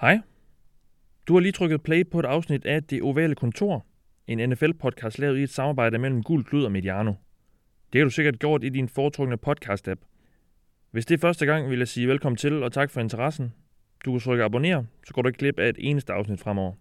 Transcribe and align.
Hej. 0.00 0.20
Du 1.28 1.32
har 1.34 1.40
lige 1.40 1.52
trykket 1.52 1.82
play 1.82 2.10
på 2.10 2.18
et 2.18 2.24
afsnit 2.24 2.66
af 2.66 2.82
Det 2.82 3.02
Ovale 3.02 3.34
Kontor, 3.34 3.86
en 4.26 4.52
NFL-podcast 4.52 5.18
lavet 5.18 5.38
i 5.38 5.42
et 5.42 5.50
samarbejde 5.50 5.98
mellem 5.98 6.22
Gul 6.22 6.44
Klud 6.44 6.64
og 6.64 6.72
Mediano. 6.72 7.12
Det 7.92 8.00
har 8.00 8.04
du 8.04 8.10
sikkert 8.10 8.38
gjort 8.38 8.64
i 8.64 8.68
din 8.68 8.88
foretrukne 8.88 9.38
podcast-app. 9.46 10.00
Hvis 10.90 11.06
det 11.06 11.14
er 11.14 11.18
første 11.18 11.46
gang, 11.46 11.70
vil 11.70 11.78
jeg 11.78 11.88
sige 11.88 12.08
velkommen 12.08 12.36
til 12.36 12.62
og 12.62 12.72
tak 12.72 12.90
for 12.90 13.00
interessen. 13.00 13.52
Du 14.04 14.10
kan 14.12 14.20
trykke 14.20 14.44
abonner, 14.44 14.84
så 15.06 15.14
går 15.14 15.22
du 15.22 15.28
ikke 15.28 15.38
glip 15.38 15.58
af 15.58 15.68
et 15.68 15.76
eneste 15.78 16.12
afsnit 16.12 16.40
fremover. 16.40 16.72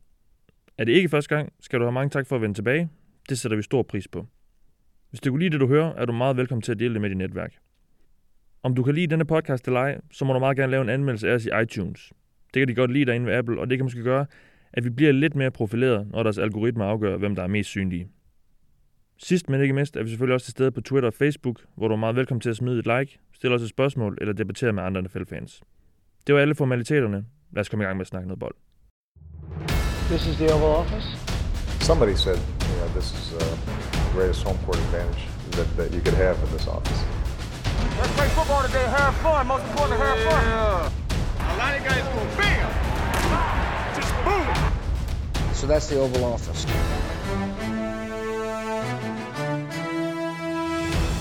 Er 0.78 0.84
det 0.84 0.92
ikke 0.92 1.10
første 1.10 1.36
gang, 1.36 1.54
skal 1.60 1.80
du 1.80 1.86
have 1.86 1.92
mange 1.92 2.10
tak 2.10 2.28
for 2.28 2.36
at 2.36 2.42
vende 2.42 2.56
tilbage. 2.56 2.90
Det 3.30 3.40
sætter 3.40 3.58
vi 3.58 3.64
stor 3.64 3.84
pris 3.84 4.08
på. 4.08 4.28
Hvis 5.10 5.20
du 5.20 5.30
kunne 5.30 5.40
lide 5.40 5.50
det, 5.52 5.60
du 5.60 5.68
hører, 5.68 5.94
er 5.94 6.06
du 6.06 6.14
meget 6.14 6.38
velkommen 6.38 6.62
til 6.62 6.72
at 6.72 6.80
dele 6.80 6.94
det 6.94 7.02
med 7.02 7.10
dit 7.10 7.18
netværk. 7.18 7.54
Om 8.64 8.76
du 8.76 8.84
kan 8.84 8.96
lide 8.96 9.08
denne 9.08 9.26
podcast 9.26 9.68
eller 9.68 9.80
ej, 9.80 10.02
så 10.12 10.26
må 10.26 10.34
du 10.34 10.40
meget 10.40 10.58
gerne 10.58 10.72
lave 10.72 10.82
en 10.82 10.90
anmeldelse 10.90 11.30
af 11.30 11.34
os 11.34 11.46
i 11.46 11.50
iTunes. 11.64 12.14
Det 12.54 12.60
kan 12.60 12.68
de 12.68 12.76
godt 12.76 12.92
lide 12.92 13.06
derinde 13.06 13.26
ved 13.26 13.34
Apple, 13.34 13.60
og 13.60 13.70
det 13.70 13.78
kan 13.78 13.86
måske 13.86 14.04
gøre, 14.04 14.26
at 14.74 14.84
vi 14.84 14.90
bliver 14.90 15.12
lidt 15.12 15.36
mere 15.36 15.52
profileret, 15.52 16.08
når 16.12 16.24
deres 16.24 16.38
algoritmer 16.38 16.86
afgør, 16.86 17.18
hvem 17.18 17.36
der 17.36 17.44
er 17.44 17.48
mest 17.48 17.70
synlige. 17.70 18.08
Sidst 19.18 19.50
men 19.50 19.62
ikke 19.62 19.74
mindst 19.74 19.96
er 19.96 20.04
vi 20.04 20.10
selvfølgelig 20.10 20.34
også 20.34 20.46
til 20.46 20.52
stede 20.52 20.72
på 20.72 20.82
Twitter 20.82 21.08
og 21.08 21.14
Facebook, 21.14 21.62
hvor 21.76 21.88
du 21.88 21.94
er 21.94 21.98
meget 21.98 22.16
velkommen 22.16 22.42
til 22.42 22.50
at 22.50 22.56
smide 22.56 22.80
et 22.80 22.86
like, 22.86 23.20
stille 23.34 23.56
os 23.56 23.62
et 23.62 23.70
spørgsmål 23.70 24.18
eller 24.22 24.34
debattere 24.34 24.74
med 24.74 24.84
andre 24.84 25.02
NFL-fans. 25.02 25.62
Det 26.28 26.36
var 26.36 26.42
alle 26.42 26.56
formaliteterne. 26.56 27.26
Lad 27.52 27.62
os 27.62 27.70
komme 27.70 27.84
i 27.84 27.86
gang 27.86 27.98
med 27.98 28.02
at 28.02 28.08
snakke 28.08 28.28
noget 28.28 28.40
bold. 28.40 28.56
This 30.10 30.28
is 30.28 30.36
the 30.36 30.54
Oval 30.54 30.76
Office. 30.82 31.08
Somebody 31.80 32.16
said, 32.16 32.40
you 32.70 32.76
know, 32.80 32.90
this 32.98 33.08
is 33.20 33.34
uh, 33.34 33.40
the 33.92 34.12
greatest 34.16 34.44
home 34.48 34.60
court 34.66 34.78
advantage 34.86 35.24
that, 35.52 35.68
that 35.78 35.90
you 35.96 36.02
could 36.06 36.18
have 36.26 36.36
in 36.44 36.50
this 36.56 36.68
office. 36.68 37.00
Let's 38.00 38.14
play 38.18 38.30
football 38.38 38.62
today. 38.68 38.86
Have 38.98 39.14
fun. 39.26 39.48
Most 39.48 39.66
important, 39.70 40.00
have 40.00 40.20
fun. 40.28 41.03
A 41.54 41.56
lot 41.56 41.74
of 41.78 41.84
guys 41.90 42.04
go 42.16 42.22
bam, 42.38 42.70
just 43.98 44.14
boom. 44.26 44.48
So 45.54 45.68
that's 45.68 45.88
the 45.88 46.00
Oval 46.00 46.24
Office. 46.34 46.68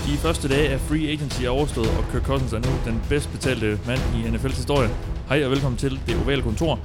De 0.07 0.19
første 0.19 0.49
dage 0.49 0.69
af 0.69 0.81
free 0.81 1.09
agency 1.09 1.43
er 1.43 1.49
overstået, 1.49 1.89
og 1.99 2.05
Kirk 2.13 2.23
Cousins 2.23 2.53
er 2.53 2.59
nu 2.59 2.71
den 2.85 3.03
bedst 3.09 3.33
betalte 3.33 3.79
mand 3.87 4.01
i 4.17 4.29
NFL's 4.29 4.57
historie. 4.57 4.91
Hej 5.29 5.45
og 5.45 5.51
velkommen 5.51 5.79
til 5.79 6.01
det 6.07 6.17
ovale 6.25 6.43
kontor, 6.43 6.79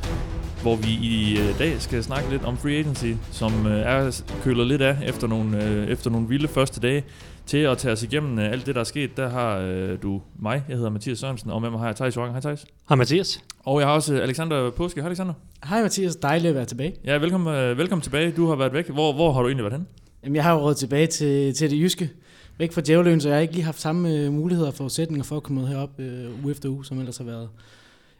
hvor 0.61 0.75
vi 0.75 0.89
i 0.89 1.39
øh, 1.39 1.59
dag 1.59 1.81
skal 1.81 2.03
snakke 2.03 2.29
lidt 2.29 2.45
om 2.45 2.57
free 2.57 2.79
agency, 2.79 3.11
som 3.31 3.67
øh, 3.67 3.79
er 3.79 4.21
kølet 4.43 4.67
lidt 4.67 4.81
af 4.81 4.97
efter 5.05 5.27
nogle, 5.27 5.63
øh, 5.63 5.87
efter 5.87 6.09
nogle 6.09 6.27
vilde 6.27 6.47
første 6.47 6.79
dage. 6.79 7.03
Til 7.47 7.57
at 7.57 7.77
tage 7.77 7.91
os 7.91 8.03
igennem 8.03 8.39
alt 8.39 8.65
det, 8.65 8.75
der 8.75 8.81
er 8.81 8.85
sket, 8.85 9.17
der 9.17 9.29
har 9.29 9.59
du 10.03 10.21
mig. 10.39 10.63
Jeg 10.69 10.75
hedder 10.75 10.89
Mathias 10.89 11.19
Sørensen, 11.19 11.49
og 11.51 11.61
med 11.61 11.69
mig 11.69 11.79
har 11.79 11.87
jeg 11.87 11.95
Thijs 11.95 12.15
Jorgen. 12.15 12.31
Hej 12.31 12.41
Thijs. 12.41 12.65
Hej 12.89 12.95
Mathias. 12.95 13.43
Og 13.59 13.79
jeg 13.79 13.87
har 13.87 13.95
også 13.95 14.21
Alexander 14.21 14.69
Påske. 14.69 15.01
Hej 15.01 15.07
Alexander. 15.07 15.33
Hej 15.63 15.81
Mathias, 15.81 16.15
dejligt 16.15 16.49
at 16.49 16.55
være 16.55 16.65
tilbage. 16.65 16.95
Ja, 17.05 17.17
velkommen, 17.17 17.77
velkommen 17.77 18.01
tilbage. 18.01 18.31
Du 18.31 18.47
har 18.47 18.55
været 18.55 18.73
væk. 18.73 18.89
Hvor, 18.89 19.13
hvor 19.13 19.33
har 19.33 19.41
du 19.41 19.47
egentlig 19.47 19.63
været 19.63 19.73
hen? 19.73 19.87
Jamen, 20.23 20.35
jeg 20.35 20.43
har 20.43 20.53
jo 20.53 20.59
råd 20.59 20.73
tilbage 20.73 21.07
til, 21.07 21.53
til 21.53 21.71
det 21.71 21.79
jyske 21.79 22.09
væk 22.57 22.71
fra 22.71 22.81
djævløen, 22.81 23.21
så 23.21 23.29
jeg 23.29 23.35
har 23.35 23.41
ikke 23.41 23.53
lige 23.53 23.63
haft 23.63 23.79
samme 23.79 24.15
øh, 24.15 24.33
muligheder 24.33 24.67
og 24.67 24.73
forudsætninger 24.73 25.23
for 25.23 25.37
at 25.37 25.43
komme 25.43 25.67
herop 25.67 25.99
øh, 25.99 26.43
uge 26.43 26.51
efter 26.51 26.69
uge, 26.69 26.85
som 26.85 26.99
ellers 26.99 27.17
har 27.17 27.25
været. 27.25 27.49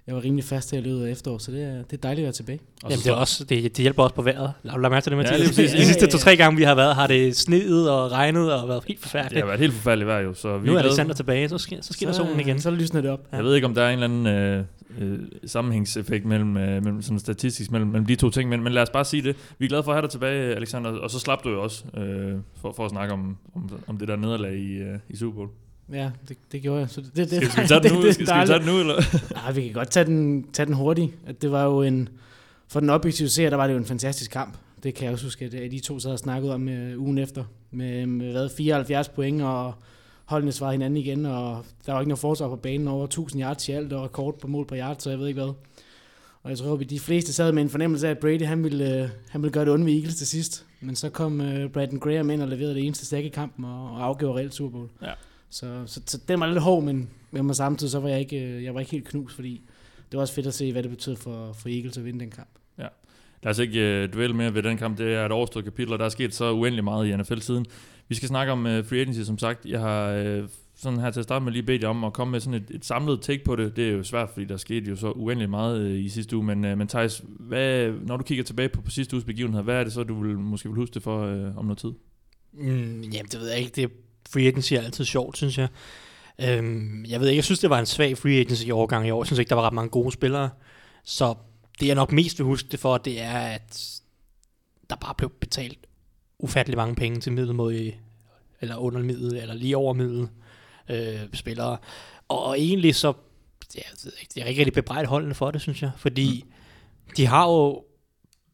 Jeg 0.08 0.16
var 0.16 0.23
rimelig 0.23 0.45
fast 0.45 0.72
her 0.72 0.77
i 0.77 0.81
løbet 0.81 1.05
af 1.05 1.11
efteråret, 1.11 1.41
så 1.41 1.52
det 1.52 1.63
er, 1.63 1.73
det 1.75 1.94
er 1.94 1.97
dejligt 1.97 2.23
at 2.23 2.23
være 2.23 2.31
tilbage. 2.31 2.59
Og 2.83 2.89
Jamen, 2.89 3.03
det, 3.03 3.09
er 3.09 3.13
også, 3.13 3.44
det, 3.44 3.63
det 3.63 3.77
hjælper 3.77 4.03
også 4.03 4.16
på 4.16 4.22
vejret. 4.22 4.53
Lad, 4.64 4.81
lad 4.81 4.89
mærke 4.89 5.03
til 5.03 5.11
det, 5.11 5.17
Mathias. 5.17 5.58
Ja, 5.58 5.64
lige 5.64 5.77
De 5.77 5.86
sidste 5.86 6.08
to-tre 6.08 6.36
gange, 6.36 6.58
vi 6.58 6.64
har 6.64 6.75
været, 6.75 6.95
har 6.95 7.08
det 7.08 7.38
sneet 7.38 7.91
og 7.91 8.11
regnet 8.11 8.53
og 8.53 8.67
været 8.67 8.83
helt 8.88 9.02
forfærdeligt. 9.02 9.33
Det 9.33 9.41
har 9.41 9.47
været 9.47 9.59
helt 9.59 9.73
forfærdeligt 9.73 10.08
vejr 10.08 10.19
jo. 10.19 10.33
Så 10.33 10.58
vi 10.58 10.67
nu 10.67 10.75
er 10.75 10.80
Alexander 10.80 11.14
tilbage, 11.14 11.49
så, 11.49 11.58
sker, 11.58 11.81
så 11.81 11.94
skinner 11.94 12.14
så, 12.14 12.17
solen 12.17 12.39
igen. 12.39 12.59
Så 12.59 12.72
lysner 12.72 13.02
det 13.02 13.11
op. 13.11 13.19
Ja. 13.31 13.38
Jeg 13.38 13.45
ved 13.45 13.55
ikke, 13.55 13.67
om 13.67 13.73
der 13.73 13.83
er 13.83 13.89
en 13.89 14.03
eller 14.03 14.27
anden 14.27 14.27
øh, 14.27 14.64
øh, 14.99 15.19
sammenhængseffekt 15.45 16.25
mellem, 16.25 16.58
øh, 16.58 16.83
mellem 16.83 17.02
sådan 17.02 17.19
statistisk 17.19 17.71
mellem, 17.71 17.89
mellem 17.89 18.05
de 18.05 18.16
to 18.16 18.30
ting, 18.30 18.49
men, 18.49 18.64
men 18.64 18.73
lad 18.73 18.81
os 18.81 18.89
bare 18.89 19.05
sige 19.05 19.23
det. 19.23 19.36
Vi 19.59 19.66
er 19.66 19.69
glade 19.69 19.83
for 19.83 19.92
at 19.92 19.95
have 19.95 20.02
dig 20.02 20.09
tilbage, 20.09 20.55
Alexander, 20.55 20.92
og 20.92 21.11
så 21.11 21.19
slap 21.19 21.44
du 21.44 21.49
jo 21.49 21.64
også 21.64 21.83
øh, 21.97 22.33
for, 22.61 22.71
for 22.71 22.86
at 22.86 22.92
snakke 22.92 23.14
om, 23.14 23.38
om, 23.55 23.69
om 23.88 23.97
det 23.97 24.08
der 24.08 24.16
nederlag 24.16 24.53
i, 24.55 24.73
øh, 24.73 24.99
i 25.09 25.15
Super 25.17 25.36
Bowl. 25.36 25.49
Ja, 25.93 26.11
det, 26.30 26.37
det 26.52 26.61
gjorde 26.61 26.80
jeg. 26.80 26.89
Så 26.89 27.02
det, 27.02 27.15
det, 27.15 27.30
skal, 27.30 27.52
skal, 27.52 27.64
vi 27.64 27.67
tage 27.67 27.83
den 27.83 27.93
nu? 27.93 28.02
Det, 28.02 28.14
skal, 28.14 28.27
skal 28.27 28.42
vi 28.42 28.48
tage 28.48 28.59
den 28.59 28.67
nu, 28.67 28.80
eller? 28.80 28.95
Nej, 29.33 29.52
vi 29.52 29.61
kan 29.64 29.73
godt 29.73 29.89
tage 29.89 30.05
den, 30.05 30.48
tage 30.53 30.65
den 30.65 30.73
hurtigt. 30.73 31.14
At 31.27 31.42
det 31.42 31.52
var 31.52 31.64
jo 31.64 31.81
en, 31.81 32.09
for 32.67 32.80
den 32.80 32.89
objektive 32.89 33.30
seer, 33.30 33.49
der 33.49 33.58
var 33.58 33.67
det 33.67 33.73
jo 33.73 33.77
en 33.77 33.86
fantastisk 33.86 34.31
kamp. 34.31 34.58
Det 34.83 34.95
kan 34.95 35.05
jeg 35.05 35.14
også 35.14 35.26
huske, 35.26 35.45
at 35.45 35.71
de 35.71 35.80
to 35.80 35.99
sad 35.99 36.11
og 36.11 36.20
snakkede 36.20 36.53
om 36.53 36.67
uh, 36.67 37.02
ugen 37.02 37.17
efter. 37.17 37.43
Med, 37.71 38.05
med 38.05 38.31
hvad, 38.31 38.49
74 38.58 39.09
point, 39.09 39.42
og 39.42 39.73
holdene 40.26 40.52
svarede 40.52 40.73
hinanden 40.73 40.97
igen, 40.97 41.26
og 41.26 41.65
der 41.86 41.92
var 41.93 41.99
ikke 41.99 42.09
noget 42.09 42.20
forsvar 42.20 42.47
på 42.47 42.55
banen 42.55 42.87
over 42.87 43.03
1000 43.05 43.42
yards 43.42 43.70
i 43.70 43.71
alt, 43.71 43.93
og 43.93 44.03
rekord 44.03 44.39
på 44.39 44.47
mål 44.47 44.65
på 44.65 44.76
yard, 44.76 44.95
så 44.99 45.09
jeg 45.09 45.20
ved 45.20 45.27
ikke 45.27 45.42
hvad. 45.42 45.53
Og 46.43 46.49
jeg 46.49 46.58
tror, 46.58 46.77
at 46.77 46.89
de 46.89 46.99
fleste 46.99 47.33
sad 47.33 47.52
med 47.52 47.64
en 47.64 47.70
fornemmelse 47.70 48.08
af, 48.08 48.11
at 48.11 48.17
Brady 48.17 48.45
han 48.45 48.64
ville, 48.64 49.03
uh, 49.03 49.09
han 49.30 49.42
ville 49.42 49.53
gøre 49.53 49.65
det 49.65 49.86
ved 49.86 49.93
Eagles 49.93 50.15
til 50.15 50.27
sidst. 50.27 50.65
Men 50.81 50.95
så 50.95 51.09
kom 51.09 51.39
uh, 51.39 51.71
Brandon 51.71 51.99
Graham 51.99 52.30
ind 52.30 52.42
og 52.42 52.47
leverede 52.47 52.76
det 52.76 52.86
eneste 52.86 53.05
stak 53.05 53.23
i 53.23 53.30
kampen, 53.30 53.65
og, 53.65 53.92
og 53.92 54.03
afgjorde 54.03 54.39
reelt 54.39 54.53
Super 54.53 54.77
Bowl. 54.77 54.89
Ja. 55.02 55.11
Så, 55.49 55.83
så, 55.85 56.02
så 56.05 56.17
den 56.27 56.39
var 56.39 56.47
lidt 56.47 56.61
hård, 56.61 56.83
men 56.83 57.09
med 57.31 57.53
samtidig 57.53 57.91
så 57.91 57.99
var 57.99 58.09
jeg 58.09 58.19
ikke, 58.19 58.63
jeg 58.63 58.73
var 58.73 58.80
ikke 58.80 58.91
helt 58.91 59.08
knus, 59.08 59.33
fordi 59.33 59.61
det 60.11 60.17
var 60.17 60.21
også 60.21 60.33
fedt 60.33 60.47
at 60.47 60.53
se, 60.53 60.71
hvad 60.71 60.83
det 60.83 60.91
betød 60.91 61.15
for, 61.15 61.53
for 61.53 61.69
Eagles 61.69 61.97
at 61.97 62.05
vinde 62.05 62.19
den 62.19 62.31
kamp. 62.31 62.49
Ja. 62.77 62.87
Lad 63.43 63.52
os 63.52 63.59
ikke 63.59 64.03
uh, 64.03 64.13
duelle 64.13 64.35
mere 64.35 64.53
ved 64.53 64.63
den 64.63 64.77
kamp. 64.77 64.97
Det 64.97 65.13
er 65.13 65.25
et 65.25 65.31
overstået 65.31 65.65
kapitel, 65.65 65.93
og 65.93 65.99
der 65.99 66.05
er 66.05 66.09
sket 66.09 66.33
så 66.33 66.52
uendelig 66.52 66.83
meget 66.83 67.08
i 67.08 67.15
NFL 67.15 67.39
siden. 67.39 67.65
Vi 68.08 68.15
skal 68.15 68.27
snakke 68.27 68.52
om 68.52 68.65
uh, 68.65 68.85
free 68.85 69.02
agency, 69.02 69.21
som 69.21 69.37
sagt. 69.37 69.65
Jeg 69.65 69.80
har 69.80 70.23
uh, 70.39 70.49
sådan 70.75 70.99
her 70.99 71.11
til 71.11 71.19
at 71.19 71.23
starte 71.23 71.45
med 71.45 71.52
lige 71.52 71.64
bedt 71.64 71.83
jer 71.83 71.89
om 71.89 72.03
at 72.03 72.14
komme 72.14 72.31
med 72.31 72.39
sådan 72.39 72.61
et, 72.61 72.71
et 72.71 72.85
samlet 72.85 73.21
take 73.21 73.43
på 73.43 73.55
det. 73.55 73.75
Det 73.75 73.87
er 73.87 73.91
jo 73.91 74.03
svært, 74.03 74.29
fordi 74.29 74.45
der 74.45 74.58
skete 74.58 74.89
jo 74.89 74.95
så 74.95 75.11
uendelig 75.11 75.49
meget 75.49 75.85
uh, 75.85 75.99
i 75.99 76.09
sidste 76.09 76.37
uge. 76.37 76.45
Men, 76.45 76.65
uh, 76.65 76.77
men 76.77 76.87
Thijs, 76.87 77.23
hvad, 77.39 77.91
når 77.91 78.17
du 78.17 78.23
kigger 78.23 78.43
tilbage 78.43 78.69
på, 78.69 78.81
på 78.81 78.91
sidste 78.91 79.15
uges 79.15 79.25
begivenhed, 79.25 79.64
hvad 79.64 79.75
er 79.75 79.83
det 79.83 79.93
så, 79.93 80.03
du 80.03 80.23
vil, 80.23 80.37
måske 80.39 80.69
vil 80.69 80.75
huske 80.75 80.93
det 80.93 81.03
for 81.03 81.47
uh, 81.47 81.58
om 81.58 81.65
noget 81.65 81.77
tid? 81.77 81.91
Mm, 82.53 83.02
jamen, 83.02 83.31
det 83.31 83.39
ved 83.39 83.49
jeg 83.49 83.59
ikke. 83.59 83.71
Det 83.75 83.91
free 84.33 84.48
agency 84.48 84.73
er 84.73 84.82
altid 84.82 85.05
sjovt, 85.05 85.38
synes 85.38 85.58
jeg. 85.58 85.67
Øhm, 86.42 87.05
jeg 87.05 87.20
ved 87.20 87.27
ikke, 87.27 87.38
jeg 87.38 87.43
synes, 87.43 87.60
det 87.60 87.70
var 87.70 87.80
en 87.80 87.86
svag 87.86 88.17
free 88.17 88.39
agency 88.39 88.65
i 88.65 88.71
årgang 88.71 89.08
i 89.08 89.11
år. 89.11 89.21
Jeg 89.23 89.27
synes 89.27 89.39
ikke, 89.39 89.49
der 89.49 89.55
var 89.55 89.65
ret 89.65 89.73
mange 89.73 89.89
gode 89.89 90.11
spillere. 90.11 90.49
Så 91.04 91.36
det, 91.80 91.88
jeg 91.88 91.95
nok 91.95 92.11
mest 92.11 92.39
vil 92.39 92.45
huske 92.45 92.70
det 92.71 92.80
for, 92.80 92.98
det 92.98 93.21
er, 93.21 93.39
at 93.39 94.02
der 94.89 94.95
bare 94.95 95.14
blev 95.17 95.30
betalt 95.30 95.77
ufattelig 96.39 96.77
mange 96.77 96.95
penge 96.95 97.20
til 97.20 97.32
middelmåde, 97.32 97.93
eller 98.61 98.76
under 98.76 99.02
middel, 99.02 99.38
eller 99.38 99.54
lige 99.54 99.77
over 99.77 99.93
middel 99.93 100.27
øh, 100.89 101.20
spillere. 101.33 101.77
Og 102.27 102.59
egentlig 102.59 102.95
så, 102.95 103.14
ja, 103.76 103.82
jeg 104.36 104.44
er 104.44 104.48
ikke 104.48 104.59
rigtig 104.59 104.73
bebrejdet 104.73 105.09
holdene 105.09 105.33
for 105.33 105.52
det, 105.52 105.61
synes 105.61 105.82
jeg. 105.82 105.92
Fordi 105.98 106.44
mm. 106.45 107.14
de 107.17 107.26
har 107.26 107.48
jo 107.48 107.83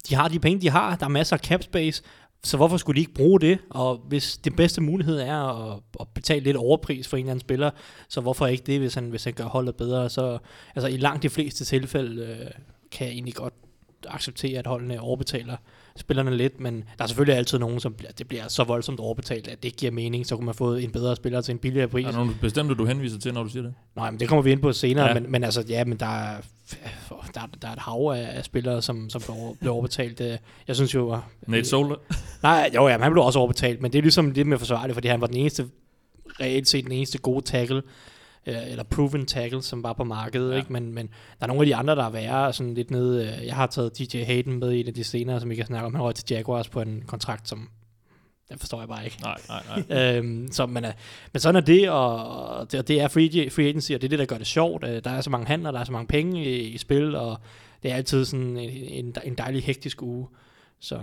de 0.09 0.15
har 0.15 0.27
de 0.27 0.39
penge, 0.39 0.61
de 0.61 0.69
har. 0.69 0.95
Der 0.95 1.05
er 1.05 1.09
masser 1.09 1.35
af 1.35 1.39
cap 1.39 1.63
space. 1.63 2.03
Så 2.45 2.57
hvorfor 2.57 2.77
skulle 2.77 2.95
de 2.95 3.01
ikke 3.01 3.13
bruge 3.13 3.39
det? 3.39 3.59
Og 3.69 3.97
hvis 4.07 4.37
det 4.37 4.55
bedste 4.55 4.81
mulighed 4.81 5.19
er 5.19 5.71
at, 5.73 5.79
at 5.99 6.07
betale 6.13 6.43
lidt 6.43 6.57
overpris 6.57 7.07
for 7.07 7.17
en 7.17 7.23
eller 7.23 7.31
anden 7.31 7.41
spiller, 7.41 7.71
så 8.09 8.21
hvorfor 8.21 8.47
ikke 8.47 8.63
det, 8.65 8.79
hvis 8.79 8.93
han, 8.93 9.09
hvis 9.09 9.23
han 9.23 9.33
gør 9.33 9.43
holdet 9.43 9.75
bedre? 9.75 10.09
Så 10.09 10.37
altså, 10.75 10.87
i 10.87 10.97
langt 10.97 11.23
de 11.23 11.29
fleste 11.29 11.65
tilfælde 11.65 12.23
øh, 12.23 12.51
kan 12.91 13.07
jeg 13.07 13.13
egentlig 13.13 13.35
godt 13.35 13.53
acceptere, 14.07 14.59
at 14.59 14.67
holdene 14.67 15.01
overbetaler 15.01 15.57
spillerne 15.97 16.37
lidt, 16.37 16.59
men 16.59 16.83
der 16.97 17.03
er 17.03 17.07
selvfølgelig 17.07 17.37
altid 17.37 17.59
nogen, 17.59 17.79
som 17.79 17.93
bliver, 17.93 18.11
det 18.11 18.27
bliver 18.27 18.47
så 18.47 18.63
voldsomt 18.63 18.99
overbetalt, 18.99 19.47
at 19.47 19.57
det 19.63 19.65
ikke 19.65 19.77
giver 19.77 19.91
mening, 19.91 20.25
så 20.25 20.35
kunne 20.35 20.45
man 20.45 20.55
få 20.55 20.75
en 20.75 20.91
bedre 20.91 21.15
spiller 21.15 21.41
til 21.41 21.51
en 21.51 21.57
billigere 21.57 21.87
pris. 21.87 22.05
Er 22.05 22.11
der 22.11 22.17
nogle 22.17 22.35
bestemte, 22.41 22.75
du 22.75 22.85
henviser 22.85 23.19
til, 23.19 23.33
når 23.33 23.43
du 23.43 23.49
siger 23.49 23.63
det? 23.63 23.73
Nej, 23.95 24.11
men 24.11 24.19
det 24.19 24.27
kommer 24.27 24.41
vi 24.41 24.51
ind 24.51 24.61
på 24.61 24.73
senere, 24.73 25.07
ja. 25.07 25.13
men, 25.13 25.31
men 25.31 25.43
altså, 25.43 25.65
ja, 25.69 25.85
men 25.85 25.99
der 25.99 26.05
er, 26.05 26.37
der, 27.33 27.41
der 27.61 27.67
er 27.67 27.73
et 27.73 27.79
hav 27.79 28.11
af, 28.15 28.37
af 28.37 28.45
spillere, 28.45 28.81
som, 28.81 29.09
som 29.09 29.21
bliver, 29.21 29.53
bliver 29.59 29.73
overbetalt. 29.73 30.19
Jeg 30.67 30.75
synes 30.75 30.95
jo... 30.95 31.17
Nate 31.47 31.67
Solder? 31.67 31.95
Nej, 32.43 32.71
jo, 32.75 32.87
ja, 32.87 32.97
han 32.97 33.11
blev 33.11 33.23
også 33.23 33.39
overbetalt, 33.39 33.81
men 33.81 33.91
det 33.93 33.97
er 33.97 34.01
ligesom 34.01 34.31
lidt 34.31 34.47
mere 34.47 34.59
forsvarligt, 34.59 34.93
fordi 34.93 35.07
han 35.07 35.21
var 35.21 35.27
den 35.27 35.37
eneste, 35.37 35.67
reelt 36.39 36.67
set 36.67 36.83
den 36.83 36.91
eneste 36.91 37.17
gode 37.17 37.45
tackle, 37.45 37.81
eller 38.45 38.83
proven 38.83 39.25
tackle, 39.25 39.61
som 39.61 39.83
var 39.83 39.93
på 39.93 40.03
markedet, 40.03 40.51
ja. 40.51 40.57
ikke? 40.57 40.73
Men, 40.73 40.93
men 40.93 41.07
der 41.07 41.43
er 41.43 41.47
nogle 41.47 41.61
af 41.61 41.65
de 41.65 41.75
andre, 41.75 41.95
der 41.95 42.03
er 42.03 42.09
værre, 42.09 42.53
sådan 42.53 42.73
lidt 42.73 42.91
nede, 42.91 43.39
jeg 43.45 43.55
har 43.55 43.67
taget 43.67 43.99
DJ 43.99 44.23
Hayden 44.23 44.59
med 44.59 44.71
i 44.71 44.79
en 44.79 44.87
af 44.87 44.93
de 44.93 45.03
senere, 45.03 45.39
som 45.39 45.49
vi 45.49 45.55
kan 45.55 45.65
snakke 45.65 45.85
om, 45.85 45.93
han 45.93 46.03
røg 46.03 46.15
til 46.15 46.25
Jaguars 46.29 46.69
på 46.69 46.81
en 46.81 47.03
kontrakt, 47.07 47.49
som 47.49 47.69
den 48.49 48.59
forstår 48.59 48.79
jeg 48.79 48.87
bare 48.87 49.05
ikke. 49.05 49.17
Nej, 49.21 49.37
nej, 49.47 49.83
nej. 49.89 50.17
øhm, 50.17 50.47
så, 50.51 50.65
men, 50.65 50.85
men 51.33 51.39
sådan 51.39 51.55
er 51.55 51.65
det, 51.65 51.89
og 51.89 52.71
det, 52.71 52.87
det 52.87 53.01
er 53.01 53.07
free, 53.07 53.49
free 53.49 53.67
agency, 53.67 53.91
og 53.91 54.01
det 54.01 54.07
er 54.07 54.09
det, 54.09 54.19
der 54.19 54.25
gør 54.25 54.37
det 54.37 54.47
sjovt. 54.47 54.81
Der 54.81 55.11
er 55.11 55.21
så 55.21 55.29
mange 55.29 55.47
handler, 55.47 55.71
der 55.71 55.79
er 55.79 55.83
så 55.83 55.91
mange 55.91 56.07
penge 56.07 56.45
i, 56.45 56.59
i 56.59 56.77
spil, 56.77 57.15
og 57.15 57.37
det 57.83 57.91
er 57.91 57.95
altid 57.95 58.25
sådan 58.25 58.57
en, 58.57 59.05
en, 59.05 59.15
en 59.23 59.35
dejlig 59.35 59.63
hektisk 59.63 60.01
uge. 60.01 60.27
Så. 60.79 60.99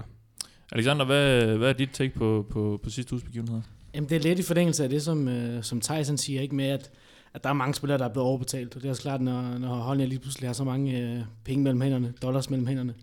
Alexander, 0.72 1.04
hvad, 1.04 1.56
hvad 1.56 1.69
er 1.69 1.72
dit 1.72 1.90
take 1.93 2.14
på, 2.14 2.46
på, 2.50 2.81
på 2.82 2.90
sidste 2.90 3.12
uges 3.12 3.25
begivenheder? 3.25 3.62
Jamen, 3.94 4.08
det 4.08 4.16
er 4.16 4.20
lidt 4.20 4.38
i 4.38 4.43
forlængelse 4.43 4.84
af 4.84 4.90
det, 4.90 5.02
som, 5.02 5.28
øh, 5.28 5.62
som 5.62 5.81
Tyson 5.81 6.16
siger, 6.16 6.43
ikke 6.43 6.54
med, 6.54 6.69
at, 6.69 6.90
at 7.35 7.44
der 7.44 7.50
er 7.50 7.55
mange 7.55 7.75
spillere, 7.75 7.99
der 7.99 8.05
er 8.05 8.12
blevet 8.12 8.29
overbetalt. 8.29 8.77
Og 8.77 8.82
det 8.82 8.88
er 8.88 8.91
også 8.91 9.03
klart, 9.03 9.21
når, 9.21 9.59
når 9.59 9.75
holdene 9.75 10.06
lige 10.06 10.19
pludselig 10.19 10.49
har 10.49 10.55
så 10.55 10.65
mange 10.65 10.99
øh, 10.99 11.21
penge 11.44 11.65
mellem 11.65 11.81
hænderne, 11.81 12.15
dollars 12.23 12.50
mellem 12.50 12.67
hænderne. 12.67 12.94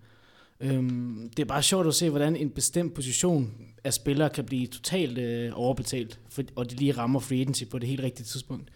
Øhm, 0.59 1.29
det 1.37 1.43
er 1.43 1.47
bare 1.47 1.63
sjovt 1.63 1.87
at 1.87 1.95
se, 1.95 2.09
hvordan 2.09 2.35
en 2.35 2.49
bestemt 2.49 2.93
position 2.93 3.53
af 3.83 3.93
spillere 3.93 4.29
kan 4.29 4.45
blive 4.45 4.67
totalt 4.67 5.17
øh, 5.17 5.51
overbetalt, 5.53 6.19
for, 6.29 6.43
og 6.55 6.71
de 6.71 6.75
lige 6.75 6.91
rammer 6.91 7.19
free 7.19 7.41
agency 7.41 7.63
på 7.71 7.79
det 7.79 7.89
helt 7.89 8.03
rigtige 8.03 8.25
tidspunkt. 8.25 8.69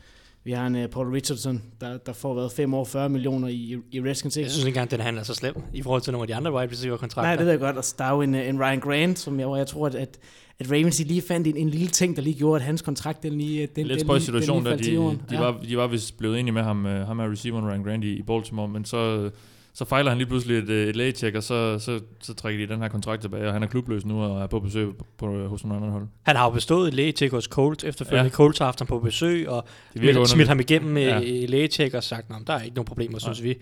Vi 0.44 0.52
har 0.52 0.68
en 0.68 0.76
uh, 0.76 0.90
Paul 0.90 1.08
Richardson, 1.08 1.64
der, 1.82 1.98
der 1.98 2.14
får 2.14 2.34
været 2.34 2.52
5 2.52 2.74
år 2.74 2.84
40 2.86 3.10
millioner 3.10 3.48
i, 3.48 3.78
i 3.92 4.02
Redskins. 4.02 4.38
Jeg 4.38 4.42
ikke? 4.42 4.52
synes 4.52 4.66
ikke 4.66 4.78
engang, 4.78 4.92
den 4.92 5.00
han 5.00 5.18
er 5.18 5.24
så 5.24 5.34
slem 5.34 5.56
i 5.74 5.82
forhold 5.82 6.02
til 6.02 6.12
nogle 6.12 6.24
af 6.24 6.28
de 6.28 6.36
andre 6.36 6.54
wide 6.54 6.72
receiver 6.72 6.98
kontrakter. 6.98 7.28
Nej, 7.28 7.36
det 7.36 7.46
ved 7.46 7.52
jeg 7.52 7.60
godt. 7.60 7.76
Altså, 7.76 7.96
der 7.98 8.06
er 8.06 8.12
jo 8.12 8.22
en, 8.22 8.36
øh, 8.36 8.50
en 8.50 8.62
Ryan 8.62 8.80
Grant, 8.80 9.20
som 9.20 9.40
jeg, 9.40 9.58
jeg 9.58 9.68
tror, 9.68 9.88
at, 9.88 9.96
at, 9.96 10.20
at 10.66 10.72
Ravens 10.72 11.04
lige 11.08 11.22
fandt 11.28 11.48
en, 11.48 11.58
en 11.58 11.70
lille 11.70 11.88
ting, 11.88 12.16
der 12.16 12.22
lige 12.22 12.34
gjorde, 12.38 12.56
at 12.56 12.66
hans 12.66 12.82
kontrakt, 12.82 13.24
den 13.24 13.38
lige... 13.38 13.68
Den, 13.76 13.88
Lidt 13.88 14.00
den 14.00 14.06
spøj 14.08 14.16
lige- 14.18 14.26
situation, 14.26 14.58
den 14.58 14.66
der 14.66 14.76
lige 14.76 14.84
til 14.84 14.96
de, 14.96 15.20
de, 15.36 15.40
var, 15.40 15.60
de 15.70 15.78
var 15.78 15.88
vist 15.88 16.18
blevet 16.18 16.40
enige 16.40 16.54
med 16.54 16.62
ham, 16.64 16.86
øh, 16.86 17.08
ham 17.08 17.20
er 17.20 17.32
receiveren 17.32 17.68
Ryan 17.72 17.84
Grant 17.84 18.04
i, 18.04 18.14
i 18.14 18.22
Baltimore, 18.24 18.68
men 18.68 18.86
så, 18.86 19.30
så 19.74 19.86
fejler 19.86 20.10
han 20.12 20.18
lige 20.18 20.28
pludselig 20.28 20.58
et, 20.58 20.70
øh, 20.70 20.88
et 20.90 20.96
lægecheck, 20.96 21.36
og 21.36 21.44
så, 21.44 21.80
så, 21.80 22.00
så 22.22 22.34
trækker 22.34 22.68
de 22.68 22.74
den 22.74 22.82
her 22.82 22.90
kontrakt 22.90 23.22
tilbage, 23.22 23.48
og 23.48 23.54
han 23.54 23.64
er 23.64 23.68
klubløs 23.68 24.06
nu 24.06 24.22
og 24.22 24.42
er 24.42 24.48
på 24.48 24.60
besøg 24.60 24.88
på, 24.98 25.06
på, 25.18 25.48
hos 25.48 25.64
nogle 25.64 25.78
andre 25.78 25.90
hold. 25.92 26.08
Han 26.24 26.36
har 26.36 26.46
jo 26.46 26.50
bestået 26.52 26.88
et 26.88 26.94
lægetjek 26.94 27.32
hos 27.32 27.46
Colts 27.46 27.84
efterfølgende. 27.84 28.20
Ja. 28.22 28.24
Ja. 28.24 28.30
Colts 28.30 28.58
har 28.58 28.66
haft 28.66 28.80
ham 28.80 28.88
på 28.88 29.00
besøg, 29.00 29.50
og 29.50 29.66
smidt, 29.98 30.30
smidt 30.30 30.48
ham 30.48 30.60
igennem 30.60 30.98
Ja. 30.98 31.20
ja. 31.20 31.46
lægetjek 31.46 31.94
og 31.94 32.04
sagt, 32.04 32.26
at 32.30 32.48
der 32.48 32.54
er 32.54 32.62
ikke 32.62 32.76
nogen 32.76 32.86
problemer, 32.86 33.20
synes 33.20 33.44
vi. 33.44 33.56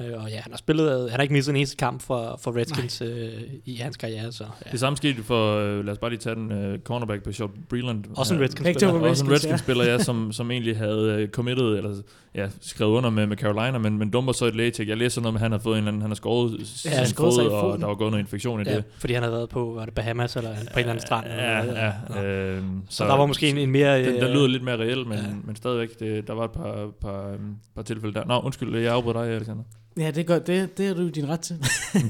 Øh, 0.00 0.22
og 0.22 0.30
ja, 0.30 0.36
han 0.40 0.52
har 0.52 0.56
spillet, 0.56 1.10
han 1.10 1.18
har 1.18 1.22
ikke 1.22 1.32
misset 1.34 1.52
en 1.52 1.56
eneste 1.56 1.76
kamp 1.76 2.02
for, 2.02 2.38
for 2.42 2.56
Redskins 2.56 3.00
øh, 3.00 3.32
i 3.64 3.74
hans 3.74 3.96
karriere. 3.96 4.32
Så, 4.32 4.44
ja. 4.66 4.70
Det 4.70 4.80
samme 4.80 4.96
skete 4.96 5.22
for, 5.22 5.56
øh, 5.58 5.84
lad 5.84 5.92
os 5.92 5.98
bare 5.98 6.10
lige 6.10 6.20
tage 6.20 6.34
den, 6.34 6.52
øh, 6.52 6.78
cornerback 6.78 7.22
Bishop 7.22 7.50
Breland. 7.68 8.04
Også 8.16 8.34
en 8.34 8.40
Ja, 8.40 8.44
Redskins 8.44 8.64
Begge 8.64 8.80
to 8.80 8.86
spiller. 8.86 9.00
var 9.00 9.08
Også 9.08 9.24
en 9.24 9.30
Redskins, 9.30 9.44
ja. 9.50 9.52
Redskins-spiller, 9.54 9.84
ja, 9.84 9.98
som, 10.08 10.32
som 10.32 10.50
egentlig 10.50 10.76
havde 10.78 11.16
øh, 11.20 11.28
committed, 11.28 11.64
eller 11.76 11.94
ja, 12.34 12.48
skrevet 12.60 12.92
under 12.92 13.10
med, 13.10 13.26
med 13.26 13.36
Carolina, 13.36 13.78
men, 13.78 13.98
men 13.98 14.10
dumper 14.10 14.32
så 14.32 14.44
et 14.46 14.54
lægecheck. 14.56 14.88
Jeg 14.88 14.96
læser 14.96 15.20
noget 15.20 15.32
med, 15.32 15.38
at 15.40 15.42
han 15.42 15.52
har 15.52 15.58
fået 15.58 15.74
en 15.74 15.78
eller 15.78 15.88
anden, 15.88 16.02
han 16.02 16.10
har 16.10 16.14
skåret 16.14 16.84
Ja, 16.84 17.04
skåret 17.04 17.34
fod, 17.34 17.50
og 17.72 17.78
der 17.78 17.86
var 17.86 17.94
gået 17.94 18.10
noget 18.10 18.22
infektion 18.24 18.60
i 18.60 18.64
Ja, 18.66 18.76
det. 18.76 18.84
fordi 18.98 19.12
han 19.14 19.22
havde 19.22 19.34
været 19.36 19.48
på, 19.48 19.72
var 19.76 19.84
det 19.84 19.94
Bahamas 19.94 20.36
eller 20.36 20.50
på 20.50 20.56
en 20.60 20.78
eller 20.78 20.90
anden 20.90 21.06
strand? 21.06 21.26
eller 21.26 21.42
Ja, 21.44 21.64
noget, 22.08 22.24
ja. 22.24 22.24
Øh, 22.56 22.62
Så, 22.88 23.04
der 23.04 23.16
var 23.16 23.26
måske 23.26 23.48
en, 23.48 23.58
en 23.58 23.70
mere... 23.70 24.04
Den, 24.04 24.14
den 24.14 24.22
øh, 24.24 24.30
lyder 24.30 24.46
lidt 24.46 24.62
mere 24.62 24.76
reel, 24.76 25.06
men, 25.06 25.18
ja. 25.18 25.24
ja. 25.24 25.30
men 25.44 25.56
stadigvæk, 25.56 25.98
det, 26.00 26.26
der 26.28 26.32
var 26.34 26.44
et 26.44 26.50
par, 26.50 26.88
par, 27.00 27.28
øhm, 27.32 27.54
par 27.74 27.82
tilfælde 27.82 28.14
der. 28.14 28.24
Nå, 28.24 28.40
undskyld, 28.40 28.76
jeg 28.78 28.92
afbryder 28.92 29.22
dig, 29.24 29.32
Alexander. 29.34 29.62
Ja, 29.98 30.10
det, 30.10 30.26
gør, 30.26 30.38
det, 30.38 30.78
det 30.78 30.86
er 30.86 30.94
du 30.94 31.08
din 31.08 31.28
ret 31.28 31.40
til. 31.40 31.56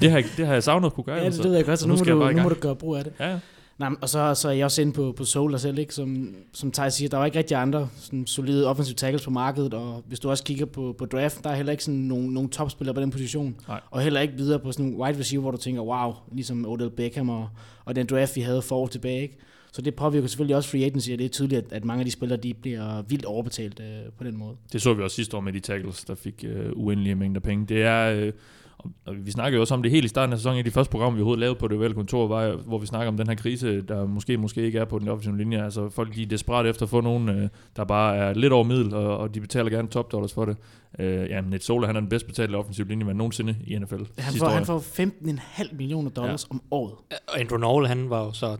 Det, 0.00 0.10
har, 0.10 0.18
jeg- 0.18 0.28
det 0.36 0.46
har 0.46 0.52
jeg 0.52 0.62
savnet 0.62 0.86
at 0.86 0.92
kunne 0.94 1.04
gøre. 1.04 1.16
Ja, 1.16 1.22
altså. 1.24 1.42
det 1.42 1.50
ved 1.50 1.56
jeg 1.56 1.66
godt, 1.66 1.78
så 1.78 1.84
Og 1.84 1.88
nu, 1.88 1.96
må 1.96 2.04
du, 2.04 2.30
nu 2.36 2.42
må 2.42 2.48
du 2.48 2.54
gøre 2.60 2.76
brug 2.76 2.96
af 2.96 3.04
det. 3.04 3.12
Ja, 3.20 3.30
ja. 3.30 3.38
Nej, 3.78 3.90
og 4.00 4.08
så, 4.08 4.34
så 4.34 4.48
er 4.48 4.52
jeg 4.52 4.64
også 4.64 4.82
inde 4.82 4.92
på, 4.92 5.14
på 5.16 5.24
Solar 5.24 5.58
selv, 5.58 5.78
ikke? 5.78 5.94
Som, 5.94 6.34
som 6.52 6.72
Thaj 6.72 6.88
siger, 6.90 7.08
der 7.08 7.16
var 7.16 7.26
ikke 7.26 7.38
rigtig 7.38 7.56
andre 7.56 7.88
sådan, 7.96 8.26
solide 8.26 8.66
offensive 8.66 8.94
tackles 8.94 9.24
på 9.24 9.30
markedet, 9.30 9.74
og 9.74 10.02
hvis 10.06 10.20
du 10.20 10.30
også 10.30 10.44
kigger 10.44 10.66
på, 10.66 10.94
på 10.98 11.06
draft, 11.06 11.44
der 11.44 11.50
er 11.50 11.54
heller 11.54 11.72
ikke 11.72 11.84
sådan 11.84 12.00
nogen, 12.00 12.26
nogen 12.30 12.48
topspillere 12.48 12.94
på 12.94 13.00
den 13.00 13.10
position, 13.10 13.56
Nej. 13.68 13.80
og 13.90 14.00
heller 14.00 14.20
ikke 14.20 14.34
videre 14.34 14.58
på 14.58 14.72
sådan 14.72 14.86
en 14.86 14.94
wide 15.00 15.18
receiver, 15.18 15.40
hvor 15.42 15.50
du 15.50 15.56
tænker, 15.56 15.82
wow, 15.82 16.12
ligesom 16.32 16.66
Odell 16.68 16.90
Beckham 16.90 17.28
og, 17.28 17.48
og 17.84 17.96
den 17.96 18.06
draft, 18.06 18.36
vi 18.36 18.40
havde 18.40 18.62
for 18.62 18.76
år 18.76 18.86
tilbage, 18.86 19.22
ikke? 19.22 19.38
Så 19.74 19.82
det 19.82 19.94
påvirker 19.94 20.28
selvfølgelig 20.28 20.56
også 20.56 20.70
free 20.70 20.84
agency, 20.84 21.10
og 21.10 21.18
det 21.18 21.24
er 21.24 21.28
tydeligt, 21.28 21.66
at, 21.66 21.72
at 21.72 21.84
mange 21.84 22.00
af 22.00 22.04
de 22.04 22.10
spillere, 22.10 22.38
de 22.40 22.54
bliver 22.54 23.02
vildt 23.02 23.24
overbetalt 23.24 23.80
øh, 23.80 24.12
på 24.18 24.24
den 24.24 24.36
måde. 24.36 24.56
Det 24.72 24.82
så 24.82 24.94
vi 24.94 25.02
også 25.02 25.14
sidste 25.16 25.36
år 25.36 25.40
med 25.40 25.52
de 25.52 25.60
tackles, 25.60 26.04
der 26.04 26.14
fik 26.14 26.44
øh, 26.48 26.70
uendelige 26.74 27.14
mængder 27.14 27.40
penge. 27.40 27.66
Det 27.66 27.82
er, 27.82 28.10
øh, 28.10 28.32
og- 28.78 29.14
vi 29.24 29.30
snakkede 29.30 29.56
jo 29.56 29.60
også 29.60 29.74
om 29.74 29.82
det 29.82 29.90
helt 29.92 30.04
i 30.04 30.08
starten 30.08 30.32
af 30.32 30.38
sæsonen. 30.38 30.56
Et 30.56 30.58
af 30.58 30.64
de 30.64 30.70
første 30.70 30.90
programmer, 30.90 31.16
vi 31.16 31.20
overhovedet 31.20 31.40
lavede 31.40 31.58
på 31.58 31.68
det 31.68 31.76
ovale 31.76 31.94
kontor, 31.94 32.26
var, 32.26 32.56
hvor 32.56 32.78
vi 32.78 32.86
snakker 32.86 33.08
om 33.08 33.16
den 33.16 33.26
her 33.28 33.34
krise, 33.34 33.80
der 33.82 34.06
måske 34.06 34.36
måske 34.38 34.62
ikke 34.62 34.78
er 34.78 34.84
på 34.84 34.98
den 34.98 35.08
offensive 35.08 35.38
linje. 35.38 35.64
Altså 35.64 35.88
folk 35.88 36.14
de 36.14 36.22
er 36.22 36.26
desperat 36.26 36.66
efter 36.66 36.82
at 36.82 36.88
få 36.90 37.00
nogen, 37.00 37.28
øh, 37.28 37.48
der 37.76 37.84
bare 37.84 38.16
er 38.16 38.34
lidt 38.34 38.52
over 38.52 38.64
middel, 38.64 38.94
og, 38.94 39.18
og 39.18 39.34
de 39.34 39.40
betaler 39.40 39.70
gerne 39.70 39.88
top 39.88 40.12
dollars 40.12 40.32
for 40.32 40.44
det. 40.44 40.56
Øh, 40.98 41.28
ja, 41.30 41.40
Net 41.40 41.64
Sola, 41.64 41.86
han 41.86 41.96
er 41.96 42.00
den 42.00 42.08
bedst 42.08 42.26
betalte 42.26 42.56
offensive 42.56 42.88
linje, 42.88 43.04
man 43.04 43.16
nogensinde 43.16 43.56
i 43.66 43.78
NFL. 43.78 44.02
Han 44.18 44.34
får, 44.38 44.46
år. 44.46 44.50
han 44.50 44.66
får 44.66 44.78
15,5 44.78 45.76
millioner 45.76 46.10
dollars 46.10 46.46
ja. 46.50 46.54
om 46.54 46.62
året. 46.70 46.92
Og 47.28 47.40
Andrew 47.40 47.58
Noel, 47.58 47.86
han 47.86 48.10
var 48.10 48.24
jo 48.24 48.32
så 48.32 48.56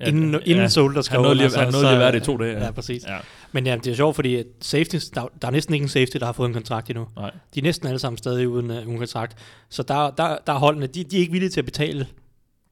Ja, 0.00 0.06
inden, 0.06 0.32
ja, 0.32 0.38
inden 0.44 0.70
Solder 0.70 1.02
skrev 1.02 1.20
under, 1.20 1.58
han 1.58 1.72
nåede 1.72 1.86
lige 1.86 1.92
at 1.92 1.98
være 1.98 2.12
det 2.12 2.22
i 2.22 2.24
to 2.24 2.36
dage. 2.36 2.64
Ja, 2.64 2.70
præcis. 2.70 3.04
Ja. 3.04 3.18
Men 3.52 3.66
ja, 3.66 3.76
det 3.76 3.86
er 3.86 3.94
sjovt, 3.94 4.14
fordi 4.14 4.36
at 4.36 4.46
safeties, 4.60 5.10
der, 5.10 5.28
der 5.42 5.48
er 5.48 5.52
næsten 5.52 5.74
ikke 5.74 5.84
en 5.84 5.88
safety, 5.88 6.16
der 6.16 6.26
har 6.26 6.32
fået 6.32 6.48
en 6.48 6.54
kontrakt 6.54 6.90
endnu. 6.90 7.06
Nej. 7.16 7.30
De 7.54 7.60
er 7.60 7.62
næsten 7.62 7.88
alle 7.88 7.98
sammen 7.98 8.18
stadig 8.18 8.48
uden, 8.48 8.70
uh, 8.70 8.76
uden 8.76 8.98
kontrakt. 8.98 9.36
Så 9.68 9.82
der, 9.82 10.10
der, 10.10 10.36
der 10.46 10.52
er 10.52 10.58
holdene, 10.58 10.86
de, 10.86 11.04
de 11.04 11.16
er 11.16 11.20
ikke 11.20 11.32
villige 11.32 11.50
til 11.50 11.60
at 11.60 11.64
betale 11.64 12.06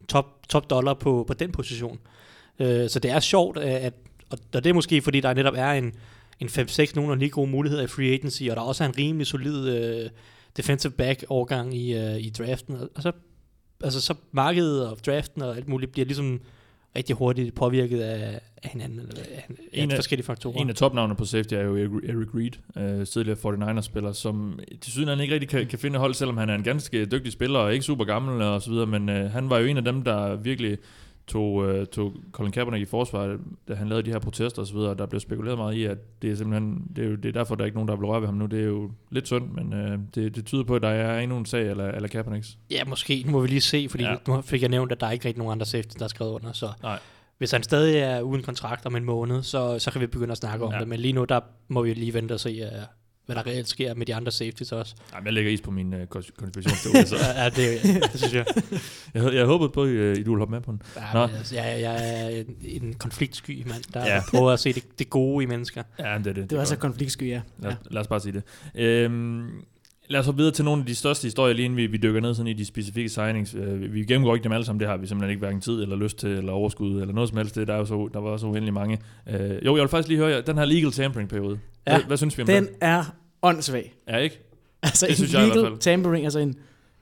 top, 0.08 0.26
top 0.48 0.70
dollar 0.70 0.94
på, 0.94 1.25
på 1.26 1.34
den 1.34 1.52
position. 1.52 1.98
Uh, 2.58 2.66
så 2.66 3.00
det 3.02 3.10
er 3.10 3.20
sjovt, 3.20 3.58
øh, 3.58 3.64
at, 3.64 3.94
og, 4.30 4.38
og 4.54 4.64
det 4.64 4.70
er 4.70 4.75
måske 4.75 5.02
fordi, 5.02 5.20
der 5.20 5.34
netop 5.34 5.54
er 5.56 5.72
en, 5.72 5.92
en 6.40 6.48
5-6 6.48 6.92
nogle 6.94 7.12
af 7.12 7.19
lige 7.19 7.30
gode 7.30 7.50
muligheder 7.50 7.82
i 7.82 7.86
free 7.86 8.12
agency, 8.12 8.42
og 8.42 8.56
der 8.56 8.62
også 8.62 8.84
er 8.84 8.88
en 8.88 8.98
rimelig 8.98 9.26
solid 9.26 10.02
uh, 10.04 10.10
defensive 10.56 10.92
back 10.92 11.25
overgang 11.28 11.75
i, 11.75 11.96
uh, 11.96 12.16
i 12.16 12.30
draften. 12.30 12.76
Og, 12.76 12.88
og 12.94 13.02
så, 13.02 13.12
altså, 13.84 14.00
så 14.00 14.14
markedet 14.32 14.86
og 14.86 14.98
draften 15.06 15.42
og 15.42 15.56
alt 15.56 15.69
muligt 15.69 15.92
bliver 15.92 16.06
ligesom 16.06 16.40
rigtig 16.98 17.16
hurtigt 17.16 17.54
påvirket 17.54 18.00
af, 18.00 18.40
af 18.62 18.70
hinanden, 18.70 18.98
eller 18.98 19.12
af, 19.36 19.44
En 19.72 19.90
af- 19.90 19.96
forskellige 19.96 20.26
faktorer. 20.26 20.60
En 20.60 20.68
af 20.68 20.74
topnavnene 20.74 21.16
på 21.16 21.24
safety 21.24 21.54
er 21.54 21.62
jo 21.62 21.76
Eric 21.76 22.28
Reed, 22.34 22.50
øh, 23.00 23.06
tidligere 23.06 23.38
49ers-spiller, 23.38 24.12
som 24.12 24.58
til 24.80 24.92
syden 24.92 25.20
ikke 25.20 25.34
rigtig 25.34 25.48
kan, 25.48 25.66
kan 25.66 25.78
finde 25.78 25.98
hold, 25.98 26.14
selvom 26.14 26.36
han 26.36 26.50
er 26.50 26.54
en 26.54 26.62
ganske 26.62 27.04
dygtig 27.06 27.32
spiller 27.32 27.58
og 27.58 27.72
ikke 27.72 27.84
super 27.84 28.04
gammel 28.04 28.42
og 28.42 28.62
så 28.62 28.70
videre, 28.70 28.86
men 28.86 29.08
øh, 29.08 29.30
han 29.30 29.50
var 29.50 29.58
jo 29.58 29.66
en 29.66 29.76
af 29.76 29.84
dem, 29.84 30.02
der 30.02 30.36
virkelig 30.36 30.78
tog, 31.28 31.64
øh, 31.69 31.86
tog 31.86 32.12
Colin 32.32 32.52
Kaepernick 32.52 32.82
i 32.82 32.90
forsvar, 32.90 33.38
da 33.69 33.75
han 33.75 33.88
lavede 33.88 34.06
de 34.06 34.10
her 34.10 34.19
protester 34.19 34.62
og 34.62 34.66
så 34.69 34.75
videre, 34.75 34.90
og 34.90 34.98
der 34.98 35.06
blev 35.06 35.20
spekuleret 35.20 35.58
meget 35.58 35.75
i, 35.75 35.84
at 35.84 36.22
det 36.22 36.30
er 36.30 36.34
simpelthen, 36.34 36.90
det 36.96 37.04
er, 37.04 37.08
jo, 37.08 37.16
det 37.16 37.28
er 37.28 37.32
derfor, 37.32 37.54
der 37.54 37.62
er 37.62 37.66
ikke 37.66 37.76
nogen, 37.76 37.88
der 37.88 37.96
vil 37.96 38.06
røre 38.06 38.20
ved 38.20 38.28
ham 38.28 38.36
nu. 38.36 38.46
Det 38.46 38.60
er 38.60 38.64
jo 38.64 38.90
lidt 39.10 39.26
synd, 39.26 39.50
men 39.50 39.72
øh, 39.72 39.98
det, 40.14 40.36
det 40.36 40.44
tyder 40.46 40.64
på, 40.64 40.76
at 40.76 40.82
der 40.82 40.88
er 40.88 41.19
ikke 41.19 41.28
nogen 41.28 41.46
sag 41.46 41.70
eller, 41.70 41.88
eller 41.88 42.08
Kaepernicks. 42.08 42.58
Ja, 42.70 42.84
måske. 42.84 43.22
Nu 43.26 43.32
må 43.32 43.40
vi 43.40 43.48
lige 43.48 43.60
se, 43.60 43.86
fordi 43.90 44.04
Ja. 44.04 44.14
nu 44.28 44.40
fik 44.40 44.60
jeg 44.62 44.70
nævnt, 44.70 44.92
at 44.92 45.00
der 45.00 45.06
er 45.06 45.10
ikke 45.10 45.25
rigtig 45.28 45.38
nogen 45.38 45.52
andre 45.52 45.66
safety, 45.66 45.94
der 45.98 46.04
er 46.04 46.08
skrevet 46.08 46.30
under. 46.32 46.52
Så 46.52 46.69
Nej. 46.82 46.98
hvis 47.38 47.50
han 47.50 47.62
stadig 47.62 47.96
er 47.98 48.20
uden 48.20 48.42
kontrakt 48.42 48.86
om 48.86 48.96
en 48.96 49.04
måned, 49.04 49.42
så, 49.42 49.78
så 49.78 49.90
kan 49.90 50.00
vi 50.00 50.06
begynde 50.06 50.32
at 50.32 50.38
snakke 50.38 50.64
om 50.64 50.72
Ja. 50.72 50.78
det. 50.78 50.88
Men 50.88 51.00
lige 51.00 51.12
nu, 51.12 51.25
der 51.25 51.40
må 51.69 51.82
vi 51.82 51.94
lige 51.94 52.14
vente 52.14 52.32
og 52.32 52.40
se, 52.40 52.62
hvad 53.28 53.36
der 53.36 53.46
reelt 53.46 53.69
sker 53.69 53.94
med 53.94 54.06
de 54.06 54.14
andre 54.14 54.32
safeties 54.32 54.72
også. 54.72 54.94
Jamen, 55.14 55.25
jeg 55.26 55.32
lægger 55.32 55.50
is 55.52 55.60
på 55.60 55.70
min 55.70 55.94
øh, 55.94 56.02
kons- 56.16 56.30
konspirationsteori, 56.38 57.06
så 57.06 57.16
ja, 57.16 57.42
ja, 57.42 57.48
det, 57.48 57.82
det 58.12 58.20
synes 58.20 58.34
jeg. 58.34 58.46
jeg, 59.14 59.34
jeg 59.34 59.46
håbede 59.46 59.70
på, 59.70 59.82
at 59.82 59.88
øh, 59.88 60.14
I 60.16 60.22
ville 60.22 60.38
hoppe 60.38 60.52
med 60.54 60.60
på 60.60 60.70
den. 60.72 60.82
Nå. 61.14 61.20
Ja, 61.20 61.26
men, 61.26 61.36
altså, 61.36 61.54
jeg, 61.54 61.78
jeg 61.80 62.25
er 62.25 62.28
en, 62.28 62.56
en 62.82 62.94
konfliktsky 62.94 63.66
mand, 63.69 63.82
der 63.94 64.06
Ja. 64.06 64.22
prøver 64.30 64.50
at 64.50 64.60
se 64.60 64.72
det, 64.72 64.98
det 64.98 65.10
gode 65.10 65.42
i 65.42 65.46
mennesker. 65.46 65.82
Ja, 65.98 66.19
det 66.19 66.26
er 66.26 66.32
det. 66.32 66.50
Det 66.50 66.56
var 66.56 66.62
er 66.62 66.64
så 66.66 66.75
godt. 66.75 66.80
konfliktsky, 66.80 67.28
ja. 67.30 67.40
Lad, 67.58 67.70
ja. 67.70 67.76
lad 67.90 68.00
os 68.00 68.06
bare 68.08 68.20
sige 68.20 68.32
det. 68.32 68.42
Øhm, 68.80 69.48
lad 70.10 70.20
os 70.20 70.26
hoppe 70.26 70.37
videre 70.38 70.55
til 70.55 70.64
nogle 70.64 70.81
af 70.82 70.87
de 70.87 70.94
største 70.94 71.25
historier, 71.26 71.55
lige 71.55 71.64
inden 71.64 71.76
vi, 71.76 71.87
vi 71.87 71.96
dykker 71.96 72.20
ned 72.20 72.34
sådan 72.34 72.46
i 72.46 72.52
de 72.52 72.64
specifikke 72.64 73.08
signings. 73.08 73.55
Øh, 73.55 73.93
vi 73.94 74.05
gennemgår 74.05 74.34
ikke 74.34 74.44
dem 74.44 74.52
alle 74.52 74.64
sammen, 74.64 74.81
det 74.81 74.88
har 74.88 74.96
vi 74.96 75.06
simpelthen 75.06 75.31
ikke 75.31 75.38
hverken 75.40 75.60
tid 75.60 75.82
eller 75.82 75.96
lyst 75.96 76.19
til, 76.19 76.28
eller 76.31 76.52
overskud, 76.52 77.00
eller 77.00 77.14
noget 77.14 77.28
som 77.28 77.38
helst. 77.38 77.55
Det, 77.55 77.69
der, 77.69 77.75
er 77.75 77.78
jo 77.78 77.84
så, 77.84 78.08
der 78.14 78.20
var 78.20 78.37
så 78.37 78.46
uendelig 78.46 78.75
mange. 78.75 78.99
Øh, 79.31 79.50
jo, 79.66 79.76
jeg 79.76 79.81
vil 79.82 79.88
faktisk 79.88 80.08
lige 80.08 80.19
høre 80.19 80.28
jer, 80.31 80.40
den 80.40 80.58
her 80.58 80.64
legal 80.64 80.90
tampering-periode. 80.93 81.58
Ja, 81.87 81.93
hvad, 81.96 82.05
hvad 82.06 82.16
synes 82.16 82.38
vi 82.38 82.43
om 82.43 82.46
Den 82.46 82.64
den? 82.64 82.72
er 82.81 83.05
åndssvag. 83.43 83.94
Ja, 84.08 84.16
ikke? 84.16 84.40
Altså 84.82 85.06
Det 85.06 85.10
en 85.12 85.16
synes 85.16 85.32
jeg 85.34 85.43
i 85.43 85.44
hvert 85.46 85.56
legal 85.56 85.70
fald. 85.70 85.78
tampering, 85.81 86.25
altså 86.25 86.38
en, 86.38 86.54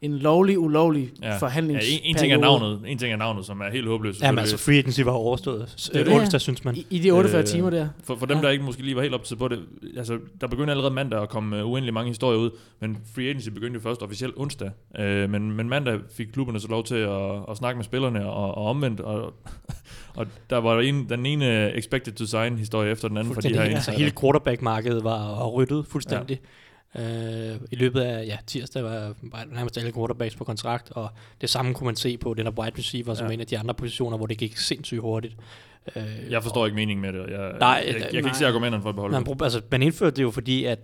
en 0.03 0.19
lovlig, 0.19 0.59
ulovlig 0.59 1.11
Ja. 1.23 1.29
ja. 1.33 1.49
Ja, 1.55 1.59
en, 1.61 1.71
en, 2.05 2.17
ting 2.17 2.33
er 2.33 2.37
navnet, 2.39 2.81
en 2.87 2.99
ting 2.99 3.13
er 3.13 3.17
navnet, 3.17 3.47
som 3.47 3.61
er 3.61 3.71
helt 3.71 3.87
håbløst. 3.89 4.23
Jamen 4.23 4.37
selvfølgelig. 4.37 4.41
altså, 4.53 4.65
free 4.65 4.79
agency 4.79 5.01
var 5.01 5.13
overstået. 5.13 5.91
Det 5.93 6.01
er 6.01 6.05
det. 6.05 6.13
onsdag, 6.15 6.41
synes 6.41 6.65
man. 6.65 6.77
I, 6.77 6.87
I 6.91 6.99
de 6.99 7.11
48 7.11 7.41
Øh, 7.41 7.47
timer 7.47 7.71
der. 7.71 7.89
For, 8.05 8.17
for 8.17 8.27
dem, 8.27 8.37
Ja. 8.37 8.43
der 8.43 8.51
ikke 8.51 8.65
måske 8.65 8.83
lige 8.83 8.97
var 8.97 9.03
helt 9.03 9.15
optaget 9.15 9.39
på 9.39 9.49
det, 9.49 9.59
altså, 9.97 10.19
der 10.41 10.47
begyndte 10.47 10.71
allerede 10.71 10.95
mandag 10.95 11.23
at 11.23 11.29
komme 11.29 11.65
uh, 11.65 11.71
uendelig 11.71 11.95
mange 11.95 12.09
historier 12.09 12.39
ud, 12.39 12.51
men 12.81 12.99
free 13.15 13.25
agency 13.29 13.49
begyndte 13.49 13.75
jo 13.75 13.81
først 13.81 14.03
officielt 14.03 14.35
onsdag. 14.37 14.71
Uh, 14.99 15.05
men, 15.31 15.53
men 15.53 15.69
mandag 15.69 15.99
fik 16.17 16.27
klubberne 16.33 16.61
så 16.61 16.69
lov 16.69 16.85
til 16.85 16.95
at, 16.95 17.33
at 17.51 17.57
snakke 17.57 17.77
med 17.79 17.85
spillerne 17.85 18.27
og, 18.31 18.55
og 18.55 18.65
omvendt, 18.65 19.01
og, 19.01 19.33
og 20.15 20.27
der 20.51 20.57
var 20.59 20.81
en, 20.81 21.09
den 21.09 21.27
ene 21.27 21.77
expected 21.77 22.13
to 22.13 22.25
sign 22.27 22.59
historie 22.59 22.91
efter 22.91 23.09
den 23.09 23.17
anden 23.17 23.35
for 23.35 23.41
de 23.41 23.49
her 23.49 23.61
altså, 23.61 23.91
hele 23.91 24.13
quarterback-markedet 24.21 25.05
var 25.05 25.47
ryddet 25.47 25.87
fuldstændig. 25.87 26.41
Ja. 26.43 26.49
Øh, 26.99 27.57
I 27.71 27.77
løbet 27.77 28.01
af 28.01 28.27
ja, 28.27 28.37
tirsdag 28.47 28.85
var, 28.85 29.15
var 29.23 29.45
nærmest 29.53 29.79
alle 29.79 29.93
quarterbacks 29.93 30.37
på 30.37 30.45
kontrakt, 30.45 30.91
og 30.91 31.09
det 31.41 31.51
samme 31.51 31.75
kunne 31.75 31.85
man 31.85 31.97
se 31.97 32.17
på 32.19 32.35
den 32.35 32.49
wide 32.49 32.79
receiver, 32.79 33.15
som 33.15 33.27
Ja. 33.27 33.33
en 33.33 33.41
af 33.41 33.47
de 33.47 33.59
andre 33.59 33.75
positioner, 33.75 34.17
hvor 34.17 34.27
det 34.27 34.39
gik 34.39 34.57
sindssygt 34.57 35.01
hurtigt. 35.01 35.37
Øh, 35.97 36.03
Jeg 36.31 36.43
forstår 36.43 36.67
ikke 36.67 36.75
meningen 36.77 37.03
med 37.03 37.13
det. 37.13 37.21
og 37.21 37.31
Jeg, 37.31 37.59
Nej, 37.61 37.69
jeg, 37.69 37.87
jeg, 37.87 37.95
jeg, 37.95 38.11
kan 38.11 38.23
nej. 38.23 38.29
ikke 38.29 38.39
se 38.39 38.47
argumenterne 38.47 38.83
for 38.83 38.89
at 38.89 38.95
beholde 38.95 39.13
man, 39.13 39.25
det. 39.25 39.43
altså, 39.43 39.61
man 39.71 39.83
indførte 39.83 40.17
det 40.17 40.23
jo 40.23 40.31
fordi, 40.31 40.65
at 40.65 40.79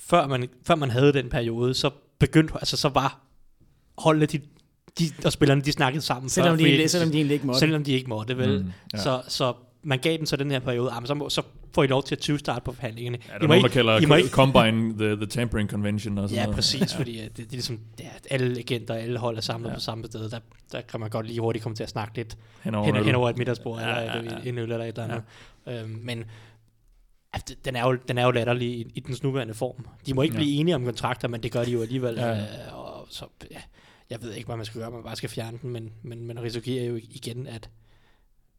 før 0.00 0.26
man, 0.26 0.48
før 0.66 0.74
man 0.74 0.90
havde 0.90 1.12
den 1.12 1.28
periode, 1.28 1.74
så 1.74 1.90
begyndte, 2.18 2.54
altså 2.54 2.76
så 2.76 2.88
var 2.88 3.20
holdene, 3.98 4.26
de, 4.26 4.40
de, 4.98 5.04
og 5.24 5.32
spillerne, 5.32 5.60
de 5.62 5.72
snakkede 5.72 6.02
sammen. 6.02 6.28
Selvom 6.28 6.58
før 6.58 6.64
de, 6.66 6.72
agency. 6.72 6.92
selvom 6.92 7.10
de 7.10 7.16
egentlig 7.16 7.34
ikke 7.34 7.46
måtte. 7.46 7.58
Selvom 7.60 7.84
de 7.84 7.92
ikke 7.92 8.08
måtte, 8.08 8.38
vel? 8.38 8.62
Mm, 8.62 8.72
ja. 8.92 8.98
så, 8.98 9.22
så 9.28 9.52
man 9.82 9.98
gav 9.98 10.16
dem 10.18 10.26
så 10.26 10.36
den 10.36 10.50
her 10.50 10.58
periode, 10.58 10.90
ah, 10.90 11.02
men 11.02 11.06
så, 11.06 11.14
må, 11.14 11.28
så 11.28 11.42
får 11.74 11.82
I 11.82 11.86
lov 11.86 12.02
til 12.02 12.14
at 12.14 12.18
20 12.18 12.38
starte 12.38 12.64
på 12.64 12.72
forhandlingerne. 12.72 13.18
Ja, 13.28 13.32
der 13.32 13.34
I 13.34 13.36
er 13.36 13.40
må 13.42 13.46
nogen, 13.48 13.62
der 13.62 13.68
kalder 13.68 14.00
I 14.00 14.06
må 14.06 14.14
ikke- 14.14 14.28
Combine 14.30 14.98
the, 14.98 15.16
the 15.16 15.26
Tampering 15.26 15.70
Convention 15.70 16.18
og 16.18 16.28
sådan 16.28 16.38
Ja, 16.38 16.44
noget. 16.44 16.54
præcis, 16.56 16.92
ja. 16.94 16.98
fordi 16.98 17.18
øh, 17.20 17.24
det, 17.24 17.36
det 17.36 17.46
er 17.46 17.50
ligesom, 17.50 17.80
at 17.98 18.26
alle 18.30 18.58
agenter, 18.58 18.94
alle 18.94 19.18
hold 19.18 19.36
er 19.36 19.40
samlet 19.40 19.66
Ja. 19.68 19.70
ja. 19.72 19.76
på 19.76 19.80
samme 19.80 20.04
sted. 20.06 20.30
Der, 20.30 20.38
der 20.72 20.80
kan 20.80 21.00
man 21.00 21.10
godt 21.10 21.26
lige 21.26 21.40
hurtigt 21.40 21.62
komme 21.62 21.76
til 21.76 21.82
at 21.82 21.88
snakke 21.90 22.16
lidt 22.16 22.36
Hen 22.62 22.74
over 22.74 22.86
hen, 22.86 22.96
øl. 22.96 23.04
hen 23.04 23.14
over 23.14 23.30
et 23.30 23.38
middagsbord, 23.38 23.80
Ja, 23.80 23.88
ja, 23.88 24.00
ja, 24.00 24.18
eller 24.18 24.32
ja. 24.32 24.38
et- 24.38 24.46
en 24.46 24.58
øl 24.58 24.72
eller 24.72 24.84
et 24.84 24.88
eller 24.88 25.04
andet. 25.04 25.22
Ja. 25.66 25.82
Øhm, 25.82 25.98
men 26.02 26.24
altså, 27.32 27.54
den, 27.64 27.76
er 27.76 27.86
jo, 27.88 27.98
den 28.08 28.18
er 28.18 28.24
jo 28.24 28.30
latterlig 28.30 28.68
i, 28.68 28.86
i 28.94 29.00
dens 29.00 29.22
nuværende 29.22 29.54
form. 29.54 29.86
De 30.06 30.14
må 30.14 30.22
ikke 30.22 30.34
Ja. 30.34 30.38
ja. 30.40 30.44
blive 30.44 30.60
enige 30.60 30.74
om 30.74 30.84
kontrakter, 30.84 31.28
men 31.28 31.42
det 31.42 31.52
gør 31.52 31.64
de 31.64 31.70
jo 31.70 31.82
alligevel. 31.82 32.14
Ja, 32.14 32.26
Ja. 32.26 32.34
ja. 32.36 32.42
Øh, 32.66 32.78
og 32.78 33.06
så, 33.10 33.24
ja, 33.50 33.60
jeg 34.10 34.22
ved 34.22 34.32
ikke, 34.32 34.46
hvad 34.46 34.56
man 34.56 34.66
skal 34.66 34.80
gøre, 34.80 34.90
man 34.90 35.02
bare 35.02 35.16
skal 35.16 35.28
fjerne 35.28 35.58
den, 35.62 35.70
men, 35.70 35.92
men 36.02 36.26
man 36.26 36.42
risikerer 36.42 36.84
jo 36.84 36.96
igen, 36.96 37.46
at, 37.46 37.70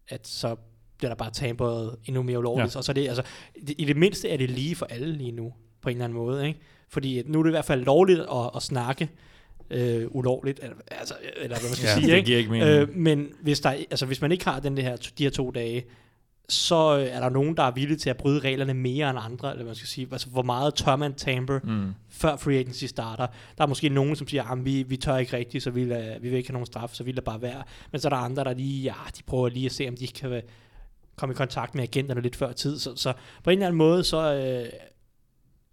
at 0.07 0.27
så 0.27 0.55
bliver 1.03 1.09
der 1.09 1.15
bare 1.23 1.31
tamperet 1.31 1.95
endnu 2.05 2.23
mere 2.23 2.39
ulovligt. 2.39 2.75
Ja. 2.75 2.77
Og 2.79 2.83
så 2.83 2.91
er 2.91 2.93
det, 2.93 3.07
altså, 3.07 3.23
det, 3.67 3.75
i 3.77 3.85
det 3.85 3.97
mindste 3.97 4.29
er 4.29 4.37
det 4.37 4.49
lige 4.49 4.75
for 4.75 4.85
alle 4.85 5.13
lige 5.13 5.31
nu, 5.31 5.53
på 5.81 5.89
en 5.89 5.95
eller 5.95 6.05
anden 6.05 6.17
måde. 6.17 6.47
Ikke? 6.47 6.59
Fordi 6.89 7.23
nu 7.25 7.39
er 7.39 7.43
det 7.43 7.49
i 7.49 7.51
hvert 7.51 7.65
fald 7.65 7.85
lovligt 7.85 8.19
at, 8.19 8.49
at 8.55 8.61
snakke 8.63 9.09
øh, 9.69 10.05
ulovligt, 10.11 10.59
altså, 10.91 11.13
eller 11.37 11.59
hvad 11.59 11.69
man 11.69 11.75
skal 11.75 11.87
Ja, 11.87 11.93
sige. 11.93 12.07
det 12.11 12.15
ikke? 12.17 12.25
giver 12.25 12.37
ikke 12.37 12.51
mening. 12.51 12.69
Øh, 12.69 12.95
men 12.95 13.29
hvis, 13.41 13.59
der, 13.59 13.69
altså, 13.69 14.05
hvis 14.05 14.21
man 14.21 14.31
ikke 14.31 14.45
har 14.45 14.59
den 14.59 14.75
det 14.75 14.83
her, 14.83 14.95
de 15.17 15.23
her 15.23 15.29
to 15.31 15.51
dage, 15.51 15.83
så 16.49 16.97
øh, 16.97 17.05
er 17.15 17.19
der 17.19 17.29
nogen, 17.29 17.57
der 17.57 17.63
er 17.63 17.71
villige 17.71 17.97
til 17.97 18.09
at 18.09 18.17
bryde 18.17 18.39
reglerne 18.39 18.73
mere 18.73 19.09
end 19.09 19.19
andre, 19.21 19.49
eller 19.49 19.63
hvad 19.63 19.69
man 19.69 19.75
skal 19.75 19.87
sige. 19.87 20.07
Altså, 20.11 20.29
hvor 20.29 20.41
meget 20.41 20.75
tør 20.75 20.95
man 20.95 21.13
tamper, 21.13 21.59
Mm. 21.63 21.87
før 22.09 22.35
free 22.35 22.57
agency 22.59 22.85
starter. 22.85 23.27
Der 23.57 23.63
er 23.63 23.67
måske 23.67 23.89
nogen, 23.89 24.15
som 24.15 24.27
siger, 24.27 24.43
at 24.51 24.65
vi, 24.65 24.83
vi 24.83 24.97
tør 24.97 25.17
ikke 25.17 25.37
rigtigt, 25.37 25.63
så 25.63 25.71
vi, 25.71 25.85
lader, 25.85 26.19
vi 26.19 26.29
vil 26.29 26.37
ikke 26.37 26.49
have 26.49 26.53
nogen 26.53 26.65
straf, 26.65 26.89
så 26.93 27.03
vi 27.03 27.11
lader 27.11 27.21
bare 27.21 27.41
være. 27.41 27.63
Men 27.91 28.01
så 28.01 28.07
er 28.07 28.09
der 28.09 28.17
andre, 28.17 28.43
der 28.43 28.53
lige, 28.53 28.83
ja, 28.83 28.93
de 29.17 29.23
prøver 29.23 29.49
lige 29.49 29.65
at 29.65 29.71
se, 29.71 29.87
om 29.87 29.95
de 29.97 30.07
kan 30.07 30.41
kom 31.15 31.31
i 31.31 31.33
kontakt 31.33 31.75
med 31.75 31.83
agenterne 31.83 32.21
lidt 32.21 32.35
før 32.35 32.51
tid. 32.51 32.79
Så, 32.79 32.95
så 32.95 33.13
på 33.43 33.49
en 33.49 33.57
eller 33.57 33.67
anden 33.67 33.77
måde, 33.77 34.03
så 34.03 34.33
øh, 34.33 34.79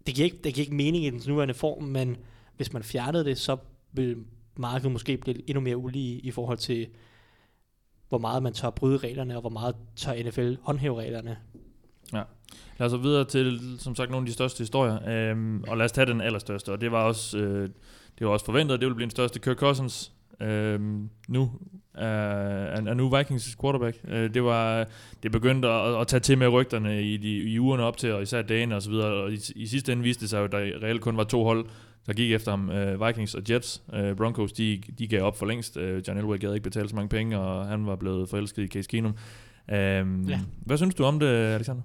det, 0.07 0.15
giver 0.15 0.25
ikke, 0.25 0.39
det 0.43 0.53
giver 0.53 0.65
ikke 0.65 0.75
mening 0.75 1.05
i 1.05 1.09
den 1.09 1.21
nuværende 1.27 1.53
form, 1.53 1.83
men 1.83 2.17
hvis 2.57 2.73
man 2.73 2.83
fjernede 2.83 3.25
det, 3.25 3.37
så 3.37 3.57
vil 3.91 4.17
markedet 4.57 4.91
måske 4.91 5.17
blive 5.17 5.49
endnu 5.49 5.61
mere 5.61 5.77
ulige 5.77 6.19
i 6.19 6.31
forhold 6.31 6.57
til, 6.57 6.87
hvor 8.09 8.17
meget 8.17 8.43
man 8.43 8.53
tør 8.53 8.69
bryde 8.69 8.97
reglerne, 8.97 9.35
og 9.35 9.41
hvor 9.41 9.49
meget 9.49 9.75
tør 9.95 10.23
NFL 10.23 10.53
håndhæve 10.61 10.99
reglerne. 10.99 11.37
Ja. 12.13 12.23
Lad 12.77 12.85
os 12.85 12.91
så 12.91 12.97
videre 12.97 13.25
til, 13.25 13.75
som 13.79 13.95
sagt, 13.95 14.11
nogle 14.11 14.23
af 14.23 14.27
de 14.27 14.33
største 14.33 14.61
historier. 14.61 15.09
Øhm, 15.09 15.63
og 15.67 15.77
lad 15.77 15.85
os 15.85 15.91
tage 15.91 16.05
den 16.05 16.21
allerstørste, 16.21 16.71
og 16.71 16.81
det 16.81 16.91
var 16.91 17.03
også, 17.03 17.37
øh, 17.37 17.69
det 18.19 18.27
var 18.27 18.33
også 18.33 18.45
forventet, 18.45 18.73
at 18.73 18.79
det 18.79 18.85
ville 18.85 18.95
blive 18.95 19.05
den 19.05 19.11
største. 19.11 19.39
Kirk 19.39 19.57
Cousins, 19.57 20.11
øhm, 20.41 21.09
nu 21.27 21.51
er, 21.95 22.07
er, 22.07 22.81
er 22.85 22.93
nu 22.93 23.17
Vikings 23.17 23.57
quarterback. 23.61 23.97
Øh, 24.07 24.33
det 24.33 24.43
var 24.43 24.87
det 25.23 25.31
begyndte 25.31 25.67
at, 25.67 26.01
at 26.01 26.07
tage 26.07 26.19
til 26.19 26.37
med 26.37 26.47
rygterne 26.47 27.03
i, 27.03 27.17
de, 27.17 27.37
i 27.37 27.59
ugerne 27.59 27.83
op 27.83 27.97
til, 27.97 28.13
og 28.13 28.21
især 28.21 28.41
dagene 28.41 28.75
og 28.75 28.81
så 28.81 28.89
videre. 28.89 29.07
Og 29.07 29.31
i, 29.31 29.39
i 29.55 29.67
sidste 29.67 29.91
ende 29.91 30.03
viste 30.03 30.21
det 30.21 30.29
sig 30.29 30.39
jo, 30.39 30.43
at 30.43 30.51
der 30.51 30.57
reelt 30.57 31.01
kun 31.01 31.17
var 31.17 31.23
to 31.23 31.43
hold, 31.43 31.65
der 32.07 32.13
gik 32.13 32.31
efter 32.31 32.51
ham. 32.51 32.69
Øh, 32.69 33.07
Vikings 33.07 33.35
og 33.35 33.41
Jets. 33.49 33.81
Øh, 33.93 34.15
Broncos, 34.15 34.51
de, 34.51 34.81
de 34.99 35.07
gav 35.07 35.21
op 35.21 35.37
for 35.37 35.45
længst. 35.45 35.77
Øh, 35.77 36.03
John 36.07 36.19
Elway 36.19 36.39
gad 36.39 36.53
ikke 36.53 36.63
betale 36.63 36.89
så 36.89 36.95
mange 36.95 37.09
penge, 37.09 37.39
og 37.39 37.65
han 37.67 37.85
var 37.85 37.95
blevet 37.95 38.29
forelsket 38.29 38.63
i 38.63 38.67
Case 38.67 38.89
Keenum. 38.89 39.13
Øhm, 39.71 40.23
Ja. 40.29 40.39
Hvad 40.65 40.77
synes 40.77 40.95
du 40.95 41.03
om 41.03 41.19
det, 41.19 41.27
Alexander? 41.27 41.81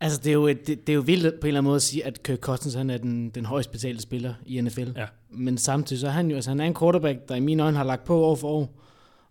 Altså, 0.00 0.20
det 0.24 0.30
er, 0.30 0.32
jo, 0.34 0.46
et- 0.46 0.66
det, 0.66 0.86
det 0.86 0.92
er 0.92 0.94
jo 0.94 1.00
vildt 1.00 1.40
på 1.40 1.46
en 1.46 1.48
eller 1.48 1.60
anden 1.60 1.68
måde 1.68 1.76
at 1.76 1.82
sige, 1.82 2.04
at 2.06 2.22
Kirk 2.22 2.38
Cousins 2.38 2.74
han 2.74 2.90
er 2.90 2.96
den, 2.98 3.30
den 3.30 3.44
højst 3.46 3.70
betalte 3.72 4.02
spiller 4.02 4.34
i 4.46 4.60
NFL. 4.60 4.88
Ja. 4.96 5.06
Men 5.30 5.58
samtidig 5.58 6.00
så 6.00 6.06
er 6.06 6.10
han 6.10 6.28
jo, 6.28 6.34
altså 6.34 6.50
han 6.50 6.60
er 6.60 6.64
en 6.64 6.74
quarterback, 6.74 7.28
der 7.28 7.34
i 7.34 7.40
mine 7.40 7.62
øjne 7.62 7.76
har 7.76 7.84
lagt 7.84 8.04
på 8.04 8.24
år 8.24 8.34
for 8.34 8.48
år. 8.48 8.82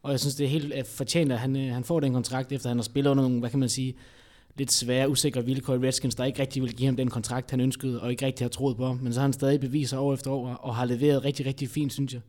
Og 0.04 0.12
jeg 0.12 0.20
synes, 0.20 0.36
det 0.36 0.44
er 0.44 0.48
helt 0.50 0.88
fortjent, 0.88 1.32
at 1.32 1.40
han, 1.40 1.56
øh, 1.56 1.74
han 1.74 1.84
får 1.84 2.00
den 2.00 2.14
kontrakt, 2.14 2.52
efter 2.52 2.70
han 2.70 2.78
har 2.78 2.84
spillet 2.84 3.12
under 3.12 3.24
nogle, 3.24 3.40
hvad 3.40 3.50
kan 3.50 3.60
man 3.60 3.70
sige, 3.70 3.94
lidt 4.58 4.72
svære, 4.72 5.10
usikre 5.10 5.46
vilkår 5.46 5.74
i 5.74 5.78
Redskins, 5.78 6.16
der 6.16 6.26
ikke 6.26 6.42
rigtig 6.42 6.62
vil 6.64 6.74
give 6.76 6.86
ham 6.86 6.96
den 6.96 7.10
kontrakt, 7.10 7.52
han 7.52 7.60
ønskede, 7.60 8.02
og 8.02 8.12
ikke 8.12 8.26
rigtig 8.26 8.44
har 8.46 8.50
troet 8.50 8.78
på. 8.78 8.94
Men 8.94 9.14
så 9.14 9.20
har 9.20 9.26
han 9.28 9.34
stadig 9.34 9.60
beviser 9.60 9.98
år 10.00 10.14
efter 10.14 10.32
år, 10.32 10.48
og 10.50 10.76
har 10.76 10.86
leveret 10.86 11.26
rigtig, 11.26 11.46
rigtig 11.46 11.70
fint, 11.70 11.94
synes 11.94 12.14
jeg. 12.14 12.22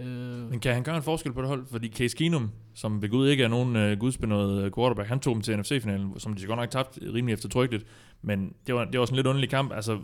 Øh, 0.00 0.50
Men 0.50 0.60
kan 0.60 0.74
han 0.74 0.82
gøre 0.82 0.96
en 0.96 1.02
forskel 1.02 1.32
på 1.32 1.40
det 1.40 1.48
hold? 1.48 1.66
Fordi 1.70 1.88
Case 1.88 2.16
Keenum, 2.16 2.50
som 2.74 3.02
ved 3.02 3.08
Gud 3.08 3.28
ikke 3.28 3.44
er 3.44 3.48
nogen 3.48 3.76
uh, 3.76 3.98
gudsbenået 3.98 4.74
quarterback, 4.74 5.08
han 5.08 5.20
tog 5.20 5.34
dem 5.34 5.42
til 5.42 5.58
NFC-finalen, 5.58 6.18
som 6.18 6.34
de 6.34 6.46
godt 6.46 6.58
nok 6.58 6.70
tabt 6.70 6.98
rimelig 7.14 7.32
eftertrykkeligt. 7.32 7.84
Men 8.22 8.52
det 8.66 8.74
var, 8.74 8.84
det 8.84 9.00
var 9.00 9.06
sådan 9.06 9.14
en 9.14 9.16
lidt 9.16 9.26
underlig 9.26 9.50
kamp. 9.50 9.72
Altså, 9.72 9.98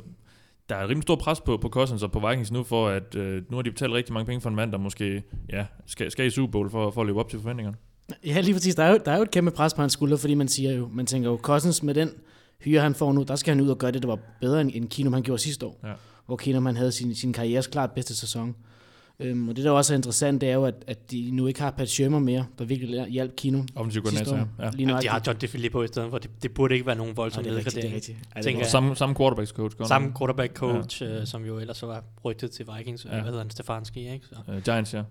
der 0.69 0.77
er 0.77 0.89
rimelig 0.89 1.03
stor 1.03 1.17
pres 1.17 1.41
på, 1.41 1.57
på 1.57 1.69
Cousins 1.69 2.03
og 2.03 2.13
på 2.13 2.29
Vikings 2.29 2.53
nu, 2.53 2.63
for 2.63 2.89
at 2.89 3.15
uh, 3.15 3.23
nu 3.23 3.57
har 3.57 3.63
de 3.63 3.71
betalt 3.71 3.93
rigtig 3.93 4.13
mange 4.13 4.27
penge 4.27 4.41
for 4.41 4.51
en 4.51 4.57
mand, 4.57 4.73
der 4.73 4.79
måske 4.79 5.23
ja, 5.49 5.67
skal, 5.87 6.11
skal 6.11 6.27
i 6.27 6.31
Super 6.31 6.51
Bowl 6.51 6.71
for, 6.71 6.91
for 6.91 7.01
at 7.01 7.07
leve 7.07 7.21
op 7.21 7.29
til 7.29 7.39
forventningerne. 7.41 7.77
Ja, 8.27 8.41
lige 8.41 8.55
præcis. 8.55 8.75
Der 8.75 8.85
er, 8.85 8.91
jo, 8.91 8.99
der 9.05 9.13
er 9.13 9.17
jo 9.17 9.23
et 9.23 9.31
kæmpe 9.31 9.51
pres 9.51 9.75
på 9.75 9.81
hans 9.81 9.93
skulder, 9.93 10.17
fordi 10.17 10.35
man 10.35 10.49
siger 10.49 10.73
jo, 10.73 10.89
man 10.93 11.07
tænker 11.07 11.31
jo, 11.31 11.37
Cousins 11.43 11.83
med 11.83 11.95
den 11.95 12.11
hyre, 12.61 12.81
han 12.81 12.95
får 12.95 13.13
nu, 13.13 13.23
der 13.23 13.37
skal 13.37 13.55
han 13.55 13.65
ud 13.65 13.69
og 13.69 13.79
gøre 13.79 13.93
det, 13.93 14.03
der 14.03 14.09
var 14.09 14.19
bedre 14.41 14.61
end, 14.61 14.71
end 14.75 14.89
Keenum, 14.89 15.13
han 15.13 15.23
gjorde 15.23 15.43
sidste 15.43 15.67
år. 15.67 15.81
Ja. 15.85 15.93
Hvor 16.27 16.37
Keenum, 16.37 16.67
han 16.67 16.77
havde 16.77 16.93
sin, 16.93 17.15
sin 17.15 17.33
karrieres 17.33 17.67
klart 17.67 17.91
bedste 17.93 18.17
sæson. 18.17 18.57
Øhm, 19.25 19.49
og 19.49 19.57
det, 19.57 19.64
der 19.64 19.71
også 19.71 19.93
er 19.95 19.97
interessant, 19.97 20.41
det 20.41 20.49
er 20.49 20.55
jo, 20.55 20.64
at, 20.64 20.75
at 20.87 21.11
de 21.11 21.31
nu 21.33 21.47
ikke 21.47 21.61
har 21.61 21.71
Pat 21.71 21.88
Shermer 21.91 22.19
mere, 22.19 22.47
der 22.59 22.64
virkelig 22.64 23.07
hjalp 23.09 23.37
Keenum 23.37 23.69
Offensiv 23.76 24.02
koordinator, 24.02 24.33
år. 24.37 24.49
ja. 24.64 24.71
Lige 24.75 24.95
Ja, 24.95 25.00
de 25.00 25.09
har 25.09 25.23
John 25.26 25.38
DeFilippo 25.41 25.83
i 25.83 25.87
stedet 25.87 26.11
for. 26.11 26.19
Det, 26.19 26.31
det 26.43 26.55
burde 26.55 26.75
ikke 26.75 26.87
være 26.87 26.97
nogen 26.97 27.11
Ja, 27.11 27.14
voldsom 27.23 27.45
det 27.45 27.52
er 27.52 27.57
rigtigt, 27.57 27.75
det 27.76 27.85
er 27.85 27.88
nedgradering. 27.91 28.17
rigtigt. 28.26 28.45
Det 28.45 28.55
er 28.55 28.59
jeg. 28.59 28.67
Samme, 28.67 28.97
samme 28.97 29.14
quarterbacks 29.14 29.50
coach. 29.50 29.76
godt 29.76 29.88
Samme 29.88 30.12
quarterback 30.19 30.55
coach, 30.55 31.02
ja. 31.02 31.21
øh, 31.21 31.26
som 31.26 31.45
jo 31.45 31.59
ellers 31.59 31.76
så 31.76 31.87
var 31.87 32.05
rygtet 32.25 32.50
til 32.50 32.67
Vikings. 32.79 33.05
Ja. 33.05 33.11
Hvad 33.11 33.23
hedder 33.23 33.38
han? 33.38 33.50
Stefanski, 33.50 34.12
ikke? 34.12 34.26
Så. 34.26 34.35
Uh, 34.52 34.62
Giants, 34.62 34.95
ja. 34.95 35.02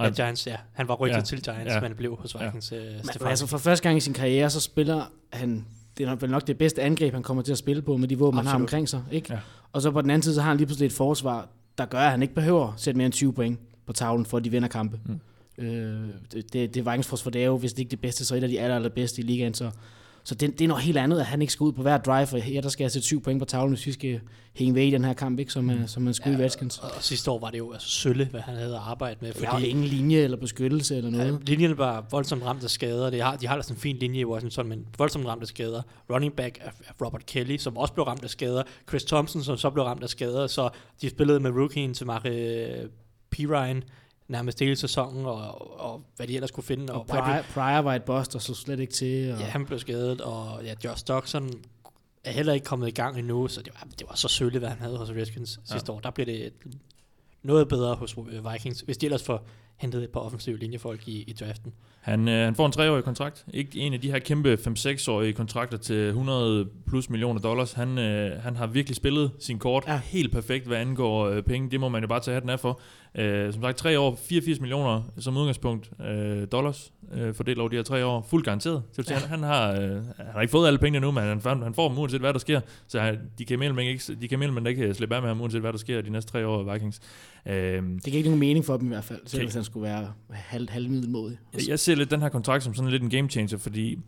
Ja, 0.00 0.10
Giants, 0.10 0.46
ja. 0.46 0.56
Han 0.72 0.88
var 0.88 0.94
rygtet 0.94 1.16
Ja. 1.16 1.20
til 1.22 1.42
Giants, 1.42 1.74
Ja. 1.74 1.80
men 1.80 1.94
blev 1.96 2.16
hos. 2.20 2.36
Vikings. 2.40 2.72
Ja. 2.72 2.76
Uh, 2.78 2.84
Men, 3.20 3.28
altså 3.28 3.46
for 3.46 3.58
første 3.58 3.82
gang 3.82 3.96
i 3.96 4.00
sin 4.00 4.12
karriere, 4.14 4.50
så 4.50 4.60
spiller 4.60 5.04
han, 5.32 5.66
det 5.98 6.04
er 6.06 6.10
nok, 6.10 6.22
vel 6.22 6.30
nok 6.30 6.46
det 6.46 6.58
bedste 6.58 6.82
angreb, 6.82 7.14
han 7.14 7.22
kommer 7.22 7.42
til 7.42 7.52
at 7.52 7.58
spille 7.58 7.82
på, 7.82 7.96
med 7.96 8.08
de 8.08 8.18
våben, 8.18 8.36
han 8.38 8.46
har 8.46 8.52
Absolut. 8.54 8.66
omkring 8.68 8.88
sig. 8.88 9.02
Ikke? 9.12 9.32
Ja. 9.32 9.38
Og 9.72 9.82
så 9.82 9.90
på 9.90 10.02
den 10.02 10.10
anden 10.10 10.22
side, 10.22 10.34
så 10.34 10.40
har 10.40 10.48
han 10.48 10.56
lige 10.56 10.66
pludselig 10.66 10.86
et 10.86 10.92
forsvar, 10.92 11.48
der 11.78 11.84
gør, 11.84 11.98
at 11.98 12.10
han 12.10 12.22
ikke 12.22 12.34
behøver 12.34 12.72
at 12.72 12.80
sætte 12.80 12.98
mere 12.98 13.06
end 13.06 13.12
20 13.12 13.32
point 13.32 13.58
på 13.86 13.92
tavlen, 13.92 14.26
for 14.26 14.36
at 14.36 14.44
de 14.44 14.50
vinder 14.50 14.68
kampe. 14.68 15.00
Mm. 15.04 15.20
Øh, 15.64 16.08
det, 16.32 16.52
det, 16.52 16.74
det 16.74 16.84
Vikings 16.86 17.08
forsvar, 17.08 17.30
det 17.30 17.42
er 17.42 17.46
jo, 17.46 17.56
hvis 17.56 17.72
det 17.72 17.78
ikke 17.78 17.88
er 17.88 17.90
det 17.90 18.00
bedste, 18.00 18.24
så 18.24 18.34
et 18.34 18.42
af 18.42 18.48
de 18.48 18.60
aller, 18.60 18.76
allerbedste 18.76 19.22
i 19.22 19.24
ligaen. 19.24 19.54
Så, 19.54 19.70
så 20.26 20.34
det, 20.34 20.58
det 20.58 20.64
er 20.64 20.68
noget 20.68 20.84
helt 20.84 20.98
andet, 20.98 21.20
at 21.20 21.26
han 21.26 21.40
ikke 21.40 21.52
skal 21.52 21.64
ud 21.64 21.72
på 21.72 21.82
hver 21.82 21.98
drive, 21.98 22.26
for 22.26 22.38
her 22.38 22.60
der 22.60 22.68
skal 22.68 22.84
jeg 22.84 22.90
sætte 22.90 23.06
7 23.06 23.22
point 23.22 23.38
på 23.38 23.44
tavlen, 23.44 23.74
hvis 23.74 23.86
vi 23.86 23.92
skal 23.92 24.20
hænge 24.54 24.74
ved 24.74 24.82
i 24.82 24.90
den 24.90 25.04
her 25.04 25.12
kamp, 25.12 25.38
ikke? 25.38 25.52
som, 25.52 25.64
mm. 25.64 25.86
som 25.86 26.02
man 26.02 26.14
skulle 26.14 26.36
ja, 26.36 26.42
i 26.42 26.44
Redskins. 26.44 26.78
Og, 26.78 26.90
og 26.96 27.02
sidste 27.02 27.30
år 27.30 27.38
var 27.38 27.50
det 27.50 27.58
jo 27.58 27.72
altså 27.72 27.88
sølle, 27.88 28.28
hvad 28.30 28.40
han 28.40 28.54
havde 28.54 28.76
arbejdet 28.76 29.22
med. 29.22 29.32
Fordi 29.32 29.46
er 29.46 29.58
jo 29.60 29.66
ingen 29.66 29.84
linje 29.84 30.18
eller 30.18 30.36
beskyttelse 30.36 30.96
eller 30.96 31.10
noget. 31.10 31.32
Ja, 31.32 31.38
linjen 31.42 31.78
var 31.78 32.06
voldsomt 32.10 32.44
ramt 32.44 32.64
af 32.64 32.70
skader. 32.70 33.10
Det 33.10 33.22
har, 33.22 33.36
de 33.36 33.46
har 33.46 33.56
da 33.56 33.62
sådan 33.62 33.76
en 33.76 33.80
fin 33.80 33.96
linje 33.96 34.20
i 34.20 34.24
Washington, 34.24 34.68
men 34.68 34.86
voldsomt 34.98 35.26
ramt 35.26 35.42
af 35.42 35.48
skader. 35.48 35.82
Running 36.10 36.32
back 36.32 36.58
er 36.60 36.70
Robert 37.04 37.26
Kelly, 37.26 37.56
som 37.56 37.76
også 37.76 37.94
blev 37.94 38.04
ramt 38.04 38.24
af 38.24 38.30
skader. 38.30 38.62
Chris 38.88 39.04
Thompson, 39.04 39.42
som 39.42 39.56
så 39.56 39.70
blev 39.70 39.84
ramt 39.84 40.02
af 40.02 40.08
skader. 40.08 40.46
Så 40.46 40.68
de 41.00 41.10
spillede 41.10 41.40
med 41.40 41.50
rookien 41.50 41.94
til 41.94 42.06
Mare 42.06 42.88
P. 43.30 43.38
Nærmest 44.28 44.60
hele 44.60 44.76
sæsonen, 44.76 45.26
og, 45.26 45.80
og 45.80 46.02
hvad 46.16 46.26
de 46.26 46.34
ellers 46.34 46.50
kunne 46.50 46.64
finde. 46.64 46.92
Og 46.92 47.00
Og, 47.00 47.06
Pryor, 47.06 47.42
Pryor 47.54 47.78
var 47.78 47.94
et 47.94 48.02
boss, 48.02 48.28
der 48.28 48.38
så 48.38 48.54
slet 48.54 48.80
ikke 48.80 48.92
til. 48.92 49.32
Og... 49.32 49.38
ja, 49.38 49.44
han 49.44 49.66
blev 49.66 49.78
skadet, 49.78 50.20
og 50.20 50.64
ja, 50.64 50.74
Josh 50.84 51.04
Doxson 51.08 51.50
er 52.24 52.30
heller 52.30 52.52
ikke 52.52 52.64
kommet 52.64 52.88
i 52.88 52.90
gang 52.90 53.18
endnu, 53.18 53.48
så 53.48 53.62
det 53.62 53.72
var, 53.74 53.88
det 53.98 54.06
var 54.08 54.14
så 54.14 54.28
sølle, 54.28 54.58
hvad 54.58 54.68
han 54.68 54.78
havde 54.78 54.96
hos 54.98 55.10
Redskins 55.10 55.60
ja. 55.68 55.74
sidste 55.74 55.92
år. 55.92 56.00
Der 56.00 56.10
bliver 56.10 56.26
det 56.26 56.52
noget 57.42 57.68
bedre 57.68 57.94
hos 57.94 58.16
Vikings, 58.52 58.80
hvis 58.80 58.98
de 58.98 59.06
ellers 59.06 59.22
får 59.22 59.46
hentet 59.76 60.02
et 60.02 60.10
par 60.10 60.20
offensive 60.20 60.58
linjefolk 60.58 61.08
i, 61.08 61.22
i 61.22 61.32
draften. 61.32 61.74
Han, 62.06 62.28
øh, 62.28 62.44
han 62.44 62.54
får 62.54 62.66
en 62.66 62.72
treårig 62.72 63.04
kontrakt. 63.04 63.44
Ikke 63.54 63.78
en 63.78 63.94
af 63.94 64.00
de 64.00 64.10
her 64.10 64.18
kæmpe 64.18 64.54
5-6-årige 64.54 65.32
kontrakter 65.32 65.76
til 65.78 66.08
100 66.08 66.66
plus 66.86 67.10
millioner 67.10 67.40
dollars. 67.40 67.72
Han, 67.72 67.98
øh, 67.98 68.42
han 68.42 68.56
har 68.56 68.66
virkelig 68.66 68.96
spillet 68.96 69.30
sin 69.38 69.58
kort 69.58 69.84
ja. 69.88 70.00
helt 70.04 70.32
perfekt, 70.32 70.66
hvad 70.66 70.76
angår 70.78 71.28
øh, 71.28 71.42
penge. 71.42 71.70
Det 71.70 71.80
må 71.80 71.88
man 71.88 72.02
jo 72.02 72.08
bare 72.08 72.20
tage 72.20 72.32
hatten 72.32 72.50
af 72.50 72.60
for. 72.60 72.80
Øh, 73.18 73.52
som 73.52 73.62
sagt, 73.62 73.76
tre 73.76 73.98
år, 73.98 74.18
84 74.28 74.60
millioner 74.60 75.02
som 75.18 75.36
udgangspunkt 75.36 75.90
øh, 76.08 76.46
dollars 76.52 76.92
øh, 77.14 77.34
fordelt 77.34 77.58
over 77.58 77.68
de 77.68 77.76
her 77.76 77.82
tre 77.82 78.04
år. 78.04 78.26
Fuldt 78.30 78.44
garanteret. 78.44 78.82
Sige, 78.92 79.04
ja. 79.10 79.18
han, 79.18 79.28
han, 79.28 79.42
har, 79.42 79.72
øh, 79.72 79.90
han 80.16 80.26
har 80.32 80.40
ikke 80.40 80.50
fået 80.50 80.66
alle 80.66 80.78
pengene 80.78 81.00
nu, 81.00 81.10
men 81.10 81.22
han, 81.22 81.40
han, 81.44 81.62
han 81.62 81.74
får 81.74 81.88
dem 81.88 81.98
uanset 81.98 82.20
hvad 82.20 82.32
der 82.32 82.38
sker. 82.38 82.60
Så 82.88 83.00
han, 83.00 83.18
de 83.38 83.44
kan 83.44 83.58
mellem 83.58 83.78
ikke, 83.78 84.02
de 84.20 84.28
kan 84.28 84.38
mellem 84.38 84.66
ikke 84.66 84.94
slippe 84.94 85.14
af 85.16 85.22
med 85.22 85.28
ham 85.28 85.40
uanset 85.40 85.60
hvad 85.60 85.72
der 85.72 85.78
sker 85.78 86.00
de 86.00 86.10
næste 86.10 86.32
tre 86.32 86.46
år 86.46 86.72
Vikings. 86.72 87.00
Øh, 87.46 87.54
Det 87.54 88.04
giver 88.04 88.16
ikke 88.16 88.28
nogen 88.28 88.40
mening 88.40 88.64
for 88.64 88.76
dem 88.76 88.86
i 88.86 88.88
hvert 88.88 89.04
fald, 89.04 89.20
selv 89.26 89.38
Okay. 89.40 89.44
hvis 89.46 89.54
han 89.54 89.64
skulle 89.64 89.84
være 89.84 90.12
halv, 90.30 90.70
halvmiddelmodig. 90.70 91.38
Jeg, 91.54 91.68
jeg 91.68 91.78
ser 91.78 91.94
lidt 91.98 92.10
den 92.10 92.22
her 92.22 92.28
kontrakt 92.28 92.64
som 92.64 92.74
sådan 92.74 92.90
lidt 92.90 93.02
en 93.02 93.10
game 93.10 93.28
changer, 93.28 93.58
fordi 93.58 93.98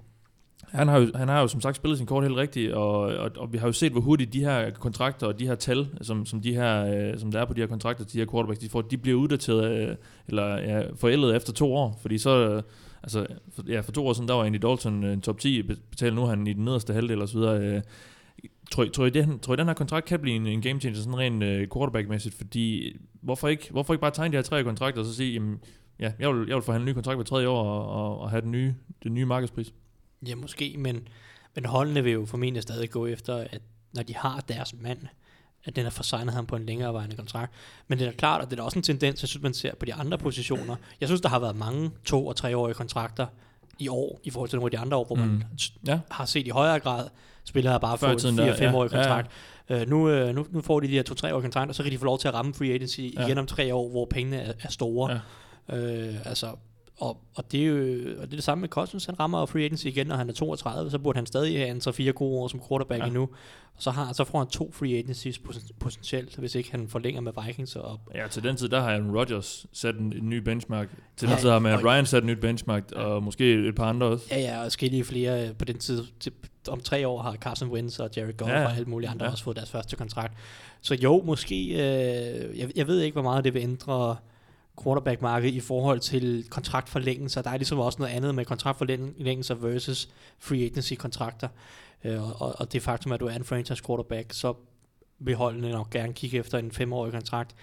han 0.70 0.88
har, 0.88 0.98
jo, 0.98 1.10
han 1.14 1.28
har 1.28 1.40
jo 1.40 1.48
som 1.48 1.60
sagt 1.60 1.76
spillet 1.76 1.98
sin 1.98 2.06
kort 2.06 2.24
helt 2.24 2.36
rigtigt, 2.36 2.72
og, 2.72 3.00
og, 3.00 3.30
og 3.36 3.52
vi 3.52 3.58
har 3.58 3.66
jo 3.66 3.72
set, 3.72 3.92
hvor 3.92 4.00
hurtigt 4.00 4.32
de 4.32 4.40
her 4.44 4.70
kontrakter 4.70 5.26
og 5.26 5.38
de 5.38 5.46
her 5.46 5.54
tal, 5.54 5.88
som, 6.00 6.26
som, 6.26 6.40
de 6.40 6.54
her, 6.54 6.84
øh, 6.84 7.18
som 7.18 7.32
der 7.32 7.40
er 7.40 7.44
på 7.44 7.52
de 7.52 7.60
her 7.60 7.68
kontrakter, 7.68 8.04
de 8.04 8.18
her 8.18 8.26
quarterbacks, 8.26 8.58
de, 8.58 8.68
får, 8.68 8.82
de 8.82 8.98
bliver 8.98 9.18
uddateret, 9.18 9.88
øh, 9.88 9.96
eller 10.28 10.58
ja, 10.58 10.82
forældet 10.96 11.36
efter 11.36 11.52
to 11.52 11.74
år, 11.74 11.98
fordi 12.02 12.18
så, 12.18 12.48
øh, 12.48 12.62
altså, 13.02 13.26
for, 13.54 13.62
ja, 13.68 13.80
for 13.80 13.92
to 13.92 14.06
år 14.06 14.12
siden, 14.12 14.28
der 14.28 14.34
var 14.34 14.44
Andy 14.44 14.56
Dalton 14.56 15.04
øh, 15.04 15.12
en 15.12 15.20
top 15.20 15.38
10, 15.38 15.62
betaler 15.90 16.14
nu 16.14 16.24
han 16.24 16.46
i 16.46 16.52
den 16.52 16.64
nederste 16.64 16.92
halvdel 16.92 17.22
og 17.22 17.28
så 17.28 17.38
videre. 17.38 17.60
Øh, 17.60 17.82
tror, 18.70 18.84
tror, 18.84 19.06
I, 19.06 19.10
den, 19.10 19.38
tror 19.38 19.54
I, 19.54 19.56
den 19.56 19.66
her 19.66 19.74
kontrakt 19.74 20.06
kan 20.06 20.20
blive 20.20 20.36
en, 20.36 20.46
en 20.46 20.62
game 20.62 20.80
changer, 20.80 21.00
sådan 21.00 21.18
rent 21.18 21.42
øh, 21.42 21.68
quarterback-mæssigt, 21.74 22.34
fordi 22.34 22.88
øh, 22.88 22.94
hvorfor 23.20 23.48
ikke, 23.48 23.68
hvorfor 23.70 23.94
ikke 23.94 24.00
bare 24.00 24.10
tegne 24.10 24.32
de 24.32 24.36
her 24.36 24.42
tre 24.42 24.64
kontrakter, 24.64 25.00
og 25.00 25.06
så 25.06 25.14
sige, 25.14 25.32
jamen, 25.32 25.58
ja, 26.00 26.12
jeg 26.18 26.28
vil, 26.34 26.44
jeg 26.48 26.54
vil 26.56 26.62
forhandle 26.62 26.88
en 26.88 26.90
ny 26.90 26.94
kontrakt 26.94 27.16
hver 27.16 27.24
tredje 27.24 27.48
år, 27.48 27.62
og, 27.64 27.88
og, 27.90 28.20
og 28.20 28.30
have 28.30 28.40
den 28.42 28.50
nye, 28.50 28.74
den 29.02 29.14
nye 29.14 29.24
markedspris. 29.24 29.72
Ja, 30.26 30.34
måske, 30.34 30.74
men, 30.78 31.08
men 31.54 31.64
holdene 31.64 32.04
vil 32.04 32.12
jo 32.12 32.26
formentlig 32.26 32.62
stadig 32.62 32.90
gå 32.90 33.06
efter, 33.06 33.36
at 33.50 33.60
når 33.94 34.02
de 34.02 34.16
har 34.16 34.40
deres 34.48 34.74
mand, 34.80 34.98
at 35.64 35.76
den 35.76 35.84
har 35.84 35.90
forsignet 35.90 36.34
ham 36.34 36.46
på 36.46 36.56
en 36.56 36.66
længerevarende 36.66 37.16
kontrakt. 37.16 37.52
Men 37.88 37.98
det 37.98 38.06
er 38.06 38.10
da 38.10 38.16
klart, 38.16 38.40
og 38.44 38.50
det 38.50 38.58
er 38.58 38.62
også 38.62 38.78
en 38.78 38.82
tendens, 38.82 39.22
jeg 39.22 39.28
synes, 39.28 39.42
man 39.42 39.54
ser 39.54 39.74
på 39.74 39.84
de 39.84 39.94
andre 39.94 40.18
positioner. 40.18 40.76
Jeg 41.00 41.08
synes, 41.08 41.20
der 41.20 41.28
har 41.28 41.38
været 41.38 41.56
mange 41.56 41.90
to- 42.04 42.26
og 42.26 42.36
treårige 42.36 42.74
kontrakter 42.74 43.26
i 43.78 43.88
år, 43.88 44.20
i 44.24 44.30
forhold 44.30 44.50
til 44.50 44.56
nogle 44.58 44.66
af 44.66 44.70
de 44.70 44.78
andre 44.78 44.96
år, 44.96 45.04
hvor 45.04 45.14
mm. 45.16 45.20
man 45.20 45.44
Ja. 45.86 46.00
har 46.10 46.24
set 46.24 46.46
i 46.46 46.50
højere 46.50 46.80
grad 46.80 47.08
spillere 47.44 47.80
bare 47.80 47.98
Før 47.98 48.08
i 48.08 48.12
få 48.12 48.18
tiden 48.18 48.34
en 48.40 48.46
der, 48.46 48.54
4-5-årig 48.54 48.92
ja, 48.92 48.98
ja, 48.98 49.02
ja. 49.02 49.08
kontrakt. 49.08 49.30
Øh, 49.68 49.88
nu, 49.88 50.08
øh, 50.08 50.34
nu, 50.34 50.46
nu 50.50 50.60
får 50.60 50.80
de 50.80 50.86
de 50.86 50.92
her 50.92 51.02
to-tre-årige 51.02 51.42
kontrakter, 51.42 51.72
så 51.74 51.82
kan 51.82 51.92
de 51.92 51.98
få 51.98 52.04
lov 52.04 52.18
til 52.18 52.28
at 52.28 52.34
ramme 52.34 52.54
free 52.54 52.72
agency 52.72 53.00
Ja. 53.00 53.26
igen 53.26 53.38
om 53.38 53.46
tre 53.46 53.74
år, 53.74 53.88
hvor 53.90 54.04
pengene 54.10 54.36
er, 54.36 54.52
er 54.62 54.68
store. 54.70 55.12
Ja. 55.12 55.18
Øh, 55.72 56.26
altså, 56.26 56.46
Og, 57.00 57.20
og, 57.34 57.52
det 57.52 57.62
er 57.62 57.66
jo 57.66 57.76
og 58.10 58.26
det, 58.26 58.32
er 58.32 58.36
det 58.36 58.44
samme 58.44 58.60
med 58.60 58.68
Cousins. 58.68 59.04
Han 59.04 59.20
rammer 59.20 59.46
free 59.46 59.64
agency 59.64 59.86
igen, 59.86 60.06
når 60.06 60.16
han 60.16 60.28
er 60.28 60.32
32. 60.32 60.90
Så 60.90 60.98
burde 60.98 61.16
han 61.16 61.26
stadig 61.26 61.58
have 61.58 61.70
en 61.70 61.78
3-4 61.78 62.10
gode 62.10 62.40
år 62.40 62.48
som 62.48 62.62
quarterback 62.68 63.00
ja. 63.00 63.06
endnu. 63.06 63.22
Og 63.76 63.82
så, 63.82 63.90
har, 63.90 64.12
så 64.12 64.24
får 64.24 64.38
han 64.38 64.48
to 64.48 64.70
free 64.72 64.98
agencies 64.98 65.40
potentielt, 65.78 66.36
hvis 66.36 66.54
ikke 66.54 66.70
han 66.70 66.88
forlænger 66.88 67.20
med 67.20 67.32
Vikings. 67.46 67.76
Og, 67.76 68.00
ja, 68.14 68.28
til 68.28 68.42
den 68.42 68.56
tid, 68.56 68.68
der 68.68 68.80
har 68.80 68.90
Aaron 68.90 69.16
Rodgers 69.16 69.66
sat 69.72 69.94
en, 69.94 70.12
en 70.12 70.28
ny 70.28 70.36
benchmark. 70.36 70.88
Til 71.16 71.26
ja, 71.26 71.32
den 71.32 71.40
tid 71.40 71.48
har 71.48 71.58
Matt 71.58 71.84
Ryan 71.84 72.06
sat 72.06 72.22
en 72.22 72.26
ny 72.26 72.32
benchmark, 72.32 72.92
og 72.92 73.22
måske 73.22 73.54
et 73.54 73.74
par 73.74 73.84
andre 73.88 74.06
også. 74.06 74.26
Ja, 74.30 74.40
ja, 74.40 74.64
og 74.64 74.72
skille 74.72 75.04
flere 75.04 75.54
på 75.54 75.64
den 75.64 75.78
tid. 75.78 76.04
Til, 76.20 76.32
om 76.68 76.80
tre 76.80 77.08
år 77.08 77.22
har 77.22 77.34
Carson 77.34 77.68
Wentz 77.68 77.98
og 77.98 78.10
Jared 78.16 78.36
Goff 78.36 78.50
ja, 78.50 78.64
og 78.64 78.72
alle 78.72 78.84
mulige 78.84 79.10
andre 79.10 79.26
ja. 79.26 79.32
også 79.32 79.44
fået 79.44 79.56
deres 79.56 79.70
første 79.70 79.96
kontrakt. 79.96 80.34
Så 80.80 80.94
jo, 80.94 81.22
måske, 81.26 81.68
øh, 81.68 82.58
jeg, 82.58 82.70
jeg 82.76 82.86
ved 82.86 83.00
ikke, 83.00 83.14
hvor 83.14 83.22
meget 83.22 83.44
det 83.44 83.54
vil 83.54 83.62
ændre 83.62 84.16
quarterback-marked 84.84 85.52
i 85.52 85.60
forhold 85.60 86.00
til 86.00 86.46
kontraktforlængelser. 86.50 87.42
Der 87.42 87.50
er 87.50 87.56
ligesom 87.56 87.78
også 87.78 87.98
noget 87.98 88.12
andet 88.12 88.34
med 88.34 88.44
kontraktforlængelser 88.44 89.54
versus 89.54 90.08
free 90.38 90.64
agency-kontrakter. 90.64 91.48
Øh, 92.04 92.42
og, 92.42 92.54
og 92.58 92.72
det 92.72 92.82
faktum, 92.82 93.12
at 93.12 93.20
du 93.20 93.26
er 93.26 93.32
en 93.32 93.44
franchise 93.44 93.84
quarterback, 93.86 94.32
så 94.32 94.54
vil 95.18 95.34
holdene 95.34 95.70
nok 95.70 95.90
gerne 95.90 96.12
kigge 96.12 96.38
efter 96.38 96.58
en 96.58 96.72
femårig 96.72 97.12
kontrakt. 97.12 97.54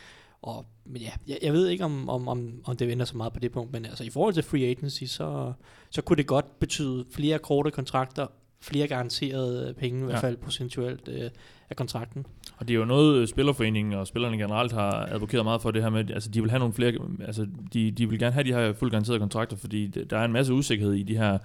Og, 0.42 0.66
men 0.86 1.02
ja, 1.02 1.12
jeg, 1.28 1.38
jeg 1.42 1.54
ved 1.54 1.68
ikke, 1.68 1.86
om, 1.86 2.10
om, 2.10 2.28
om, 2.28 2.62
om 2.66 2.78
det 2.78 2.88
vender 2.88 3.06
så 3.06 3.18
meget 3.18 3.34
på 3.34 3.40
det 3.40 3.52
punkt, 3.52 3.74
men 3.74 3.86
altså 3.86 4.04
i 4.04 4.10
forhold 4.10 4.34
til 4.34 4.44
free 4.44 4.66
agency, 4.66 5.04
så, 5.04 5.54
så 5.90 6.02
kunne 6.02 6.18
det 6.18 6.28
godt 6.28 6.60
betyde 6.60 7.06
flere 7.12 7.40
korte 7.40 7.72
kontrakter, 7.72 8.28
flere 8.62 8.88
garanterede 8.88 9.74
penge, 9.74 10.02
i 10.02 10.06
hvert 10.06 10.22
fald 10.22 10.38
procentuelt 10.38 11.08
øh, 11.08 11.30
af 11.70 11.76
kontrakten. 11.76 12.26
Og 12.58 12.68
det 12.68 12.74
er 12.74 12.80
jo 12.80 12.86
noget, 12.86 13.16
øh, 13.16 13.28
Spillerforeningen 13.28 13.94
og 13.94 14.08
spillerne 14.08 14.38
generelt 14.38 14.72
har 14.72 15.08
advokeret 15.12 15.44
meget 15.44 15.62
for 15.62 15.72
det 15.72 15.84
her 15.84 15.90
med, 15.90 16.12
altså 16.12 16.30
de 16.30 16.42
vil 16.42 16.50
have 16.50 16.60
nogle 16.60 16.74
flere, 16.74 16.94
altså 17.26 17.48
de, 17.74 17.92
de 17.92 18.10
vil 18.10 18.20
gerne 18.20 18.34
have 18.34 18.44
de 18.44 18.54
her 18.54 18.74
fuldt 18.74 18.92
garanterede 18.92 19.20
kontrakter, 19.20 19.58
fordi 19.58 19.88
der 19.88 20.18
er 20.18 20.26
en 20.26 20.34
masse 20.34 20.54
usikkerhed 20.54 20.94
i 20.94 21.04
de 21.04 21.18
her 21.18 21.38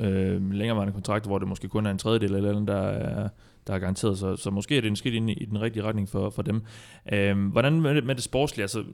øh, 0.00 0.52
længerevarende 0.52 0.92
kontrakter, 0.92 1.28
hvor 1.28 1.38
det 1.38 1.48
måske 1.48 1.68
kun 1.68 1.86
er 1.86 1.90
en 1.90 1.98
tredjedel 1.98 2.34
eller 2.34 2.50
andet, 2.50 2.68
der 2.68 2.80
er, 2.80 3.28
der 3.66 3.74
er 3.74 3.78
garanteret, 3.78 4.18
så, 4.18 4.36
så 4.36 4.50
måske 4.50 4.76
er 4.76 4.80
det 4.80 4.88
en 4.88 4.96
skridt 4.96 5.14
ind 5.14 5.30
i, 5.30 5.32
i 5.32 5.44
den 5.44 5.60
rigtige 5.60 5.82
retning 5.82 6.08
for, 6.08 6.30
for 6.30 6.42
dem. 6.42 6.62
Øhm, 7.12 7.48
hvordan 7.48 7.80
med 7.80 7.94
det, 7.94 8.04
med 8.04 8.14
det 8.14 8.24
sportslige, 8.24 8.62
altså 8.62 8.84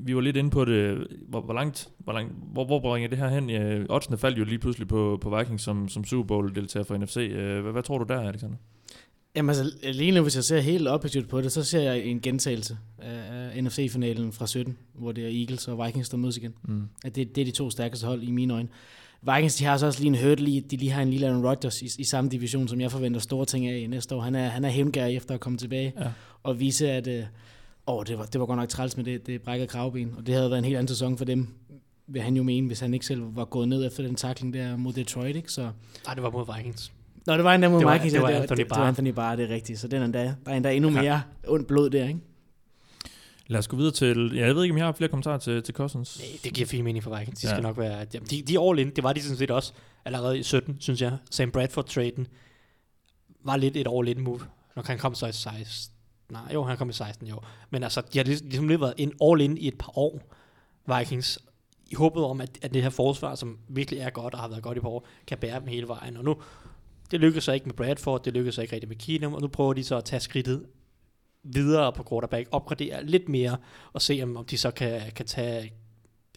vi 0.00 0.14
var 0.14 0.20
lidt 0.20 0.36
inde 0.36 0.50
på 0.50 0.64
det, 0.64 1.06
hvor, 1.28 1.40
hvor 1.40 1.54
langt, 1.54 1.88
hvor, 1.98 2.12
langt 2.12 2.32
hvor, 2.52 2.64
hvor 2.64 2.80
bringer 2.80 3.08
det 3.08 3.18
her 3.18 3.28
hen? 3.28 3.50
Ja, 3.50 3.82
oddsene 3.88 4.18
faldt 4.18 4.38
jo 4.38 4.44
lige 4.44 4.58
pludselig 4.58 4.88
på, 4.88 5.18
på 5.20 5.38
Vikings 5.38 5.62
som, 5.62 5.88
som 5.88 6.04
Super 6.04 6.26
Bowl 6.26 6.54
deltager 6.54 6.84
for 6.84 6.96
NFC. 6.96 7.16
Øh, 7.16 7.62
hvad, 7.62 7.72
hvad 7.72 7.82
tror 7.82 7.98
du 7.98 8.04
der, 8.04 8.20
Alexander? 8.20 8.56
Jamen 9.36 9.48
altså, 9.48 9.76
lige 9.82 10.12
nu, 10.12 10.22
hvis 10.22 10.36
jeg 10.36 10.44
ser 10.44 10.60
helt 10.60 10.88
objektivt 10.88 11.28
på 11.28 11.40
det, 11.40 11.52
så 11.52 11.64
ser 11.64 11.80
jeg 11.80 12.04
en 12.04 12.20
gentagelse 12.20 12.78
af 12.98 13.64
NFC-finalen 13.64 14.32
fra 14.32 14.46
17, 14.46 14.78
hvor 14.94 15.12
det 15.12 15.24
er 15.24 15.40
Eagles 15.40 15.68
og 15.68 15.86
Vikings, 15.86 16.08
der 16.08 16.16
mødes 16.16 16.36
igen. 16.36 16.54
Mm. 16.62 16.88
At 17.04 17.16
det, 17.16 17.36
det 17.36 17.40
er 17.40 17.44
de 17.44 17.50
to 17.50 17.70
stærkeste 17.70 18.06
hold 18.06 18.22
i 18.22 18.30
mine 18.30 18.54
øjne. 18.54 18.68
Vikings, 19.22 19.56
de 19.56 19.64
har 19.64 19.76
så 19.76 19.86
også 19.86 20.00
lige 20.00 20.08
en 20.08 20.28
hurdle 20.28 20.50
i, 20.50 20.60
de 20.60 20.76
lige 20.76 20.90
har 20.90 21.02
en 21.02 21.10
lille 21.10 21.26
Aaron 21.26 21.46
Rodgers 21.46 21.82
i, 21.82 21.88
i 21.98 22.04
samme 22.04 22.30
division, 22.30 22.68
som 22.68 22.80
jeg 22.80 22.90
forventer 22.90 23.20
store 23.20 23.46
ting 23.46 23.66
af 23.66 23.78
i 23.78 23.86
næste 23.86 24.14
år. 24.14 24.20
Han 24.20 24.34
er, 24.34 24.48
han 24.48 24.64
er 24.64 24.68
hævngær 24.68 25.06
efter 25.06 25.34
at 25.34 25.40
komme 25.40 25.58
tilbage 25.58 25.92
ja. 26.00 26.10
og 26.42 26.60
vise, 26.60 26.90
at 26.90 27.06
øh, 27.06 27.24
åh, 27.86 28.04
det, 28.06 28.18
var, 28.18 28.24
det 28.24 28.40
var 28.40 28.46
godt 28.46 28.58
nok 28.58 28.68
træls 28.68 28.96
med 28.96 29.04
det, 29.04 29.26
det 29.26 29.42
brækkede 29.42 29.68
kravben, 29.68 30.14
og 30.16 30.26
det 30.26 30.34
havde 30.34 30.50
været 30.50 30.58
en 30.58 30.64
helt 30.64 30.76
anden 30.76 30.88
sæson 30.88 31.18
for 31.18 31.24
dem, 31.24 31.48
vil 32.06 32.22
han 32.22 32.36
jo 32.36 32.42
mene, 32.42 32.66
hvis 32.66 32.80
han 32.80 32.94
ikke 32.94 33.06
selv 33.06 33.36
var 33.36 33.44
gået 33.44 33.68
ned 33.68 33.86
efter 33.86 34.02
den 34.02 34.14
takling 34.14 34.54
der 34.54 34.76
mod 34.76 34.92
Detroit, 34.92 35.36
ikke? 35.36 35.52
Så... 35.52 35.70
Nej, 36.04 36.14
det 36.14 36.22
var 36.22 36.30
mod 36.30 36.56
Vikings. 36.56 36.92
Nå, 37.30 37.36
det 37.36 37.44
var 37.44 37.54
en 37.54 37.62
der 37.62 37.68
mod 37.68 37.78
det 37.78 37.86
var, 37.86 37.92
Vikings. 37.92 38.12
Det 38.12 38.22
var, 38.22 38.28
det, 38.28 38.34
Anthony 38.34 38.58
det, 38.58 38.70
det, 38.70 38.76
var 38.76 38.88
Anthony 38.88 39.08
Barr, 39.08 39.36
det 39.36 39.50
er 39.50 39.54
rigtigt. 39.54 39.78
Så 39.78 39.88
den 39.88 40.00
er 40.00 40.04
endda, 40.04 40.24
der 40.44 40.52
er 40.52 40.56
endda 40.56 40.70
endnu 40.72 40.90
mere 40.90 41.04
ja. 41.04 41.20
ondt 41.48 41.66
blod 41.66 41.90
der, 41.90 42.08
ikke? 42.08 42.20
Lad 43.46 43.58
os 43.58 43.68
gå 43.68 43.76
videre 43.76 43.92
til... 43.92 44.32
Ja, 44.34 44.46
jeg 44.46 44.54
ved 44.54 44.62
ikke, 44.62 44.72
om 44.72 44.78
jeg 44.78 44.86
har 44.86 44.92
flere 44.92 45.08
kommentarer 45.08 45.38
til, 45.38 45.62
til 45.62 45.74
Cousins. 45.74 46.18
Nej, 46.18 46.38
det 46.44 46.54
giver 46.54 46.66
fint 46.66 46.84
mening 46.84 47.04
for 47.04 47.18
Vikings. 47.18 47.40
De 47.40 47.46
ja. 47.46 47.54
skal 47.54 47.62
nok 47.62 47.78
være... 47.78 48.04
De, 48.04 48.42
de 48.42 48.54
er 48.54 48.70
all 48.70 48.78
in. 48.78 48.90
Det 48.90 49.04
var 49.04 49.12
de 49.12 49.22
sådan 49.22 49.36
set 49.36 49.50
også 49.50 49.72
allerede 50.04 50.38
i 50.38 50.42
17, 50.42 50.76
synes 50.80 51.02
jeg. 51.02 51.16
Sam 51.30 51.50
Bradford-traden 51.50 52.26
var 53.44 53.56
lidt 53.56 53.76
et 53.76 53.88
all 53.96 54.08
in 54.08 54.20
move. 54.20 54.40
Når 54.76 54.82
han 54.86 54.98
kom 54.98 55.14
så 55.14 55.26
i 55.26 55.32
16. 55.32 55.96
Nej, 56.30 56.42
jo, 56.54 56.64
han 56.64 56.76
kom 56.76 56.90
i 56.90 56.92
16, 56.92 57.26
jo. 57.26 57.40
Men 57.70 57.82
altså, 57.82 58.02
de 58.12 58.18
har 58.18 58.24
ligesom 58.24 58.68
lidt 58.68 58.80
været 58.80 58.94
en 58.96 59.12
all 59.22 59.40
in 59.40 59.58
i 59.58 59.68
et 59.68 59.78
par 59.78 59.98
år, 59.98 60.34
Vikings. 60.98 61.38
I 61.86 61.94
håbet 61.94 62.24
om, 62.24 62.40
at, 62.40 62.58
at 62.62 62.74
det 62.74 62.82
her 62.82 62.90
forsvar, 62.90 63.34
som 63.34 63.58
virkelig 63.68 64.00
er 64.00 64.10
godt 64.10 64.34
og 64.34 64.40
har 64.40 64.48
været 64.48 64.62
godt 64.62 64.78
i 64.78 64.80
par 64.80 64.88
år, 64.88 65.06
kan 65.26 65.38
bære 65.38 65.60
dem 65.60 65.66
hele 65.66 65.88
vejen. 65.88 66.16
Og 66.16 66.24
nu, 66.24 66.36
det 67.10 67.20
lykkedes 67.20 67.44
så 67.44 67.52
ikke 67.52 67.66
med 67.66 67.74
Bradford, 67.74 68.24
det 68.24 68.32
lykkedes 68.32 68.54
så 68.54 68.62
ikke 68.62 68.74
rigtig 68.74 68.88
med 68.88 68.96
Keenum, 68.96 69.34
og 69.34 69.40
nu 69.40 69.48
prøver 69.48 69.72
de 69.72 69.84
så 69.84 69.96
at 69.96 70.04
tage 70.04 70.20
skridtet 70.20 70.66
videre 71.42 71.92
på 71.92 72.06
quarterback, 72.08 72.48
opgradere 72.50 73.04
lidt 73.04 73.28
mere, 73.28 73.56
og 73.92 74.02
se 74.02 74.20
om, 74.22 74.36
om 74.36 74.44
de 74.44 74.58
så 74.58 74.70
kan, 74.70 75.00
kan 75.16 75.26
tage 75.26 75.72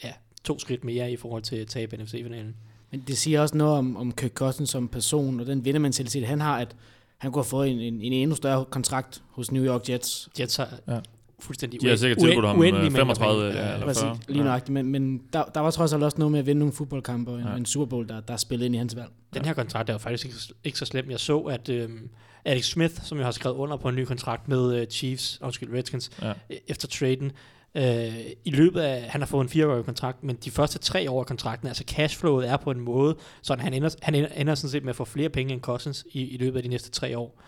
ja, 0.04 0.12
to 0.44 0.60
skridt 0.60 0.84
mere 0.84 1.12
i 1.12 1.16
forhold 1.16 1.44
til 1.44 1.56
at 1.56 1.68
tabe 1.68 1.98
NFC-finalen. 1.98 2.56
Men 2.92 3.04
det 3.08 3.18
siger 3.18 3.42
også 3.42 3.58
noget 3.58 3.78
om, 3.78 3.98
om 3.98 4.12
Kirk 4.12 4.34
Cousins 4.34 4.70
som 4.70 4.88
person, 4.88 5.40
og 5.40 5.46
den 5.46 5.66
vindermentalitet, 5.66 6.28
han 6.28 6.42
har, 6.42 6.60
at 6.60 6.76
han 7.18 7.32
kunne 7.32 7.44
have 7.44 7.50
fået 7.50 7.70
en, 7.70 7.80
en, 7.80 8.02
en 8.02 8.14
endnu 8.14 8.36
større 8.36 8.66
kontrakt 8.66 9.24
hos 9.30 9.52
New 9.52 9.66
York 9.66 9.90
Jets. 9.90 10.30
Jets 10.40 10.56
har 10.56 10.80
ja. 10.88 11.00
Fuldstændig 11.44 11.82
De 11.82 11.88
har 11.88 11.96
sikkert 11.96 12.20
tilbudt 12.20 12.46
ham 12.46 12.62
35 12.62 13.48
øh, 13.48 13.56
ja, 13.56 13.74
eller 13.74 13.94
40. 13.94 14.18
Lige 14.28 14.44
nøjagtigt, 14.44 14.74
men, 14.74 14.86
men 14.86 15.22
der, 15.34 15.44
der 15.44 15.60
var 15.60 15.72
trods 15.72 15.94
alt 15.94 16.04
også 16.04 16.18
noget 16.18 16.32
med 16.32 16.40
at 16.40 16.46
vinde 16.46 16.60
nogle 16.60 16.74
fodboldkampe 16.74 17.32
og 17.32 17.40
en, 17.40 17.46
ja. 17.46 17.56
en 17.56 17.66
Super 17.66 17.86
Bowl, 17.86 18.10
der, 18.10 18.20
der 18.20 18.38
spillede 18.38 18.66
ind 18.66 18.76
i 18.76 18.78
hans 18.78 18.96
valg. 18.96 19.10
Den 19.34 19.46
her 19.46 19.54
kontrakt 19.54 19.90
er 19.90 19.94
jo 19.94 20.00
faktisk 20.00 20.26
ikke, 20.26 20.38
ikke 20.64 20.78
så 20.78 20.86
slem. 20.86 21.12
Jeg 21.12 21.20
så, 21.20 21.40
at 21.40 21.70
øhm, 21.70 22.10
Alex 22.46 22.66
Smith, 22.66 22.94
som 23.04 23.18
jo 23.18 23.24
har 23.24 23.32
skrevet 23.32 23.56
under 23.56 23.78
på 23.78 23.90
en 23.90 23.96
ny 23.96 24.06
kontrakt 24.06 24.48
med 24.48 24.82
uh, 24.82 24.88
Chiefs, 24.88 25.40
undskyld, 25.42 25.74
Redskins, 25.74 26.12
ja. 26.22 26.30
Øh, 26.30 26.58
efter 26.68 26.88
traden, 26.88 27.32
øh, 27.76 28.16
i 28.46 28.52
løbet 28.52 28.82
af, 28.82 29.02
han 29.02 29.22
har 29.22 29.26
fået 29.26 29.44
en 29.44 29.50
fireårig 29.50 29.86
kontrakt, 29.86 30.24
men 30.24 30.36
de 30.36 30.52
første 30.52 30.80
tre 30.80 31.12
år 31.12 31.20
af 31.20 31.26
kontrakten, 31.26 31.68
altså 31.68 31.84
cashflowet 31.88 32.50
er 32.50 32.58
på 32.58 32.72
en 32.72 32.80
måde, 32.80 33.16
så 33.42 33.56
han 33.60 33.74
ender, 33.74 33.90
han 34.02 34.16
ender, 34.16 34.30
ender 34.36 34.56
sådan 34.56 34.70
set 34.70 34.84
med 34.84 34.90
at 34.90 34.96
få 34.96 35.06
flere 35.06 35.30
penge 35.30 35.54
end 35.54 35.62
Cousins 35.62 36.06
i, 36.12 36.22
i 36.22 36.38
løbet 36.38 36.58
af 36.58 36.64
de 36.64 36.70
næste 36.70 36.92
tre 36.92 37.18
år, 37.18 37.42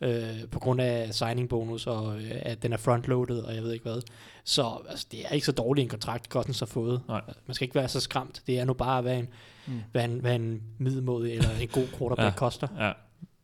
øh, 0.00 0.48
på 0.50 0.58
grund 0.58 0.80
af 0.80 1.14
signing 1.14 1.48
bonus, 1.48 1.86
og 1.86 2.16
øh, 2.16 2.30
at 2.42 2.62
den 2.62 2.72
er 2.72 2.76
frontloaded, 2.76 3.38
og 3.38 3.54
jeg 3.54 3.62
ved 3.62 3.72
ikke 3.72 3.82
hvad. 3.82 4.02
Så 4.44 4.80
altså, 4.88 5.06
det 5.12 5.20
er 5.26 5.34
ikke 5.34 5.46
så 5.46 5.52
dårlig 5.52 5.82
en 5.82 5.88
kontrakt, 5.88 6.26
Cousins 6.26 6.58
har 6.58 6.66
fået. 6.66 7.00
Nej. 7.08 7.20
Man 7.46 7.54
skal 7.54 7.64
ikke 7.64 7.74
være 7.74 7.88
så 7.88 8.00
skræmt. 8.00 8.42
Det 8.46 8.58
er 8.58 8.64
nu 8.64 8.72
bare, 8.72 9.02
hvad 9.02 9.18
en, 9.18 9.28
mm. 9.66 9.80
hvad 9.92 10.04
en, 10.04 10.20
hvad 10.20 10.34
en 10.34 10.62
middelmåde 10.78 11.32
eller 11.32 11.48
en 11.60 11.68
god 11.68 11.86
quarterback 11.98 12.34
ja. 12.34 12.38
koster. 12.38 12.68
Ja. 12.78 12.92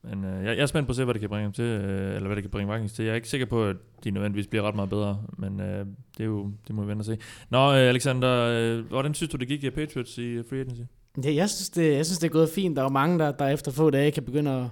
Men 0.02 0.24
øh, 0.24 0.44
jeg, 0.44 0.56
jeg 0.56 0.62
er 0.62 0.66
spændt 0.66 0.86
på 0.86 0.90
at 0.92 0.96
se, 0.96 1.04
hvad 1.04 1.14
det 1.14 1.20
kan 1.20 1.28
bringe 1.28 1.42
ham 1.42 1.52
til, 1.52 1.64
øh, 1.64 2.14
eller 2.14 2.26
hvad 2.26 2.36
det 2.36 2.44
kan 2.44 2.50
bringe 2.50 2.72
Vikings 2.72 2.92
til. 2.92 3.04
Jeg 3.04 3.12
er 3.12 3.16
ikke 3.16 3.28
sikker 3.28 3.46
på, 3.46 3.64
at 3.64 3.76
de 4.04 4.10
nødvendigvis 4.10 4.46
bliver 4.46 4.62
ret 4.62 4.74
meget 4.74 4.90
bedre, 4.90 5.22
men 5.38 5.60
øh, 5.60 5.86
det, 6.16 6.20
er 6.20 6.24
jo, 6.24 6.50
det 6.66 6.74
må 6.74 6.82
vi 6.82 6.88
vente 6.88 7.00
og 7.00 7.04
se. 7.04 7.18
Nå, 7.50 7.72
øh, 7.72 7.76
Alexander, 7.76 8.30
øh, 8.30 8.86
hvordan 8.86 9.14
synes 9.14 9.30
du, 9.30 9.36
det 9.36 9.48
gik 9.48 9.64
i 9.64 9.70
Patriots 9.70 10.18
i 10.18 10.42
free 10.48 10.60
agency? 10.60 10.82
Ja, 11.24 11.34
jeg 11.34 11.50
synes, 11.50 11.70
det, 11.70 11.96
jeg 11.96 12.06
synes, 12.06 12.18
det 12.18 12.26
er 12.26 12.32
gået 12.32 12.48
fint. 12.48 12.76
Der 12.76 12.84
er 12.84 12.88
mange, 12.88 13.18
der, 13.18 13.32
der 13.32 13.48
efter 13.48 13.72
få 13.72 13.90
dage 13.90 14.10
kan 14.10 14.22
begynde 14.22 14.50
at 14.50 14.66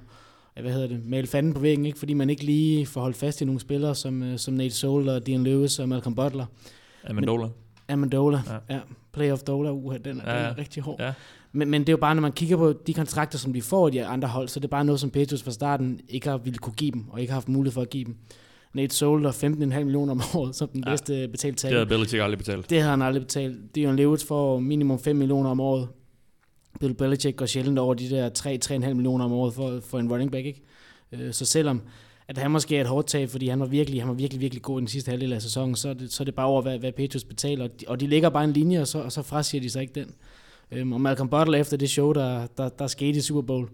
hvad 0.60 0.72
hedder 0.72 0.88
det, 0.88 1.06
male 1.06 1.26
fanden 1.26 1.52
på 1.52 1.60
væggen, 1.60 1.86
ikke? 1.86 1.98
fordi 1.98 2.14
man 2.14 2.30
ikke 2.30 2.44
lige 2.44 2.86
får 2.86 3.00
holdt 3.00 3.16
fast 3.16 3.40
i 3.40 3.44
nogle 3.44 3.60
spillere, 3.60 3.94
som, 3.94 4.22
øh, 4.22 4.38
som 4.38 4.54
Nate 4.54 4.74
Solder, 4.74 5.18
Dean 5.18 5.44
Lewis 5.44 5.78
og 5.78 5.88
Malcolm 5.88 6.14
Butler. 6.14 6.46
Amendola. 7.04 7.48
Amendola, 7.88 8.40
ja. 8.68 8.74
ja. 8.74 8.80
Playoff 9.12 9.42
Dola, 9.42 9.70
uh, 9.70 9.94
den, 10.04 10.20
er, 10.20 10.32
ja, 10.32 10.38
den 10.38 10.46
er 10.46 10.58
rigtig 10.58 10.82
hård. 10.82 11.00
Ja. 11.00 11.12
Men, 11.52 11.70
men 11.70 11.80
det 11.80 11.88
er 11.88 11.92
jo 11.92 11.96
bare, 11.96 12.14
når 12.14 12.22
man 12.22 12.32
kigger 12.32 12.56
på 12.56 12.72
de 12.86 12.94
kontrakter, 12.94 13.38
som 13.38 13.52
de 13.52 13.62
får 13.62 13.88
i 13.88 13.90
de 13.90 14.04
andre 14.04 14.28
hold, 14.28 14.48
så 14.48 14.60
det 14.60 14.64
er 14.64 14.68
bare 14.68 14.84
noget, 14.84 15.00
som 15.00 15.10
Patriots 15.10 15.42
fra 15.42 15.50
starten 15.50 16.00
ikke 16.08 16.28
har 16.28 16.36
ville 16.36 16.58
kunne 16.58 16.74
give 16.74 16.90
dem, 16.90 17.08
og 17.08 17.20
ikke 17.20 17.30
har 17.30 17.36
haft 17.36 17.48
mulighed 17.48 17.72
for 17.72 17.82
at 17.82 17.90
give 17.90 18.04
dem. 18.04 18.16
Nate 18.74 18.94
Solder 18.94 19.32
15,5 19.32 19.84
millioner 19.84 20.12
om 20.12 20.20
året, 20.34 20.54
som 20.54 20.68
den 20.68 20.82
ja, 20.86 20.90
bedste 20.90 21.28
betalt 21.28 21.58
tag. 21.58 21.70
Det 21.70 21.76
havde 21.76 21.86
Belichick 21.86 22.22
aldrig 22.22 22.38
betalt. 22.38 22.70
Det 22.70 22.78
havde 22.78 22.90
han 22.90 23.02
aldrig 23.02 23.22
betalt. 23.22 23.74
Dion 23.74 23.96
Lewis 23.96 24.24
får 24.24 24.58
minimum 24.58 24.98
5 24.98 25.16
millioner 25.16 25.50
om 25.50 25.60
året. 25.60 25.88
Bill 26.80 26.94
Belichick 26.94 27.36
går 27.36 27.46
sjældent 27.46 27.78
over 27.78 27.94
de 27.94 28.10
der 28.10 28.30
3-3,5 28.86 28.94
millioner 28.94 29.24
om 29.24 29.32
året 29.32 29.54
for, 29.54 29.80
for 29.80 29.98
en 29.98 30.10
running 30.10 30.32
back, 30.32 30.46
ikke? 30.46 30.62
Øh, 31.12 31.32
så 31.32 31.44
selvom 31.44 31.82
at 32.28 32.38
han 32.38 32.50
måske 32.50 32.76
er 32.76 32.80
et 32.80 32.86
hårdt 32.86 33.06
tag, 33.06 33.30
fordi 33.30 33.48
han 33.48 33.60
var 33.60 33.66
virkelig, 33.66 34.00
han 34.00 34.08
var 34.08 34.14
virkelig, 34.14 34.40
virkelig 34.40 34.62
god 34.62 34.78
i 34.78 34.80
den 34.80 34.88
sidste 34.88 35.10
halvdel 35.10 35.32
af 35.32 35.42
sæsonen, 35.42 35.76
så 35.76 35.88
er 35.88 35.94
det, 35.94 36.12
så 36.12 36.22
er 36.22 36.24
det 36.24 36.34
bare 36.34 36.46
over, 36.46 36.62
hvad, 36.62 36.78
hvad 36.78 36.92
Patriots 36.92 37.24
betaler. 37.24 37.64
Og 37.64 37.70
de, 37.80 37.84
og 37.88 38.00
de 38.00 38.06
lægger 38.06 38.28
bare 38.28 38.44
en 38.44 38.52
linje, 38.52 38.80
og 38.80 38.86
så, 38.86 38.98
og 38.98 39.12
så 39.12 39.22
frasiger 39.22 39.60
de 39.60 39.70
sig 39.70 39.82
ikke 39.82 39.94
den. 39.94 40.14
Øhm, 40.72 40.92
og 40.92 41.00
Malcolm 41.00 41.28
Butler 41.28 41.58
efter 41.58 41.76
det 41.76 41.90
show, 41.90 42.12
der, 42.12 42.46
der, 42.56 42.68
der 42.68 42.86
skete 42.86 43.18
i 43.18 43.20
Super 43.20 43.42
Bowl, 43.42 43.68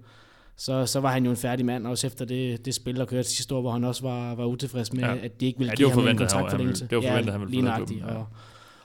så, 0.57 0.87
så 0.87 1.01
var 1.01 1.13
han 1.13 1.25
jo 1.25 1.31
en 1.31 1.37
færdig 1.37 1.67
mand, 1.67 1.87
også 1.87 2.07
efter 2.07 2.25
det, 2.25 2.65
det 2.65 2.75
spil, 2.75 2.97
der 2.97 3.05
kørte 3.05 3.29
sidste 3.29 3.55
år, 3.55 3.61
hvor 3.61 3.71
han 3.71 3.85
også 3.85 4.03
var, 4.03 4.35
var 4.35 4.45
utilfreds 4.45 4.93
med, 4.93 5.03
ja. 5.03 5.17
at 5.17 5.41
de 5.41 5.47
ikke 5.47 5.59
ville 5.59 5.71
ja, 5.71 5.75
give 5.75 5.91
ham 5.91 6.09
en 6.09 6.17
kontraktforlængelse. 6.17 6.87
Det 6.91 6.97
var 6.97 7.03
forventet, 7.03 7.27
ja, 7.27 7.33
han 7.33 7.41
ville 7.41 7.63
lige 7.89 8.07
ja. 8.07 8.15
og, 8.15 8.27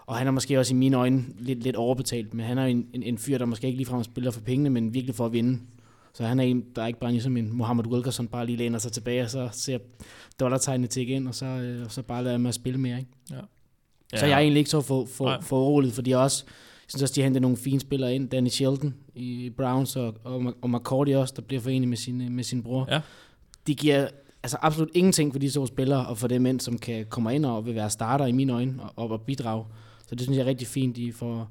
og 0.08 0.16
han 0.16 0.28
er 0.28 0.32
måske 0.32 0.60
også 0.60 0.74
i 0.74 0.78
mine 0.78 0.98
øjne 0.98 1.26
lidt, 1.40 1.64
lidt 1.64 1.76
overbetalt, 1.76 2.34
men 2.34 2.46
han 2.46 2.58
er 2.58 2.66
en, 2.66 2.88
en, 2.94 3.04
en 3.04 3.18
fyr, 3.18 3.38
der 3.38 3.46
måske 3.46 3.68
ikke 3.68 3.78
ligefrem 3.78 4.04
spiller 4.04 4.32
for 4.32 4.42
pengene, 4.42 4.70
men 4.70 4.94
virkelig 4.94 5.16
for 5.16 5.26
at 5.26 5.34
vinde. 5.34 5.60
Så 6.14 6.26
han 6.26 6.40
er 6.40 6.44
en, 6.44 6.64
der 6.76 6.82
er 6.82 6.88
ikke 6.88 7.00
bare 7.00 7.12
ligesom 7.12 7.38
en 7.38 7.54
Mohammed 7.54 7.88
Wilkerson, 7.88 8.28
bare 8.28 8.46
lige 8.46 8.58
læner 8.58 8.80
sig 8.80 8.92
tilbage, 8.92 9.24
og 9.24 9.30
så 9.30 9.50
ser 9.52 9.78
dollartegnene 10.40 10.88
til 10.88 11.10
igen, 11.10 11.28
og 11.28 11.36
så, 11.36 11.46
øh, 11.46 11.86
og 11.86 11.92
så 11.92 12.02
bare 12.02 12.24
lader 12.24 12.48
at 12.48 12.54
spille 12.54 12.80
mere. 12.80 13.00
Ikke? 13.00 13.12
Ja. 13.32 13.36
Ja. 14.14 14.18
Så 14.18 14.26
jeg 14.26 14.34
er 14.34 14.40
egentlig 14.40 14.60
ikke 14.60 14.70
så 14.70 14.82
for, 14.82 15.06
for, 15.06 15.38
for 15.42 15.64
roligt, 15.64 15.94
fordi 15.94 16.10
jeg 16.10 16.20
også, 16.20 16.44
jeg 16.48 16.90
synes 16.90 17.02
også, 17.02 17.14
de 17.16 17.22
har 17.22 17.26
hentet 17.26 17.42
nogle 17.42 17.58
fine 17.58 17.80
spillere 17.80 18.16
ind. 18.16 18.30
Danny 18.30 18.50
Shelton 18.50 18.96
i 19.16 19.50
Browns, 19.58 19.96
og, 19.96 20.16
og, 20.24 20.54
og 20.62 20.70
McCourty 20.70 21.12
også, 21.12 21.34
der 21.38 21.42
bliver 21.42 21.62
forenet 21.62 21.88
med 21.88 21.98
sin, 21.98 22.36
med 22.36 22.44
sin 22.44 22.64
bror. 22.64 22.88
Ja. 22.92 23.02
De 23.68 23.76
giver 23.76 24.08
altså 24.44 24.58
absolut 24.62 24.90
ingenting 24.94 25.34
for 25.34 25.40
de 25.40 25.50
to 25.50 25.66
spillere, 25.66 26.08
og 26.08 26.18
for 26.18 26.28
dem 26.28 26.42
mænd, 26.42 26.60
som 26.60 26.78
kan 26.78 27.06
komme 27.10 27.36
ind 27.36 27.46
og 27.46 27.66
vil 27.66 27.76
være 27.76 27.90
starter 27.90 28.26
i 28.26 28.32
mine 28.32 28.54
øjne, 28.54 28.84
og, 28.96 29.12
og 29.12 29.22
bidrage. 29.22 29.66
Så 30.10 30.16
det 30.16 30.22
synes 30.24 30.38
jeg 30.38 30.44
er 30.44 30.48
rigtig 30.50 30.68
fint, 30.68 30.96
de 30.96 31.14
får 31.14 31.50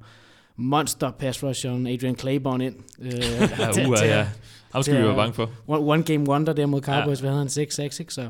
monster 0.56 1.10
pass 1.10 1.42
rusher, 1.42 1.70
Adrian 1.70 2.18
Claiborne 2.18 2.66
ind. 2.66 2.74
Øh, 3.00 3.12
Ja, 3.58 3.72
til- 3.72 3.86
uha, 3.86 3.96
til- 3.96 4.08
ja. 4.08 4.26
Ham 4.72 4.82
skal 4.82 4.94
vi 4.94 4.98
til- 5.00 5.06
være 5.06 5.16
bange 5.16 5.34
for. 5.34 5.50
One, 5.66 5.80
one 5.92 6.02
game 6.02 6.28
wonder 6.28 6.52
der 6.52 6.66
mod 6.66 6.80
Cowboys, 6.80 7.22
ja. 7.22 7.28
hvad 7.28 7.38
han, 7.38 7.46
6-6, 7.46 8.00
ikke? 8.00 8.14
Så, 8.14 8.22
Ja. 8.22 8.28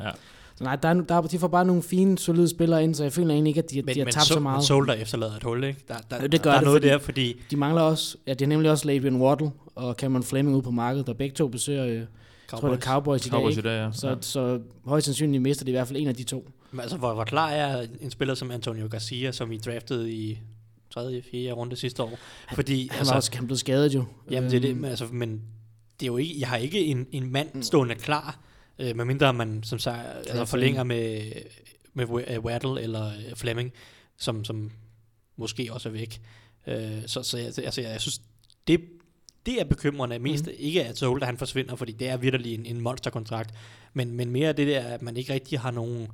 så 0.56 0.64
nej, 0.64 0.76
der, 0.76 0.88
er, 0.88 0.94
der, 0.94 1.14
er- 1.14 1.20
de 1.22 1.38
får 1.38 1.48
bare 1.48 1.64
nogle 1.64 1.82
fine, 1.82 2.18
solide 2.18 2.48
spillere 2.48 2.84
ind, 2.84 2.94
så 2.94 3.02
jeg 3.02 3.12
føler 3.12 3.30
egentlig 3.30 3.50
ikke, 3.50 3.58
at 3.62 3.70
de, 3.70 3.82
Men, 3.82 3.94
de 3.94 4.00
har 4.00 4.04
men, 4.04 4.12
tabt 4.12 4.26
så, 4.26 4.34
så, 4.34 4.40
meget. 4.40 4.56
men 4.56 4.62
Solder 4.64 4.94
efterlader 4.94 5.36
et 5.36 5.42
hul, 5.42 5.64
ikke? 5.64 5.80
Der, 5.88 5.94
der, 6.10 6.16
Ja, 6.20 6.26
det 6.26 6.42
gør 6.42 6.50
der 6.50 6.56
er 6.56 6.60
det, 6.60 6.64
noget 6.66 6.82
fordi- 6.82 6.88
der, 6.92 6.98
fordi 6.98 7.36
De 7.50 7.56
mangler 7.56 7.82
også, 7.82 8.16
ja, 8.26 8.32
det 8.34 8.42
er 8.42 8.46
nemlig 8.46 8.70
også 8.70 8.90
Adrian 8.90 9.16
Waddle 9.16 9.50
og 9.74 9.94
Cameron 9.94 10.22
Fleming 10.22 10.54
ude 10.56 10.62
på 10.62 10.70
markedet, 10.70 11.06
der 11.06 11.12
begge 11.12 11.34
to 11.34 11.48
besøger, 11.48 11.86
øh, 11.86 12.00
jeg 12.52 12.60
tror 12.60 12.68
det 12.68 12.76
er 12.76 12.80
Cowboys 12.80 13.26
i 13.26 13.28
dag, 13.28 13.36
Cowboys 13.38 13.56
i 13.56 13.60
dag, 13.60 13.84
ja. 13.84 13.92
Så, 13.92 14.08
ja. 14.08 14.14
så 14.20 14.60
højst 14.84 15.04
sandsynligt 15.04 15.42
mister 15.42 15.64
de 15.64 15.70
i 15.70 15.72
hvert 15.72 15.88
fald 15.88 15.98
en 15.98 16.08
af 16.08 16.14
de 16.14 16.24
to. 16.24 16.50
Men 16.70 16.80
altså, 16.80 16.96
hvor, 16.96 17.14
hvor 17.14 17.24
klar 17.24 17.50
er 17.50 17.86
en 18.00 18.10
spiller 18.10 18.34
som 18.34 18.50
Antonio 18.50 18.88
Garcia, 18.90 19.32
som 19.32 19.52
I 19.52 19.56
draftede 19.58 20.12
i 20.12 20.38
3. 20.90 21.22
4. 21.30 21.52
runde 21.52 21.76
sidste 21.76 22.02
år? 22.02 22.18
Fordi, 22.54 22.88
Han 22.90 22.98
altså, 22.98 23.12
var 23.12 23.16
også 23.16 23.30
han 23.34 23.46
blev 23.46 23.56
skadet 23.56 23.94
jo. 23.94 24.04
jamen, 24.30 24.50
det 24.50 24.56
er 24.56 24.60
det, 24.60 24.68
Øhm, 24.70 24.78
men, 24.80 24.90
altså, 24.90 25.06
men 25.12 25.42
det 26.00 26.06
er 26.06 26.10
jo 26.10 26.16
ikke, 26.16 26.40
jeg 26.40 26.48
har 26.48 26.56
ikke 26.56 26.84
en, 26.84 27.06
en 27.12 27.24
Mm. 27.24 27.30
mand 27.30 27.62
stående 27.62 27.94
klar, 27.94 28.38
øh, 28.78 28.96
medmindre 28.96 29.32
man 29.34 29.62
som 29.62 29.78
sagt, 29.78 30.06
altså, 30.16 30.44
forlænger 30.44 30.84
med, 30.84 31.32
med 31.94 32.06
øh, 32.28 32.40
Waddle 32.44 32.82
eller 32.82 33.06
øh, 33.06 33.34
Fleming, 33.36 33.72
som, 34.18 34.44
som 34.44 34.70
måske 35.36 35.68
også 35.72 35.88
er 35.88 35.92
væk. 35.92 36.20
Øh, 36.66 37.02
så 37.06 37.22
så 37.22 37.38
jeg, 37.38 37.46
altså, 37.64 37.80
jeg 37.80 38.00
synes, 38.00 38.20
det, 38.68 38.80
det 39.46 39.60
er 39.60 39.64
bekymrende 39.64 40.18
mest. 40.18 40.46
Mm. 40.46 40.52
Ikke 40.58 40.84
at 40.84 40.98
Solder 40.98 41.26
han 41.26 41.38
forsvinder, 41.38 41.76
fordi 41.76 41.92
det 41.92 42.08
er 42.08 42.16
virkelig 42.16 42.54
en, 42.54 42.66
en 42.66 42.80
monsterkontrakt, 42.80 43.54
men, 43.94 44.12
men 44.12 44.30
mere 44.30 44.52
det 44.52 44.66
der, 44.66 44.80
at 44.80 45.02
man 45.02 45.16
ikke 45.16 45.32
rigtig 45.32 45.60
har 45.60 45.70
nogen 45.70 46.08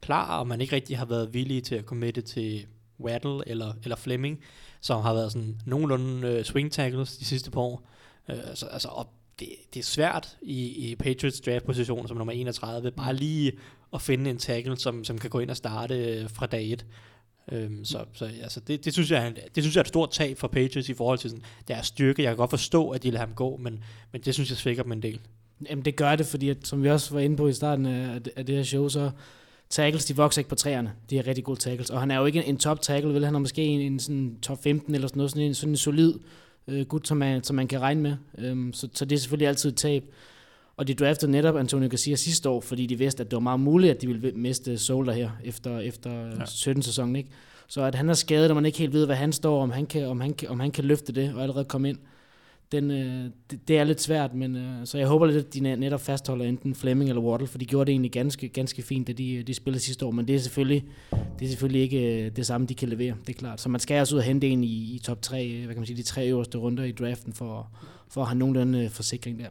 klar, 0.00 0.38
og 0.38 0.46
man 0.46 0.60
ikke 0.60 0.76
rigtig 0.76 0.98
har 0.98 1.04
været 1.04 1.34
villig 1.34 1.64
til 1.64 1.74
at 1.74 1.84
committe 1.84 2.20
til 2.20 2.66
Waddle 3.00 3.48
eller, 3.48 3.72
eller 3.82 3.96
Fleming, 3.96 4.40
som 4.80 5.02
har 5.02 5.14
været 5.14 5.32
sådan 5.32 5.60
nogenlunde 5.66 6.28
øh, 6.28 6.44
swing 6.44 6.72
tackles 6.72 7.16
de 7.16 7.24
sidste 7.24 7.50
par 7.50 7.60
år. 7.60 7.88
Øh, 8.28 8.38
altså, 8.48 8.66
altså, 8.66 8.88
og 8.88 9.06
det, 9.38 9.48
det 9.74 9.80
er 9.80 9.84
svært 9.84 10.36
i, 10.42 10.90
i 10.90 10.96
Patriots 10.96 11.40
draft 11.40 11.64
position 11.64 12.08
som 12.08 12.16
nummer 12.16 12.32
31, 12.32 12.90
bare 12.90 13.14
lige 13.14 13.52
at 13.94 14.02
finde 14.02 14.30
en 14.30 14.38
tackle, 14.38 14.76
som, 14.76 15.04
som 15.04 15.18
kan 15.18 15.30
gå 15.30 15.38
ind 15.38 15.50
og 15.50 15.56
starte 15.56 15.94
øh, 15.94 16.30
fra 16.30 16.46
dag 16.46 16.72
1. 16.72 16.86
Øhm, 17.52 17.84
så 17.84 18.04
så 18.12 18.30
altså, 18.42 18.60
det, 18.60 18.84
det, 18.84 18.92
synes 18.92 19.10
jeg, 19.10 19.34
det 19.54 19.64
synes 19.64 19.76
jeg 19.76 19.80
er 19.80 19.84
et 19.84 19.88
stort 19.88 20.10
tab 20.10 20.38
for 20.38 20.48
Patriots 20.48 20.88
i 20.88 20.94
forhold 20.94 21.18
til 21.18 21.30
sådan, 21.30 21.44
deres 21.68 21.86
styrke. 21.86 22.22
Jeg 22.22 22.30
kan 22.30 22.36
godt 22.36 22.50
forstå, 22.50 22.90
at 22.90 23.02
de 23.02 23.10
lader 23.10 23.26
ham 23.26 23.34
gå, 23.34 23.56
men, 23.56 23.84
men 24.12 24.20
det 24.20 24.34
synes 24.34 24.50
jeg 24.50 24.58
svækker 24.58 24.82
dem 24.82 24.92
en 24.92 25.02
del. 25.02 25.20
Jamen 25.70 25.84
det 25.84 25.96
gør 25.96 26.16
det, 26.16 26.26
fordi 26.26 26.48
at, 26.48 26.56
som 26.64 26.82
vi 26.82 26.90
også 26.90 27.14
var 27.14 27.20
inde 27.20 27.36
på 27.36 27.48
i 27.48 27.52
starten 27.52 27.86
af, 27.86 28.20
af 28.36 28.46
det 28.46 28.54
her 28.54 28.62
show, 28.62 28.88
så 28.88 29.10
tackles, 29.70 30.04
de 30.04 30.16
vokser 30.16 30.40
ikke 30.40 30.48
på 30.48 30.54
træerne. 30.54 30.92
De 31.10 31.18
er 31.18 31.26
rigtig 31.26 31.44
gode 31.44 31.60
tackles. 31.60 31.90
Og 31.90 32.00
han 32.00 32.10
er 32.10 32.18
jo 32.18 32.24
ikke 32.24 32.38
en, 32.38 32.44
en 32.44 32.56
top 32.56 32.82
tackle, 32.82 33.14
vel? 33.14 33.24
Han 33.24 33.34
er 33.34 33.38
måske 33.38 33.62
en, 33.62 33.80
en 33.80 33.98
sådan 33.98 34.38
top 34.42 34.62
15 34.62 34.94
eller 34.94 35.08
sådan 35.08 35.18
noget, 35.18 35.30
sådan 35.30 35.46
en, 35.46 35.54
sådan 35.54 35.72
en 35.72 35.76
solid 35.76 36.14
øh, 36.68 36.86
gut, 36.86 37.08
som 37.08 37.16
man, 37.16 37.44
som 37.44 37.56
man 37.56 37.68
kan 37.68 37.80
regne 37.80 38.00
med. 38.00 38.16
Øhm, 38.38 38.72
så, 38.72 38.88
så 38.92 39.04
det 39.04 39.16
er 39.16 39.20
selvfølgelig 39.20 39.48
altid 39.48 39.70
et 39.70 39.76
tab. 39.76 40.04
Og 40.76 40.88
de 40.88 40.94
draftede 40.94 41.30
netop 41.30 41.56
Antonio 41.56 41.88
Garcia 41.88 42.16
sidste 42.16 42.48
år, 42.48 42.60
fordi 42.60 42.86
de 42.86 42.98
vidste, 42.98 43.20
at 43.24 43.30
det 43.30 43.36
var 43.36 43.40
meget 43.40 43.60
muligt, 43.60 43.94
at 43.94 44.02
de 44.02 44.06
ville 44.06 44.32
miste 44.32 44.78
Solder 44.78 45.12
her 45.12 45.30
efter, 45.44 45.78
efter 45.78 46.10
Ja. 46.12 46.26
ja. 46.26 46.44
17 46.46 46.82
sæsonen, 46.82 47.16
ikke? 47.16 47.30
Så 47.68 47.82
at 47.82 47.94
han 47.94 48.08
er 48.08 48.14
skadet, 48.14 48.50
og 48.50 48.54
man 48.54 48.66
ikke 48.66 48.78
helt 48.78 48.92
ved, 48.92 49.06
hvad 49.06 49.16
han 49.16 49.32
står, 49.32 49.62
om 49.62 49.70
han 49.70 49.86
kan, 49.86 50.06
om 50.08 50.20
han 50.20 50.32
kan, 50.34 50.48
om 50.48 50.60
han 50.60 50.70
kan 50.70 50.84
løfte 50.84 51.12
det, 51.12 51.34
og 51.34 51.42
allerede 51.42 51.64
komme 51.64 51.88
ind, 51.88 51.98
den, 52.72 52.90
øh, 52.90 53.24
det, 53.50 53.68
det, 53.68 53.78
er 53.78 53.84
lidt 53.84 54.00
svært, 54.00 54.34
men 54.34 54.56
øh, 54.56 54.86
så 54.86 54.98
jeg 54.98 55.06
håber 55.06 55.26
lidt, 55.26 55.36
at 55.46 55.54
de 55.54 55.60
net- 55.60 55.78
netop 55.78 56.00
fastholder 56.00 56.44
enten 56.44 56.74
Fleming 56.74 57.10
eller 57.10 57.22
Waddle, 57.22 57.46
for 57.46 57.58
de 57.58 57.64
gjorde 57.64 57.86
det 57.86 57.92
egentlig 57.92 58.12
ganske, 58.12 58.48
ganske 58.48 58.82
fint, 58.82 59.06
da 59.06 59.12
de, 59.12 59.42
de 59.42 59.54
spillede 59.54 59.84
sidste 59.84 60.06
år, 60.06 60.10
men 60.10 60.28
det 60.28 60.34
er 60.34 60.38
selvfølgelig, 60.40 60.84
det 61.38 61.44
er 61.44 61.48
selvfølgelig 61.48 61.82
ikke 61.82 62.24
øh, 62.26 62.36
det 62.36 62.46
samme, 62.46 62.66
de 62.66 62.74
kan 62.74 62.88
levere, 62.88 63.14
det 63.26 63.34
er 63.34 63.38
klart. 63.38 63.60
Så 63.60 63.68
man 63.68 63.80
skal 63.80 64.00
også 64.00 64.14
ud 64.14 64.18
og 64.18 64.24
hente 64.24 64.48
en 64.48 64.64
i, 64.64 64.94
i 64.94 65.00
top 65.04 65.22
3, 65.22 65.46
øh, 65.48 65.64
hvad 65.64 65.74
kan 65.74 65.80
man 65.80 65.86
sige, 65.86 65.96
de 65.96 66.02
tre 66.02 66.28
øverste 66.28 66.58
runder 66.58 66.84
i 66.84 66.92
draften, 66.92 67.32
for, 67.32 67.70
for 68.08 68.20
at 68.22 68.28
have 68.28 68.38
nogenlunde 68.38 68.84
øh, 68.84 68.90
forsikring 68.90 69.38
der. 69.38 69.48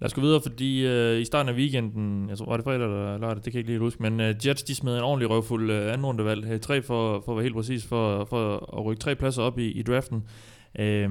Lad 0.00 0.06
os 0.06 0.14
gå 0.14 0.20
videre, 0.20 0.40
fordi 0.42 0.86
øh, 0.86 1.20
i 1.20 1.24
starten 1.24 1.48
af 1.48 1.54
weekenden, 1.54 2.28
jeg 2.28 2.38
tror, 2.38 2.46
var 2.46 2.56
det 2.56 2.64
fredag 2.64 2.82
eller 2.82 3.18
lørdag, 3.18 3.36
det 3.36 3.44
kan 3.44 3.52
jeg 3.52 3.58
ikke 3.58 3.70
lige 3.70 3.78
huske, 3.78 4.02
men 4.02 4.20
øh, 4.20 4.46
Jets, 4.46 4.62
de 4.62 4.74
smed 4.74 4.96
en 4.96 5.02
ordentlig 5.02 5.30
røvfuld 5.30 5.70
øh, 5.70 5.92
anden 5.92 6.06
rundevalg, 6.06 6.46
øh, 6.46 6.60
tre 6.60 6.82
for, 6.82 7.22
for 7.24 7.32
at 7.32 7.36
være 7.36 7.42
helt 7.42 7.54
præcis, 7.54 7.86
for, 7.86 8.24
for 8.24 8.76
at 8.78 8.84
rykke 8.84 9.00
tre 9.00 9.14
pladser 9.14 9.42
op 9.42 9.58
i, 9.58 9.70
i 9.70 9.82
draften. 9.82 10.24
Øh, 10.78 11.10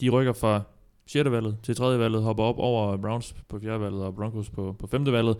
de 0.00 0.08
rykker 0.08 0.32
fra 0.32 0.62
6. 1.06 1.30
valget 1.30 1.56
til 1.62 1.76
3. 1.76 1.98
valget, 1.98 2.22
hopper 2.22 2.44
op 2.44 2.58
over 2.58 2.96
Browns 2.96 3.34
på 3.48 3.58
4. 3.58 3.80
valget 3.80 4.02
og 4.02 4.14
Broncos 4.14 4.50
på, 4.50 4.76
på 4.78 4.86
5. 4.86 5.12
valget. 5.12 5.36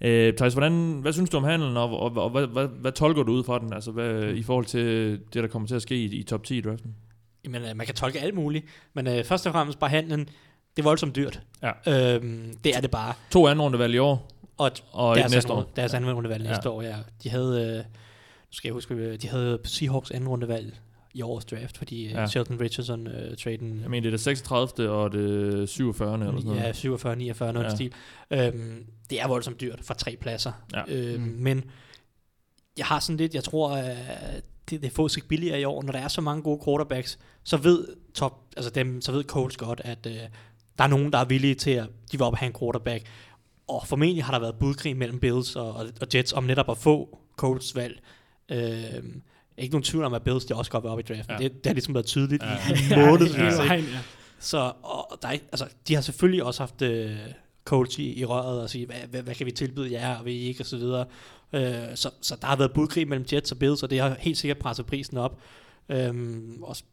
Øh, 0.00 0.34
Thijs, 0.34 0.52
hvordan, 0.52 0.98
hvad 1.02 1.12
synes 1.12 1.30
du 1.30 1.36
om 1.36 1.44
handlen, 1.44 1.76
og, 1.76 2.00
og, 2.00 2.16
og 2.16 2.30
hvad, 2.30 2.46
hvad, 2.46 2.68
hvad 2.68 2.92
tolker 2.92 3.22
du 3.22 3.32
ud 3.32 3.44
fra 3.44 3.58
den, 3.58 3.72
altså 3.72 3.90
hvad, 3.90 4.34
i 4.34 4.42
forhold 4.42 4.64
til 4.64 5.10
det, 5.10 5.42
der 5.42 5.46
kommer 5.46 5.68
til 5.68 5.74
at 5.74 5.82
ske 5.82 5.96
i, 5.96 6.04
i 6.04 6.22
top 6.22 6.44
10 6.44 6.58
i 6.58 6.60
draften? 6.60 6.94
Jamen, 7.44 7.62
øh, 7.62 7.76
man 7.76 7.86
kan 7.86 7.94
tolke 7.94 8.20
alt 8.20 8.34
muligt, 8.34 8.64
men 8.94 9.06
øh, 9.06 9.24
først 9.24 9.46
og 9.46 9.52
fremmest 9.52 9.78
bare 9.78 9.90
handlen, 9.90 10.28
det 10.80 10.86
er 10.86 10.88
voldsomt 10.90 11.16
dyrt. 11.16 11.40
Ja. 11.62 12.14
Øhm, 12.14 12.56
det 12.64 12.76
er 12.76 12.80
det 12.80 12.90
bare. 12.90 13.14
To 13.30 13.46
anden 13.46 13.62
rundevalg 13.62 13.94
i 13.94 13.98
år, 13.98 14.28
Og, 14.58 14.70
og 14.92 15.16
deres 15.16 15.32
næste 15.32 15.50
anden, 15.52 15.64
år. 15.64 15.70
Deres 15.76 15.94
anden 15.94 16.12
rundevalg 16.14 16.42
næste 16.44 16.60
Ja. 16.64 16.70
år, 16.70 16.82
ja. 16.82 16.96
De 17.22 17.30
havde, 17.30 17.60
øh, 17.68 17.76
nu 17.76 17.82
skal 18.52 18.68
jeg 18.68 18.72
huske, 18.72 18.94
øh, 18.94 19.18
de 19.22 19.28
havde 19.28 19.58
Seahawks 19.64 20.10
anden 20.10 20.28
rundevalg 20.28 20.78
i 21.14 21.22
årets 21.22 21.44
draft, 21.46 21.78
fordi 21.78 22.08
Ja. 22.08 22.20
ja. 22.20 22.26
Sheldon 22.26 22.60
Richardson 22.60 23.06
øh, 23.06 23.36
traden 23.36 23.80
Jeg 23.82 23.90
mener, 23.90 24.00
det 24.02 24.06
er 24.08 24.10
det 24.10 24.20
36. 24.20 24.90
og 24.90 25.12
det 25.12 25.68
47. 25.68 26.14
eller 26.14 26.26
sådan 26.26 26.42
noget. 26.44 26.60
Ja, 26.60 26.72
47, 26.72 27.16
49, 27.16 27.52
noget 27.52 27.66
Ja. 27.70 27.74
stil. 27.74 27.92
Øhm, 28.30 28.84
det 29.10 29.20
er 29.20 29.28
voldsomt 29.28 29.60
dyrt 29.60 29.78
for 29.82 29.94
tre 29.94 30.16
pladser. 30.20 30.52
Ja. 30.74 30.82
Øhm, 30.88 31.22
Mm. 31.22 31.28
Men 31.38 31.64
jeg 32.78 32.86
har 32.86 32.98
sådan 33.00 33.16
lidt, 33.16 33.34
jeg 33.34 33.44
tror, 33.44 33.70
at 33.76 34.42
det, 34.70 34.82
det 34.82 34.92
får 34.92 35.08
sig 35.08 35.22
billigere 35.28 35.60
i 35.60 35.64
år, 35.64 35.82
når 35.82 35.92
der 35.92 35.98
er 35.98 36.08
så 36.08 36.20
mange 36.20 36.42
gode 36.42 36.60
quarterbacks, 36.64 37.18
så 37.44 37.56
ved 37.56 37.86
top, 38.14 38.38
altså 38.56 38.70
dem, 38.70 39.00
så 39.00 39.12
ved 39.12 39.24
coach 39.24 39.56
godt, 39.58 39.80
at 39.84 40.06
øh, 40.06 40.14
der 40.80 40.84
er 40.86 40.88
nogen, 40.90 41.12
der 41.12 41.18
er 41.18 41.24
villige 41.24 41.54
til 41.54 41.70
at, 41.70 41.86
de 42.12 42.18
vil 42.18 42.22
op 42.22 42.32
og 42.32 42.38
have 42.38 42.46
en 42.46 42.56
quarterback. 42.58 43.04
Og 43.68 43.86
formentlig 43.86 44.24
har 44.24 44.32
der 44.32 44.38
været 44.40 44.54
budkrig 44.60 44.96
mellem 44.96 45.18
Bills 45.20 45.56
og, 45.56 45.72
og, 45.72 45.86
og 46.00 46.06
Jets 46.14 46.32
om 46.32 46.44
netop 46.44 46.70
at 46.70 46.78
få 46.78 47.18
Colts 47.36 47.76
valg. 47.76 48.00
Øhm, 48.52 49.22
ikke 49.58 49.72
nogen 49.72 49.82
tvivl 49.82 50.04
om, 50.04 50.14
at 50.14 50.22
Bills 50.22 50.44
de 50.44 50.54
også 50.54 50.70
godt 50.70 50.84
vil 50.84 50.90
op 50.90 50.98
i 50.98 51.02
draften. 51.02 51.24
Ja. 51.38 51.42
Ja. 51.42 51.48
Det, 51.48 51.52
det 51.56 51.66
har 51.66 51.72
ligesom 51.74 51.94
været 51.94 52.06
tydeligt 52.06 52.42
Ja. 52.42 52.48
ja. 52.90 53.16
i 53.18 53.22
ikke? 53.24 53.56
vejen, 53.56 53.84
ja. 53.84 53.98
Så 54.38 54.72
og 54.82 55.18
der 55.22 55.28
er, 55.28 55.32
altså, 55.32 55.66
de 55.88 55.94
har 55.94 56.00
selvfølgelig 56.02 56.44
også 56.44 56.62
haft 56.62 56.82
øh, 56.82 57.16
coach 57.64 58.00
i, 58.00 58.18
i 58.20 58.24
røret 58.24 58.62
og 58.62 58.70
sige, 58.70 58.86
hvad, 58.86 58.96
hvad, 59.10 59.22
hvad 59.22 59.34
kan 59.34 59.46
vi 59.46 59.50
tilbyde 59.52 59.92
jer, 59.92 60.16
og 60.16 60.24
vi 60.24 60.32
ikke, 60.38 60.62
og 60.62 60.66
så 60.66 60.76
videre. 60.76 61.04
Øh, 61.52 61.72
så, 61.94 62.10
så 62.20 62.36
der 62.40 62.46
har 62.46 62.56
været 62.56 62.72
budkrig 62.72 63.08
mellem 63.08 63.26
Jets 63.32 63.52
og 63.52 63.58
Bills, 63.58 63.82
og 63.82 63.90
det 63.90 64.00
har 64.00 64.16
helt 64.20 64.38
sikkert 64.38 64.58
presset 64.58 64.86
prisen 64.86 65.16
op. 65.16 65.38
Øhm, 65.88 66.58
og, 66.62 66.76
s- 66.76 66.84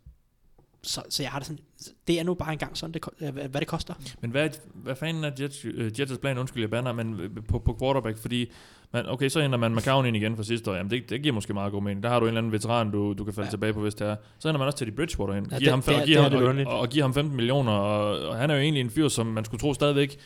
så, 0.84 1.02
så 1.10 1.24
jeg 1.24 1.32
har 1.32 1.40
det 1.40 1.48
sådan, 1.48 1.60
det 2.08 2.20
er 2.20 2.24
nu 2.24 2.34
bare 2.34 2.52
engang 2.54 2.78
sådan, 2.78 2.94
det, 2.94 3.02
øh, 3.22 3.34
hvad, 3.34 3.60
det 3.62 3.68
koster. 3.68 3.94
Men 4.22 4.32
hvad, 4.32 4.50
hvad 4.74 4.96
fanden 4.96 5.24
er 5.24 5.32
Jets, 5.40 5.66
uh, 5.66 5.72
Jets' 6.00 6.18
plan, 6.18 6.38
undskyld 6.38 6.64
jeg 6.64 6.70
bander, 6.70 6.94
men 6.94 7.20
øh, 7.20 7.30
på, 7.50 7.60
på 7.60 7.78
quarterback, 7.82 8.18
fordi 8.18 8.52
man, 8.94 9.10
okay, 9.10 9.30
så 9.30 9.42
henter 9.42 9.58
man 9.58 9.76
McCown 9.76 10.06
ind 10.06 10.16
igen 10.18 10.36
fra 10.36 10.44
sidste 10.44 10.72
år, 10.72 10.76
jamen 10.76 10.92
det, 10.92 11.10
det 11.10 11.22
giver 11.22 11.34
måske 11.36 11.54
meget 11.54 11.72
god 11.72 11.82
mening. 11.82 12.04
Der 12.04 12.10
har 12.10 12.20
du 12.20 12.26
en 12.26 12.28
eller 12.28 12.38
anden 12.42 12.52
veteran, 12.52 12.92
du, 12.92 13.14
du 13.14 13.24
kan 13.24 13.34
falde 13.34 13.48
ja. 13.48 13.52
Tilbage 13.52 13.74
på, 13.74 13.82
hvis 13.82 13.96
det 13.96 14.08
er. 14.08 14.16
Så 14.40 14.48
henter 14.48 14.60
man 14.60 14.66
også 14.66 14.78
til 14.78 14.88
de 14.88 14.92
Bridgewater 14.92 15.34
ind, 15.34 15.46
Ja, 15.52 15.52
ja, 15.52 15.56
det- 15.56 15.60
giver 15.64 15.72
ham, 15.72 15.82
det 15.82 15.96
og, 15.96 16.06
giver 16.06 16.30
det 16.30 16.48
ham, 16.48 16.56
lidt 16.58 16.68
og, 16.68 16.74
og, 16.74 16.80
og 16.80 16.90
giver 16.90 17.04
ham 17.04 17.14
15 17.14 17.36
millioner, 17.36 17.72
og, 17.72 18.20
og 18.30 18.36
han 18.38 18.50
er 18.50 18.56
jo 18.56 18.62
egentlig 18.62 18.82
en 18.82 18.90
fyr, 18.90 19.08
som 19.08 19.26
man 19.28 19.46
skulle 19.46 19.62
tro 19.62 19.74
stadigvæk 19.74 20.18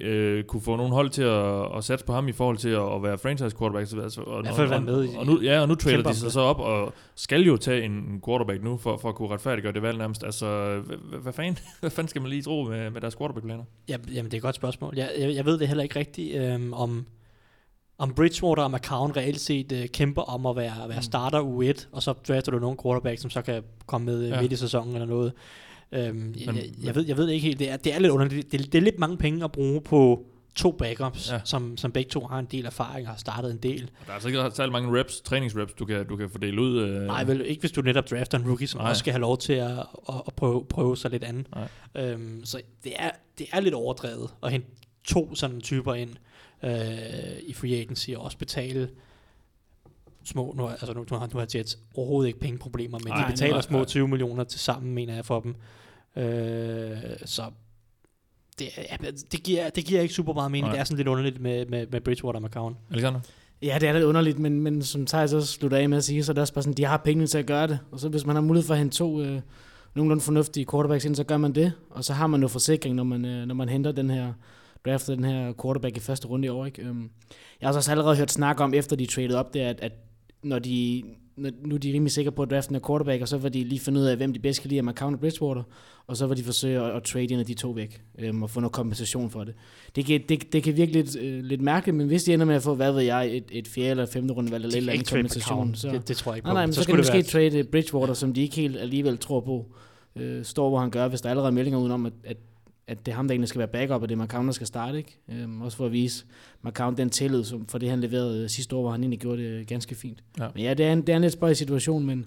øh, 0.00 0.44
kunne 0.44 0.62
få 0.62 0.76
nogle 0.76 0.92
hold 0.94 1.10
til 1.10 1.22
at, 1.22 1.76
at 1.76 1.84
satse 1.84 2.04
på 2.06 2.12
ham 2.12 2.28
i 2.28 2.32
forhold 2.32 2.56
til 2.56 2.68
at, 2.68 2.94
at 2.94 3.02
være 3.02 3.18
franchise 3.18 3.56
quarterback. 3.58 3.86
Så, 3.90 4.00
altså, 4.00 4.20
og, 4.20 4.44
Ja, 4.44 4.50
for 4.50 4.62
at 4.62 4.70
være 4.70 4.80
med 4.80 5.04
i- 5.04 5.16
og, 5.16 5.26
nu, 5.26 5.40
ja, 5.40 5.60
og 5.60 5.68
nu 5.68 5.74
trader 5.74 6.02
de 6.02 6.14
sig 6.14 6.32
så 6.32 6.40
op 6.40 6.58
og 6.60 6.92
skal 7.14 7.42
jo 7.42 7.56
tage 7.56 7.82
en, 7.84 8.22
quarterback 8.26 8.62
nu, 8.64 8.76
for, 8.76 8.96
for 8.96 9.08
at 9.08 9.14
kunne 9.14 9.28
retfærdiggøre 9.28 9.72
det 9.72 9.82
valg 9.82 9.98
nærmest. 9.98 10.24
Altså, 10.24 10.78
hvad, 11.22 11.32
fanden, 11.32 11.58
hvad 11.80 11.90
fanden 11.90 12.08
skal 12.08 12.22
man 12.22 12.30
lige 12.30 12.42
tro 12.42 12.62
med, 12.62 12.90
med 12.90 13.00
deres 13.00 13.16
quarterback-planer? 13.16 13.64
Ja, 13.88 13.96
jamen, 14.14 14.24
det 14.24 14.34
er 14.34 14.38
et 14.38 14.42
godt 14.42 14.54
spørgsmål. 14.54 14.94
Jeg, 14.96 15.10
jeg, 15.18 15.34
jeg 15.34 15.44
ved 15.44 15.58
det 15.58 15.68
heller 15.68 15.82
ikke 15.84 15.98
rigtigt, 15.98 16.36
øhm, 16.42 16.72
om, 16.72 17.06
om 17.98 18.14
Bridgewater 18.14 18.62
og 18.62 18.70
McCown 18.70 19.12
reelt 19.16 19.40
set 19.40 19.72
øh, 19.72 19.86
kæmper 19.88 20.22
om 20.22 20.46
at 20.46 20.56
være, 20.56 20.88
være 20.88 21.02
starter 21.02 21.40
u 21.40 21.62
1, 21.62 21.88
og 21.92 22.02
så 22.02 22.12
drafter 22.12 22.52
du 22.52 22.58
nogle 22.58 22.76
quarterback, 22.82 23.20
som 23.20 23.30
så 23.30 23.42
kan 23.42 23.62
komme 23.86 24.04
med 24.04 24.28
Ja. 24.28 24.34
ja. 24.34 24.40
midt 24.40 24.52
i 24.52 24.56
sæsonen 24.56 24.94
eller 24.94 25.06
noget. 25.06 25.32
Øhm, 25.92 26.14
Men- 26.16 26.34
jeg, 26.56 26.64
jeg, 26.82 26.94
ved, 26.94 27.06
jeg 27.06 27.16
ved 27.16 27.28
ikke 27.28 27.46
helt. 27.46 27.58
Det 27.58 27.70
er, 27.70 27.76
det 27.76 27.94
er 27.94 27.98
lidt 27.98 28.12
underligt. 28.12 28.52
Det, 28.52 28.72
det 28.72 28.78
er 28.78 28.82
lidt 28.82 28.98
mange 28.98 29.16
penge 29.16 29.44
at 29.44 29.52
bruge 29.52 29.80
på 29.80 30.26
to 30.54 30.72
backups, 30.72 31.30
Ja. 31.30 31.40
som, 31.44 31.76
som 31.76 31.92
begge 31.92 32.10
to 32.10 32.20
har 32.26 32.38
en 32.38 32.44
del 32.50 32.66
erfaring 32.66 33.06
og 33.06 33.12
har 33.12 33.18
startet 33.18 33.50
en 33.50 33.56
del. 33.56 33.80
Der 33.80 34.10
er 34.10 34.12
altså 34.14 34.28
ikke 34.28 34.50
særlig 34.54 34.72
mange 34.72 35.00
reps, 35.00 35.20
træningsreps, 35.20 35.72
du 35.72 35.84
kan, 35.84 36.06
du 36.06 36.16
kan 36.16 36.30
fordele 36.30 36.60
ud. 36.62 36.78
Øh. 36.82 37.06
Nej, 37.06 37.24
vel 37.24 37.46
ikke 37.46 37.60
hvis 37.60 37.72
du 37.72 37.80
netop 37.82 38.10
drafter 38.10 38.38
en 38.38 38.46
rookie, 38.48 38.66
som. 38.66 38.80
Nej. 38.80 38.90
også 38.90 38.98
skal 39.00 39.12
have 39.12 39.20
lov 39.20 39.38
til 39.38 39.52
at, 39.52 39.70
at, 40.08 40.14
at 40.26 40.34
prøve, 40.36 40.64
prøve 40.64 40.96
sig 40.96 41.10
lidt 41.10 41.24
andet. 41.24 41.46
Nej. 41.54 42.04
Øhm, 42.04 42.44
så 42.44 42.60
det 42.84 42.92
er, 42.96 43.10
det 43.38 43.46
er 43.52 43.60
lidt 43.60 43.74
overdrevet 43.74 44.30
at 44.42 44.52
hente 44.52 44.66
to 45.04 45.34
sådan 45.34 45.60
typer 45.60 45.94
ind 45.94 46.10
øh, 46.64 46.70
i 47.46 47.52
free 47.52 47.74
agency 47.80 48.10
og 48.10 48.22
også 48.24 48.38
betale 48.38 48.88
små, 50.28 50.54
nu, 50.56 50.62
har- 50.62 50.70
altså 50.70 50.92
nu, 50.92 51.04
nu, 51.10 51.16
har, 51.18 51.28
nu 51.32 51.38
har 51.38 51.46
Jets 51.54 51.78
overhovedet 51.94 52.28
ikke 52.28 52.40
pengeproblemer, 52.40 52.98
men 53.04 53.08
Nej, 53.12 53.26
de 53.26 53.32
betaler 53.32 53.52
nej, 53.54 53.60
små 53.62 53.78
nej. 53.78 53.84
20 53.86 54.08
millioner 54.08 54.44
til 54.44 54.60
sammen, 54.60 54.94
mener 54.94 55.14
jeg, 55.14 55.24
for 55.24 55.40
dem. 55.40 55.54
Øh, 56.16 56.96
så 57.24 57.42
det, 58.58 58.66
ja, 58.76 58.96
det, 59.32 59.42
giver, 59.42 59.70
det 59.70 59.84
giver 59.84 60.00
ikke 60.00 60.14
super 60.14 60.32
meget 60.34 60.50
mening. 60.50 60.64
Nej. 60.66 60.72
Det 60.72 60.80
er 60.80 60.84
sådan 60.84 60.96
lidt 60.96 61.08
underligt 61.08 61.40
med, 61.40 61.66
med, 61.66 61.86
med 61.86 62.00
Bridgewater 62.00 62.40
McCown. 62.40 62.76
Alexander? 62.90 63.20
Ja, 63.62 63.78
det 63.80 63.88
er 63.88 63.92
lidt 63.92 64.04
underligt, 64.04 64.38
men, 64.38 64.60
men 64.60 64.82
som 64.82 65.06
Thijs 65.06 65.32
også 65.32 65.52
slutter 65.52 65.78
af 65.78 65.88
med 65.88 65.98
at 65.98 66.04
sige, 66.04 66.24
så 66.24 66.32
er 66.32 66.34
det 66.34 66.40
også 66.40 66.54
bare 66.54 66.62
sådan, 66.62 66.74
de 66.76 66.84
har 66.84 66.96
pengene 66.96 67.26
til 67.26 67.38
at 67.38 67.46
gøre 67.46 67.66
det. 67.66 67.78
Og 67.92 68.00
så 68.00 68.08
hvis 68.08 68.26
man 68.26 68.36
har 68.36 68.42
mulighed 68.42 68.66
for 68.66 68.74
at 68.74 68.78
hente 68.78 68.96
to 68.96 69.20
øh, 69.22 69.40
nogenlunde 69.94 70.22
fornuftige 70.22 70.66
quarterbacks 70.70 71.04
ind, 71.04 71.14
så 71.14 71.24
gør 71.24 71.36
man 71.36 71.54
det. 71.54 71.72
Og 71.90 72.04
så 72.04 72.12
har 72.12 72.26
man 72.26 72.42
jo 72.42 72.48
forsikring, 72.48 72.94
når 72.94 73.04
man, 73.04 73.24
øh, 73.24 73.46
når 73.46 73.54
man 73.54 73.68
henter 73.68 73.92
den 73.92 74.10
her 74.10 74.32
draftet 74.86 75.16
den 75.18 75.24
her 75.24 75.52
quarterback 75.62 75.96
i 75.96 76.00
første 76.00 76.28
runde 76.28 76.46
i 76.46 76.48
år. 76.48 76.66
Ikke? 76.66 76.82
Øhm, 76.82 77.10
jeg 77.60 77.68
har 77.68 77.76
også 77.76 77.90
allerede 77.90 78.16
hørt 78.16 78.30
snak 78.32 78.60
om, 78.60 78.74
efter 78.74 78.96
de 78.96 79.06
traded 79.06 79.34
op, 79.34 79.54
det 79.54 79.60
at, 79.60 79.80
at 79.80 79.92
når 80.42 80.58
de, 80.58 81.02
når, 81.36 81.50
nu 81.64 81.74
er 81.74 81.78
de 81.78 81.92
rimelig 81.92 82.12
sikre 82.12 82.32
på 82.32 82.42
at 82.42 82.50
drafte 82.50 82.74
en 82.74 82.80
quarterback, 82.86 83.22
og 83.22 83.28
så 83.28 83.38
vil 83.38 83.54
de 83.54 83.64
lige 83.64 83.80
finde 83.80 84.00
ud 84.00 84.04
af, 84.04 84.16
hvem 84.16 84.32
de 84.32 84.38
bedst 84.38 84.60
kan 84.60 84.68
lide 84.68 84.78
af 84.78 84.84
McCown 84.84 85.14
og 85.14 85.20
Bridgewater, 85.20 85.62
og 86.06 86.16
så 86.16 86.26
vil 86.26 86.36
de 86.36 86.44
forsøge 86.44 86.80
at, 86.80 86.96
at 86.96 87.02
trade 87.02 87.32
en 87.32 87.40
af 87.40 87.46
de 87.46 87.54
to 87.54 87.70
væk, 87.70 88.02
øhm, 88.18 88.42
og 88.42 88.50
få 88.50 88.60
noget 88.60 88.72
kompensation 88.72 89.30
for 89.30 89.44
det. 89.44 89.54
Det 89.96 90.04
kan, 90.04 90.20
det, 90.28 90.52
det 90.52 90.62
kan 90.62 90.76
virke 90.76 90.92
lidt, 90.92 91.16
øh, 91.16 91.44
lidt 91.44 91.60
mærkeligt, 91.60 91.96
men 91.96 92.06
hvis 92.06 92.24
de 92.24 92.34
ender 92.34 92.46
med 92.46 92.54
at 92.54 92.62
få, 92.62 92.74
hvad 92.74 92.92
ved 92.92 93.02
jeg, 93.02 93.36
et, 93.36 93.44
et 93.50 93.68
fjerde 93.68 93.90
eller 93.90 94.06
femte 94.06 94.34
runde 94.34 94.50
valg, 94.52 94.64
eller 94.64 94.92
trade 94.92 95.04
kompensation, 95.04 95.74
så, 95.74 95.88
Det, 95.88 96.08
det 96.08 96.16
tror 96.16 96.32
jeg 96.32 96.36
ikke 96.36 96.44
på. 96.44 96.48
nej, 96.48 96.54
nej, 96.54 96.66
men 96.66 96.72
så, 96.72 96.80
så 96.82 96.86
kan 96.86 96.94
de 96.94 96.98
måske 96.98 97.22
trade 97.22 97.64
Bridgewater, 97.64 98.14
som 98.14 98.32
de 98.34 98.42
ikke 98.42 98.56
helt 98.56 98.76
alligevel 98.76 99.18
tror 99.18 99.40
på, 99.40 99.66
øh, 100.16 100.44
står 100.44 100.68
hvor 100.68 100.78
han 100.78 100.90
gør, 100.90 101.08
hvis 101.08 101.20
der 101.20 101.28
er 101.28 101.30
allerede 101.30 101.52
meldinger 101.52 101.80
udenom, 101.80 102.06
at, 102.06 102.12
at 102.24 102.36
at 102.88 103.06
det 103.06 103.12
er 103.12 103.16
ham, 103.16 103.28
der 103.28 103.32
egentlig 103.32 103.48
skal 103.48 103.58
være 103.58 103.68
backup, 103.68 104.02
og 104.02 104.08
det 104.08 104.18
er 104.18 104.24
McCown, 104.24 104.46
der 104.46 104.52
skal 104.52 104.66
starte. 104.66 104.98
Ikke? 104.98 105.18
Øhm, 105.28 105.62
også 105.62 105.76
for 105.76 105.86
at 105.86 105.92
vise 105.92 106.24
McCown 106.62 106.96
den 106.96 107.10
tillid, 107.10 107.44
som 107.44 107.66
for 107.66 107.78
det 107.78 107.90
han 107.90 108.00
leverede 108.00 108.42
øh, 108.42 108.48
sidste 108.48 108.76
år, 108.76 108.80
hvor 108.82 108.90
han 108.90 109.00
egentlig 109.00 109.20
gjorde 109.20 109.42
det 109.58 109.66
ganske 109.66 109.94
fint. 109.94 110.18
Ja. 110.38 110.46
Men 110.54 110.62
ja, 110.64 110.74
det 110.74 110.86
er 110.86 110.92
en, 110.92 111.00
det 111.00 111.08
er 111.08 111.16
en 111.16 111.22
lidt 111.22 111.32
spøj 111.32 111.54
situation, 111.54 112.06
men 112.06 112.26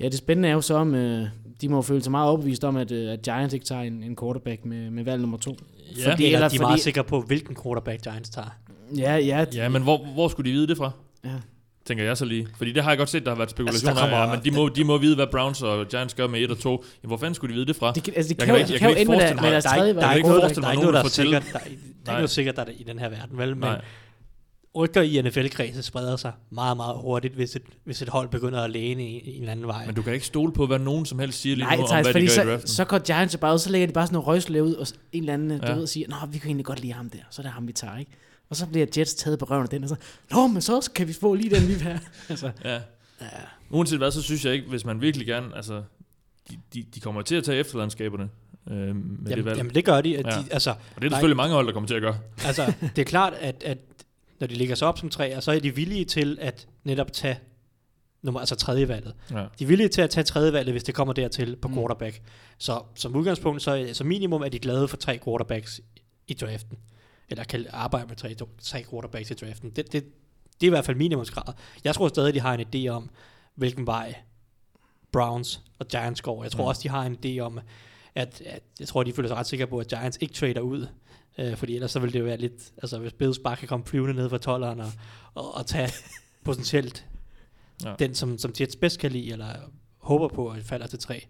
ja, 0.00 0.04
det 0.04 0.14
spændende 0.14 0.48
er 0.48 0.52
jo 0.52 0.60
så, 0.60 0.74
om 0.74 0.94
øh, 0.94 1.26
de 1.60 1.68
må 1.68 1.82
føle 1.82 2.02
sig 2.02 2.10
meget 2.10 2.28
overbevist 2.28 2.64
om, 2.64 2.76
at, 2.76 2.90
øh, 2.92 3.12
at 3.12 3.22
Giants 3.22 3.54
ikke 3.54 3.66
tager 3.66 3.82
en, 3.82 4.02
en 4.02 4.16
quarterback 4.16 4.64
med, 4.64 4.90
med 4.90 5.04
valg 5.04 5.20
nummer 5.20 5.38
to. 5.38 5.56
Ja, 5.98 6.12
fordi, 6.12 6.24
eller, 6.24 6.36
eller 6.38 6.48
de 6.48 6.54
er 6.54 6.58
fordi- 6.58 6.58
meget 6.58 6.80
sikre 6.80 7.04
på, 7.04 7.20
hvilken 7.20 7.56
quarterback 7.62 8.02
Giants 8.02 8.30
tager. 8.30 8.48
Ja, 8.96 9.16
ja. 9.16 9.44
Ja, 9.54 9.68
men 9.68 9.82
hvor, 9.82 10.04
hvor 10.14 10.28
skulle 10.28 10.50
de 10.50 10.54
vide 10.54 10.66
det 10.66 10.76
fra? 10.76 10.90
ja. 11.24 11.30
Tænker 11.86 12.04
jeg 12.04 12.16
så 12.16 12.24
lige. 12.24 12.48
Fordi 12.56 12.72
det 12.72 12.82
har 12.82 12.90
jeg 12.90 12.98
godt 12.98 13.08
set, 13.08 13.24
der 13.24 13.30
har 13.30 13.36
været 13.36 13.50
spekulationer 13.50 13.90
Altså, 13.90 14.02
kommer- 14.02 14.16
altså, 14.16 14.30
ja, 14.32 14.36
men 14.36 14.44
de 14.44 14.50
må, 14.60 14.68
de 14.68 14.84
må 14.84 14.98
vide, 14.98 15.14
hvad 15.14 15.26
Browns 15.26 15.62
og 15.62 15.88
Giants 15.88 16.14
gør 16.14 16.26
med 16.26 16.40
1 16.40 16.50
og 16.50 16.58
2. 16.58 16.70
Jamen, 16.70 17.08
hvor 17.08 17.16
fanden 17.16 17.34
skulle 17.34 17.50
de 17.52 17.54
vide 17.54 17.66
det 17.66 17.76
fra? 17.76 17.92
Det, 17.92 18.02
kan- 18.02 18.14
altså, 18.16 18.28
det 18.34 18.38
Jeg 18.38 18.46
kan, 18.46 18.54
jo, 18.54 18.58
ikke- 18.60 18.72
jeg 18.72 18.78
kan 18.80 18.88
jo 18.88 18.94
kan 18.94 19.00
ikke 19.00 19.10
ende 19.10 19.10
med, 19.10 19.18
forestille 19.20 19.34
med 19.40 19.42
mig- 19.42 19.52
deres 19.52 19.64
Der 19.64 19.70
er, 19.70 19.74
tredje 19.76 19.88
ikke, 19.90 20.00
der, 20.00 20.06
er 20.06 20.08
valg. 20.08 20.16
ikke 20.18 20.28
noget, 20.28 20.42
der, 20.42 20.48
der, 20.60 20.66
er 20.68 20.72
ikke 20.72 20.82
noget, 20.82 20.94
der 20.94 21.00
er 21.00 22.12
ikke 22.12 22.12
noget 22.12 22.30
sikkert 22.30 22.56
der 22.56 22.62
er 22.62 22.66
i 22.78 22.82
den 22.82 22.98
her 22.98 23.08
verden, 23.08 23.38
vel? 23.38 23.56
Men 23.56 23.70
rygter 24.76 25.02
i 25.02 25.22
NFL-kredse 25.22 25.82
spreder 25.82 26.16
sig 26.16 26.32
meget, 26.50 26.76
meget 26.76 26.96
hurtigt, 27.00 27.34
hvis 27.34 27.56
et, 27.56 27.62
hvis 27.84 28.02
et 28.02 28.08
hold 28.08 28.28
begynder 28.28 28.60
at 28.60 28.70
læne 28.70 29.02
i, 29.08 29.18
i 29.18 29.42
en 29.42 29.48
anden 29.48 29.66
vej. 29.66 29.86
Men 29.86 29.94
du 29.94 30.02
kan 30.02 30.14
ikke 30.14 30.26
stole 30.26 30.52
på, 30.52 30.66
hvad 30.66 30.78
nogen 30.78 31.06
som 31.06 31.18
helst 31.18 31.40
siger 31.40 31.56
lige 31.56 31.64
Nej, 31.66 31.76
nu, 31.76 31.82
om 31.82 31.88
Thijs, 31.88 32.04
hvad 32.06 32.12
fordi 32.12 32.24
de 32.26 32.28
gør 32.28 32.32
i 32.42 32.44
så, 32.44 32.50
draften. 32.50 32.68
så 32.68 32.84
går 32.84 32.98
Giants 32.98 33.34
jo 33.34 33.38
bare 33.38 33.54
ud, 33.54 33.58
så 33.58 33.70
lægger 33.70 33.86
de 33.86 33.92
bare 33.92 34.06
sådan 34.06 34.14
noget 34.14 34.26
røgslæv 34.26 34.62
ud, 34.64 34.74
og 34.74 34.86
en 35.12 35.22
eller 35.22 35.32
anden, 35.34 35.50
ja. 35.50 35.66
Ja. 35.66 35.72
du 35.74 35.78
ved, 35.78 35.86
siger, 35.86 36.08
Nå, 36.08 36.16
vi 36.30 36.38
kan 36.38 36.46
egentlig 36.48 36.64
godt 36.66 36.80
lide 36.80 36.92
ham 36.92 37.10
der, 37.10 37.18
så 37.30 37.42
er 37.42 37.44
det 37.44 37.52
ham, 37.52 37.66
vi 37.68 37.72
tager, 37.72 37.98
ikke? 37.98 38.10
Og 38.52 38.56
så 38.56 38.66
bliver 38.66 38.86
Jets 38.98 39.14
taget 39.14 39.38
på 39.38 39.44
røven 39.44 39.62
af 39.62 39.68
den, 39.68 39.82
og 39.82 39.88
så, 39.88 39.96
Nå, 40.30 40.46
men 40.46 40.62
så 40.62 40.90
kan 40.94 41.08
vi 41.08 41.12
få 41.12 41.34
lige 41.34 41.50
den, 41.56 41.62
vi 41.68 41.72
vil 41.72 41.82
have. 41.82 42.00
altså, 42.28 42.50
Ja. 42.64 42.74
ja. 43.20 43.26
Uanset 43.70 43.98
hvad, 43.98 44.10
så 44.10 44.22
synes 44.22 44.44
jeg 44.44 44.52
ikke, 44.52 44.68
hvis 44.68 44.84
man 44.84 45.00
virkelig 45.00 45.26
gerne... 45.26 45.56
Altså, 45.56 45.82
de, 46.50 46.58
de, 46.74 46.82
de 46.94 47.00
kommer 47.00 47.22
til 47.22 47.34
at 47.34 47.44
tage 47.44 47.58
efterlandskaberne 47.58 48.28
øh, 48.70 48.76
med 48.76 48.94
det 49.24 49.30
Jamen, 49.30 49.44
valg. 49.44 49.56
jamen, 49.56 49.74
det 49.74 49.84
gør 49.84 50.00
de. 50.00 50.18
At 50.18 50.26
Ja. 50.26 50.30
de 50.30 50.44
altså, 50.50 50.70
og 50.70 50.76
det 50.88 50.96
er 50.96 51.00
der 51.00 51.08
nej. 51.08 51.16
selvfølgelig 51.16 51.36
mange 51.36 51.54
hold, 51.54 51.66
der 51.66 51.72
kommer 51.72 51.86
til 51.86 51.94
at 51.94 52.02
gøre. 52.02 52.18
altså, 52.46 52.72
det 52.96 52.98
er 52.98 53.04
klart, 53.06 53.32
at, 53.40 53.62
at 53.66 53.78
når 54.40 54.46
de 54.46 54.54
ligger 54.54 54.74
sig 54.74 54.88
op 54.88 54.98
som 54.98 55.08
tre, 55.10 55.40
så 55.40 55.52
er 55.52 55.58
de 55.58 55.74
villige 55.74 56.04
til 56.04 56.38
at 56.40 56.66
netop 56.84 57.12
tage 57.12 57.38
nummer, 58.22 58.40
altså 58.40 58.54
tredje 58.54 58.88
valget. 58.88 59.14
Ja. 59.30 59.36
De 59.58 59.64
er 59.64 59.68
villige 59.68 59.88
til 59.88 60.02
at 60.02 60.10
tage 60.10 60.24
tredje 60.24 60.52
valget, 60.52 60.72
hvis 60.74 60.84
det 60.84 60.94
kommer 60.94 61.14
dertil 61.14 61.56
på 61.56 61.68
Mm. 61.68 61.74
quarterback. 61.74 62.20
Så 62.58 62.82
som 62.94 63.16
udgangspunkt, 63.16 63.62
så 63.62 63.90
som 63.92 64.06
minimum 64.06 64.42
er 64.42 64.48
de 64.48 64.58
glade 64.58 64.88
for 64.88 64.96
tre 64.96 65.18
quarterbacks 65.24 65.80
i 66.28 66.34
draften. 66.34 66.78
Eller 67.32 67.44
kan 67.44 67.66
arbejde 67.70 68.06
med 68.06 68.16
tre, 68.16 68.36
tre 68.60 68.84
quarterbacks 68.90 69.30
i 69.30 69.34
draften. 69.34 69.70
Det, 69.70 69.92
det, 69.92 70.04
det 70.60 70.66
er 70.66 70.66
i 70.66 70.68
hvert 70.68 70.84
fald 70.84 70.96
minimumsgrad. 70.96 71.54
Jeg 71.84 71.94
tror 71.94 72.08
stadig, 72.08 72.34
de 72.34 72.40
har 72.40 72.54
en 72.54 72.66
idé 72.74 72.88
om, 72.88 73.10
hvilken 73.54 73.86
vej 73.86 74.14
Browns 75.12 75.60
og 75.78 75.88
Giants 75.88 76.20
går. 76.22 76.42
Jeg 76.42 76.52
tror 76.52 76.64
Mm. 76.64 76.68
også, 76.68 76.80
de 76.82 76.88
har 76.88 77.02
en 77.02 77.16
idé 77.26 77.38
om, 77.40 77.60
at, 78.14 78.40
at 78.46 78.62
jeg 78.80 78.88
tror, 78.88 79.02
de 79.02 79.12
føler 79.12 79.28
sig 79.28 79.36
ret 79.36 79.46
sikre 79.46 79.66
på, 79.66 79.78
at 79.78 79.88
Giants 79.88 80.18
ikke 80.20 80.34
trader 80.34 80.60
ud. 80.60 80.86
Øh, 81.38 81.56
fordi 81.56 81.74
ellers 81.74 81.90
så 81.90 82.00
ville 82.00 82.12
det 82.12 82.18
jo 82.20 82.24
være 82.24 82.36
lidt, 82.36 82.72
altså 82.82 82.98
hvis 82.98 83.12
Bills 83.12 83.38
bare 83.38 83.56
kan 83.56 83.68
komme 83.68 83.86
flyvende 83.86 84.14
ned 84.14 84.28
fra 84.30 84.38
tolleren 84.38 84.80
og, 84.80 84.92
og, 85.34 85.54
og 85.54 85.66
tage 85.66 85.92
potentielt 86.44 87.06
Ja. 87.84 87.94
den, 87.98 88.14
som, 88.14 88.38
som 88.38 88.52
Jets 88.60 88.76
bedst 88.76 88.98
kan 88.98 89.12
lide, 89.12 89.32
eller 89.32 89.48
håber 89.98 90.28
på, 90.28 90.48
at 90.48 90.64
falder 90.64 90.86
til 90.86 90.98
tre. 90.98 91.26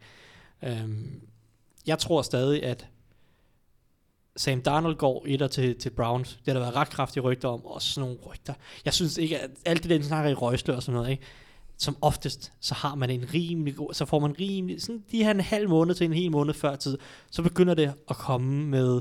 Øhm, 0.63 1.21
jeg 1.87 1.99
tror 1.99 2.23
stadig, 2.23 2.63
at 2.65 2.87
Sam 4.37 4.63
Darnold 4.63 4.97
går 4.97 5.25
etter 5.29 5.47
til, 5.47 5.79
til 5.79 5.91
Browns. 5.91 6.29
Det 6.29 6.47
har 6.47 6.53
der 6.53 6.61
været 6.61 6.77
ret 6.77 6.91
kraftige 6.91 7.23
rygter 7.23 7.49
om, 7.49 7.67
og 7.67 7.83
sådan 7.83 8.09
nogle 8.09 8.25
rygter. 8.31 8.55
Jeg 8.85 8.95
synes 8.95 9.19
ikke, 9.19 9.39
at 9.39 9.51
alt 9.65 9.83
det 9.83 9.91
der, 9.91 9.99
de 9.99 10.05
snakker 10.05 10.31
i 10.31 10.35
røgsler 10.35 10.77
og 10.77 10.83
sådan 10.83 10.95
noget, 10.97 11.11
ikke? 11.11 11.23
som 11.83 11.97
oftest, 12.01 12.53
så 12.61 12.75
har 12.75 12.95
man 12.95 13.11
en 13.11 13.35
rimelig 13.35 13.77
god, 13.77 13.95
så 13.95 14.05
får 14.05 14.19
man 14.19 14.35
rimelig, 14.41 14.83
sådan 14.83 15.05
de 15.11 15.25
her 15.25 15.31
en 15.31 15.41
halv 15.41 15.69
måned 15.69 15.95
til 15.95 16.05
en 16.05 16.13
hel 16.13 16.31
måned 16.31 16.55
før 16.55 16.77
tid, 16.77 16.99
så 17.31 17.43
begynder 17.43 17.75
det 17.75 17.93
at 18.11 18.17
komme 18.17 18.67
med 18.67 19.01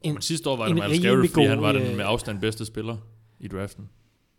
en, 0.00 0.14
Men 0.14 0.22
sidste 0.22 0.50
år 0.50 0.56
var 0.56 0.66
det 0.66 0.74
Miles 0.74 1.00
Garrett, 1.00 1.32
fordi 1.32 1.46
han 1.46 1.62
var 1.62 1.72
den 1.72 1.82
øh, 1.82 1.96
med 1.96 2.04
afstand 2.04 2.40
bedste 2.40 2.64
spiller 2.64 2.96
i 3.40 3.48
draften. 3.48 3.88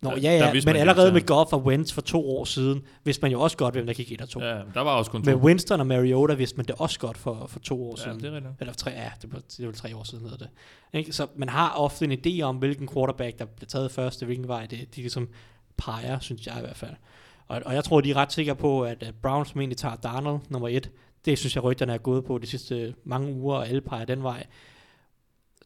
Nå, 0.02 0.10
Der- 0.10 0.16
ja, 0.16 0.28
der 0.30 0.34
ja, 0.46 0.52
vidste 0.52 0.68
men 0.68 0.72
man, 0.72 0.80
allerede 0.80 1.08
de 1.08 1.12
med 1.12 1.26
Goff 1.26 1.52
og 1.52 1.62
Wentz 1.64 1.92
for 1.92 2.00
to 2.00 2.30
år 2.38 2.44
siden, 2.44 2.82
vidste 3.04 3.22
man 3.22 3.32
jo 3.32 3.40
også 3.40 3.56
godt, 3.56 3.74
hvem 3.74 3.86
der 3.86 3.92
gik 3.92 4.12
1 4.12 4.20
og 4.20 4.28
2. 4.28 4.40
Ja, 4.40 4.46
der 4.74 4.80
var 4.80 4.94
også 4.96 5.10
kun 5.10 5.22
Med 5.24 5.32
to. 5.34 5.38
Winston 5.38 5.80
og 5.80 5.86
Mariota 5.86 6.34
vidste 6.34 6.56
man 6.56 6.66
det 6.66 6.74
også 6.78 6.98
godt 6.98 7.18
for, 7.18 7.46
for 7.46 7.58
to 7.58 7.84
år 7.90 7.94
Ja, 7.98 8.02
siden. 8.02 8.20
det 8.20 8.28
er 8.28 8.32
rigtigt. 8.34 8.54
Eller 8.60 8.72
tre, 8.74 8.90
ja, 8.90 9.10
det 9.22 9.32
var, 9.32 9.40
det 9.58 9.66
var 9.66 9.72
tre 9.72 9.96
år 9.96 10.02
siden 10.04 10.24
hedder 10.24 10.36
det. 10.36 10.48
Ikke? 10.92 11.12
Så 11.12 11.26
man 11.36 11.48
har 11.48 11.70
ofte 11.76 12.04
en 12.04 12.12
idé 12.26 12.40
om, 12.42 12.56
hvilken 12.56 12.88
quarterback, 12.88 13.38
der 13.38 13.44
bliver 13.44 13.66
taget 13.68 13.90
først, 13.90 14.22
og 14.22 14.26
hvilken 14.26 14.48
vej 14.48 14.66
det, 14.66 14.78
de 14.96 15.00
ligesom 15.00 15.28
peger, 15.76 16.18
synes 16.18 16.46
jeg 16.46 16.56
i 16.58 16.60
hvert 16.60 16.76
fald. 16.76 16.94
Og, 17.48 17.62
og 17.66 17.74
jeg 17.74 17.84
tror, 17.84 18.00
de 18.00 18.10
er 18.10 18.16
ret 18.16 18.32
sikre 18.32 18.56
på, 18.56 18.82
at, 18.82 19.02
at 19.02 19.14
Browns 19.22 19.48
som 19.48 19.60
egentlig 19.60 19.76
tager 19.78 19.96
Darnold 19.96 20.40
nummer 20.48 20.68
et. 20.68 20.90
Det 21.24 21.38
synes 21.38 21.54
jeg, 21.54 21.64
rygterne 21.64 21.92
er 21.94 21.98
gået 21.98 22.24
på 22.24 22.38
de 22.38 22.46
sidste 22.46 22.94
mange 23.04 23.32
uger, 23.34 23.56
og 23.56 23.68
alle 23.68 23.80
peger 23.80 24.04
den 24.04 24.22
vej. 24.22 24.46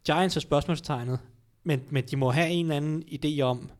Giants 0.07 0.37
er 0.37 0.41
spørgsmålstegnet, 0.41 1.19
men, 1.65 1.83
men 1.91 2.05
de 2.11 2.17
må 2.17 2.31
have 2.31 2.49
en 2.51 2.65
eller 2.67 2.77
anden 2.77 3.03
idé 3.13 3.41
om, 3.41 3.71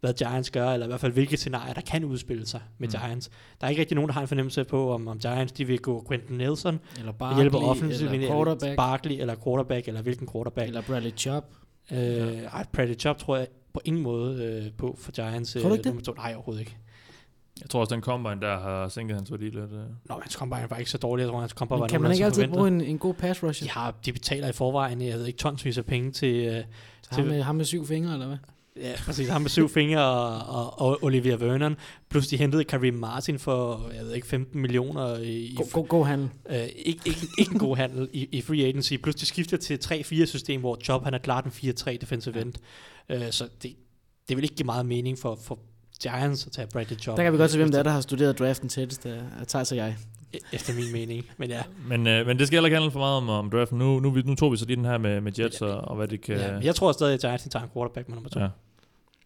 hvad 0.00 0.14
Giants 0.14 0.50
gør, 0.50 0.68
eller 0.70 0.86
i 0.86 0.88
hvert 0.88 1.00
fald 1.00 1.12
hvilke 1.12 1.36
scenarier, 1.36 1.74
der 1.74 1.80
kan 1.80 2.04
udspille 2.04 2.46
sig 2.46 2.60
med 2.78 2.88
Mm. 2.88 2.92
Giants. 3.00 3.30
Der 3.60 3.66
er 3.66 3.70
ikke 3.70 3.80
rigtig 3.80 3.94
nogen, 3.94 4.08
der 4.08 4.14
har 4.14 4.20
en 4.20 4.28
fornemmelse 4.28 4.64
på, 4.64 4.92
om, 4.94 5.08
om 5.08 5.18
Giants 5.18 5.52
de 5.52 5.64
vil 5.64 5.78
gå 5.78 6.04
Quentin 6.08 6.36
Nelson, 6.36 6.80
eller 6.98 7.12
Barkley, 7.12 7.18
Barkley, 7.18 7.42
hjælper 7.42 7.58
offensivt, 7.58 8.12
eller 8.12 8.28
quarterback, 8.28 8.76
Barkley, 8.76 9.20
eller 9.20 9.34
quarterback, 9.44 9.88
eller 9.88 10.02
hvilken 10.02 10.28
quarterback. 10.32 10.68
eller 10.68 10.82
Bradley 10.82 11.10
Chubb. 11.16 11.46
Øh, 11.92 11.98
ej, 12.42 12.64
Bradley 12.72 12.96
Chubb 12.98 13.18
tror 13.18 13.36
jeg 13.36 13.46
på 13.74 13.80
ingen 13.84 14.02
måde 14.02 14.44
øh, 14.44 14.72
på 14.76 14.96
for 15.00 15.12
Giants. 15.12 15.52
Tror 15.52 15.60
du 15.68 15.74
ikke 15.74 15.76
det? 15.76 15.86
nummer 15.86 16.02
to. 16.02 16.12
Nej, 16.12 16.32
overhovedet 16.34 16.60
ikke. 16.60 16.76
Jeg 17.60 17.70
tror 17.70 17.80
også, 17.80 17.94
den 17.94 18.02
combine 18.02 18.40
der 18.40 18.58
har 18.60 18.88
sænket 18.88 19.16
hans 19.16 19.30
værdi 19.30 19.44
lidt. 19.44 19.56
øh. 19.56 19.70
Nå, 20.04 20.18
hans 20.22 20.32
combine 20.32 20.66
var 20.70 20.76
ikke 20.76 20.90
så 20.90 20.98
dårlig. 20.98 21.22
Jeg 21.22 21.30
tror, 21.30 21.40
hans 21.40 21.52
combine 21.52 21.76
Men 21.76 21.80
var 21.80 21.88
kan 21.88 22.02
man 22.02 22.12
ikke 22.12 22.24
altid 22.24 22.42
forventet. 22.42 22.56
bruge 22.56 22.68
en, 22.68 22.80
en 22.80 22.98
god 22.98 23.14
pass 23.14 23.42
rusher? 23.42 23.64
De, 23.66 23.70
har, 23.70 23.94
de 24.04 24.12
betaler 24.12 24.48
i 24.48 24.52
forvejen, 24.52 25.02
jeg 25.02 25.18
ved 25.18 25.26
ikke, 25.26 25.38
tonsvis 25.38 25.78
af 25.78 25.84
penge 25.84 26.12
til, 26.12 26.34
øh, 26.46 26.64
Ham 27.10 27.24
med, 27.26 27.42
ham 27.42 27.54
med 27.56 27.64
syv 27.64 27.86
fingre, 27.86 28.12
eller 28.12 28.26
hvad? 28.26 28.36
Ja, 28.80 28.92
præcis, 29.04 29.28
ham 29.28 29.40
med 29.40 29.50
syv 29.50 29.68
fingre 29.68 30.00
og, 30.04 30.54
og, 30.56 30.80
og 30.80 30.98
Olivia 31.02 31.34
Vernon. 31.36 31.76
Plus 32.08 32.26
de 32.26 32.36
hentede 32.36 32.64
Kareem 32.64 32.94
Martin 32.94 33.38
for, 33.38 33.90
jeg 33.96 34.04
ved 34.04 34.14
ikke, 34.14 34.26
15 34.26 34.60
millioner 34.60 35.16
i, 35.16 35.36
i 35.36 35.54
God, 35.56 35.72
god, 35.72 35.86
god 35.86 36.06
handel. 36.06 36.28
Øh, 36.50 36.56
ikke, 36.76 37.00
ikke, 37.06 37.26
ikke 37.38 37.52
en 37.52 37.58
god 37.58 37.76
handel 37.76 38.08
i, 38.12 38.28
i 38.32 38.40
free 38.40 38.64
agency. 38.64 38.94
Plus 39.02 39.14
de 39.14 39.26
skifter 39.26 39.56
til 39.56 39.78
3-4 39.84 40.24
system, 40.26 40.60
hvor 40.60 40.78
Job 40.88 41.04
han 41.04 41.14
er 41.14 41.18
klart 41.18 41.44
en 41.44 41.50
4-3 41.50 41.96
defensive 41.96 42.40
end. 42.40 42.52
Øh, 43.08 43.30
så 43.30 43.48
det, 43.62 43.74
det 44.28 44.36
vil 44.36 44.42
ikke 44.44 44.56
give 44.56 44.66
meget 44.66 44.86
mening 44.86 45.18
for, 45.18 45.38
for 45.44 45.58
Giants 46.02 46.46
at 46.46 46.52
tage 46.52 46.66
Bradley 46.72 46.96
Job. 47.06 47.16
Der 47.16 47.22
kan 47.22 47.32
vi 47.32 47.38
godt 47.38 47.50
se, 47.50 47.58
hvem 47.58 47.70
det 47.70 47.78
er, 47.78 47.82
der 47.82 47.90
har 47.90 48.00
studeret 48.00 48.38
draften 48.38 48.68
tættest. 48.68 49.06
Thijs 49.48 49.72
og 49.72 49.76
jeg. 49.76 49.96
E- 50.36 50.38
Efter 50.52 50.74
min 50.74 50.92
mening. 50.92 51.26
Men 51.38 51.50
ja, 51.50 51.62
Men, 51.88 52.06
øh, 52.06 52.26
men 52.26 52.38
det 52.38 52.46
skal 52.46 52.56
heller 52.56 52.66
ikke 52.66 52.76
handle 52.76 52.90
for 52.90 52.98
meget 52.98 53.16
om, 53.16 53.28
om 53.28 53.50
draften. 53.50 53.78
Nu, 53.78 54.00
nu, 54.00 54.10
nu 54.24 54.34
tog 54.34 54.52
vi 54.52 54.56
så 54.56 54.64
lige 54.66 54.76
den 54.76 54.84
her 54.84 54.98
med, 54.98 55.20
med 55.20 55.32
Jets 55.38 55.62
og, 55.62 55.80
og 55.80 55.96
hvad 55.96 56.08
det 56.08 56.20
kan... 56.20 56.36
ja. 56.38 56.52
men 56.52 56.62
jeg 56.62 56.74
tror 56.74 56.92
stadig, 56.92 57.14
at 57.14 57.20
Giants 57.20 57.48
tager 57.50 57.62
en 57.64 57.70
quarterback 57.74 58.08
med 58.08 58.14
nummer 58.14 58.30
2. 58.30 58.40
Ja. 58.40 58.48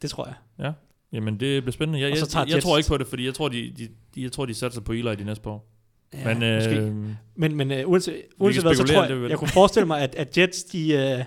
Det 0.03 0.11
tror 0.11 0.27
jeg. 0.59 0.73
Jamen, 1.13 1.41
det 1.41 1.63
bliver 1.63 1.73
spændende. 1.73 2.01
Jeg, 2.01 2.11
jeg, 2.11 2.17
jeg, 2.35 2.49
jeg 2.55 2.63
tror 2.63 2.77
ikke 2.79 2.89
på 2.89 2.99
det, 2.99 3.07
fordi 3.07 3.27
jeg 3.27 3.35
tror, 3.35 3.49
de, 3.49 3.73
de, 3.79 3.89
de, 4.15 4.23
jeg 4.23 4.33
tror, 4.33 4.47
de 4.47 4.55
satser 4.55 4.81
på 4.81 4.93
Eli 4.93 5.15
de 5.17 5.25
næste 5.25 5.43
par 5.43 5.51
år. 5.51 5.69
Ja, 6.15 6.35
men, 6.35 6.55
måske. 6.55 6.77
øh, 6.77 6.95
Men, 7.37 7.57
men 7.57 7.71
uh, 7.71 7.91
uanset, 7.91 8.23
uanset 8.39 8.63
hvad, 8.63 8.75
så 8.75 8.85
tror 8.85 9.03
det, 9.07 9.23
jeg, 9.23 9.31
jeg 9.31 9.39
kunne 9.39 9.49
forestille 9.49 9.87
mig, 9.87 10.01
at, 10.01 10.15
at 10.15 10.39
Jets, 10.39 10.65
de, 10.65 11.15
uh, 11.19 11.25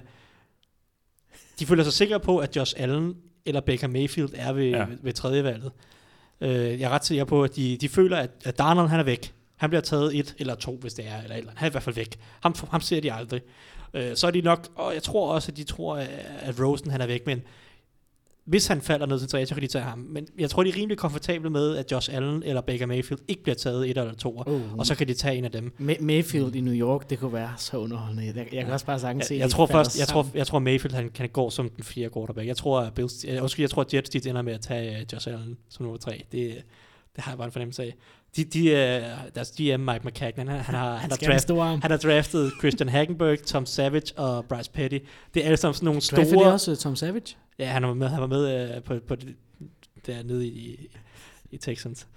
de 1.59 1.65
føler 1.65 1.83
sig 1.83 1.93
sikre 1.93 2.19
på, 2.19 2.37
at 2.37 2.55
Josh 2.55 2.73
Allen 2.77 3.15
eller 3.45 3.61
Baker 3.61 3.87
Mayfield 3.87 4.29
er 4.35 4.53
ved, 4.53 4.69
Ja. 4.69 4.77
ja. 4.77 4.85
ved, 4.85 4.97
ved 5.01 5.13
tredje 5.13 5.43
valget. 5.43 5.71
Uh, 6.41 6.47
jeg 6.49 6.81
er 6.81 6.89
ret 6.89 7.05
sikker 7.05 7.23
på, 7.25 7.43
at 7.43 7.55
de, 7.55 7.77
de 7.81 7.89
føler, 7.89 8.17
at, 8.17 8.29
at 8.43 8.57
Darnold 8.57 8.87
han 8.89 8.99
er 8.99 9.03
væk. 9.03 9.33
Han 9.55 9.69
bliver 9.69 9.81
taget 9.81 10.19
et 10.19 10.35
eller 10.39 10.55
to, 10.55 10.77
hvis 10.81 10.93
det 10.93 11.07
er, 11.07 11.21
eller, 11.21 11.35
eller. 11.35 11.51
Han 11.55 11.65
er 11.65 11.69
i 11.69 11.71
hvert 11.71 11.83
fald 11.83 11.95
væk. 11.95 12.17
Ham, 12.41 12.55
ham 12.71 12.81
ser 12.81 12.99
de 13.01 13.13
aldrig. 13.13 13.41
Uh, 13.93 14.01
så 14.15 14.27
er 14.27 14.31
de 14.31 14.41
nok, 14.41 14.67
og 14.75 14.93
jeg 14.93 15.03
tror 15.03 15.33
også, 15.33 15.51
at 15.51 15.57
de 15.57 15.63
tror, 15.63 15.95
at- 15.97 16.09
at 16.39 16.59
Rosen 16.63 16.91
han 16.91 17.01
er 17.01 17.07
væk, 17.07 17.25
men 17.25 17.41
hvis 18.45 18.67
han 18.67 18.81
falder 18.81 19.05
ned 19.05 19.19
til 19.19 19.27
3, 19.27 19.45
så 19.45 19.53
kan 19.55 19.61
de 19.61 19.67
tage 19.67 19.83
ham. 19.83 19.99
Men 19.99 20.27
jeg 20.39 20.49
tror, 20.49 20.63
de 20.63 20.69
er 20.69 20.75
rimelig 20.75 20.97
komfortable 20.97 21.49
med, 21.49 21.77
at 21.77 21.91
Josh 21.91 22.13
Allen 22.15 22.43
eller 22.43 22.61
Baker 22.61 22.85
Mayfield 22.85 23.21
ikke 23.27 23.43
bliver 23.43 23.55
taget 23.55 23.89
et 23.89 23.97
eller 23.97 24.13
to, 24.13 24.43
Oh. 24.45 24.73
og 24.77 24.85
så 24.85 24.95
kan 24.95 25.07
de 25.07 25.13
tage 25.13 25.37
en 25.37 25.45
af 25.45 25.51
dem. 25.51 25.73
May- 25.79 26.01
Mayfield 26.03 26.55
i 26.55 26.61
New 26.61 26.73
York, 26.73 27.09
det 27.09 27.19
kunne 27.19 27.33
være 27.33 27.53
så 27.57 27.77
underholdende. 27.77 28.25
Jeg, 28.25 28.35
jeg 28.53 28.63
kan 28.65 28.73
også 28.73 28.85
bare 28.85 28.99
sagtens 28.99 29.25
se, 29.25 29.35
Jeg, 29.35 29.49
tror 29.49 29.65
først, 29.65 29.99
jeg 29.99 30.07
tror, 30.07 30.27
jeg 30.33 30.47
tror 30.47 30.59
Mayfield 30.59 30.95
han 30.95 31.09
kan 31.09 31.29
gå 31.29 31.49
som 31.49 31.69
den 31.69 31.83
fjerde 31.83 32.09
quarterback. 32.13 32.47
Jeg 32.47 32.57
tror, 32.57 32.89
Bills, 32.95 33.25
jeg, 33.25 33.41
undskyld, 33.41 33.63
jeg 33.63 33.69
tror, 33.69 33.81
at 33.81 33.93
Jets 33.93 34.09
de 34.09 34.29
ender 34.29 34.41
med 34.41 34.53
at 34.53 34.61
tage 34.61 34.91
uh, 35.01 35.13
Josh 35.13 35.27
Allen 35.27 35.57
som 35.69 35.83
nummer 35.83 35.97
tre. 35.99 36.23
Det, 36.31 36.55
det 37.15 37.23
har 37.23 37.31
jeg 37.31 37.37
bare 37.37 37.45
en 37.47 37.51
fornemmelse 37.51 37.83
af. 37.83 37.95
De, 38.35 38.43
de, 38.43 38.71
uh, 38.71 39.33
deres 39.35 39.51
GM, 39.51 39.79
Mike 39.79 40.01
McCagnon, 40.03 40.47
han, 40.47 40.59
han 40.59 40.75
har, 40.75 40.95
han 40.95 41.11
har, 41.11 41.17
draft, 41.17 41.49
han 41.81 41.91
har 41.91 41.97
draftet 41.97 42.51
Christian 42.59 42.89
Hagenberg, 42.89 43.39
Tom 43.39 43.65
Savage 43.65 44.17
og 44.17 44.45
Bryce 44.45 44.71
Petty. 44.71 44.97
Det 45.33 45.41
er 45.41 45.45
alle 45.45 45.57
sammen 45.57 45.73
sådan 45.73 45.85
nogle 45.85 46.01
Draftede 46.01 46.21
de 46.21 46.29
store... 46.29 46.51
også 46.53 46.71
uh, 46.71 46.77
Tom 46.77 46.95
Savage? 46.95 47.35
Ja, 47.59 47.65
han 47.65 47.83
var 47.83 47.93
med, 47.93 48.07
han 48.07 48.21
var 48.21 48.27
med 48.27 48.75
uh, 48.77 48.83
på, 48.83 48.99
på 49.07 49.15
det, 49.15 49.35
dernede 50.05 50.47
i, 50.47 50.87
i 51.51 51.57
Texans. 51.57 52.07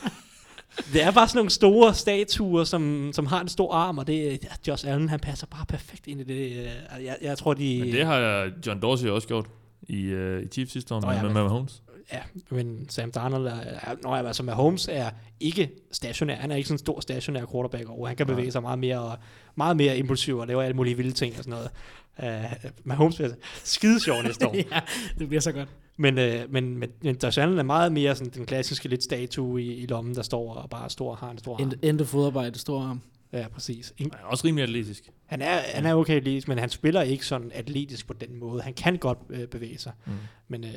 det 0.92 1.02
er 1.02 1.10
bare 1.10 1.28
sådan 1.28 1.38
nogle 1.38 1.50
store 1.50 1.94
statuer, 1.94 2.64
som, 2.64 3.10
som 3.12 3.26
har 3.26 3.40
en 3.40 3.48
stor 3.48 3.72
arm, 3.72 3.98
og 3.98 4.06
det 4.06 4.32
er 4.32 4.38
Josh 4.68 4.88
Allen, 4.88 5.08
han 5.08 5.20
passer 5.20 5.46
bare 5.46 5.66
perfekt 5.66 6.06
ind 6.06 6.20
i 6.20 6.24
det. 6.24 6.56
øh, 6.58 7.04
Jeg, 7.04 7.16
jeg 7.22 7.38
tror, 7.38 7.54
de... 7.54 7.80
Men 7.80 7.92
det 7.92 8.06
har 8.06 8.50
John 8.66 8.82
Dorsey 8.82 9.08
også 9.08 9.28
gjort 9.28 9.46
i, 9.82 10.14
uh, 10.14 10.42
i 10.42 10.46
Chiefs 10.46 10.72
sidste 10.72 10.94
år 10.94 11.00
med, 11.00 11.14
ja, 11.14 11.22
med 11.22 11.30
Mahomes. 11.30 11.82
Ja, 12.12 12.20
men 12.50 12.88
Sam 12.88 13.12
Darnold 13.12 13.46
er, 13.46 13.60
er 13.60 13.94
når 14.02 14.16
jeg 14.16 14.26
altså 14.26 14.42
Mahomes 14.42 14.88
er 14.92 15.10
ikke 15.40 15.70
stationær. 15.92 16.34
Han 16.34 16.50
er 16.50 16.56
ikke 16.56 16.68
sådan 16.68 16.74
en 16.74 16.78
stor 16.78 17.00
stationær 17.00 17.44
quarterback 17.52 17.88
over. 17.88 18.06
Han 18.06 18.16
kan 18.16 18.26
bevæge 18.26 18.52
sig 18.52 18.62
meget 18.62 18.78
mere, 18.78 19.16
meget 19.56 19.76
mere 19.76 19.98
impulsiv 19.98 20.38
og 20.38 20.46
lave 20.46 20.64
alle 20.64 20.76
mulige 20.76 20.96
vilde 20.96 21.12
ting 21.12 21.34
og 21.38 21.44
sådan 21.44 21.50
noget. 21.50 21.70
Uh, 22.18 22.70
Mahomes 22.84 23.16
bliver 23.16 23.30
skide 23.64 24.00
sjov 24.00 24.22
næste 24.22 24.48
år. 24.48 24.54
ja, 24.72 24.80
det 25.18 25.28
bliver 25.28 25.40
så 25.40 25.52
godt. 25.52 25.68
Men, 25.96 26.18
øh, 26.18 26.52
men, 26.52 26.78
men, 26.78 26.90
men 27.02 27.16
Josh 27.22 27.42
Allen 27.42 27.58
er 27.58 27.62
meget 27.62 27.92
mere 27.92 28.16
sådan 28.16 28.32
den 28.32 28.46
klassiske 28.46 28.88
lidt 28.88 29.04
statue 29.04 29.62
i, 29.62 29.74
i 29.74 29.86
lommen, 29.86 30.14
der 30.14 30.22
står 30.22 30.54
og 30.54 30.70
bare 30.70 30.90
står 30.90 31.14
har 31.14 31.30
en 31.30 31.38
stor 31.38 31.54
arm. 31.54 31.62
End, 31.62 31.72
endte 31.82 32.04
fodarbejde, 32.04 32.58
stor 32.58 32.82
arm. 32.82 33.00
Ja, 33.32 33.48
præcis. 33.48 33.94
Han 33.98 34.10
er 34.12 34.24
også 34.24 34.46
rimelig 34.46 34.62
atletisk. 34.62 35.10
Han 35.26 35.42
er, 35.42 35.58
han 35.74 35.86
er 35.86 35.94
okay 35.94 36.16
atletisk, 36.16 36.48
men 36.48 36.58
han 36.58 36.68
spiller 36.68 37.02
ikke 37.02 37.26
sådan 37.26 37.50
atletisk 37.54 38.06
på 38.06 38.12
den 38.12 38.36
måde. 38.36 38.62
Han 38.62 38.74
kan 38.74 38.96
godt 38.96 39.18
øh, 39.30 39.46
bevæge 39.46 39.78
sig. 39.78 39.92
Mm. 40.06 40.12
Men 40.48 40.64
øh, 40.64 40.70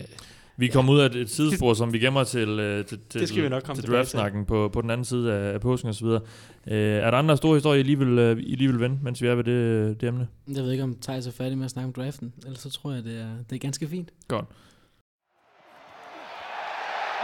Vi 0.62 0.66
Ja. 0.68 0.72
kom 0.74 0.90
ud 0.90 1.00
af 1.00 1.06
et, 1.16 1.30
sidespor, 1.30 1.74
som 1.74 1.94
vi 1.94 2.00
gemmer 2.00 2.24
til, 2.24 2.50
øh, 2.60 2.86
til, 2.86 3.00
til, 3.10 3.22
Det 3.22 3.30
skal 3.30 3.44
vi 3.44 3.50
nok 3.50 3.64
komme 3.64 3.82
til 3.82 3.92
draftsnakken 3.92 4.46
på, 4.46 4.70
på 4.74 4.82
den 4.82 4.90
anden 4.90 5.06
side 5.06 5.34
af, 5.34 5.54
af 5.54 5.62
påsken 5.62 5.90
og 5.90 5.96
så 5.96 6.06
videre. 6.06 6.22
Øh, 6.68 7.04
er 7.06 7.12
der 7.12 7.18
andre 7.18 7.38
store 7.38 7.54
historier, 7.54 7.80
I 7.80 7.84
lige 7.84 8.00
vil, 8.00 8.20
øh, 8.20 8.38
I 8.38 8.56
lige 8.56 8.68
vil 8.72 8.80
vende, 8.80 9.00
mens 9.04 9.22
vi 9.22 9.28
er 9.28 9.36
ved 9.36 9.44
det, 9.44 10.02
det 10.02 10.08
emne? 10.08 10.28
Jeg 10.48 10.64
ved 10.64 10.72
ikke, 10.72 10.84
om 10.84 10.96
Thijs 11.02 11.28
er 11.28 11.32
færdig 11.32 11.58
med 11.58 11.66
at 11.66 11.72
snakke 11.72 11.88
om 11.88 11.94
draften. 11.94 12.34
Ellers 12.46 12.60
så 12.60 12.70
tror 12.70 12.92
jeg, 12.92 13.04
det 13.04 13.20
er, 13.22 13.30
det 13.50 13.56
er 13.56 13.60
ganske 13.60 13.88
fint. 13.88 14.10
Godt. 14.28 14.46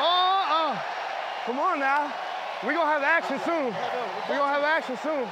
Oh, 0.08 0.41
uh, 0.58 0.78
come 1.45 1.60
on 1.71 1.80
now. 1.80 2.02
We 2.65 2.69
gonna 2.78 2.91
have 2.95 3.06
action 3.17 3.38
soon. 3.47 3.69
We 4.30 4.34
gonna 4.39 4.54
have 4.58 4.65
action 4.78 4.97
soon. 5.06 5.26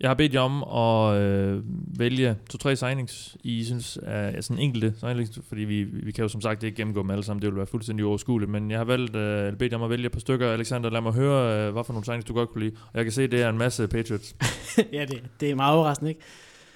Jeg 0.00 0.10
har 0.10 0.14
bedt 0.14 0.34
jer 0.34 0.40
om 0.40 0.62
at 0.62 1.22
øh, 1.22 1.62
vælge 1.98 2.36
to-tre 2.50 2.76
signings, 2.76 3.36
I 3.44 3.64
synes 3.64 3.98
er 4.02 4.40
sådan 4.40 4.62
enkelte 4.62 4.94
signings, 5.00 5.38
fordi 5.48 5.60
vi, 5.60 5.84
vi 5.84 6.12
kan 6.12 6.22
jo 6.22 6.28
som 6.28 6.40
sagt 6.40 6.62
ikke 6.62 6.76
gennemgå 6.76 7.02
dem 7.02 7.10
alle 7.10 7.24
sammen, 7.24 7.42
det 7.42 7.50
vil 7.50 7.56
være 7.56 7.66
fuldstændig 7.66 8.06
overskueligt, 8.06 8.50
men 8.50 8.70
jeg 8.70 8.78
har 8.78 8.84
valgt, 8.84 9.16
øh, 9.16 9.52
bedt 9.56 9.72
jer 9.72 9.78
om 9.78 9.84
at 9.84 9.90
vælge 9.90 10.06
et 10.06 10.12
par 10.12 10.20
stykker. 10.20 10.50
Alexander, 10.50 10.90
lad 10.90 11.00
mig 11.00 11.12
høre, 11.12 11.66
øh, 11.66 11.72
hvad 11.72 11.84
for 11.84 11.92
nogle 11.92 12.04
signings 12.04 12.24
du 12.24 12.34
godt 12.34 12.50
kunne 12.50 12.64
lide. 12.64 12.76
Og 12.92 12.96
jeg 12.96 13.04
kan 13.04 13.12
se, 13.12 13.26
det 13.26 13.42
er 13.42 13.48
en 13.48 13.58
masse 13.58 13.88
Patriots. 13.88 14.36
ja, 14.92 15.04
det, 15.04 15.22
det 15.40 15.50
er 15.50 15.54
meget 15.54 15.76
overraskende, 15.76 16.10
ikke? 16.10 16.20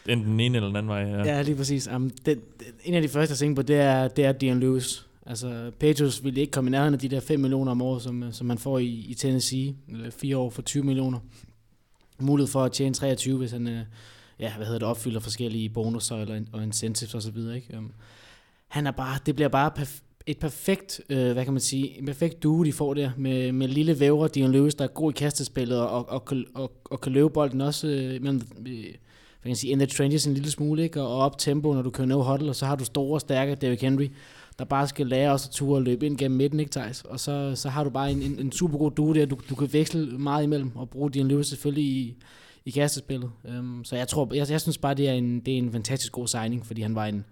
Enten 0.08 0.30
den 0.30 0.40
ene 0.40 0.56
eller 0.56 0.68
den 0.68 0.76
anden 0.76 0.88
vej. 0.88 1.00
Ja. 1.00 1.24
Ja, 1.24 1.42
lige 1.42 1.56
præcis. 1.56 1.88
Um, 1.88 2.10
det, 2.26 2.40
en 2.84 2.94
af 2.94 3.02
de 3.02 3.08
første, 3.08 3.32
jeg 3.32 3.38
tænker 3.38 3.62
på, 3.62 3.62
det 3.62 3.76
er, 3.76 4.08
det 4.08 4.24
er 4.24 4.32
Dion 4.32 4.60
Lewis. 4.60 5.06
Altså, 5.26 5.70
Patriots 5.80 6.24
ville 6.24 6.40
ikke 6.40 6.50
komme 6.50 6.68
i 6.68 6.70
nærheden 6.70 6.94
af 6.94 7.00
de 7.00 7.08
der 7.08 7.20
5 7.20 7.40
millioner 7.40 7.72
om 7.72 7.82
året, 7.82 8.02
som, 8.02 8.32
som 8.32 8.46
man 8.46 8.58
får 8.58 8.78
i, 8.78 9.06
i 9.08 9.14
Tennessee. 9.14 9.74
Eller 9.88 10.10
4 10.10 10.36
år 10.36 10.50
for 10.50 10.62
20 10.62 10.84
millioner. 10.84 11.18
Mulighed 12.22 12.48
for 12.48 12.64
at 12.64 12.72
tjene 12.72 12.94
23, 12.94 13.38
hvis 13.38 13.50
han 13.50 13.68
øh, 13.68 13.80
ja, 14.40 14.52
hvad 14.56 14.66
hedder 14.66 14.78
det, 14.78 14.88
opfylder 14.88 15.20
forskellige 15.20 15.68
bonusser 15.68 16.16
eller, 16.16 16.40
og 16.52 16.62
incentives 16.62 17.14
osv. 17.14 17.36
Ikke? 17.54 17.78
Um, 17.78 17.92
han 18.68 18.86
er 18.86 18.90
bare, 18.90 19.18
det 19.26 19.34
bliver 19.34 19.48
bare 19.48 19.70
perf- 19.78 20.02
et 20.26 20.38
perfekt, 20.38 21.00
øh, 21.08 21.32
hvad 21.32 21.44
kan 21.44 21.52
man 21.52 21.60
sige, 21.60 21.98
en 21.98 22.06
perfekt 22.06 22.42
duo, 22.42 22.62
de 22.64 22.72
får 22.72 22.94
der, 22.94 23.10
med, 23.16 23.52
med 23.52 23.68
lille 23.68 24.00
vævre, 24.00 24.28
Dion 24.28 24.52
Lewis, 24.52 24.74
der 24.74 24.84
er 24.84 24.88
god 24.88 25.12
i 25.12 25.16
kastespillet, 25.16 25.78
og, 25.80 25.88
og, 25.90 26.08
og, 26.08 26.24
kan- 26.24 26.46
og, 26.54 26.72
og 26.84 27.00
kan 27.00 27.12
løbe 27.12 27.30
bolden 27.30 27.60
også 27.60 27.86
øh, 27.86 28.22
mellem, 28.22 28.42
øh, 28.66 28.74
hvad 28.74 29.42
kan 29.42 29.50
man 29.50 29.56
sige, 29.56 29.70
in 29.70 29.78
the 29.78 29.86
trenches 29.86 30.26
en 30.26 30.34
lille 30.34 30.50
smule, 30.50 30.82
ikke? 30.82 31.02
og 31.02 31.16
op 31.18 31.38
tempo, 31.38 31.72
når 31.72 31.82
du 31.82 31.90
kører 31.90 32.08
no 32.08 32.22
huddle, 32.22 32.48
og 32.50 32.56
så 32.56 32.66
har 32.66 32.76
du 32.76 32.84
store, 32.84 33.20
stærke 33.20 33.54
Derrick 33.54 33.82
Henry, 33.82 34.08
der 34.60 34.66
bare 34.66 34.88
skal 34.88 35.06
lære 35.06 35.30
os 35.30 35.46
at 35.46 35.50
ture 35.52 35.76
og 35.78 35.82
løbe 35.82 36.06
ind 36.06 36.18
gennem 36.18 36.36
midten, 36.36 36.60
ikke 36.60 36.70
Thijs? 36.70 37.02
Og 37.02 37.20
så, 37.20 37.52
så 37.54 37.68
har 37.68 37.84
du 37.84 37.90
bare 37.90 38.10
en, 38.10 38.22
en, 38.22 38.38
en 38.38 38.52
super 38.52 38.78
god 38.78 38.90
duo 38.90 39.12
der, 39.12 39.26
du, 39.26 39.38
du 39.50 39.54
kan 39.54 39.72
veksle 39.72 40.18
meget 40.18 40.42
imellem, 40.44 40.70
og 40.76 40.90
bruge 40.90 41.10
Dion 41.10 41.28
Lewis 41.28 41.46
selvfølgelig 41.46 41.84
i, 41.84 42.16
i 42.64 42.70
kastespillet. 42.70 43.30
Um, 43.58 43.84
så 43.84 43.96
jeg 43.96 44.08
tror, 44.08 44.34
jeg, 44.34 44.50
jeg 44.50 44.60
synes 44.60 44.78
bare, 44.78 44.94
det 44.94 45.08
er, 45.08 45.12
en, 45.12 45.40
det 45.40 45.54
er 45.54 45.58
en 45.58 45.72
fantastisk 45.72 46.12
god 46.12 46.26
signing, 46.26 46.66
fordi 46.66 46.82
han 46.82 46.94
var 46.94 47.06
en, 47.06 47.24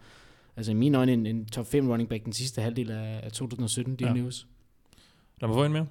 altså 0.57 0.73
i 0.73 0.75
mine 0.75 0.99
øjne, 0.99 1.13
en, 1.13 1.27
en 1.27 1.47
top 1.47 1.67
5 1.67 1.89
running 1.89 2.09
back 2.09 2.25
den 2.25 2.33
sidste 2.33 2.61
halvdel 2.63 2.91
af, 2.91 3.21
af 3.23 3.33
2017, 3.33 3.97
Dion 3.97 4.17
Ja. 4.17 4.21
Lewis. 4.21 4.47
Lad 5.41 5.49
mig 5.49 5.55
få 5.57 5.65
en 5.65 5.73
mere. 5.73 5.87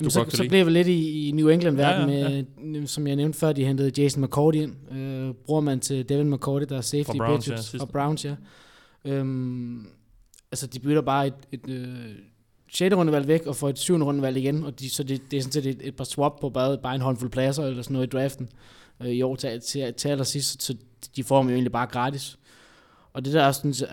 Jamen, 0.00 0.10
så, 0.10 0.24
så 0.28 0.44
blev 0.48 0.66
vi 0.66 0.70
lidt 0.70 0.88
i, 0.88 1.28
i 1.28 1.30
New 1.30 1.48
England-verden, 1.48 2.10
Ja, 2.10 2.16
ja, 2.18 2.28
ja, 2.28 2.42
med, 2.64 2.86
som 2.86 3.06
jeg 3.06 3.16
nævnte 3.16 3.38
før, 3.38 3.52
de 3.52 3.64
hentede 3.64 4.02
Jason 4.02 4.22
McCourty 4.24 4.58
ind, 4.58 4.92
øh, 4.92 5.34
bror 5.46 5.60
man 5.60 5.80
til 5.80 6.08
Devin 6.08 6.30
McCourty, 6.30 6.66
der 6.68 6.76
er 6.76 6.80
safety 6.80 7.06
Fra 7.06 7.26
Browns, 7.26 7.48
ja, 7.48 7.56
sidste. 7.56 7.80
og 7.84 7.88
Browns, 7.88 8.24
ja. 8.24 8.34
Øhm, 9.04 9.86
altså, 10.54 10.66
de 10.66 10.80
bytter 10.80 11.02
bare 11.02 11.26
et, 11.26 11.34
et 11.52 11.68
øh, 11.68 12.08
6. 12.72 12.96
rundevalg 12.96 13.28
væk, 13.28 13.46
og 13.46 13.56
får 13.56 13.68
et 13.68 13.78
7. 13.78 13.94
rundevalg 13.94 14.36
igen, 14.36 14.64
og 14.64 14.80
de, 14.80 14.90
så 14.90 15.02
det, 15.02 15.30
det 15.30 15.36
er 15.36 15.40
sådan 15.40 15.52
set 15.52 15.66
et, 15.66 15.80
et 15.82 15.96
par 15.96 16.04
swap 16.04 16.40
på 16.40 16.50
bare, 16.50 16.78
bare 16.78 16.94
en 16.94 17.00
håndfuld 17.00 17.30
pladser, 17.30 17.64
eller 17.64 17.82
sådan 17.82 17.92
noget 17.94 18.06
i 18.06 18.10
draften, 18.10 18.48
øh, 19.00 19.08
i 19.08 19.22
år 19.22 19.36
til, 19.36 19.60
til, 19.60 19.94
til 19.94 20.08
allersidst, 20.08 20.62
så 20.62 20.76
de 21.16 21.24
får 21.24 21.38
dem 21.38 21.48
jo 21.48 21.54
egentlig 21.54 21.72
bare 21.72 21.86
gratis. 21.86 22.38
Og 23.12 23.24
det 23.24 23.32
der 23.32 23.46
også 23.46 23.60
synes, 23.60 23.82
er, 23.82 23.88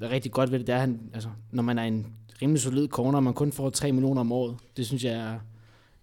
er 0.00 0.10
rigtig 0.10 0.32
godt 0.32 0.52
ved 0.52 0.58
det, 0.58 0.66
det 0.66 0.74
er, 0.74 0.78
han, 0.78 1.00
altså, 1.14 1.28
når 1.52 1.62
man 1.62 1.78
er 1.78 1.82
en 1.82 2.06
rimelig 2.42 2.62
solid 2.62 2.88
corner, 2.88 3.16
og 3.18 3.22
man 3.22 3.34
kun 3.34 3.52
får 3.52 3.70
3 3.70 3.92
millioner 3.92 4.20
om 4.20 4.32
året, 4.32 4.56
det 4.76 4.86
synes 4.86 5.04
jeg 5.04 5.12
er, 5.12 5.38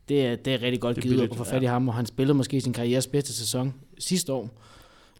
det 0.10 0.26
er, 0.26 0.36
det 0.36 0.54
er 0.54 0.62
rigtig 0.62 0.82
godt 0.82 0.98
er 0.98 1.02
givet 1.02 1.14
billigt, 1.14 1.32
at 1.32 1.38
få 1.38 1.44
fat 1.44 1.64
i 1.64 1.66
ham, 1.66 1.88
og 1.88 1.94
han 1.94 2.06
spillede 2.06 2.38
måske 2.38 2.62
sin 2.62 2.74
karrieres 2.74 3.08
bedste 3.08 3.34
sæson 3.34 3.74
sidste 4.00 4.34
år. 4.34 4.50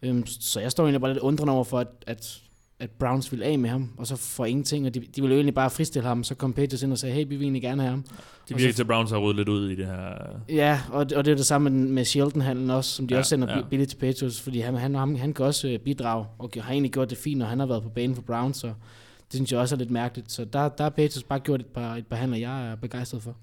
Øhm, 0.02 0.26
så 0.26 0.60
jeg 0.60 0.70
står 0.70 0.84
egentlig 0.84 1.00
bare 1.00 1.12
lidt 1.12 1.22
undrende 1.22 1.52
over 1.52 1.64
for, 1.64 1.78
at, 1.78 1.88
at, 2.06 2.42
at 2.82 2.90
Browns 2.90 3.32
ville 3.32 3.44
af 3.44 3.58
med 3.58 3.70
ham, 3.70 3.88
og 3.98 4.06
så 4.06 4.16
får 4.16 4.44
ingenting, 4.46 4.86
og 4.86 4.94
de, 4.94 5.00
de 5.00 5.20
ville 5.22 5.34
jo 5.34 5.38
egentlig 5.38 5.54
bare 5.54 5.70
fristille 5.70 6.08
ham, 6.08 6.24
så 6.24 6.34
kom 6.34 6.52
Patriots 6.52 6.82
ind 6.82 6.92
og 6.92 6.98
sagde, 6.98 7.14
hey, 7.14 7.24
vi 7.28 7.36
vil 7.36 7.42
egentlig 7.42 7.62
gerne 7.62 7.82
have 7.82 7.90
ham. 7.90 8.04
Det 8.48 8.58
virker 8.58 8.72
til, 8.72 8.82
at 8.82 8.86
Browns 8.86 9.10
har 9.10 9.18
ryddet 9.18 9.36
lidt 9.36 9.48
ud 9.48 9.70
i 9.70 9.74
det 9.74 9.86
her. 9.86 10.14
Ja, 10.48 10.80
og, 10.90 11.08
det- 11.10 11.18
og 11.18 11.24
det 11.24 11.30
er 11.32 11.36
det 11.36 11.46
samme 11.46 11.70
med, 11.70 11.88
med 11.88 12.04
Sheldon-handlen 12.04 12.70
også, 12.70 12.90
som 12.90 13.06
de 13.06 13.14
Ja, 13.14 13.16
ja, 13.16 13.18
også 13.18 13.28
sender 13.28 13.50
ja. 13.50 13.56
ja. 13.58 13.64
billigt 13.70 13.90
til 13.90 13.96
Patriots, 13.96 14.40
fordi 14.40 14.60
han, 14.60 14.74
han, 14.74 14.94
han, 14.94 15.16
han 15.16 15.32
kan 15.34 15.46
også 15.46 15.68
øh, 15.68 15.78
bidrage, 15.78 16.26
og 16.38 16.50
har 16.60 16.72
egentlig 16.72 16.92
gjort 16.92 17.10
det 17.10 17.18
fint, 17.18 17.38
når 17.38 17.46
han 17.46 17.58
har 17.58 17.66
været 17.66 17.82
på 17.82 17.88
banen 17.88 18.14
for 18.14 18.22
Browns, 18.22 18.56
så 18.56 18.66
det 18.66 18.74
synes 19.34 19.52
jeg 19.52 19.60
også 19.60 19.74
er 19.74 19.78
lidt 19.78 19.90
mærkeligt. 19.90 20.32
Så 20.32 20.44
der, 20.44 20.68
der 20.68 20.82
har 20.84 20.90
Patriots 20.90 21.22
bare 21.22 21.40
gjort 21.40 21.60
et 21.60 21.66
par, 21.66 21.96
et 21.96 22.06
par 22.06 22.16
handler, 22.16 22.38
jeg 22.38 22.70
er 22.70 22.74
begejstret 22.76 23.22
for. 23.22 23.36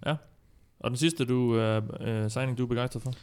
Og 0.80 0.90
den 0.90 0.98
sidste 0.98 1.26
du, 1.26 1.36
uh, 1.38 1.78
uh, 1.78 2.32
signing, 2.32 2.58
du 2.58 2.64
er 2.64 2.68
begejstret 2.68 3.04
for? 3.04 3.14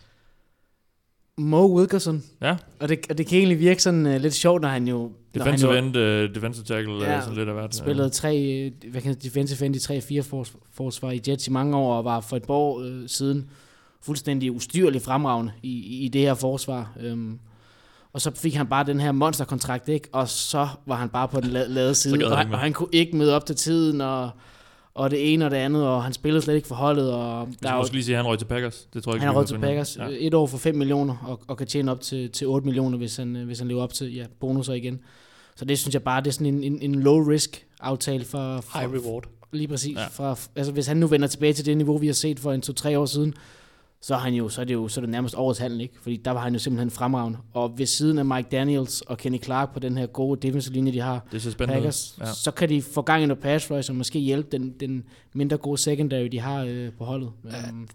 Mo 1.38 1.76
Wilkerson. 1.78 2.22
Ja. 2.42 2.56
Og 2.80 2.88
det, 2.88 2.98
og 3.10 3.18
det 3.18 3.26
kan 3.26 3.38
egentlig 3.38 3.58
virke 3.58 3.82
sådan 3.82 4.06
uh, 4.06 4.16
lidt 4.16 4.34
sjovt, 4.34 4.62
når 4.62 4.68
han 4.68 4.88
jo... 4.88 4.98
når 4.98 5.44
han 5.44 5.52
Defensive 5.52 5.72
jo 5.72 5.78
end, 5.78 5.96
uh, 5.96 6.34
defensive 6.34 6.64
tackle, 6.64 6.94
ja, 7.04 7.12
Ja, 7.12 7.20
sådan 7.20 7.36
lidt 7.36 7.48
af 7.48 7.54
hvert. 7.54 7.74
spillede 7.74 8.08
tre, 8.10 8.36
øh, 8.84 8.90
hvad 8.90 9.02
kan 9.02 9.14
defensive 9.22 9.66
end 9.66 10.10
i 10.10 10.18
3-4 10.18 10.22
fors, 10.22 10.52
forsvar 10.72 11.10
i 11.10 11.20
Jets 11.28 11.46
i 11.48 11.50
mange 11.50 11.76
år, 11.76 11.94
og 11.96 12.04
var 12.04 12.20
for 12.20 12.36
et 12.36 12.42
par 12.42 12.54
år 12.54 12.80
øh, 12.82 13.02
siden 13.08 13.50
fuldstændig 14.02 14.52
ustyrligt 14.52 15.04
fremragende 15.04 15.52
i, 15.62 16.04
i, 16.04 16.08
det 16.08 16.20
her 16.20 16.34
forsvar. 16.34 16.92
Øhm, 17.00 17.38
og 18.12 18.20
så 18.20 18.30
fik 18.34 18.54
han 18.54 18.66
bare 18.66 18.84
den 18.86 19.00
her 19.00 19.12
monsterkontrakt, 19.12 19.88
ikke? 19.88 20.08
Og 20.12 20.28
så 20.28 20.68
var 20.86 20.96
han 20.96 21.08
bare 21.08 21.28
på 21.28 21.40
den 21.40 21.50
la- 21.50 21.68
lade 21.68 21.94
side, 21.94 22.26
og, 22.26 22.32
og 22.32 22.58
han 22.58 22.72
kunne 22.72 22.88
ikke 22.92 23.16
møde 23.16 23.36
op 23.36 23.46
til 23.46 23.56
tiden, 23.56 24.00
og, 24.00 24.30
og 24.96 25.10
det 25.10 25.32
ene 25.32 25.44
og 25.44 25.50
det 25.50 25.56
andet, 25.56 25.86
og 25.86 26.02
han 26.02 26.12
spillede 26.12 26.42
slet 26.42 26.54
ikke 26.54 26.68
for 26.68 26.74
holdet, 26.74 27.12
og 27.12 27.48
Der 27.62 27.68
er 27.68 27.72
er 27.72 27.74
jo, 27.74 27.80
måske 27.80 27.94
lige 27.94 28.04
sige, 28.04 28.14
at 28.14 28.22
han 28.22 28.26
røg 28.30 28.38
til 28.38 28.44
Packers. 28.44 28.88
Det 28.94 29.02
tror 29.02 29.12
jeg 29.12 29.16
ikke, 29.16 29.26
han 29.26 29.34
kan 29.34 29.46
til. 29.46 29.58
Packers 29.58 29.96
Ja. 29.96 30.08
et 30.10 30.34
år 30.34 30.46
for 30.46 30.58
5 30.58 30.74
millioner, 30.74 31.16
og, 31.26 31.40
og 31.48 31.56
kan 31.56 31.66
tjene 31.66 31.90
op 31.90 32.00
til, 32.00 32.30
til 32.30 32.46
8 32.46 32.64
millioner, 32.66 32.98
hvis 32.98 33.16
han, 33.16 33.36
øh, 33.36 33.46
hvis 33.46 33.58
han 33.58 33.68
lever 33.68 33.82
op 33.82 33.92
til 33.92 34.14
ja, 34.14 34.24
bonusser 34.40 34.72
igen. 34.72 35.00
Så 35.56 35.64
det 35.64 35.78
synes 35.78 35.94
jeg 35.94 36.02
bare, 36.02 36.20
det 36.20 36.26
er 36.26 36.32
sådan 36.32 36.46
en, 36.46 36.62
en, 36.62 36.78
en 36.82 37.02
low-risk 37.02 37.66
aftale 37.80 38.24
for, 38.24 38.60
for, 38.60 38.78
High 38.78 38.92
reward. 38.92 39.24
Lige 39.52 39.68
præcis. 39.68 39.96
Ja. 39.96 40.06
Fra, 40.06 40.36
altså, 40.56 40.72
hvis 40.72 40.86
han 40.86 40.96
nu 40.96 41.06
vender 41.06 41.28
tilbage 41.28 41.52
til 41.52 41.66
det 41.66 41.76
niveau, 41.76 41.98
vi 41.98 42.06
har 42.06 42.14
set 42.14 42.40
for 42.40 42.52
en 42.52 42.60
to-tre 42.60 42.98
år 42.98 43.06
siden, 43.06 43.34
så 44.02 44.14
er, 44.14 44.18
han 44.18 44.34
jo, 44.34 44.48
så 44.48 44.60
er 44.60 44.64
det 44.64 44.74
jo 44.74 44.88
så 44.88 45.00
er 45.00 45.02
det 45.02 45.10
nærmest 45.10 45.34
årets 45.38 45.58
handel, 45.60 45.80
ikke? 45.80 45.94
Fordi 46.02 46.16
der 46.16 46.30
var 46.30 46.40
han 46.40 46.52
jo 46.52 46.58
simpelthen 46.58 46.90
fremragende. 46.90 47.38
Og 47.52 47.78
ved 47.78 47.86
siden 47.86 48.18
af 48.18 48.24
Mike 48.24 48.48
Daniels 48.52 49.00
og 49.00 49.18
Kenny 49.18 49.42
Clark 49.44 49.72
på 49.74 49.80
den 49.80 49.98
her 49.98 50.06
gode 50.06 50.46
defensive 50.46 50.74
linje, 50.74 50.92
de 50.92 51.00
har, 51.00 51.26
Det 51.32 51.42
ser 51.42 51.50
Packers. 51.66 52.18
Ja. 52.20 52.26
så 52.32 52.50
kan 52.50 52.68
de 52.68 52.82
få 52.82 53.02
gang 53.02 53.22
i 53.22 53.26
noget 53.26 53.42
pass 53.42 53.70
rush, 53.70 53.90
og 53.90 53.96
måske 53.96 54.18
hjælpe 54.18 54.48
den, 54.52 54.74
den 54.80 55.04
mindre 55.34 55.56
gode 55.56 55.78
secondary, 55.78 56.24
de 56.26 56.40
har 56.40 56.64
øh, 56.68 56.92
på 56.98 57.04
holdet. 57.04 57.30
Ja. 57.44 57.70
Um, 57.70 57.88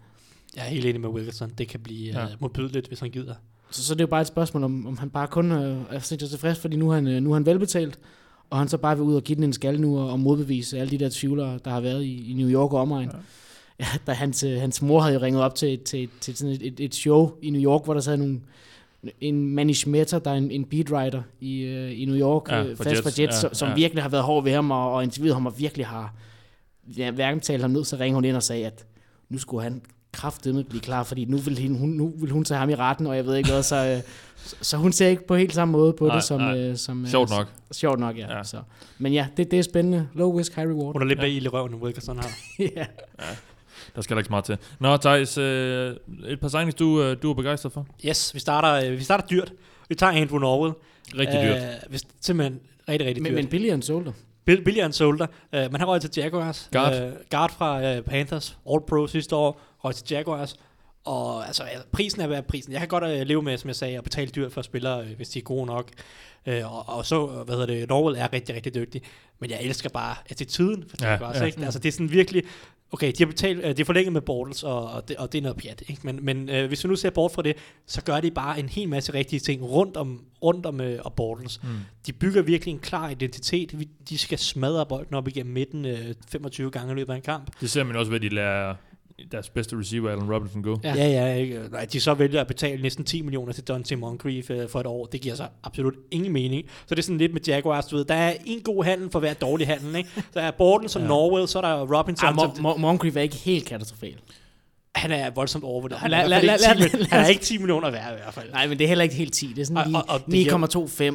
Jeg 0.56 0.64
er 0.64 0.68
helt 0.68 0.86
enig 0.86 1.00
med 1.00 1.08
Wilkerson. 1.08 1.50
Det 1.58 1.68
kan 1.68 1.80
blive 1.80 2.12
Ja. 2.12 2.24
uh, 2.24 2.30
modbydeligt, 2.40 2.88
hvis 2.88 3.00
han 3.00 3.10
gider. 3.10 3.34
så, 3.70 3.84
så 3.84 3.94
det 3.94 4.00
er 4.00 4.04
jo 4.04 4.08
bare 4.10 4.20
et 4.20 4.26
spørgsmål, 4.26 4.64
om, 4.64 4.86
om 4.86 4.98
han 4.98 5.10
bare 5.10 5.26
kun 5.26 5.52
øh, 5.52 5.76
er 5.90 5.98
sindssygt 5.98 6.30
tilfreds, 6.30 6.58
fordi 6.58 6.76
nu 6.76 6.90
er 6.90 6.94
han, 6.94 7.06
øh, 7.06 7.22
nu 7.22 7.30
er 7.30 7.34
han 7.34 7.46
velbetalt, 7.46 7.98
og 8.50 8.58
han 8.58 8.68
så 8.68 8.78
bare 8.78 8.96
vil 8.96 9.04
ud 9.04 9.14
og 9.14 9.22
give 9.22 9.36
den 9.36 9.44
en 9.44 9.52
skal 9.52 9.80
nu 9.80 9.98
og, 9.98 10.10
og 10.10 10.20
modbevise 10.20 10.78
alle 10.78 10.90
de 10.90 10.98
der 10.98 11.08
tvivlere, 11.12 11.58
der 11.64 11.70
har 11.70 11.80
været 11.80 12.02
i, 12.04 12.30
i 12.30 12.34
New 12.34 12.48
York 12.50 12.72
og 12.72 12.80
omegn. 12.80 13.08
Ja. 13.12 13.16
Ja, 13.82 13.86
da 14.06 14.12
hans, 14.12 14.42
øh, 14.42 14.60
hans 14.60 14.82
mor 14.82 15.00
havde 15.00 15.14
jo 15.14 15.20
ringet 15.20 15.42
op 15.42 15.54
til, 15.54 15.78
til, 15.78 16.08
til 16.20 16.36
sådan 16.36 16.54
et, 16.54 16.66
et, 16.66 16.80
et 16.80 16.94
show 16.94 17.32
i 17.42 17.50
New 17.50 17.62
York, 17.62 17.84
hvor 17.84 17.94
der 17.94 18.00
sad 18.00 18.16
nogle, 18.16 18.40
en 19.20 19.54
Manny 19.54 19.72
Schmetter, 19.72 20.18
der 20.18 20.30
er 20.30 20.34
en, 20.34 20.50
en 20.50 20.64
beatwriter 20.64 21.22
i, 21.40 21.60
øh, 21.60 22.00
i 22.00 22.04
New 22.04 22.16
York, 22.16 22.48
Ja, 22.48 22.62
ja, 22.62 22.72
for 22.72 22.84
fast 22.84 22.90
Jets, 22.90 23.02
for 23.02 23.22
Jets, 23.22 23.42
ja, 23.42 23.48
ja, 23.48 23.54
som 23.54 23.68
ja. 23.68 23.74
virkelig 23.74 24.02
har 24.02 24.08
været 24.08 24.24
hård 24.24 24.44
ved 24.44 24.52
ham, 24.52 24.70
og, 24.70 24.92
og 24.92 25.02
interviewet 25.02 25.34
ham, 25.34 25.46
og 25.46 25.58
virkelig 25.58 25.86
har 25.86 26.14
ja, 26.96 27.10
hverken 27.10 27.40
talt 27.40 27.62
ham 27.62 27.70
ned, 27.70 27.84
så 27.84 27.96
ringer 27.96 28.14
hun 28.14 28.24
ind 28.24 28.36
og 28.36 28.42
sagde, 28.42 28.66
at 28.66 28.86
nu 29.28 29.38
skulle 29.38 29.62
han 29.62 29.82
kraftedeme 30.12 30.64
blive 30.64 30.80
klar, 30.80 31.02
fordi 31.02 31.24
nu 31.24 31.36
vil, 31.36 31.58
hende, 31.58 31.78
hun, 31.78 31.88
nu 31.88 32.12
vil 32.16 32.30
hun 32.30 32.44
tage 32.44 32.58
ham 32.58 32.70
i 32.70 32.74
retten, 32.74 33.06
og 33.06 33.16
jeg 33.16 33.26
ved 33.26 33.36
ikke 33.36 33.50
hvad, 33.50 33.62
så, 33.62 33.76
øh, 33.86 34.02
så, 34.36 34.56
så 34.60 34.76
hun 34.76 34.92
ser 34.92 35.08
ikke 35.08 35.26
på 35.26 35.36
helt 35.36 35.54
samme 35.54 35.72
måde 35.72 35.92
på 35.92 36.06
Nej, 36.06 36.14
det, 36.14 36.24
som... 36.24 36.40
nej. 36.40 36.58
Øh, 36.58 36.76
som 36.76 37.02
øh, 37.02 37.08
Sjovt 37.08 37.30
nok. 37.30 37.46
Sjovt 37.72 38.00
nok, 38.00 38.18
ja. 38.18 38.26
Ja. 38.30 38.36
ja. 38.36 38.44
Så. 38.44 38.62
Men 38.98 39.12
ja, 39.12 39.26
det, 39.36 39.50
det 39.50 39.58
er 39.58 39.62
spændende. 39.62 40.08
Low 40.14 40.38
risk, 40.38 40.54
high 40.54 40.68
reward. 40.68 40.92
Hun 40.92 41.02
er 41.02 41.06
lidt 41.06 41.18
bag 41.18 41.30
i 41.30 41.48
røven, 41.48 41.74
Wilkerson 41.74 42.18
har. 42.18 42.30
ja. 42.76 42.86
Der 43.94 44.02
skal 44.02 44.16
der 44.16 44.20
ikke 44.20 44.26
så 44.26 44.32
meget 44.32 44.44
til. 44.44 44.58
Nå, 44.80 44.96
Thijs, 44.96 45.38
øh, 45.38 45.96
et 46.26 46.40
par 46.40 46.48
signings, 46.48 46.74
du, 46.74 47.02
øh, 47.02 47.16
du 47.22 47.30
er 47.30 47.34
begejstret 47.34 47.72
for. 47.72 47.86
Yes, 48.06 48.34
vi 48.34 48.40
starter, 48.40 48.90
øh, 48.90 48.98
vi 48.98 49.04
starter 49.04 49.26
dyrt. 49.26 49.52
Vi 49.88 49.94
tager 49.94 50.12
Andrew 50.12 50.38
Norwell. 50.38 50.74
Rigtig 51.18 51.40
dyrt. 51.42 51.56
Øh, 51.56 51.62
hvis, 51.88 52.02
simpelthen 52.20 52.60
rigtig, 52.88 53.08
rigtig 53.08 53.24
dyrt. 53.24 53.32
Men, 53.32 53.34
men 53.34 53.46
billigere 53.46 53.74
end 53.74 53.82
Solder. 53.82 54.12
Bill, 54.44 54.64
billigere 54.64 54.86
end 54.86 54.92
Solder. 54.92 55.26
Uh, 55.52 55.58
men 55.58 55.76
han 55.76 55.88
røg 55.88 56.00
til 56.00 56.10
Jaguars. 56.16 56.68
Guard. 56.72 57.02
Uh, 57.02 57.12
guard 57.30 57.52
fra 57.58 57.96
uh, 57.98 58.04
Panthers. 58.04 58.58
All-Pro 58.70 59.06
sidste 59.06 59.36
år. 59.36 59.60
Røg 59.84 59.94
til 59.94 60.06
Jaguars. 60.10 60.56
Og 61.04 61.46
altså, 61.46 61.62
prisen 61.92 62.20
er 62.20 62.26
hvad 62.26 62.42
prisen. 62.42 62.72
Jeg 62.72 62.80
kan 62.80 62.88
godt 62.88 63.04
uh, 63.04 63.10
leve 63.10 63.42
med, 63.42 63.58
som 63.58 63.68
jeg 63.68 63.76
sagde, 63.76 63.96
at 63.98 64.04
betale 64.04 64.30
dyrt 64.30 64.52
for 64.52 64.62
spillere, 64.62 65.00
uh, 65.00 65.16
hvis 65.16 65.28
de 65.28 65.38
er 65.38 65.42
gode 65.42 65.66
nok. 65.66 65.88
Uh, 66.46 66.76
og, 66.76 66.96
og 66.96 67.06
så, 67.06 67.26
hvad 67.26 67.54
hedder 67.56 67.66
det, 67.74 67.88
Norwell 67.88 68.16
er 68.18 68.32
rigtig, 68.32 68.54
rigtig 68.54 68.74
dygtig. 68.74 69.02
Men 69.40 69.50
jeg 69.50 69.58
elsker 69.62 69.88
bare 69.88 70.16
attituden 70.28 70.84
for 70.88 70.96
Ja, 71.00 71.10
Jaguars. 71.10 71.36
ja. 71.40 71.44
Ikke? 71.44 71.64
Altså, 71.64 71.78
det 71.78 71.88
er 71.88 71.92
sådan 71.92 72.10
virkelig... 72.10 72.42
Okay, 72.92 73.12
de 73.12 73.14
har, 73.18 73.26
betalt, 73.26 73.58
uh, 73.58 73.64
de 73.70 73.74
har 73.78 73.84
forlænget 73.84 74.12
med 74.12 74.20
Bortles, 74.20 74.62
og, 74.62 74.84
og, 74.90 75.08
det, 75.08 75.16
og 75.16 75.32
det 75.32 75.38
er 75.38 75.42
noget 75.42 75.56
pjat. 75.56 75.82
Ikke? 75.88 76.00
Men, 76.04 76.24
men 76.24 76.50
uh, 76.50 76.66
hvis 76.66 76.84
vi 76.84 76.88
nu 76.88 76.96
ser 76.96 77.10
bort 77.10 77.32
fra 77.32 77.42
det, 77.42 77.56
så 77.86 78.02
gør 78.02 78.20
de 78.20 78.30
bare 78.30 78.58
en 78.60 78.68
hel 78.68 78.88
masse 78.88 79.14
rigtige 79.14 79.40
ting 79.40 79.62
rundt 79.62 79.96
om, 79.96 80.24
rundt 80.42 80.66
om 80.66 80.80
uh, 80.80 80.86
og 81.04 81.12
Bortles. 81.14 81.60
Mm. 81.62 81.68
De 82.06 82.12
bygger 82.12 82.42
virkelig 82.42 82.72
en 82.72 82.78
klar 82.80 83.08
identitet. 83.10 83.80
Vi- 83.80 83.88
De 84.08 84.18
skal 84.18 84.38
smadre 84.38 84.86
bolden 84.86 85.14
op 85.14 85.28
igennem 85.28 85.52
midten 85.54 85.84
øh, 85.86 86.14
25 86.28 86.70
gange 86.70 86.92
i 86.92 86.94
løbet 86.96 87.12
af 87.12 87.16
en 87.16 87.22
kamp. 87.22 87.50
Det 87.60 87.70
ser 87.70 87.84
man 87.84 87.96
også 87.96 88.10
ved, 88.10 88.16
at 88.18 88.22
de 88.22 88.28
lader 88.34 88.74
deres 89.32 89.50
bedste 89.50 89.78
receiver, 89.78 90.10
Allen 90.10 90.32
Robinson, 90.34 90.62
gå. 90.62 90.80
Ja. 90.84 90.94
Ja, 90.94 91.08
ja, 91.08 91.34
ikke? 91.34 91.60
At 91.74 91.92
de 91.92 92.00
så 92.00 92.14
vælger 92.14 92.40
at 92.40 92.46
betale 92.46 92.82
næsten 92.82 93.04
10 93.04 93.22
millioner 93.22 93.52
til 93.52 93.64
Dante 93.64 93.96
Moncrief 93.96 94.50
øh, 94.50 94.68
for 94.68 94.80
et 94.80 94.86
år, 94.86 95.06
det 95.06 95.20
giver 95.20 95.34
så 95.34 95.46
absolut 95.64 95.94
ingen 96.10 96.32
mening. 96.32 96.64
Så 96.86 96.94
det 96.94 96.98
er 96.98 97.02
sådan 97.02 97.18
lidt 97.18 97.32
med 97.32 97.40
Jaguars, 97.46 97.86
du 97.86 97.96
ved, 97.96 98.04
der 98.04 98.14
er 98.14 98.34
en 98.46 98.60
god 98.60 98.84
handel 98.84 99.10
for 99.10 99.20
hver 99.20 99.34
dårlig 99.34 99.66
handel, 99.66 99.96
ikke? 99.96 100.08
Der 100.34 100.40
er 100.40 100.50
Borden 100.50 100.88
som 100.88 101.02
Ja. 101.02 101.08
Norwell, 101.08 101.48
så 101.48 101.58
er 101.58 101.62
der 101.62 101.98
Robinson, 101.98 102.28
Ah, 102.28 102.34
som, 102.34 102.50
Mon- 102.50 102.74
Mon- 102.74 102.78
Moncrief 102.78 103.16
er 103.16 103.20
ikke 103.20 103.36
helt 103.36 103.64
katastrofal. 103.66 104.14
han 104.94 105.10
er 105.12 105.30
voldsomt 105.30 105.64
overvurderet. 105.64 106.00
Han, 106.00 106.12
er 106.12 106.24
10 106.40 106.46
lad- 106.46 106.58
mi- 106.58 107.08
han 107.10 107.20
er 107.24 107.28
ikke 107.28 107.42
10 107.42 107.58
millioner 107.58 107.90
værd 107.90 108.12
i 108.12 108.16
hvert 108.22 108.34
fald. 108.34 108.50
Nej, 108.52 108.66
men 108.66 108.78
det 108.78 108.84
er 108.84 108.88
heller 108.88 109.02
ikke 109.02 109.14
helt 109.14 109.32
10. 109.34 109.46
Det 109.46 109.58
er 109.58 109.64
sådan 109.64 109.94
Og- 109.94 110.02
og- 110.08 110.14
og 110.14 110.20
det 110.20 110.28
lige 110.28 110.44
giver- 110.44 110.56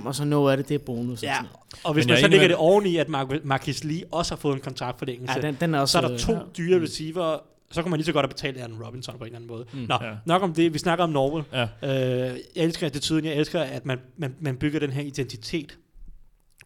9,25, 0.01 0.07
og 0.07 0.15
så 0.15 0.25
noget 0.25 0.51
af 0.51 0.57
det, 0.57 0.69
det 0.69 0.75
er 0.75 0.79
bonus. 0.85 1.23
Ja. 1.23 1.33
Sådan. 1.35 1.47
og 1.83 1.93
hvis 1.93 2.05
Men 2.05 2.09
man 2.11 2.17
er 2.17 2.21
så 2.21 2.27
lægger 2.27 2.43
med- 2.43 2.49
det 2.49 2.55
oveni, 2.57 2.97
at 2.97 3.07
Mar- 3.07 3.39
Marcus 3.43 3.83
Lee 3.83 4.01
også 4.11 4.31
har 4.35 4.37
fået 4.39 4.55
en 4.55 4.61
kontraktforlængelse, 4.61 5.35
ja, 5.35 5.41
den, 5.47 5.57
den 5.61 5.73
er 5.75 5.79
også... 5.79 5.91
så 5.91 5.97
er 5.97 6.01
der 6.01 6.11
øh, 6.11 6.19
to 6.19 6.33
dyre 6.57 6.81
receiver, 6.81 7.37
så 7.71 7.81
kan 7.81 7.89
man 7.91 7.97
lige 7.97 8.05
så 8.05 8.13
godt 8.13 8.23
have 8.23 8.29
betalt 8.29 8.57
Aaron 8.57 8.83
Robinson 8.83 9.17
på 9.17 9.23
en 9.23 9.25
eller 9.25 9.37
anden 9.37 9.47
måde. 9.47 9.65
Mm. 9.73 9.79
Nå, 9.79 9.97
Ja. 10.01 10.15
nok 10.25 10.43
om 10.43 10.53
det. 10.53 10.73
Vi 10.73 10.79
snakker 10.79 11.03
om 11.03 11.09
Norwell. 11.09 11.45
Ja. 11.53 11.63
Øh, 11.63 12.39
jeg 12.55 12.63
elsker 12.63 12.87
attituden. 12.87 13.25
Jeg 13.25 13.33
elsker, 13.33 13.61
at 13.61 13.85
man, 13.85 13.99
man, 14.17 14.35
man 14.39 14.57
bygger 14.57 14.79
den 14.79 14.91
her 14.91 15.01
identitet, 15.01 15.77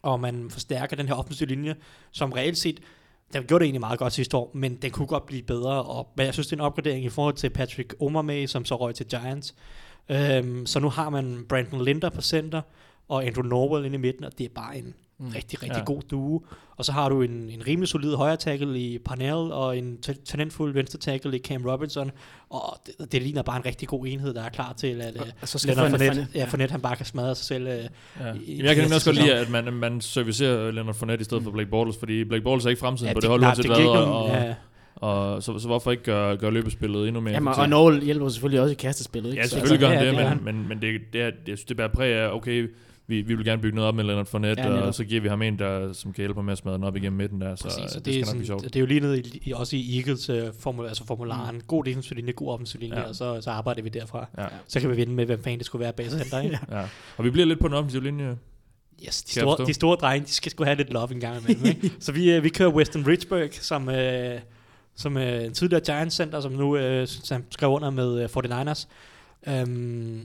og 0.01 0.19
man 0.19 0.49
forstærker 0.49 0.95
den 0.95 1.07
her 1.07 1.15
offensive 1.15 1.49
linje, 1.49 1.75
som 2.11 2.31
reelt 2.31 2.57
set, 2.57 2.79
den 3.33 3.43
gjorde 3.43 3.59
det 3.59 3.65
egentlig 3.65 3.79
meget 3.79 3.99
godt 3.99 4.13
sidste 4.13 4.37
år, 4.37 4.51
men 4.53 4.75
den 4.75 4.91
kunne 4.91 5.07
godt 5.07 5.25
blive 5.25 5.43
bedre, 5.43 5.83
og, 5.83 6.07
men 6.17 6.25
jeg 6.25 6.33
synes, 6.33 6.47
det 6.47 6.53
er 6.53 6.57
en 6.57 6.65
opgradering 6.65 7.05
i 7.05 7.09
forhold 7.09 7.33
til 7.33 7.49
Patrick 7.49 7.95
Omameh, 7.99 8.47
som 8.47 8.65
så 8.65 8.75
røg 8.75 8.95
til 8.95 9.05
Giants. 9.05 9.55
Øhm, 10.09 10.65
så 10.65 10.79
nu 10.79 10.89
har 10.89 11.09
man 11.09 11.45
Brandon 11.49 11.85
Linder 11.85 12.09
på 12.09 12.21
center, 12.21 12.61
og 13.07 13.25
Andrew 13.25 13.45
Norwell 13.45 13.85
inde 13.85 13.95
i 13.95 13.99
midten, 13.99 14.23
og 14.23 14.37
det 14.37 14.45
er 14.45 14.49
bare 14.55 14.77
en 14.77 14.93
mm. 15.17 15.27
rigtig, 15.27 15.63
rigtig 15.63 15.79
ja. 15.79 15.83
god 15.83 16.01
duo. 16.01 16.45
Og 16.81 16.85
så 16.85 16.91
har 16.91 17.09
du 17.09 17.21
en, 17.21 17.31
en 17.31 17.63
rimelig 17.67 17.87
solid 17.89 18.15
højre 18.15 18.37
tackle 18.37 18.79
i 18.79 18.97
Parnell, 18.97 19.33
og 19.33 19.77
en 19.77 19.97
ta- 20.01 20.13
talentfuld 20.25 20.73
venstre 20.73 20.99
tackle 20.99 21.35
i 21.35 21.39
Cam 21.39 21.65
Robinson, 21.65 22.11
og 22.49 22.77
det, 22.99 23.11
det 23.11 23.21
ligner 23.21 23.41
bare 23.41 23.57
en 23.57 23.65
rigtig 23.65 23.87
god 23.87 24.05
enhed, 24.07 24.33
der 24.33 24.43
er 24.43 24.49
klar 24.49 24.73
til, 24.73 25.01
at 25.01 25.15
uh, 25.15 25.21
Og 25.41 25.47
så 25.47 25.59
skal 25.59 25.75
Leonard 25.75 25.99
Fournette- 25.99 26.25
ja, 26.35 26.45
Fournette, 26.45 26.71
han 26.71 26.81
bare 26.81 26.95
kan 26.95 27.05
smadre 27.05 27.35
sig 27.35 27.45
selv. 27.45 27.67
Uh, 27.67 27.73
Ja. 27.73 27.79
i- 28.45 28.61
jeg 28.63 28.75
kan 28.75 28.93
også 28.93 29.11
godt 29.11 29.21
lide, 29.23 29.33
at 29.35 29.49
man, 29.49 29.73
man 29.73 30.01
servicerer 30.01 30.71
Leonard 30.71 30.95
Fournette 30.95 31.21
i 31.21 31.25
stedet 31.25 31.43
for 31.43 31.51
Blake 31.51 31.69
Bortles, 31.69 31.97
fordi 31.97 32.23
Blake 32.23 32.43
Bortles 32.43 32.65
er 32.65 32.69
ikke 32.69 32.79
fremtiden 32.79 33.07
ja, 33.07 33.13
på 33.13 33.19
det 33.19 33.29
hold, 33.29 33.41
uanset 33.41 33.63
det 33.65 33.75
hvad, 33.75 33.85
og, 33.87 34.07
nogen, 34.07 34.31
og, 34.31 34.37
ja, 34.37 34.53
og 34.95 35.43
så, 35.43 35.59
så 35.59 35.67
hvorfor 35.67 35.91
ikke 35.91 36.03
gøre, 36.03 36.37
gøre 36.37 36.51
løbespillet 36.51 37.07
endnu 37.07 37.21
mere 37.21 37.33
Jamen, 37.33 37.53
og? 37.57 37.69
Noel 37.69 38.03
hjælper 38.03 38.29
selvfølgelig 38.29 38.61
også 38.61 38.71
i 38.71 38.75
kastespillet, 38.75 39.29
ikke? 39.29 39.41
Ja, 39.41 39.47
selvfølgelig 39.47 39.79
gør 39.79 39.87
altså, 39.87 40.05
han 40.05 40.15
ja, 40.15 40.21
det, 40.21 40.31
det 40.31 40.37
gør 40.45 40.51
men, 40.51 40.57
men, 40.59 40.67
men 40.69 40.81
det, 40.81 41.01
det, 41.13 41.21
er, 41.21 41.25
det, 41.29 41.37
jeg 41.47 41.57
synes, 41.57 41.65
det 41.65 41.77
bærer 41.77 41.87
præg 41.87 42.13
af, 42.13 42.29
okay, 42.35 42.69
vi, 43.11 43.21
vi 43.21 43.35
vil 43.35 43.45
gerne 43.45 43.61
bygge 43.61 43.75
noget 43.75 43.87
op 43.87 43.95
med 43.95 44.03
Leonard 44.03 44.25
Fournette, 44.25 44.61
Ja, 44.63 44.67
ja, 44.67 44.73
og 44.73 44.79
netop. 44.79 44.93
så 44.93 45.03
giver 45.03 45.21
vi 45.21 45.27
ham 45.27 45.41
en, 45.41 45.59
der, 45.59 45.93
som 45.93 46.13
kan 46.13 46.21
hjælpe 46.21 46.43
med 46.43 46.51
at 46.51 46.57
smadre 46.57 46.75
den 46.77 46.83
op 46.83 46.95
igennem 46.95 47.17
midten 47.17 47.41
der, 47.41 47.55
så 47.55 47.63
Præcis, 47.63 47.91
det, 47.91 48.05
det, 48.05 48.13
skal 48.13 48.15
er 48.15 48.19
nok 48.19 48.25
sådan, 48.25 48.37
blive 48.39 48.47
sjovt. 48.47 48.63
det 48.63 48.75
er 48.75 48.79
jo 48.79 48.85
lige 48.85 48.99
ned 48.99 49.17
i, 49.33 49.51
også 49.51 49.75
i 49.75 49.97
Eagles 49.97 50.29
uh, 50.29 50.35
altså 50.87 51.05
formularen. 51.07 51.55
Mm. 51.55 51.61
God 51.67 51.83
defensiv 51.83 52.15
linje, 52.15 52.31
god 52.31 52.49
offensiv 52.53 52.79
linje, 52.81 52.99
Ja. 52.99 53.03
og 53.07 53.15
så, 53.15 53.41
så 53.41 53.49
arbejder 53.51 53.81
vi 53.81 53.89
derfra. 53.89 54.29
Ja. 54.37 54.45
Så 54.67 54.79
kan 54.79 54.89
vi 54.89 54.95
vinde 54.95 55.13
med, 55.13 55.25
hvem 55.25 55.43
fanden 55.43 55.59
det 55.59 55.65
skulle 55.65 55.83
være 55.83 55.93
bag 55.93 56.11
center, 56.11 56.39
ikke? 56.41 56.59
Ja. 56.71 56.83
Og 57.17 57.23
vi 57.25 57.29
bliver 57.29 57.45
lidt 57.45 57.59
på 57.59 57.67
den 57.67 57.75
offensive 57.75 58.03
linje. 58.03 58.37
Yes, 59.07 59.23
de 59.23 59.31
store, 59.31 59.65
de 59.65 59.73
store 59.73 59.95
drenge, 59.95 60.25
de 60.25 60.31
skal 60.31 60.51
sgu 60.51 60.63
have 60.63 60.75
lidt 60.77 60.93
love 60.93 61.11
en 61.11 61.19
gang 61.19 61.43
imellem. 61.43 61.65
Ikke? 61.65 61.91
så 62.05 62.11
vi, 62.11 62.31
øh, 62.31 62.43
vi 62.43 62.49
kører 62.49 62.69
Weston 62.69 63.07
Richburg, 63.07 63.49
som, 63.51 63.89
øh, 63.89 64.39
som 64.95 65.17
øh, 65.17 65.43
en 65.45 65.53
tidligere 65.53 65.83
Giants 65.85 66.15
center, 66.15 66.41
som 66.41 66.51
nu 66.51 66.77
øh, 66.77 67.07
synes, 67.07 67.29
han 67.29 67.45
skrev 67.49 67.69
under 67.69 67.89
med 67.89 68.23
øh, 68.23 68.29
49ers. 68.37 68.87
Um, 69.51 70.21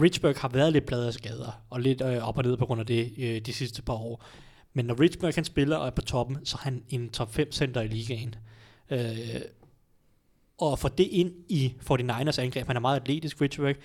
Richburg 0.00 0.36
har 0.36 0.48
været 0.48 0.72
lidt 0.72 0.86
bladet 0.86 1.06
af 1.06 1.12
skader, 1.12 1.62
og 1.70 1.80
lidt 1.80 2.00
øh, 2.00 2.28
op 2.28 2.38
og 2.38 2.44
ned 2.44 2.56
på 2.56 2.66
grund 2.66 2.80
af 2.80 2.86
det 2.86 3.12
øh, 3.18 3.40
de 3.40 3.52
sidste 3.52 3.82
par 3.82 3.94
år. 3.94 4.24
Men 4.74 4.84
når 4.84 5.00
Richburg 5.00 5.34
kan 5.34 5.44
spiller 5.44 5.76
og 5.76 5.86
er 5.86 5.90
på 5.90 6.02
toppen, 6.02 6.38
så 6.44 6.56
er 6.56 6.62
han 6.62 6.82
en 6.88 7.08
top 7.10 7.34
5 7.34 7.52
center 7.52 7.80
i 7.80 7.88
ligaen. 7.88 8.34
Øh, 8.90 9.40
og 10.58 10.78
få 10.78 10.88
det 10.88 11.08
ind 11.10 11.32
i 11.48 11.74
49ers 11.90 12.40
angreb, 12.40 12.66
han 12.66 12.76
er 12.76 12.80
meget 12.80 13.00
atletisk, 13.00 13.40
Richburg, 13.40 13.76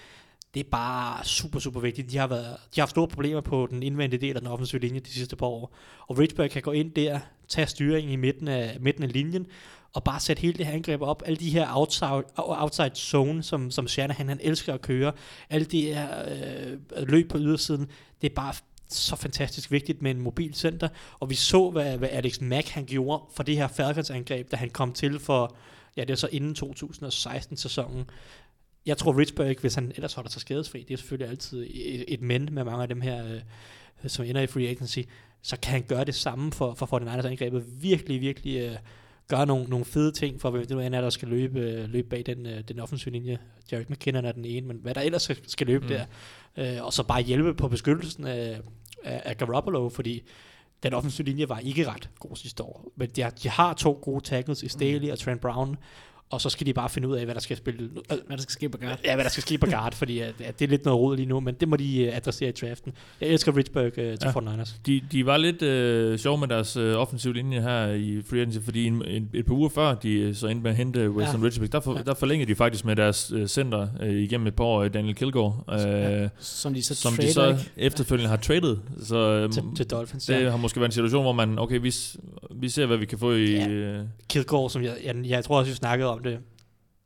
det 0.54 0.66
er 0.66 0.70
bare 0.72 1.26
super, 1.26 1.60
super 1.60 1.80
vigtigt. 1.80 2.12
De 2.12 2.18
har, 2.18 2.28
været, 2.28 2.58
de 2.76 2.80
har 2.80 2.82
haft 2.82 2.90
store 2.90 3.08
problemer 3.08 3.42
på 3.42 3.68
den 3.70 3.84
indvendige 3.84 4.22
del 4.22 4.36
af 4.36 4.42
den 4.42 4.52
offensive 4.52 4.82
linje 4.82 5.00
de 5.00 5.10
sidste 5.10 5.36
par 5.36 5.46
år. 5.46 5.76
Og 6.08 6.18
Richburg 6.18 6.50
kan 6.50 6.62
gå 6.62 6.72
ind 6.72 6.92
der, 6.92 7.20
tage 7.48 7.68
styringen 7.68 8.12
i 8.12 8.16
midten 8.16 8.48
af, 8.48 8.78
midten 8.80 9.04
af 9.04 9.14
linjen, 9.14 9.48
og 9.98 10.04
bare 10.04 10.20
sætte 10.20 10.42
hele 10.42 10.54
det 10.54 10.66
her 10.66 10.74
angreb 10.74 11.02
op. 11.02 11.24
Alle 11.26 11.38
de 11.38 11.50
her 11.50 11.68
outside, 11.70 12.24
outside 12.38 12.96
zone, 12.96 13.44
som, 13.44 13.72
som 13.72 13.88
Shanahan 13.88 14.28
han 14.28 14.40
elsker 14.42 14.74
at 14.74 14.82
køre. 14.82 15.14
Alle 15.50 15.66
de 15.66 15.82
her 15.82 16.08
øh, 16.28 17.08
løb 17.08 17.30
på 17.30 17.38
ydersiden. 17.38 17.88
Det 18.22 18.30
er 18.30 18.36
bare 18.36 18.54
så 18.90 19.16
fantastisk 19.16 19.72
vigtigt 19.72 20.02
med 20.02 20.12
en 20.12 20.22
mobil 20.22 20.54
center. 20.54 20.90
Og 21.20 21.30
vi 21.30 21.36
så, 21.36 21.70
hvad, 21.70 21.98
hvad 21.98 22.10
Alex 22.12 22.42
Mack 22.42 22.68
han 22.68 22.86
gjorde 22.86 23.24
for 23.36 23.44
det 23.44 23.58
her 23.58 23.68
Falcons 23.68 24.10
angreb, 24.10 24.52
da 24.52 24.56
han 24.56 24.70
kom 24.70 24.94
til 24.94 25.20
for, 25.20 25.56
ja 25.98 26.02
det 26.02 26.10
er 26.10 26.16
så 26.16 26.30
inden 26.32 26.56
2016-sæsonen. 26.64 28.06
Jeg 28.86 28.98
tror 28.98 29.20
Richburg, 29.20 29.56
hvis 29.62 29.76
han 29.76 29.92
ellers 29.96 30.14
holder 30.14 30.30
sig 30.30 30.42
skadesfri, 30.42 30.86
det 30.88 30.94
er 30.94 30.98
selvfølgelig 30.98 31.30
altid 31.30 31.68
et, 31.70 32.06
et 32.08 32.22
men 32.22 32.50
med 32.52 32.64
mange 32.64 32.82
af 32.82 32.88
dem 32.88 33.02
her, 33.02 33.26
øh, 33.26 33.42
som 34.08 34.26
ender 34.26 34.42
i 34.42 34.48
free 34.48 34.68
agency, 34.68 35.00
så 35.42 35.58
kan 35.60 35.72
han 35.72 35.84
gøre 35.88 36.06
det 36.06 36.16
samme 36.16 36.52
for, 36.52 36.74
for 36.74 36.86
49ers 36.86 37.28
angrebet. 37.28 37.66
Virkelig, 37.82 38.22
virkelig 38.22 38.58
øh, 38.58 38.78
gøre 39.28 39.46
nogle, 39.46 39.66
nogle 39.66 39.86
fede 39.86 40.12
ting 40.12 40.42
for, 40.42 40.50
hvem 40.50 40.62
det 40.62 40.70
nu 40.70 40.80
end 40.80 40.96
er, 40.96 41.02
der 41.02 41.10
skal 41.10 41.28
løbe, 41.28 41.60
øh, 41.60 41.90
løbe 41.90 42.10
bag 42.10 42.24
den, 42.26 42.46
øh, 42.46 42.64
den 42.68 42.80
offensive 42.80 43.14
linje. 43.14 43.38
Jarek 43.72 43.90
McKinnon 43.90 44.26
er 44.26 44.32
den 44.32 44.46
ene, 44.46 44.68
men 44.68 44.78
hvad 44.78 44.94
der 44.94 45.02
ellers 45.02 45.32
skal, 45.48 45.68
løbe 45.68 45.84
mm. 45.84 45.90
der. 45.90 46.06
Øh, 46.58 46.86
og 46.86 46.94
så 46.94 47.04
bare 47.04 47.22
hjælpe 47.22 47.54
på 47.54 47.68
beskyttelsen 47.68 48.28
af, 48.28 48.62
af, 49.04 49.22
af 49.26 49.38
Garoppolo, 49.38 49.90
fordi 49.90 50.24
den 50.84 50.94
offensive 50.94 51.26
linje 51.26 51.50
var 51.50 51.60
ikke 51.60 51.90
ret 51.90 52.10
god 52.20 52.36
sidste 52.36 52.64
år. 52.64 52.92
Men 52.96 53.10
de 53.10 53.22
har, 53.22 53.30
de 53.30 53.50
har 53.50 53.74
to 53.74 54.00
gode 54.02 54.24
tackles 54.24 54.64
i 54.64 54.68
Staley 54.68 55.08
mm. 55.08 55.12
og 55.12 55.20
Trent 55.20 55.42
Brown, 55.42 55.78
og 56.30 56.42
så 56.42 56.50
skal 56.50 56.68
de 56.68 56.74
bare 56.74 56.90
finde 56.90 57.08
ud 57.08 57.16
af, 57.16 57.26
hvad 57.26 57.36
der 57.36 57.42
skal 57.42 57.58
spille. 57.58 57.84
Øh, 57.84 58.18
Hvad 58.28 58.38
der 58.38 58.44
skal 58.44 58.52
ske 58.54 58.70
på 58.70 58.78
guard. 58.78 59.00
Ja, 59.06 59.16
hvad 59.16 59.24
der 59.24 59.30
skal 59.32 59.42
ske 59.44 59.58
på 59.58 59.66
guard, 59.66 59.94
fordi 59.96 60.20
at, 60.20 60.34
at 60.44 60.60
det 60.60 60.66
er 60.66 60.70
lidt 60.70 60.86
noget 60.86 61.00
rod 61.00 61.16
lige 61.16 61.26
nu, 61.26 61.40
men 61.40 61.56
det 61.56 61.68
må 61.68 61.76
de 61.76 62.08
uh, 62.12 62.18
adressere 62.18 62.50
i 62.50 62.52
draften. 62.52 62.94
Jeg 63.22 63.30
elsker 63.30 63.58
Richburg 63.58 63.86
uh, 63.86 63.92
til 63.94 64.04
Ja. 64.24 64.28
ja. 64.28 64.32
49ers. 64.64 64.72
De, 64.86 65.02
de 65.12 65.26
var 65.26 65.38
lidt 65.38 65.62
øh, 65.62 66.20
sjove 66.20 66.38
med 66.38 66.48
deres 66.48 66.76
øh, 66.78 66.96
offensive 66.96 67.34
linje 67.34 67.62
her 67.62 67.88
i 67.88 68.22
free 68.30 68.40
agency, 68.42 68.58
fordi 68.66 68.86
en, 68.86 69.06
en, 69.08 69.30
et 69.34 69.46
par 69.46 69.54
uger 69.54 69.70
før 69.70 69.94
de 69.96 70.12
øh, 70.14 70.36
så 70.36 70.48
endte 70.48 70.64
med 70.64 70.72
at 70.72 70.78
hente 70.78 71.10
Weston 71.12 71.36
ja. 71.36 71.42
Ja. 71.42 71.46
Richburg, 71.48 71.72
der, 71.72 71.80
for, 71.80 71.98
Ja. 71.98 72.04
der 72.04 72.14
forlængede 72.14 72.52
de 72.52 72.56
faktisk 72.56 72.86
med 72.86 72.96
deres 72.96 73.32
øh, 73.36 73.48
center 73.48 73.88
øh, 74.02 74.16
igennem 74.24 74.48
et 74.48 74.56
par 74.56 74.64
år, 74.64 74.84
øh, 74.84 74.94
Daniel 74.94 75.16
Kilgore, 75.16 75.54
øh, 76.24 76.30
Som 76.40 76.74
de 76.74 76.84
så 76.84 76.96
som 76.96 77.14
de 77.14 77.18
trader, 77.34 77.58
så 77.58 77.62
ikke? 77.64 77.72
efterfølgende 77.78 78.30
har 78.30 78.38
traded. 78.38 78.78
Så 79.04 79.18
øh, 79.18 79.52
Til, 79.52 79.64
til 79.76 79.86
Dolphins. 79.90 80.26
det 80.26 80.42
Ja. 80.44 80.50
har 80.50 80.58
måske 80.58 80.80
været 80.80 80.88
en 80.90 80.92
situation, 80.94 81.24
hvor 81.24 81.32
man, 81.34 81.60
okay, 81.60 81.80
vi, 81.82 81.94
vi 82.56 82.70
ser, 82.70 82.86
hvad 82.86 82.98
vi 82.98 83.06
kan 83.06 83.18
få 83.20 83.32
i... 83.32 83.52
Ja. 83.54 83.68
Øh, 83.68 84.00
Kilgore, 84.30 84.70
som 84.70 84.84
jeg, 84.84 84.94
jeg, 85.04 85.16
jeg 85.26 85.44
tror 85.44 85.60
også, 85.60 85.72
vi 85.72 85.76
snakkede 85.76 86.10
om 86.10 86.17
det 86.24 86.40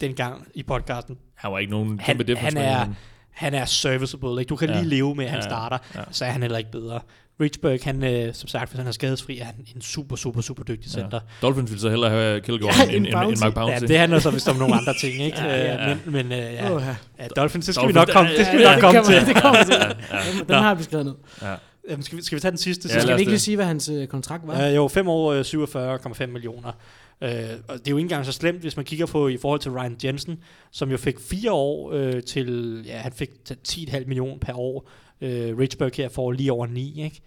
dengang 0.01 0.47
i 0.53 0.63
podcasten. 0.63 1.17
han 1.35 1.51
var 1.51 1.59
ikke 1.59 1.71
nogen 1.71 1.99
Han- 1.99 2.17
kæmpe 2.17 2.35
han 2.35 2.57
er- 2.57 2.85
Han 3.31 3.53
er 3.53 3.65
serviceable. 3.65 4.41
Ikke? 4.41 4.49
Du 4.49 4.55
kan 4.55 4.69
Ja. 4.69 4.75
lige 4.75 4.89
leve 4.89 5.15
med, 5.15 5.25
at 5.25 5.31
han 5.31 5.39
Ja. 5.39 5.49
starter, 5.49 5.77
Ja. 5.95 6.01
så 6.11 6.25
er 6.25 6.29
han 6.29 6.41
heller 6.41 6.57
ikke 6.57 6.71
bedre. 6.71 6.99
Richburg, 7.41 7.79
han, 7.83 8.03
øh, 8.03 8.33
som 8.33 8.47
sagt, 8.47 8.69
hvis 8.69 8.77
han 8.77 8.87
er 8.87 8.91
skadesfri, 8.91 9.39
er 9.39 9.43
han 9.45 9.55
en 9.75 9.81
super, 9.81 10.15
super, 10.15 10.41
super 10.41 10.63
dygtig 10.63 10.91
center. 10.91 11.19
Ja. 11.41 11.47
Dolphins 11.47 11.71
vil 11.71 11.79
så 11.79 11.89
hellere 11.89 12.09
have 12.09 12.41
Kilgore 12.41 12.71
Ja, 12.79 12.83
end, 12.83 12.91
en 12.91 12.95
end, 13.17 13.29
end. 13.29 13.37
Mark 13.41 13.53
Bouncy. 13.53 13.81
Ja, 13.81 13.87
det 13.87 13.97
handler 13.99 14.19
så 14.19 14.31
vist 14.31 14.47
om 14.49 14.55
nogle 14.55 14.75
andre 14.75 14.93
ting, 15.01 15.13
ikke? 15.25 15.37
Ja, 15.37 15.55
ja, 15.55 15.73
ja. 15.85 15.91
Øh, 15.91 15.97
Men, 16.05 16.13
men 16.13 16.25
øh, 16.31 16.53
ja, 16.53 16.71
Åh, 16.75 16.81
ja. 16.81 16.95
ja, 17.19 17.27
Dolphins, 17.35 17.65
det 17.65 17.75
skal 17.75 17.87
vi 17.87 17.93
Dolphins, 17.93 18.15
nok 18.15 18.23
komme, 18.25 18.37
det 18.37 18.45
skal 18.45 18.57
vi 18.57 18.63
Ja, 18.63 18.71
nok 18.71 18.81
komme 18.81 19.03
til. 19.03 19.25
Det 19.35 19.41
kommer 19.41 19.63
til. 19.63 19.75
dem 20.47 20.55
har 20.55 20.75
vi 20.75 20.83
skrevet 20.83 21.05
ned. 21.05 21.15
Ja. 21.41 21.55
Jamen, 21.89 22.03
skal, 22.03 22.17
vi, 22.17 22.23
skal 22.23 22.35
vi 22.35 22.39
tage 22.41 22.51
den 22.51 22.57
sidste? 22.57 22.89
Ja, 22.93 22.99
Skal 22.99 23.15
vi 23.15 23.19
ikke 23.19 23.31
lige 23.31 23.39
sige, 23.39 23.55
hvad 23.55 23.65
hans 23.65 23.89
øh, 23.89 24.07
kontrakt 24.07 24.47
var? 24.47 24.67
Uh, 24.69 24.75
jo, 24.75 24.87
5 24.87 25.07
år, 25.07 25.31
øh, 25.33 25.45
47,5 25.45 26.25
millioner. 26.31 26.71
Uh, 27.21 27.27
og 27.67 27.77
det 27.79 27.87
er 27.87 27.91
jo 27.91 27.97
ikke 27.97 28.05
engang 28.05 28.25
så 28.25 28.31
slemt, 28.31 28.59
hvis 28.61 28.75
man 28.75 28.85
kigger 28.85 29.05
på 29.05 29.27
i 29.27 29.37
forhold 29.37 29.59
til 29.59 29.71
Ryan 29.71 29.97
Jensen, 30.03 30.39
som 30.71 30.91
jo 30.91 30.97
fik 30.97 31.19
4 31.19 31.51
år 31.51 31.93
uh, 31.93 32.19
til, 32.23 32.81
ja, 32.85 32.97
han 32.97 33.11
fik 33.11 33.29
10,5 33.67 34.05
millioner 34.07 34.37
per 34.37 34.53
år. 34.59 34.89
Uh, 35.21 35.27
Richburg 35.29 35.91
her 35.95 36.09
får 36.09 36.31
lige 36.31 36.51
over 36.51 36.67
9, 36.67 37.03
ikke? 37.03 37.21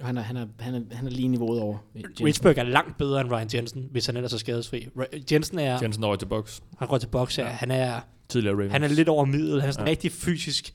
Han 0.00 0.18
er, 0.18 0.22
han, 0.22 0.36
er, 0.36 0.46
han, 0.60 0.74
er, 0.74 0.80
han 0.96 1.06
er 1.06 1.10
lige 1.10 1.28
niveauet 1.28 1.60
over. 1.60 1.78
Jensen. 1.96 2.26
Richburg 2.26 2.58
er 2.58 2.62
langt 2.62 2.98
bedre 2.98 3.20
end 3.20 3.30
Ryan 3.32 3.48
Jensen, 3.54 3.88
hvis 3.90 4.06
han 4.06 4.16
ellers 4.16 4.32
er 4.32 4.38
skadesfri. 4.38 4.88
Jensen 5.32 5.58
er, 5.58 5.78
Jensen 5.82 6.04
over 6.04 6.16
til 6.16 6.26
box. 6.26 6.60
han 6.78 6.88
går 6.88 6.98
til 6.98 7.06
boks 7.08 7.38
Ja. 7.38 7.44
han 7.44 7.70
er, 7.70 8.00
Tidligere 8.28 8.54
Ravens. 8.56 8.72
han 8.72 8.82
er 8.82 8.88
lidt 8.88 9.08
over 9.08 9.24
middel, 9.24 9.60
han 9.60 9.68
er 9.68 9.72
sådan 9.72 9.86
Ja. 9.86 9.90
rigtig 9.90 10.12
fysisk, 10.12 10.72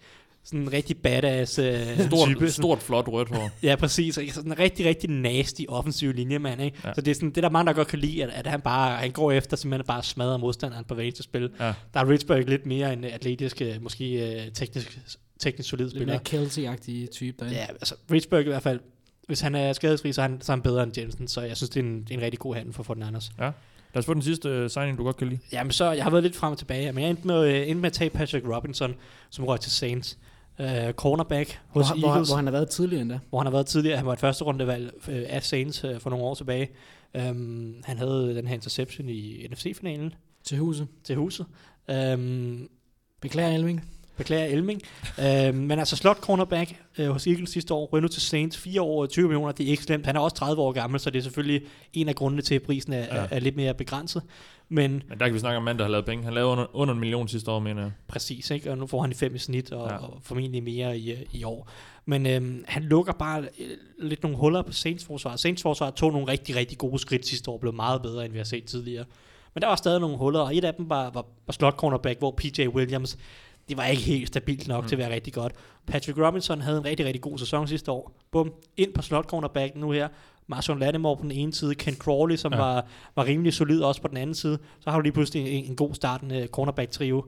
sådan 0.48 0.62
en 0.62 0.74
rigtig 0.74 0.98
badass 0.98 1.60
uh, 1.60 1.66
stort, 2.08 2.28
type. 2.30 2.52
Stort, 2.52 2.80
flot 2.80 3.08
rødt 3.08 3.30
hår. 3.30 3.50
Ja, 3.64 3.76
præcis. 3.76 4.18
Ikke? 4.18 4.34
Sådan 4.34 4.52
en 4.52 4.60
rigtig, 4.60 4.86
rigtig 4.86 5.10
nasty 5.10 5.62
offensiv 5.68 6.14
linjemand. 6.14 6.62
Ikke? 6.62 6.78
Ja. 6.84 6.88
Ja. 6.88 6.94
Så 6.94 7.02
det 7.02 7.12
er 7.12 7.16
sådan, 7.16 7.30
det 7.30 7.38
er 7.38 7.42
der 7.42 7.50
mange, 7.50 7.68
der 7.68 7.74
godt 7.74 7.88
kan 7.88 8.00
lide, 8.00 8.24
at, 8.24 8.30
at 8.30 8.48
han 8.48 8.62
bare 8.62 8.98
han 8.98 9.12
går 9.12 9.32
efter 9.32 9.58
simpelthen 9.58 9.86
bare 9.88 10.04
smadrer 10.04 10.38
modstanderen 10.38 10.86
på 10.86 10.96
hver 10.96 11.04
eneste 11.04 11.24
spil. 11.24 11.50
Ja. 11.60 11.74
Der 11.94 12.00
er 12.00 12.10
Richburg 12.10 12.50
lidt 12.50 12.66
mere 12.66 12.94
en 12.94 13.04
atletisk, 13.04 13.62
øh, 13.62 13.84
måske 13.84 14.44
uh, 14.48 14.54
teknisk, 14.54 15.00
teknisk 15.40 15.70
solid 15.70 15.86
Lidt 15.86 15.96
spiller. 15.96 16.14
mere 16.14 16.46
Kelsey-agtig 16.46 17.12
type 17.12 17.38
derinde. 17.40 17.60
Ja, 17.60 17.66
altså 17.70 17.96
Richburg 18.12 18.42
i 18.42 18.44
hvert 18.44 18.64
fald, 18.64 18.80
hvis 19.28 19.42
han 19.42 19.56
er 19.56 19.74
skadesfri, 19.74 20.14
så 20.14 20.22
er 20.22 20.28
han, 20.28 20.42
så 20.42 20.52
er 20.52 20.56
han 20.56 20.62
bedre 20.62 20.84
end 20.84 20.98
Jensen, 21.00 21.28
så 21.28 21.42
jeg 21.42 21.58
synes, 21.58 21.70
det 21.70 21.80
er 21.80 21.84
en, 21.84 22.08
en 22.12 22.22
rigtig 22.22 22.40
god 22.40 22.56
handel 22.56 22.74
for 22.74 22.84
Forten 22.84 23.04
Anders. 23.04 23.32
Lad 23.94 24.00
os 24.02 24.06
få 24.06 24.14
den 24.14 24.22
sidste 24.22 24.64
uh, 24.64 24.70
signing, 24.70 24.98
du 24.98 25.04
godt 25.04 25.18
kan 25.18 25.28
lide. 25.28 25.40
Jamen 25.52 25.72
så, 25.72 25.92
jeg 25.92 26.04
har 26.04 26.12
været 26.12 26.24
lidt 26.24 26.36
frem 26.36 26.52
og 26.52 26.58
tilbage, 26.58 26.92
men 26.92 27.04
jeg 27.04 27.10
endte 27.10 27.28
med, 27.28 27.48
øh, 27.48 27.62
endte 27.62 27.76
med 27.76 27.88
at 27.90 27.94
tage 27.94 28.10
Patrick 28.10 28.48
Robinson, 28.48 28.96
som 29.30 29.46
røg 29.46 29.60
til 29.60 29.72
Saints. 29.72 30.18
Uh, 30.60 30.92
cornerback 30.92 31.60
hos 31.68 31.88
Hvor, 31.88 32.00
hvor, 32.00 32.08
Eagles. 32.10 32.30
hvor, 32.30 32.36
han 32.36 32.46
har 32.46 32.52
været 32.52 32.70
tidligere 32.70 33.02
endda. 33.02 33.20
hvor 33.30 33.40
han 33.40 33.46
har 33.46 33.52
været 33.52 33.66
tidligere. 33.66 33.98
Han 33.98 34.06
var 34.06 34.14
et 34.14 34.20
første 34.20 34.44
rundevalg 34.44 34.92
øh, 35.10 35.24
af 35.28 35.44
Saints 35.44 35.84
øh, 35.84 36.00
for 36.00 36.10
nogle 36.10 36.26
år 36.26 36.34
tilbage. 36.34 36.70
Um, 37.30 37.76
han 37.84 37.98
havde 37.98 38.36
den 38.36 38.48
her 38.48 38.54
interception 38.56 39.10
i 39.10 39.48
NFC-finalen 39.52 40.14
Til 40.44 40.58
huset. 40.58 40.88
til 41.04 41.16
huset. 41.16 41.46
Um, 42.14 42.70
Beklager, 43.22 43.56
Elving. 43.58 43.90
Beklager 44.18 44.46
Elming. 44.46 44.82
um, 45.18 45.56
men 45.56 45.80
altså 45.80 45.96
slot 45.96 46.18
cornerback 46.18 46.76
øh, 46.98 47.10
hos 47.10 47.28
Eagles 47.28 47.50
sidste 47.50 47.74
år, 47.74 48.00
nu 48.00 48.08
til 48.08 48.22
Saints, 48.22 48.58
4 48.58 48.82
år 48.82 49.02
og 49.02 49.10
20 49.10 49.28
millioner, 49.28 49.52
det 49.52 49.66
er 49.66 49.70
ikke 49.70 49.84
slemt. 49.84 50.06
Han 50.06 50.16
er 50.16 50.20
også 50.20 50.36
30 50.36 50.62
år 50.62 50.72
gammel, 50.72 51.00
så 51.00 51.10
det 51.10 51.20
er 51.20 51.24
selvfølgelig 51.24 51.62
en 51.94 52.10
af 52.10 52.16
grundene 52.16 52.42
til, 52.42 52.56
at 52.56 52.62
prisen 52.62 52.94
er, 52.94 52.98
Ja. 53.00 53.06
er, 53.06 53.28
er 53.32 53.40
lidt 53.40 53.56
mere 53.56 53.74
begrænset. 53.74 54.22
Men 54.70 54.92
Men 55.10 55.20
der 55.20 55.26
kan 55.26 55.34
vi 55.34 55.40
snakke 55.40 55.58
om 55.58 55.64
mand, 55.64 55.78
der 55.78 55.84
har 55.84 55.92
lavet 55.92 56.06
penge. 56.06 56.24
Han 56.24 56.34
lavede 56.34 56.52
under, 56.52 56.66
under 56.76 56.94
en 56.94 57.00
million 57.00 57.28
sidste 57.28 57.52
år, 57.52 57.60
mener 57.60 57.82
jeg. 57.82 57.92
Præcis, 58.08 58.52
ikke? 58.52 58.72
og 58.72 58.78
nu 58.78 58.88
får 58.88 59.02
han 59.02 59.12
i 59.12 59.14
fem 59.14 59.36
i 59.36 59.38
snit, 59.38 59.72
og, 59.72 59.90
Ja. 59.90 59.96
og 59.98 60.18
formentlig 60.24 60.64
mere 60.64 60.98
i, 60.98 61.12
øh, 61.12 61.18
i 61.32 61.44
år. 61.44 61.70
Men 62.06 62.26
øhm, 62.26 62.64
han 62.68 62.84
lukker 62.84 63.14
bare 63.14 63.40
øh, 63.42 63.68
lidt 64.00 64.24
nogle 64.24 64.38
huller 64.38 64.62
på 64.62 64.72
Saints 64.72 65.06
forsvar. 65.06 65.36
Saints 65.36 65.62
forsvar 65.62 65.90
tog 65.92 66.12
nogle 66.12 66.28
rigtig, 66.28 66.56
rigtig 66.56 66.78
gode 66.78 67.00
skridt 67.00 67.28
sidste 67.28 67.52
år, 67.52 67.58
blev 67.58 67.74
meget 67.74 68.02
bedre, 68.02 68.24
end 68.26 68.32
vi 68.34 68.38
har 68.40 68.46
set 68.46 68.64
tidligere. 68.66 69.06
Men 69.54 69.62
der 69.62 69.68
var 69.68 69.76
stadig 69.76 70.00
nogle 70.00 70.18
huller, 70.18 70.40
og 70.40 70.56
et 70.56 70.64
af 70.64 70.74
dem 70.74 70.90
var, 70.90 71.10
var, 71.10 71.26
var 71.48 71.52
slot 71.54 71.74
cornerback, 71.76 72.20
hvor 72.20 72.32
PJ 72.32 72.68
Williams, 72.68 73.18
det 73.70 73.78
var 73.78 73.86
ikke 73.86 74.04
helt 74.04 74.28
stabilt 74.28 74.68
nok 74.68 74.84
mm. 74.84 74.88
til 74.88 74.96
at 74.96 75.00
være 75.00 75.14
rigtig 75.14 75.34
godt. 75.34 75.54
Patrick 75.88 76.18
Robinson 76.18 76.62
havde 76.62 76.78
en 76.78 76.86
rigtig, 76.86 77.06
rigtig 77.06 77.22
god 77.22 77.38
sæson 77.38 77.68
sidste 77.68 77.92
år. 77.92 78.12
Bum, 78.32 78.54
ind 78.78 78.94
på 78.94 79.02
slot 79.02 79.26
cornerback 79.26 79.76
nu 79.76 79.92
her. 79.92 80.08
Marshawn 80.48 80.80
Lattimore 80.80 81.18
på 81.18 81.24
den 81.24 81.32
ene 81.32 81.54
side, 81.54 81.76
Ken 81.76 81.96
Crawley, 81.96 82.36
som 82.36 82.54
Ja. 82.54 82.58
ja. 82.58 82.64
var, 82.64 82.86
var 83.16 83.26
rimelig 83.26 83.54
solid 83.54 83.82
også 83.82 84.02
på 84.02 84.08
den 84.08 84.18
anden 84.18 84.36
side. 84.36 84.58
Så 84.80 84.90
har 84.90 84.98
du 84.98 85.02
lige 85.02 85.14
pludselig 85.14 85.48
en, 85.52 85.66
en 85.66 85.76
god 85.76 85.94
startende 85.94 86.48
cornerback-trio. 86.52 87.26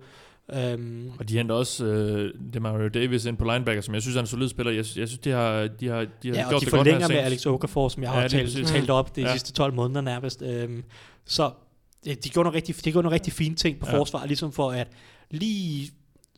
Um, 0.74 1.12
Og 1.20 1.30
de 1.30 1.38
henter 1.38 1.56
også 1.56 1.86
øh, 1.86 2.34
Demario 2.54 2.88
Davis 2.88 3.26
ind 3.26 3.38
på 3.38 3.44
linebacker, 3.44 3.82
som 3.82 3.94
jeg 3.94 4.02
synes 4.02 4.16
er 4.16 4.20
en 4.22 4.28
solid 4.28 4.50
spiller. 4.50 4.72
Jeg, 4.72 4.78
jeg 4.78 4.86
synes, 5.08 5.18
de 5.18 5.30
har, 5.32 5.68
de 5.80 5.88
har, 5.88 6.06
de 6.24 6.30
har 6.30 6.36
ja, 6.36 6.44
og 6.46 6.50
gjort 6.50 6.62
de 6.62 6.66
det 6.66 6.72
godt 6.74 6.88
her. 6.88 6.94
forlænger 6.94 7.08
med. 7.08 7.16
Alex 7.18 7.46
Okafor, 7.46 7.90
som 7.90 8.04
jeg 8.04 8.10
Ja, 8.14 8.20
har 8.20 8.28
lige 8.28 8.48
talt, 8.48 8.68
talt 8.68 8.90
op 8.90 9.16
de 9.16 9.22
Ja. 9.22 9.28
ja. 9.28 9.34
sidste 9.34 9.54
12 9.54 9.74
måneder 9.74 10.02
nærmest. 10.02 10.42
Um, 10.42 10.84
så 11.26 11.52
ja, 12.06 12.14
de 12.24 12.30
gjorde 12.30 12.46
nogle 12.46 12.56
rigtig, 12.58 12.86
de 12.86 12.92
gjorde 12.92 13.04
nogle 13.04 13.14
rigtig 13.16 13.34
fine 13.34 13.56
ting 13.56 13.80
på 13.80 13.86
Ja. 13.86 13.92
ja. 13.94 14.00
forsvaret, 14.00 14.28
ligesom 14.28 14.52
for 14.52 14.72
at 14.72 14.88
lige 15.32 15.92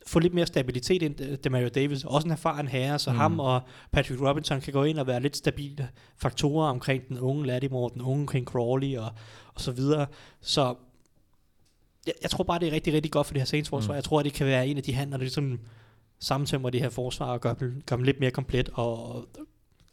få 0.06 0.18
lidt 0.18 0.34
mere 0.34 0.46
stabilitet 0.46 1.02
ind. 1.02 1.20
øh, 1.20 1.38
Demario 1.44 1.68
Davis, 1.68 2.04
også 2.04 2.26
en 2.26 2.32
erfaren 2.32 2.68
herre, 2.68 2.98
så 2.98 3.10
Mm. 3.10 3.16
ham 3.16 3.40
og 3.40 3.60
Patrick 3.92 4.20
Robinson 4.22 4.60
kan 4.60 4.72
gå 4.72 4.84
ind 4.84 4.98
og 4.98 5.06
være 5.06 5.20
lidt 5.20 5.36
stabile 5.36 5.88
faktorer 6.16 6.68
omkring 6.68 7.08
den 7.08 7.18
unge 7.18 7.46
Lattimore, 7.46 7.90
den 7.94 8.02
unge 8.02 8.26
Ken 8.26 8.44
Crawley 8.44 8.96
og, 8.96 9.10
og 9.54 9.60
så 9.60 9.72
videre. 9.72 10.06
Så 10.40 10.74
jeg, 12.06 12.14
jeg 12.22 12.30
tror 12.30 12.44
bare, 12.44 12.58
det 12.58 12.68
er 12.68 12.72
rigtig, 12.72 12.92
rigtig 12.94 13.12
godt 13.12 13.26
for 13.26 13.34
det 13.34 13.40
her 13.40 13.46
Saints 13.46 13.68
forsvar. 13.68 13.92
Mm. 13.92 13.96
Jeg 13.96 14.04
tror, 14.04 14.18
at 14.18 14.24
det 14.24 14.32
kan 14.32 14.46
være 14.46 14.66
en 14.66 14.76
af 14.76 14.82
de 14.82 14.92
handler, 14.92 15.16
der 15.16 15.22
ligesom 15.24 15.60
sammentømmer 16.20 16.70
det 16.70 16.80
her 16.80 16.90
forsvar 16.90 17.26
og 17.26 17.40
gør 17.40 17.54
dem, 17.54 17.82
gør 17.86 17.96
dem 17.96 18.04
lidt 18.04 18.20
mere 18.20 18.30
komplet 18.30 18.68
og 18.72 19.24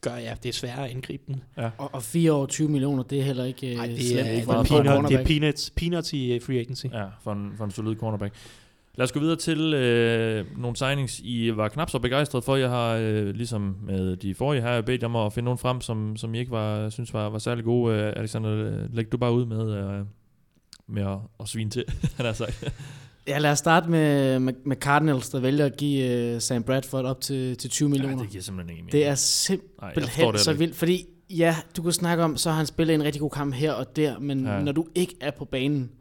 gør, 0.01 0.15
ja, 0.15 0.35
det 0.43 0.49
er 0.49 0.53
sværere 0.53 0.85
at 0.89 0.95
angribe 0.95 1.23
den. 1.27 1.43
Og, 1.77 1.89
og 1.93 2.03
4 2.03 2.33
år 2.33 2.45
20 2.45 2.69
millioner, 2.69 3.03
det 3.03 3.19
er 3.19 3.23
heller 3.23 3.43
ikke 3.45 3.75
Nej, 3.75 3.85
øh, 3.85 3.91
det, 3.95 4.05
slemt 4.07 4.27
er, 4.27 4.43
for 4.43 4.51
for 4.53 4.59
en 4.59 4.65
peanut, 4.85 5.09
det 5.09 5.19
er 5.19 5.25
peanuts, 5.25 5.69
peanuts 5.69 6.13
i 6.13 6.39
free 6.39 6.59
agency. 6.59 6.85
Ja, 6.85 7.05
for 7.23 7.31
en, 7.31 7.53
for 7.57 7.65
en 7.65 7.71
solid 7.71 7.95
cornerback. 7.95 8.35
Lad 8.99 9.03
os 9.03 9.11
gå 9.11 9.19
videre 9.19 9.35
til 9.35 9.73
øh, 9.73 10.45
nogle 10.57 10.77
signings, 10.77 11.19
I 11.19 11.57
var 11.57 11.67
knap 11.67 11.89
så 11.89 11.99
begejstret 11.99 12.43
for. 12.43 12.55
Jeg 12.55 12.69
har, 12.69 12.95
øh, 12.95 13.27
ligesom 13.27 13.77
med 13.83 14.15
de 14.15 14.35
forrige 14.35 14.61
her, 14.61 14.81
bedt 14.81 15.03
om 15.03 15.15
at 15.15 15.33
finde 15.33 15.45
nogle 15.45 15.57
frem, 15.57 15.81
som, 15.81 16.15
som 16.17 16.35
I 16.35 16.39
ikke 16.39 16.51
var, 16.51 16.89
synes 16.89 17.13
var, 17.13 17.29
var 17.29 17.39
særlig 17.39 17.63
gode. 17.63 17.95
Øh, 17.95 18.13
Alexander, 18.15 18.87
læg 18.93 19.11
du 19.11 19.17
bare 19.17 19.33
ud 19.33 19.45
med, 19.45 19.77
øh, 19.77 20.05
med 20.87 21.03
at, 21.03 21.17
at 21.39 21.47
svine 21.47 21.69
til, 21.69 21.83
han 22.17 22.25
har 22.25 22.33
sagt. 22.33 22.73
Ja, 23.27 23.37
lad 23.37 23.51
os 23.51 23.59
starte 23.59 23.89
med, 23.89 24.39
med, 24.39 24.53
med 24.65 24.75
Cardinals, 24.75 25.29
der 25.29 25.39
vælger 25.39 25.65
at 25.65 25.77
give 25.77 26.35
uh, 26.35 26.41
Sam 26.41 26.63
Bradford 26.63 27.05
op 27.05 27.21
til, 27.21 27.57
til 27.57 27.69
20 27.69 27.89
millioner. 27.89 28.17
Ja, 28.17 28.21
det 28.23 28.29
giver 28.29 28.43
simpelthen 28.43 28.69
ingen 28.69 28.85
mening. 28.85 28.91
Det 28.91 29.03
er 29.03 29.09
Nej, 29.09 29.15
simpelthen 29.15 30.03
forstår 30.03 30.31
det 30.31 30.41
så 30.41 30.51
ikke. 30.51 30.59
vildt, 30.59 30.75
fordi 30.75 31.05
ja, 31.29 31.55
du 31.77 31.81
kunne 31.81 31.93
snakke 31.93 32.23
om, 32.23 32.37
så 32.37 32.49
har 32.49 32.57
han 32.57 32.65
spillet 32.65 32.93
en 32.93 33.03
rigtig 33.03 33.21
god 33.21 33.29
kamp 33.29 33.53
her 33.53 33.71
og 33.71 33.95
der, 33.95 34.19
men 34.19 34.45
ja. 34.45 34.59
når 34.59 34.71
du 34.71 34.85
ikke 34.95 35.15
er 35.21 35.31
på 35.31 35.45
banen, 35.45 35.91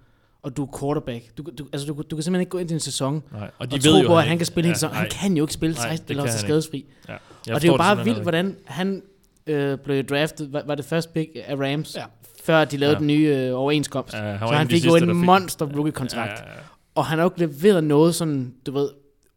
og 0.43 0.57
du 0.57 0.64
er 0.64 0.78
quarterback, 0.80 1.24
du, 1.39 1.43
du, 1.59 1.66
altså, 1.72 1.86
du, 1.89 1.93
du 2.11 2.16
kan 2.16 2.22
simpelthen 2.22 2.41
ikke 2.41 2.51
gå 2.51 2.59
ind 2.59 2.70
i 2.70 2.74
en 2.74 2.80
sæson 2.80 3.22
Nej, 3.32 3.51
og, 3.59 3.70
de 3.70 3.74
og 3.76 3.80
tro 3.82 3.91
ved 3.91 4.01
jo, 4.03 4.07
på, 4.09 4.18
at 4.18 4.22
ikke- 4.22 4.28
han 4.28 4.39
kan 4.39 4.47
spille 4.47 4.68
ja, 4.68 4.72
en 4.72 4.76
sæson. 4.76 4.91
Han 4.91 5.03
nej. 5.05 5.09
kan 5.09 5.36
jo 5.36 5.45
ikke 5.45 5.53
spille 5.55 5.74
Nej, 5.74 5.89
16 5.89 6.05
det 6.09 6.11
eller 6.11 6.30
han 6.30 6.39
skadesfri. 6.39 6.84
Ja, 7.09 7.16
jeg 7.47 7.55
og 7.55 7.62
det 7.62 7.68
er 7.68 7.72
jo 7.72 7.76
bare 7.76 7.97
simpelthen 7.97 8.14
vildt, 8.14 8.22
hvordan 8.22 8.57
han 8.64 9.03
øh, 9.47 9.78
blev 9.78 10.05
draftet, 10.05 10.53
var, 10.53 10.62
var 10.66 10.74
det 10.74 10.84
første 10.84 11.12
pick 11.12 11.30
af 11.47 11.57
Rams, 11.57 11.97
Ja. 11.97 12.05
før 12.45 12.64
de 12.64 12.76
lavede 12.76 12.95
Ja. 12.95 12.99
den 12.99 13.07
nye 13.07 13.26
øh, 13.36 13.59
overenskomst. 13.59 14.14
Ja, 14.14 14.18
han 14.20 14.49
så 14.49 14.55
han 14.55 14.68
fik 14.68 14.86
jo 14.86 14.95
en 14.97 15.16
monster 15.16 15.66
rookie-kontrakt. 15.66 16.41
Ja, 16.41 16.47
ja, 16.47 16.53
ja. 16.55 16.61
Og 16.95 17.07
han 17.07 17.18
har 17.18 17.24
jo 17.24 17.30
ikke 17.30 17.55
leveret 17.55 17.84
noget 17.84 18.14
sådan, 18.14 18.55
du 18.66 18.72
ved, 18.72 18.89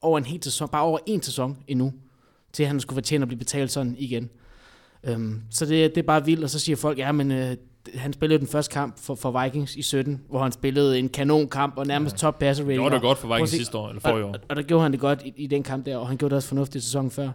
over 0.02 0.18
en 0.18 0.26
hel 0.26 0.44
sæson, 0.44 0.70
bare 0.70 0.82
over 0.84 1.00
en 1.06 1.22
sæson 1.22 1.58
endnu, 1.68 1.94
til 2.54 2.66
han 2.66 2.80
skulle 2.80 2.96
fortjene 2.98 3.22
at 3.22 3.28
blive 3.28 3.40
betalt 3.40 3.72
sådan 3.72 3.96
igen. 3.98 4.30
Um, 5.14 5.42
så 5.52 5.66
det, 5.66 5.96
det 5.96 6.02
er 6.02 6.06
bare 6.08 6.26
vildt, 6.26 6.44
og 6.44 6.50
så 6.50 6.60
siger 6.60 6.76
folk, 6.76 6.98
ja, 6.98 7.12
men 7.12 7.32
øh, 7.32 7.56
han 7.96 8.14
spillede 8.14 8.40
den 8.40 8.48
første 8.48 8.74
kamp 8.74 9.00
for, 9.00 9.16
for 9.16 9.44
Vikings 9.44 9.76
i 9.76 9.82
17, 9.82 10.22
hvor 10.30 10.44
han 10.44 10.52
spillede 10.52 11.00
en 11.00 11.10
kanonkamp 11.10 11.78
og 11.78 11.88
nærmest 11.88 12.14
Ja. 12.16 12.18
top 12.18 12.40
passer 12.40 12.64
Det 12.64 12.68
rating. 12.70 12.82
gjorde 12.82 12.96
det 12.96 13.02
godt 13.02 13.18
for 13.18 13.28
Prøv 13.28 13.36
Vikings 13.38 13.52
se- 13.52 13.58
sidste 13.58 13.78
år, 13.78 13.90
eller 13.90 14.00
forrige 14.02 14.24
og, 14.24 14.30
år. 14.30 14.34
og, 14.34 14.40
og 14.50 14.56
der 14.56 14.62
gjorde 14.62 14.84
han 14.84 14.92
det 14.92 15.00
godt 15.00 15.22
i, 15.26 15.34
i 15.38 15.48
den 15.48 15.64
kamp 15.64 15.86
der, 15.86 15.98
og 15.98 16.08
han 16.08 16.18
gjorde 16.18 16.30
det 16.30 16.36
også 16.38 16.48
fornuftigt 16.48 16.84
i 16.84 16.86
sæsonen 16.86 17.12
før. 17.12 17.30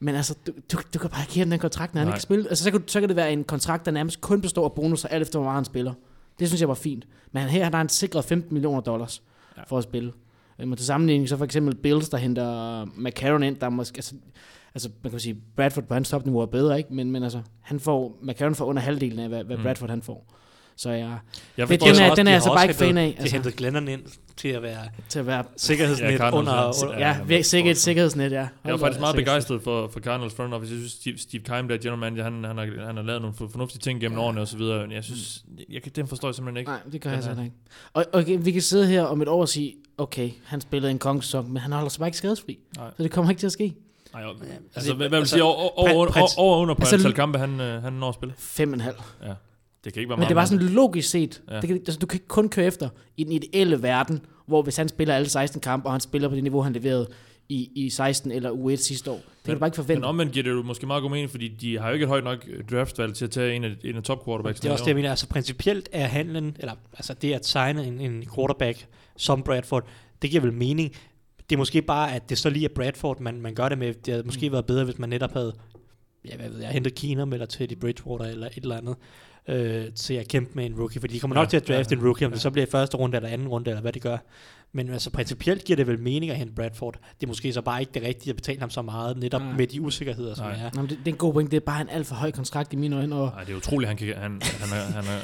Men 0.00 0.14
altså, 0.14 0.34
du, 0.46 0.52
du, 0.72 0.78
du 0.94 0.98
kan 0.98 1.10
bare 1.10 1.20
ikke 1.22 1.32
give 1.32 1.44
den 1.50 1.58
kontrakt, 1.58 1.94
når 1.94 1.98
han 1.98 2.06
Nej. 2.06 2.12
ikke 2.12 2.16
kan 2.16 2.22
spille. 2.22 2.48
Altså, 2.48 2.64
så 2.64 2.70
kan, 2.70 2.82
så 2.86 3.00
kan 3.00 3.08
det 3.08 3.16
være 3.16 3.32
en 3.32 3.44
kontrakt, 3.44 3.84
der 3.86 3.90
nærmest 3.92 4.20
kun 4.20 4.40
består 4.40 4.64
af 4.64 4.72
bonusser, 4.72 5.08
alt 5.08 5.22
efter 5.22 5.38
hvor 5.38 5.44
meget 5.44 5.56
han 5.56 5.64
spiller. 5.64 5.92
Det 6.38 6.48
synes 6.48 6.60
jeg 6.60 6.68
var 6.68 6.74
fint. 6.74 7.06
Men 7.32 7.40
han- 7.42 7.50
her 7.50 7.64
har 7.64 7.76
han 7.78 7.88
sikret 7.88 8.24
15 8.24 8.54
millioner 8.54 8.80
dollars 8.80 9.22
Ja. 9.56 9.62
for 9.68 9.78
at 9.78 9.84
spille. 9.84 10.12
Øh, 10.60 10.68
Men 10.68 10.76
til 10.76 10.86
sammenligning, 10.86 11.28
så 11.28 11.36
for 11.36 11.44
eksempel 11.44 11.74
Bills, 11.74 12.08
der 12.08 12.16
henter 12.16 12.84
McCarron 12.96 13.42
ind, 13.42 13.56
der 13.56 13.66
er 13.66 13.70
måske, 13.70 13.96
altså, 13.98 14.14
altså 14.74 14.88
man 15.02 15.10
kan 15.10 15.20
sige, 15.20 15.36
Bradford 15.56 15.84
på 15.84 15.94
hans 15.94 16.10
topniveau 16.10 16.40
er 16.40 16.46
bedre, 16.46 16.78
ikke? 16.78 16.94
Men, 16.94 17.10
men 17.10 17.22
altså, 17.22 17.40
han 17.60 17.80
får, 17.80 18.18
McCarron 18.22 18.54
får 18.54 18.64
under 18.64 18.82
halvdelen 18.82 19.18
af, 19.18 19.28
hvad, 19.28 19.44
hvad 19.44 19.56
Mm. 19.56 19.62
Bradford 19.62 19.90
han 19.90 20.02
får. 20.02 20.30
Så 20.76 20.90
jeg, 20.90 21.18
Jeg 21.56 21.68
forstår 21.68 21.86
den 21.86 21.96
er- 21.96 22.10
også- 22.10 22.14
den 22.16 22.18
er 22.20 22.22
de 22.24 22.28
jeg 22.30 22.34
altså 22.34 22.50
bare 22.54 22.64
ikke 22.64 22.74
fan 22.74 22.98
af, 22.98 23.12
De 23.12 23.18
altså. 23.20 23.36
hentede 23.36 23.56
Glennon 23.56 23.88
ind 23.88 24.02
til 24.36 24.48
at 24.48 24.62
være 24.62 24.80
til 25.08 25.18
at 25.18 25.26
være 25.26 25.44
sikkerhedsnet 25.56 26.06
Ja, 26.12 26.30
under, 26.38 26.52
er- 26.52 26.82
under 26.84 26.98
Ja, 26.98 27.08
ja, 27.28 27.36
var 27.36 27.42
sikkert 27.42 27.76
sikkerhedsnet, 27.76 28.32
ja. 28.32 28.36
Jeg 28.36 28.48
er 28.64 28.68
Hold 28.70 28.80
faktisk 28.80 29.00
meget 29.00 29.16
begejstret 29.16 29.62
for, 29.62 29.88
for 29.88 30.00
Cardinals 30.00 30.34
front 30.34 30.54
office. 30.54 30.72
Jeg 30.72 30.78
synes, 30.80 30.92
Steve, 30.92 31.18
Steve 31.18 31.42
Keim, 31.42 31.68
der 31.68 31.74
er 31.74 31.78
general 31.78 31.98
manager, 31.98 32.24
han, 32.24 32.44
han, 32.44 32.58
har, 32.58 32.86
han 32.86 32.96
har 32.96 33.02
lavet 33.02 33.22
nogle 33.22 33.36
for- 33.36 33.48
fornuftige 33.48 33.80
ting 33.80 34.00
gennem 34.00 34.18
Ja. 34.18 34.24
årene 34.24 34.40
og 34.40 34.48
så 34.48 34.56
videre. 34.56 34.86
Men 34.86 34.92
jeg 34.92 35.04
synes, 35.04 35.44
jeg, 35.70 35.82
kan- 35.82 35.92
den 35.96 36.06
forstår 36.08 36.28
jeg 36.28 36.34
simpelthen 36.34 36.56
ikke. 36.60 36.70
Nej, 36.70 36.80
det 36.92 37.00
gør 37.00 37.10
jeg 37.10 37.18
er- 37.22 37.26
heller 37.28 37.44
ikke. 37.44 37.56
Og 37.92 38.04
okay, 38.12 38.38
vi 38.40 38.50
kan 38.52 38.62
sidde 38.62 38.86
her 38.86 39.02
om 39.02 39.22
et 39.22 39.28
år 39.28 39.40
og 39.40 39.48
sige, 39.48 39.74
okay, 39.98 40.30
han 40.44 40.60
spillede 40.60 40.90
en 40.90 40.98
kongesæson, 40.98 41.48
men 41.52 41.56
han 41.56 41.72
holder 41.72 41.88
sig 41.88 41.98
bare 41.98 42.08
ikke 42.08 42.18
skadesfri. 42.18 42.58
Nej. 42.76 42.90
Så 42.96 43.02
det 43.02 43.10
kommer 43.10 43.30
ikke 43.30 43.40
til 43.40 43.46
at 43.46 43.52
ske. 43.52 43.74
Nej, 44.14 44.22
altså, 44.22 44.44
altså, 44.74 44.94
hvad, 44.94 45.08
hvad 45.08 45.08
vil 45.08 45.16
altså, 45.16 45.32
sige, 45.34 45.42
over, 45.42 45.78
over, 45.78 46.06
prins- 46.06 46.34
over, 46.38 46.56
under 46.56 46.74
på 46.74 46.82
altså, 46.82 46.96
antal 46.96 47.12
kampe, 47.12 47.38
han, 47.38 47.60
øh, 47.60 47.82
han 47.82 47.92
når 47.92 48.08
at 48.08 48.14
spille? 48.14 48.34
Fem 48.38 48.68
og 48.68 48.74
en 48.74 48.80
halv. 48.80 48.96
Det 49.84 49.92
kan 49.92 50.00
ikke 50.00 50.08
være 50.10 50.16
Men 50.16 50.20
meget. 50.20 50.28
det 50.28 50.36
mere. 50.36 50.46
sådan 50.46 50.68
logisk 50.68 51.10
set. 51.10 51.42
Ja. 51.48 51.54
Ja. 51.54 51.60
Det 51.60 51.68
kan, 51.68 51.76
altså, 51.76 51.98
du 51.98 52.06
kan 52.06 52.16
ikke 52.16 52.28
kun 52.28 52.48
køre 52.48 52.66
efter 52.66 52.88
i 53.16 53.24
den 53.24 53.32
ideelle 53.32 53.82
verden, 53.82 54.20
hvor 54.46 54.62
hvis 54.62 54.76
han 54.76 54.88
spiller 54.88 55.14
alle 55.14 55.28
16 55.28 55.60
kampe, 55.60 55.86
og 55.86 55.92
han 55.92 56.00
spiller 56.00 56.28
på 56.28 56.34
det 56.34 56.42
niveau, 56.42 56.62
han 56.62 56.72
leverede 56.72 57.08
i, 57.48 57.70
i 57.74 57.90
16 57.90 58.32
eller 58.32 58.50
U1 58.50 58.76
sidste 58.76 59.10
år. 59.10 59.14
Det 59.14 59.24
kan 59.44 59.54
du 59.54 59.58
bare 59.58 59.68
ikke 59.68 59.76
forvente. 59.76 60.00
Men 60.00 60.04
omvendt 60.04 60.32
giver 60.32 60.42
det 60.42 60.50
jo 60.50 60.62
måske 60.62 60.86
meget 60.86 61.02
god 61.02 61.10
mening, 61.10 61.30
fordi 61.30 61.48
de 61.48 61.78
har 61.78 61.88
jo 61.88 61.92
ikke 61.92 62.02
et 62.04 62.08
højt 62.08 62.24
nok 62.24 62.38
øh, 62.48 62.64
draftvalg 62.70 63.14
til 63.14 63.24
at 63.24 63.30
tage 63.30 63.54
en 63.54 63.64
af, 63.64 63.76
en 63.84 63.96
af 63.96 64.02
top 64.02 64.24
quarterbacks. 64.24 64.60
Det 64.60 64.68
er 64.68 64.72
også 64.72 64.84
det, 64.84 64.88
jeg 64.88 64.96
mener. 64.96 65.10
Altså 65.10 65.28
principielt 65.28 65.88
er 65.92 66.06
handlen, 66.06 66.56
eller 66.58 66.72
altså 66.92 67.14
det 67.14 67.32
at 67.32 67.46
signe 67.46 67.86
en, 67.86 68.00
en 68.00 68.24
quarterback 68.34 68.86
som 69.16 69.42
Bradford, 69.42 69.86
det 70.22 70.30
giver 70.30 70.42
vel 70.42 70.52
mening. 70.52 70.92
Det 71.50 71.56
er 71.56 71.58
måske 71.58 71.82
bare, 71.82 72.14
at 72.14 72.28
det 72.28 72.38
så 72.38 72.50
lige 72.50 72.64
er 72.64 72.74
Bradford, 72.74 73.20
man, 73.20 73.40
man 73.40 73.54
gør 73.54 73.68
det 73.68 73.78
med. 73.78 73.94
Det 73.94 74.14
havde 74.14 74.26
måske 74.26 74.52
været 74.52 74.66
bedre, 74.66 74.84
hvis 74.84 74.98
man 74.98 75.08
netop 75.08 75.32
havde 75.32 75.54
ja, 76.24 76.36
hvad 76.36 76.48
ved 76.48 76.60
jeg, 76.60 76.70
hentet 76.70 76.94
Keenum 76.94 77.32
eller 77.32 77.46
Teddy 77.46 77.76
Bridgewater 77.80 78.24
eller 78.24 78.46
et 78.46 78.56
eller 78.56 78.76
andet 78.76 78.96
øh, 79.48 79.84
til 79.92 80.14
at 80.14 80.28
kæmpe 80.28 80.50
med 80.54 80.66
en 80.66 80.74
rookie, 80.78 81.00
fordi 81.00 81.14
de 81.14 81.20
kommer 81.20 81.34
nok 81.34 81.44
Ja, 81.44 81.48
til 81.48 81.56
at 81.56 81.68
drafte 81.68 81.94
ja, 81.94 82.00
en 82.00 82.06
rookie, 82.06 82.26
om 82.26 82.32
det 82.32 82.38
ja. 82.38 82.42
så 82.42 82.50
bliver 82.50 82.66
i 82.66 82.70
første 82.70 82.96
runde 82.96 83.16
eller 83.16 83.28
anden 83.28 83.48
runde, 83.48 83.70
eller 83.70 83.80
hvad 83.82 83.92
det 83.92 84.02
gør. 84.02 84.16
Men 84.76 84.90
altså 84.90 85.10
principielt 85.10 85.64
giver 85.64 85.76
det 85.76 85.86
vel 85.86 85.98
mening 85.98 86.30
at 86.32 86.36
hente 86.38 86.54
Bradford. 86.54 86.94
Det 87.20 87.26
er 87.26 87.28
måske 87.28 87.52
så 87.52 87.62
bare 87.62 87.80
ikke 87.80 87.90
det 87.94 88.02
rigtige 88.02 88.30
at 88.30 88.36
betale 88.36 88.60
ham 88.60 88.70
så 88.70 88.82
meget, 88.82 89.16
netop 89.18 89.40
Nej. 89.42 89.52
med 89.56 89.66
de 89.66 89.80
usikkerheder, 89.80 90.34
som 90.34 90.44
Nej. 90.46 90.54
er. 90.54 90.70
Nå, 90.74 90.80
men 90.80 90.90
det, 90.90 90.98
det, 90.98 91.08
er 91.08 91.12
en 91.12 91.18
god 91.18 91.32
point. 91.32 91.50
Det 91.50 91.56
er 91.56 91.60
bare 91.60 91.80
en 91.80 91.88
alt 91.88 92.06
for 92.06 92.14
høj 92.14 92.30
kontrakt 92.30 92.72
i 92.72 92.76
mine 92.76 92.96
øjne. 92.96 93.16
Og, 93.16 93.30
Nej, 93.34 93.44
det 93.44 93.52
er 93.52 93.56
utroligt, 93.56 93.88
han, 93.88 93.96
kan, 93.96 94.06
han, 94.06 94.16
han, 94.16 94.30
er, 94.78 94.82
han, 94.82 95.04
er, 95.04 95.18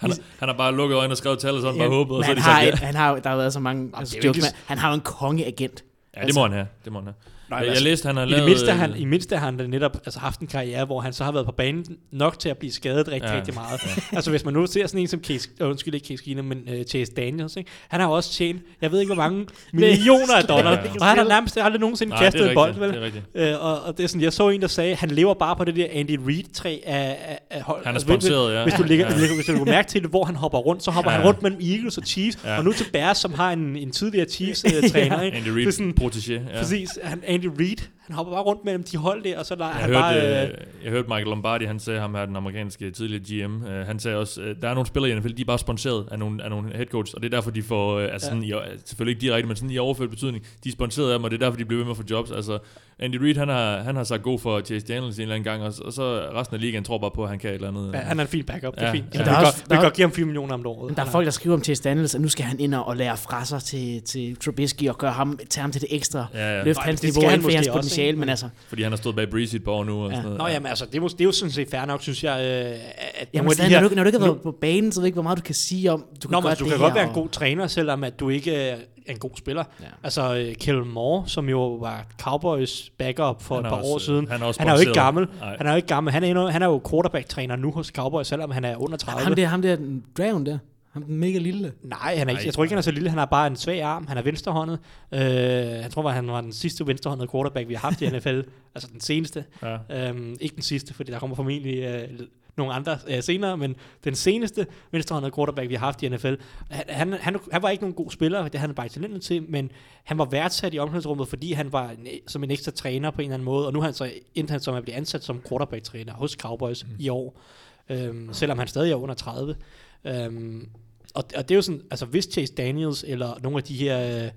han, 0.00 0.10
er, 0.10 0.14
han 0.40 0.48
har 0.48 0.56
bare 0.56 0.74
lukket 0.74 0.96
øjnene 0.96 1.12
og 1.12 1.16
skrevet 1.18 1.38
tallet, 1.38 1.62
sådan 1.62 1.78
bare 1.78 1.88
håbet, 1.88 2.16
og 2.16 2.24
så 2.24 2.30
er 2.30 2.34
han, 2.34 2.36
de 2.36 2.42
har, 2.42 2.62
sagt 2.64 2.80
ja. 2.80 2.86
han 2.86 2.94
har, 2.94 3.16
der 3.18 3.28
har 3.30 3.36
været 3.36 3.52
så 3.52 3.60
mange 3.60 3.90
altså, 3.94 4.12
det 4.16 4.24
er 4.24 4.28
jo 4.28 4.28
jokes 4.28 4.46
ikke- 4.46 4.58
han 4.66 4.78
har 4.78 4.88
jo 4.88 4.94
en 4.94 5.00
kongeagent. 5.00 5.84
Ja, 6.16 6.26
det 6.26 6.34
må 6.34 6.42
han 6.42 6.52
have. 6.52 6.66
Det 6.84 6.92
må 6.92 6.98
han 6.98 7.06
have. 7.06 7.14
Nej, 7.50 7.58
jeg, 7.58 7.64
jeg 7.64 7.70
altså, 7.70 7.84
læste, 7.84 8.06
han 8.06 8.16
har 8.16 8.22
I 8.24 8.28
lavet... 8.28 8.40
det 8.42 8.48
mindste, 8.50 8.70
øh, 8.70 8.76
han, 8.78 8.96
I 8.96 9.04
mindste 9.04 9.36
har 9.36 9.44
han 9.44 9.56
da 9.56 9.66
netop 9.66 9.96
altså, 10.06 10.20
haft 10.20 10.40
en 10.40 10.46
karriere, 10.46 10.84
hvor 10.84 11.00
han 11.00 11.12
så 11.12 11.24
har 11.24 11.32
været 11.32 11.46
på 11.46 11.52
banen 11.52 11.84
nok 12.12 12.38
til 12.38 12.48
at 12.48 12.58
blive 12.58 12.72
skadet 12.72 13.08
rigtig, 13.08 13.28
Ja, 13.30 13.36
rigtig 13.36 13.54
meget. 13.54 13.80
Ja. 13.86 14.16
altså 14.16 14.30
hvis 14.30 14.44
man 14.44 14.54
nu 14.54 14.66
ser 14.66 14.86
sådan 14.86 15.00
en 15.00 15.08
som 15.08 15.20
Case, 15.24 15.48
uh, 15.60 15.68
undskyld 15.68 15.94
ikke 15.94 16.06
Case 16.06 16.24
Keenum, 16.24 16.44
men 16.44 16.58
uh, 16.68 16.82
Chase 16.88 17.12
Daniels, 17.16 17.56
ikke? 17.56 17.70
han 17.88 18.00
har 18.00 18.06
også 18.08 18.32
tjent, 18.32 18.62
jeg 18.82 18.92
ved 18.92 19.00
ikke 19.00 19.14
hvor 19.14 19.22
mange 19.22 19.46
millioner 19.72 20.34
af 20.36 20.44
dollars, 20.44 20.76
Ja, 20.78 20.82
ja. 20.84 20.90
og 21.00 21.06
han 21.06 21.18
har 21.18 21.24
nærmest 21.24 21.56
aldrig 21.58 21.80
nogensinde 21.80 22.10
Nej, 22.10 22.22
kastet 22.24 22.48
en 22.48 22.54
bold, 22.54 22.74
vel? 22.78 22.92
det. 22.92 23.22
Øh, 23.34 23.54
og, 23.64 23.82
og 23.82 23.96
det 23.98 24.04
er 24.04 24.08
sådan, 24.08 24.22
jeg 24.22 24.32
så 24.32 24.48
en, 24.48 24.60
der 24.62 24.66
sagde, 24.68 24.94
han 24.94 25.10
lever 25.10 25.34
bare 25.34 25.56
på 25.56 25.64
det 25.64 25.76
der 25.76 25.86
Andy 25.92 26.18
Reid-træ 26.28 26.78
af, 26.86 27.16
af, 27.28 27.38
af 27.50 27.62
hold. 27.62 27.84
Han 27.84 27.90
er 27.90 27.94
Altså, 27.94 28.06
sponsoreret, 28.08 28.54
ja. 28.54 28.62
Hvis 28.62 28.74
du, 28.74 28.82
ligger, 28.82 29.06
Ja. 29.06 29.28
hvis 29.36 29.46
du 29.46 29.52
lægger 29.52 29.64
mærke 29.64 29.88
til 29.88 30.02
det, 30.02 30.10
hvor 30.10 30.24
han 30.24 30.36
hopper 30.36 30.58
rundt, 30.58 30.82
så 30.84 30.90
hopper 30.90 31.10
Ja. 31.10 31.16
han 31.16 31.26
rundt 31.26 31.42
mellem 31.42 31.60
Eagles 31.62 31.98
og 31.98 32.04
Chiefs, 32.06 32.38
Ja. 32.44 32.58
og 32.58 32.64
nu 32.64 32.72
til 32.72 32.86
Bears, 32.92 33.18
som 33.18 33.34
har 33.34 33.52
en, 33.52 33.76
en 33.76 33.90
tidligere 33.90 34.26
Chiefs-træner. 34.28 35.20
ikke? 35.22 35.36
Andy 35.36 35.48
Reid, 35.48 35.92
protégé. 36.00 36.32
Ja. 36.32 36.58
Præcis, 36.58 36.88
han, 37.02 37.22
Andy 37.34 37.48
Reid, 37.48 37.88
han 38.06 38.14
hopper 38.16 38.32
bare 38.32 38.42
rundt 38.42 38.64
mellem 38.64 38.82
de 38.84 38.96
hold 38.96 39.24
der, 39.24 39.38
og 39.38 39.46
så 39.46 39.54
der, 39.54 39.64
Jeg 39.66 39.74
han 39.74 39.84
hørte, 39.88 40.00
bare... 40.00 40.42
øh, 40.46 40.50
jeg 40.84 40.90
hørte 40.90 41.08
Michael 41.08 41.26
Lombardi, 41.26 41.64
han 41.64 41.78
sagde 41.80 42.00
ham 42.00 42.14
her, 42.14 42.26
den 42.26 42.36
amerikanske 42.36 42.90
tidligere 42.90 43.46
GM, 43.48 43.64
øh, 43.66 43.86
han 43.86 43.98
sagde 43.98 44.16
også, 44.16 44.40
øh, 44.42 44.56
der 44.62 44.68
er 44.68 44.74
nogle 44.74 44.86
spillere 44.86 45.12
i 45.12 45.14
NFL, 45.18 45.28
de 45.36 45.40
er 45.42 45.46
bare 45.46 45.58
sponsoreret 45.58 46.08
af 46.10 46.18
nogle, 46.18 46.42
af 46.44 46.50
nogle 46.50 46.72
head 46.76 46.86
coach, 46.86 47.12
og 47.16 47.22
det 47.22 47.32
er 47.32 47.36
derfor, 47.36 47.50
de 47.50 47.62
får, 47.62 47.98
øh, 47.98 48.08
altså 48.12 48.26
Ja. 48.26 48.30
sådan, 48.30 48.44
i, 48.44 48.52
selvfølgelig 48.84 49.12
ikke 49.16 49.20
direkte, 49.26 49.46
men 49.48 49.56
sådan 49.56 49.70
i 49.70 49.78
overført 49.78 50.10
betydning, 50.10 50.44
de 50.64 50.68
er 50.68 50.72
sponsoreret 50.72 51.12
af 51.12 51.18
dem, 51.18 51.24
og 51.24 51.30
det 51.30 51.36
er 51.42 51.46
derfor, 51.46 51.58
de 51.58 51.64
bliver 51.64 51.78
ved 51.78 51.84
med 51.84 51.90
at 51.90 51.96
få 51.96 52.02
jobs. 52.10 52.30
Altså, 52.30 52.58
Andy 52.98 53.16
Reid, 53.16 53.36
han 53.36 53.48
har, 53.48 53.78
han 53.82 53.96
har 53.96 54.04
sagt 54.04 54.22
god 54.22 54.38
for 54.38 54.60
Chase 54.60 54.86
Daniels 54.86 55.16
en 55.16 55.22
eller 55.22 55.34
anden 55.34 55.44
gang, 55.44 55.62
og, 55.62 55.74
og 55.84 55.92
så 55.92 56.02
resten 56.34 56.54
af 56.56 56.60
ligaen 56.60 56.84
tror 56.84 56.98
bare 56.98 57.10
på, 57.14 57.22
at 57.22 57.28
han 57.28 57.38
kan 57.38 57.50
et 57.50 57.54
eller 57.54 57.68
andet. 57.68 57.90
Ja, 57.94 57.98
han 57.98 58.18
er 58.18 58.22
en 58.22 58.28
fin 58.28 58.44
backup, 58.44 58.74
det 58.74 58.82
er 58.82 58.86
Ja. 58.86 58.92
fint. 58.92 59.04
Ja. 59.14 59.18
Ja, 59.18 59.24
Der 59.24 59.30
vi, 59.30 59.34
er 59.34 59.38
kan 59.38 59.46
også- 59.46 59.58
godt, 59.62 59.70
vi 59.70 59.74
kan 59.74 59.82
godt 59.82 59.94
give 59.94 60.04
ham 60.04 60.12
4 60.12 60.24
millioner 60.26 60.54
om 60.54 60.66
året. 60.66 60.96
Der 60.96 61.02
er 61.04 61.06
folk, 61.10 61.24
der 61.24 61.30
skriver 61.30 61.56
om 61.56 61.64
Chase 61.64 61.82
Daniels, 61.82 62.14
at 62.14 62.20
nu 62.20 62.28
skal 62.28 62.44
han 62.44 62.60
ind 62.60 62.74
og 62.74 62.96
lære 62.96 63.16
fra 63.16 63.44
sig 63.44 63.62
til, 63.62 64.02
til 64.02 64.36
Trubisky 64.36 64.88
og 64.88 64.98
gøre 64.98 65.12
ham, 65.12 65.38
tage 65.50 65.62
ham 65.62 65.72
til 65.72 65.80
det 65.80 65.88
ekstra. 65.96 66.26
Ja, 66.34 66.56
ja. 66.58 66.64
Løft 66.64 66.76
Nej, 66.78 66.86
hans 66.86 67.00
det 67.00 67.08
niveau 67.08 67.28
han 67.30 67.38
inden 67.38 67.42
for 67.42 67.46
måske 67.46 67.56
hans 67.56 67.68
ikke? 68.02 68.18
men 68.18 68.28
altså, 68.28 68.48
Fordi 68.68 68.82
han 68.82 68.92
har 68.92 68.96
stået 68.96 69.16
bag 69.16 69.30
Breeze 69.30 69.56
i 69.56 69.60
et 69.60 69.64
par 69.64 69.72
år 69.72 69.84
nu. 69.84 70.02
Og 70.04 70.10
Ja. 70.10 70.14
sådan 70.16 70.24
noget. 70.24 70.38
Nå 70.38 70.46
jamen 70.46 70.66
altså, 70.66 70.86
det 70.86 70.94
er, 70.94 71.00
mås- 71.02 71.12
det 71.12 71.20
er 71.20 71.24
jo 71.24 71.32
sådan 71.32 71.52
set 71.52 71.70
fair 71.70 71.84
nok, 71.84 72.02
synes 72.02 72.24
jeg, 72.24 72.40
øh, 72.40 72.78
at 73.14 73.28
jamen, 73.34 73.52
stadig, 73.52 73.70
her... 73.70 73.80
når, 73.80 73.88
du, 73.88 73.94
når 73.94 74.02
du 74.02 74.06
ikke 74.08 74.18
har 74.18 74.26
nu- 74.26 74.32
været 74.32 74.42
på 74.42 74.52
banen, 74.60 74.92
så 74.92 75.00
ved 75.00 75.04
jeg 75.04 75.08
ikke, 75.08 75.14
hvor 75.16 75.22
meget 75.22 75.38
du 75.38 75.42
kan 75.42 75.54
sige 75.54 75.92
om, 75.92 76.00
du 76.22 76.28
kan 76.28 76.30
Nå, 76.30 76.40
men 76.40 76.56
du 76.56 76.64
kan 76.64 76.78
godt 76.78 76.94
være 76.94 77.06
en 77.08 77.14
god 77.14 77.28
træner, 77.28 77.66
selvom 77.66 78.04
at 78.04 78.20
du 78.20 78.28
ikke 78.28 78.54
er 78.56 78.76
en 79.06 79.18
god 79.18 79.30
spiller. 79.38 79.64
Ja. 79.80 79.86
Altså, 80.02 80.36
øh, 80.36 80.54
Kellen 80.54 80.88
Moore, 80.92 81.24
som 81.26 81.48
jo 81.48 81.74
var 81.74 82.06
Cowboys 82.20 82.90
backup 82.98 83.42
for 83.42 83.54
Han 83.54 83.64
et 83.64 83.68
par 83.70 83.76
også- 83.76 83.90
år 83.92 83.98
siden. 83.98 84.28
han 84.30 84.42
er 84.42 84.46
også 84.46 84.60
han 84.60 84.68
er 84.68 84.72
jo 84.74 84.80
ikke 84.80 84.92
gammel. 84.92 85.26
Nej. 85.40 85.56
Han 85.56 85.66
er 85.66 85.70
jo 85.70 85.76
ikke 85.76 85.88
gammel. 85.88 86.12
Han 86.12 86.24
er, 86.24 86.28
endnu, 86.28 86.46
han 86.46 86.62
er 86.62 86.66
jo 86.66 86.80
quarterback-træner 86.90 87.56
nu 87.56 87.70
hos 87.70 87.86
Cowboys, 87.86 88.26
selvom 88.26 88.50
han 88.50 88.64
er 88.64 88.76
under 88.76 88.96
30. 88.96 89.24
Ham 89.24 89.34
der, 89.34 89.46
ham 89.46 89.62
der, 89.62 89.76
Draven 90.18 90.46
der, 90.46 90.58
ham 90.94 91.02
den 91.02 91.16
mega 91.16 91.38
lille. 91.38 91.72
Nej, 91.82 92.16
han 92.16 92.28
er 92.28 92.32
ikke, 92.32 92.46
jeg 92.46 92.54
tror 92.54 92.64
ikke, 92.64 92.72
han 92.72 92.78
er 92.78 92.82
så 92.82 92.90
lille. 92.90 93.08
Han 93.08 93.18
har 93.18 93.26
bare 93.26 93.46
en 93.46 93.56
svag 93.56 93.82
arm. 93.82 94.06
Han 94.06 94.18
er 94.18 94.22
venstrehåndet. 94.22 94.78
Øh, 95.12 95.20
jeg 95.20 95.90
tror, 95.90 96.08
at 96.08 96.14
han 96.14 96.26
var 96.26 96.40
den 96.40 96.52
sidste 96.52 96.86
venstrehåndede 96.86 97.30
quarterback, 97.30 97.68
vi 97.68 97.74
har 97.74 97.80
haft 97.80 98.02
i 98.02 98.08
NFL. 98.16 98.40
altså 98.74 98.88
den 98.92 99.00
seneste. 99.00 99.44
Ja. 99.62 100.08
Øhm, 100.08 100.36
ikke 100.40 100.54
den 100.54 100.62
sidste, 100.62 100.94
fordi 100.94 101.12
der 101.12 101.18
kommer 101.18 101.36
formentlig 101.36 101.78
øh, 101.78 102.08
nogle 102.56 102.72
andre 102.72 102.98
øh, 103.08 103.22
senere, 103.22 103.56
men 103.56 103.76
den 104.04 104.14
seneste 104.14 104.66
venstrehåndede 104.92 105.34
quarterback, 105.34 105.68
vi 105.68 105.74
har 105.74 105.86
haft 105.86 106.02
i 106.02 106.08
NFL. 106.08 106.34
Han, 106.70 106.84
han, 106.88 107.12
han, 107.12 107.36
han 107.52 107.62
var 107.62 107.70
ikke 107.70 107.82
nogen 107.82 107.94
god 107.94 108.10
spiller, 108.10 108.42
det 108.42 108.54
havde 108.54 108.68
han 108.68 108.74
bare 108.74 108.86
ikke 108.86 108.94
talentet 108.94 109.22
til, 109.22 109.42
men 109.48 109.70
han 110.04 110.18
var 110.18 110.24
værdsat 110.24 110.74
i 110.74 110.78
omklædningsrummet, 110.78 111.28
fordi 111.28 111.52
han 111.52 111.72
var 111.72 111.90
en, 111.90 112.06
som 112.26 112.44
en 112.44 112.50
ekstra 112.50 112.70
træner 112.70 113.10
på 113.10 113.20
en 113.20 113.24
eller 113.24 113.34
anden 113.34 113.44
måde, 113.44 113.66
og 113.66 113.72
nu 113.72 113.80
har 113.80 113.84
han 113.84 113.94
så 113.94 114.10
endte 114.34 114.50
han 114.50 114.60
som 114.60 114.74
at 114.74 114.82
blive 114.82 114.96
ansat 114.96 115.24
som 115.24 115.42
quarterback-træner 115.48 116.12
hos 116.12 116.32
Cowboys 116.32 116.84
mm. 116.84 116.96
i 116.98 117.08
år, 117.08 117.40
øhm, 117.88 118.32
selvom 118.32 118.58
han 118.58 118.68
stadig 118.68 118.92
er 118.92 118.96
under 118.96 119.14
30. 119.14 119.56
Øhm, 120.04 120.68
og, 121.14 121.24
og 121.36 121.48
det 121.48 121.50
er 121.50 121.56
jo 121.56 121.62
sådan, 121.62 121.82
altså 121.90 122.06
hvis 122.06 122.28
Chase 122.32 122.54
Daniels 122.54 123.04
eller 123.08 123.38
nogle 123.42 123.58
af 123.58 123.64
de 123.64 123.74
her 123.74 124.24
øh, 124.24 124.30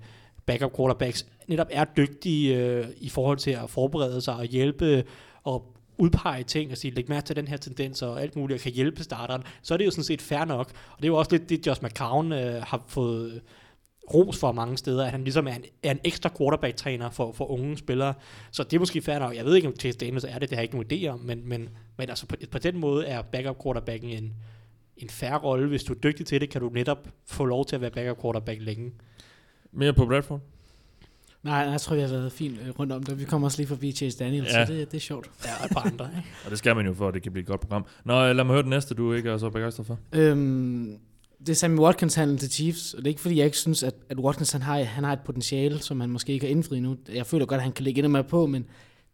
backup 0.46 0.76
quarterbacks 0.76 1.26
netop 1.48 1.66
er 1.70 1.84
dygtige 1.84 2.56
øh, 2.56 2.86
i 2.96 3.08
forhold 3.08 3.38
til 3.38 3.50
at 3.50 3.70
forberede 3.70 4.20
sig 4.20 4.34
og 4.34 4.44
hjælpe 4.44 5.04
og 5.44 5.74
udpege 5.98 6.42
ting 6.42 6.70
og 6.70 6.78
sige, 6.78 6.94
læg 6.94 7.08
mærke 7.08 7.26
til 7.26 7.36
den 7.36 7.48
her 7.48 7.56
tendens 7.56 8.02
og 8.02 8.22
alt 8.22 8.36
muligt, 8.36 8.58
og 8.58 8.62
kan 8.62 8.72
hjælpe 8.72 9.02
starteren, 9.02 9.42
så 9.62 9.74
er 9.74 9.78
det 9.78 9.86
jo 9.86 9.90
sådan 9.90 10.04
set 10.04 10.22
fair 10.22 10.44
nok. 10.44 10.72
Og 10.90 10.96
det 10.96 11.04
er 11.04 11.08
jo 11.08 11.16
også 11.16 11.30
lidt 11.30 11.48
det, 11.48 11.66
Josh 11.66 11.84
McCown 11.84 12.32
øh, 12.32 12.62
har 12.62 12.84
fået 12.86 13.32
øh, 13.32 13.40
ros 14.14 14.38
for 14.38 14.52
mange 14.52 14.76
steder, 14.76 15.04
at 15.04 15.10
han 15.10 15.24
ligesom 15.24 15.48
er 15.48 15.54
en, 15.54 15.64
er 15.82 15.90
en 15.90 16.00
ekstra 16.04 16.30
quarterback-træner 16.38 17.10
for, 17.10 17.32
for 17.32 17.50
unge 17.50 17.76
spillere. 17.76 18.14
Så 18.50 18.62
det 18.62 18.72
er 18.72 18.78
måske 18.78 19.02
fair 19.02 19.18
nok. 19.18 19.36
Jeg 19.36 19.44
ved 19.44 19.56
ikke, 19.56 19.68
om 19.68 19.74
Chase 19.80 19.98
Daniels 19.98 20.24
er 20.24 20.38
det, 20.38 20.40
det 20.40 20.50
har 20.50 20.56
jeg 20.56 20.74
ikke 20.74 20.76
nogen 20.76 20.92
idé 20.92 21.08
om, 21.08 21.20
men, 21.20 21.48
men, 21.48 21.68
men 21.96 22.08
altså 22.08 22.26
på, 22.26 22.36
på 22.50 22.58
den 22.58 22.78
måde 22.78 23.06
er 23.06 23.22
backup 23.22 23.62
quarterbacken 23.62 24.10
en, 24.10 24.34
en 24.98 25.08
fair 25.10 25.34
rolle. 25.34 25.68
Hvis 25.68 25.84
du 25.84 25.92
er 25.92 25.98
dygtig 25.98 26.26
til 26.26 26.40
det, 26.40 26.50
kan 26.50 26.60
du 26.60 26.68
netop 26.74 27.08
få 27.26 27.44
lov 27.44 27.64
til 27.66 27.74
at 27.76 27.80
være 27.82 27.90
backup 27.90 28.20
quarterback 28.22 28.60
længe. 28.62 28.92
Mere 29.72 29.92
på 29.92 30.06
Bradford? 30.06 30.40
Nej, 31.42 31.62
nej, 31.64 31.70
jeg 31.72 31.80
tror, 31.80 31.94
vi 31.96 32.00
har 32.00 32.08
været 32.08 32.32
fint 32.32 32.58
øh, 32.66 32.78
rundt 32.78 32.92
om 32.92 33.02
det. 33.02 33.18
Vi 33.20 33.24
kommer 33.24 33.46
også 33.48 33.58
lige 33.58 33.66
forbi 33.68 33.92
Chase 33.92 34.18
Daniels, 34.18 34.48
Ja. 34.52 34.66
så 34.66 34.72
det, 34.72 34.90
det 34.90 34.96
er 34.96 35.00
sjovt. 35.00 35.30
Ja, 35.44 35.50
og 35.60 35.64
et 35.64 35.70
par 35.70 35.80
andre. 35.80 36.08
Ikke? 36.16 36.28
Og 36.44 36.50
det 36.50 36.58
skal 36.58 36.76
man 36.76 36.86
jo 36.86 36.94
for, 36.94 37.08
at 37.08 37.14
det 37.14 37.22
kan 37.22 37.32
blive 37.32 37.40
et 37.42 37.46
godt 37.46 37.60
program. 37.60 37.86
Nå, 38.04 38.32
lad 38.32 38.34
mig 38.44 38.46
høre 38.46 38.62
det 38.62 38.70
næste, 38.70 38.94
du 38.94 39.12
ikke 39.12 39.30
er 39.30 39.38
så 39.38 39.50
begejstret 39.50 39.86
for. 39.86 39.98
Øhm, 40.12 40.98
det 41.38 41.48
er 41.48 41.54
Sammy 41.54 41.78
Watkins 41.78 42.14
handel 42.14 42.38
til 42.38 42.50
Chiefs, 42.52 42.94
og 42.94 42.98
det 42.98 43.06
er 43.06 43.08
ikke 43.08 43.20
fordi, 43.20 43.36
jeg 43.36 43.44
ikke 43.44 43.56
synes, 43.58 43.82
at, 43.82 43.94
at 44.08 44.18
Watkins 44.18 44.52
han 44.52 44.62
har, 44.62 44.82
han 44.82 45.04
har 45.04 45.12
et 45.12 45.20
potentiale, 45.24 45.78
som 45.78 46.00
han 46.00 46.10
måske 46.10 46.32
ikke 46.32 46.46
har 46.46 46.50
indfriet 46.50 46.82
nu. 46.82 46.96
Jeg 47.14 47.26
føler 47.26 47.46
godt, 47.46 47.58
at 47.58 47.62
han 47.62 47.72
kan 47.72 47.84
lægge 47.84 47.98
endnu 47.98 48.12
mere 48.12 48.24
på, 48.24 48.46
men 48.46 48.66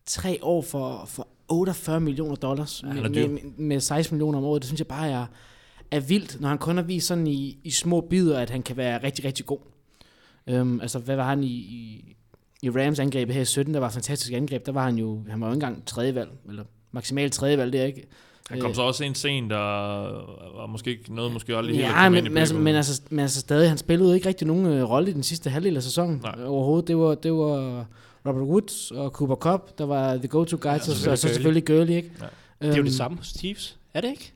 tre 0.07 0.39
år 0.43 0.63
for, 0.63 1.05
for 1.09 1.29
48 1.49 2.01
millioner 2.01 2.35
dollars 2.37 2.83
med, 2.83 3.09
med, 3.29 3.39
med 3.57 3.81
16 3.81 4.15
millioner 4.15 4.39
om 4.39 4.45
året, 4.45 4.63
det 4.63 4.67
synes 4.67 4.81
jeg 4.81 4.87
bare 4.87 5.09
er, 5.11 5.27
er 5.91 6.01
vildt, 6.01 6.41
når 6.41 6.49
han 6.49 6.59
kun 6.59 6.77
har 6.77 6.85
vist 6.85 7.07
sådan 7.07 7.27
i, 7.27 7.59
i 7.65 7.71
små 7.71 8.01
bidder, 8.01 8.39
at 8.39 8.51
han 8.51 8.63
kan 8.63 8.77
være 8.77 9.03
rigtig, 9.03 9.25
rigtig 9.25 9.47
god. 9.47 9.59
Øhm, 10.47 10.81
altså, 10.81 10.99
hvad 10.99 11.17
var 11.17 11.25
han 11.29 11.45
i, 11.45 11.47
i, 11.47 12.17
i 12.63 12.71
Rams 12.71 12.99
angrebet 12.99 13.35
her 13.35 13.43
i 13.43 13.45
17, 13.45 13.75
der 13.75 13.81
var 13.81 13.87
et 13.87 13.93
fantastisk 13.93 14.33
angreb, 14.33 14.67
der 14.67 14.73
var 14.73 14.85
han 14.85 14.97
jo, 14.99 15.23
han 15.31 15.41
var 15.41 15.47
jo 15.47 15.53
ikke 15.53 15.65
engang 15.67 15.87
tredje 15.87 16.15
valg, 16.15 16.31
eller 16.49 16.65
maksimalt 16.93 17.33
tredje 17.33 17.59
valg, 17.59 17.73
det 17.73 17.81
er 17.81 17.85
ikke. 17.85 18.07
Han 18.51 18.61
kom 18.61 18.71
Øh, 18.71 18.75
så 18.75 18.83
også 18.83 19.05
en 19.05 19.15
scene, 19.15 19.51
der 19.51 19.57
var 20.59 20.67
måske 20.67 20.91
ikke 20.91 21.15
noget, 21.15 21.33
måske 21.33 21.57
aldrig 21.57 21.77
helt 21.77 21.89
Ja, 21.89 21.93
komme 21.93 22.11
men, 22.11 22.25
ind 22.25 22.33
men, 22.33 22.39
altså, 22.41 22.55
men, 22.55 22.75
altså, 22.75 23.03
men 23.11 23.19
altså 23.21 23.41
stadig, 23.41 23.69
han 23.69 23.79
spillede 23.79 24.09
jo 24.09 24.15
ikke 24.15 24.29
rigtig 24.29 24.47
nogen 24.47 24.67
øh, 24.67 24.91
rolle 24.91 25.11
i 25.11 25.13
den 25.13 25.23
sidste 25.23 25.51
halvdel 25.51 25.77
af 25.77 25.83
sæsonen 25.83 26.21
Nej. 26.23 26.45
Overhovedet. 26.47 26.89
Det 26.89 26.97
var, 26.97 27.15
det 27.15 27.33
var 27.33 27.87
Robert 28.27 28.43
Woods 28.43 28.91
og 28.91 29.11
Cooper 29.11 29.35
Cup, 29.37 29.79
der 29.79 29.87
var 29.87 30.17
the 30.17 30.29
go-to 30.29 30.57
guys, 30.57 30.65
ja, 30.65 30.73
og 30.75 30.81
så, 30.81 30.93
selvfølgelig 30.95 31.19
så 31.19 31.29
selvfølgelig 31.29 31.65
Gurley, 31.67 31.95
ikke? 31.95 32.11
Ja. 32.21 32.25
Det 32.25 32.31
er 32.61 32.69
jo 32.69 32.79
Øhm, 32.79 32.85
det 32.85 32.95
samme 32.95 33.17
hos 33.17 33.27
Chiefs, 33.39 33.77
er 33.95 34.01
det 34.01 34.11
ikke? 34.11 34.33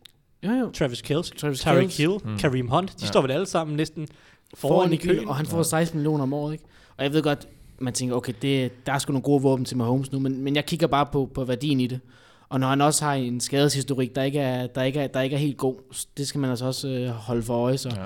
Jo, 0.46 0.50
jo. 0.50 0.70
Travis 0.72 1.02
Kelce, 1.02 1.34
Travis 1.34 1.60
Tyreek. 1.60 1.96
Hill, 1.98 2.10
Mm. 2.24 2.38
Kareem 2.38 2.68
Hunt, 2.68 2.88
de 2.90 2.94
Ja. 3.02 3.06
står 3.06 3.20
vel 3.22 3.30
alle 3.30 3.46
sammen 3.46 3.76
næsten 3.76 4.08
foran, 4.54 4.70
Foran 4.74 4.92
i 4.92 4.96
køen. 4.96 5.28
og 5.28 5.36
han 5.36 5.46
får 5.46 5.56
Ja. 5.56 5.62
16 5.62 5.98
millioner 5.98 6.22
om 6.22 6.32
året, 6.32 6.52
ikke? 6.52 6.64
Og 6.96 7.04
jeg 7.04 7.12
ved 7.12 7.22
godt, 7.22 7.48
man 7.78 7.92
tænker, 7.92 8.16
okay, 8.16 8.32
det, 8.42 8.86
der 8.86 8.92
er 8.92 8.98
sgu 8.98 9.12
nogle 9.12 9.22
gode 9.22 9.42
våben 9.42 9.64
til 9.64 9.76
Mahomes 9.76 10.12
nu, 10.12 10.18
men, 10.18 10.42
men 10.42 10.56
jeg 10.56 10.66
kigger 10.66 10.86
bare 10.86 11.06
på, 11.06 11.30
på 11.34 11.44
værdien 11.44 11.80
i 11.80 11.86
det. 11.86 12.00
Og 12.48 12.60
når 12.60 12.66
han 12.68 12.80
også 12.80 13.04
har 13.04 13.14
en 13.14 13.40
skadeshistorik, 13.40 14.14
der 14.14 14.22
ikke 14.22 14.38
er, 14.38 14.66
der 14.66 14.82
ikke 14.82 15.00
er, 15.00 15.06
der 15.06 15.20
ikke 15.20 15.34
er 15.36 15.40
helt 15.40 15.56
god, 15.56 15.74
det 16.16 16.28
skal 16.28 16.40
man 16.40 16.50
altså 16.50 16.64
også 16.66 16.88
øh, 16.88 17.08
holde 17.08 17.42
for 17.42 17.54
øje. 17.54 17.78
Så. 17.78 17.88
Ja. 17.88 17.96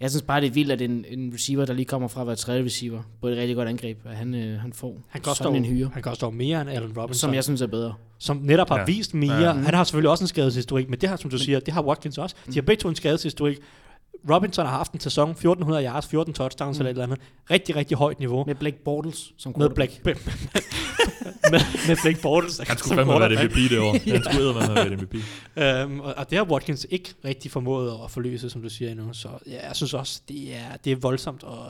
Jeg 0.00 0.10
synes 0.10 0.22
bare, 0.22 0.40
det 0.40 0.46
er 0.46 0.50
vildt, 0.50 0.72
at 0.72 0.82
en, 0.82 1.04
en 1.08 1.30
receiver, 1.34 1.64
der 1.64 1.72
lige 1.72 1.84
kommer 1.84 2.08
fra 2.08 2.20
at 2.20 2.26
være 2.26 2.36
tredje 2.36 2.64
receiver, 2.64 3.02
på 3.20 3.28
et 3.28 3.36
rigtig 3.36 3.56
godt 3.56 3.68
angreb, 3.68 3.98
at 4.06 4.16
han, 4.16 4.34
øh, 4.34 4.60
han 4.60 4.72
får 4.72 4.96
Han 5.08 5.20
koster, 5.20 5.44
sådan 5.44 5.56
en 5.58 5.64
hyre, 5.64 5.90
han 5.94 6.02
koster 6.02 6.26
jo 6.26 6.30
mere 6.30 6.60
end 6.60 6.70
Allen 6.70 6.92
Robinson, 6.98 7.14
som 7.28 7.34
jeg 7.34 7.44
synes 7.44 7.60
er 7.60 7.66
bedre. 7.66 7.94
som 8.18 8.36
netop 8.36 8.68
har 8.68 8.78
Ja. 8.78 8.84
vist 8.84 9.14
mere. 9.14 9.34
Ja. 9.34 9.40
Ja. 9.42 9.52
Han 9.52 9.74
har 9.74 9.84
selvfølgelig 9.84 10.10
også 10.10 10.24
en 10.24 10.28
skadeshistorik, 10.28 10.88
men 10.90 10.98
det 11.00 11.08
har, 11.08 11.16
som 11.16 11.30
du 11.30 11.38
siger, 11.38 11.60
det 11.60 11.74
har 11.74 11.82
Watkins 11.82 12.18
også. 12.18 12.36
De 12.46 12.54
har 12.54 12.62
begge 12.62 12.80
to 12.80 12.88
en 12.88 12.94
skadeshistorik. 12.94 13.58
Robinson 14.30 14.66
har 14.66 14.76
haft 14.76 14.92
en 14.92 15.00
sæson, 15.00 15.30
1400 15.30 15.84
yards, 15.84 16.06
14 16.06 16.34
touchdowns 16.34 16.78
mm. 16.78 16.80
eller 16.80 16.90
et 16.90 16.94
eller 16.94 17.04
andet. 17.04 17.18
Rigtig, 17.50 17.76
rigtig 17.76 17.96
højt 17.96 18.18
niveau. 18.18 18.44
Med 18.44 18.54
Blake 18.54 18.76
Bortles 18.84 19.32
som 19.38 19.54
Med 19.56 19.68
quarterback. 19.68 20.02
Black, 20.02 20.24
med, 21.50 21.60
med 21.88 21.96
Blake 22.02 22.20
Bortles. 22.22 22.58
Han 22.58 22.76
skulle 22.78 22.94
fandme 22.96 23.12
have 23.12 23.30
været 23.30 23.44
MVP 23.44 23.70
det 23.70 23.78
år. 23.78 23.92
Han 23.92 24.22
skulle 24.32 24.52
have 24.62 24.74
været 24.74 25.00
MVP. 25.00 25.14
Øhm, 25.56 26.00
og, 26.00 26.14
og 26.16 26.30
det 26.30 26.38
har 26.38 26.44
Watkins 26.44 26.86
ikke 26.90 27.14
rigtig 27.24 27.50
formået 27.50 27.98
at 28.04 28.10
forløse, 28.10 28.50
som 28.50 28.62
du 28.62 28.68
siger 28.68 28.90
endnu. 28.90 29.12
Så 29.12 29.28
ja, 29.46 29.66
jeg 29.66 29.76
synes 29.76 29.94
også, 29.94 30.20
det 30.28 30.54
er, 30.54 30.76
det 30.84 30.92
er 30.92 30.96
voldsomt. 30.96 31.42
Og 31.42 31.66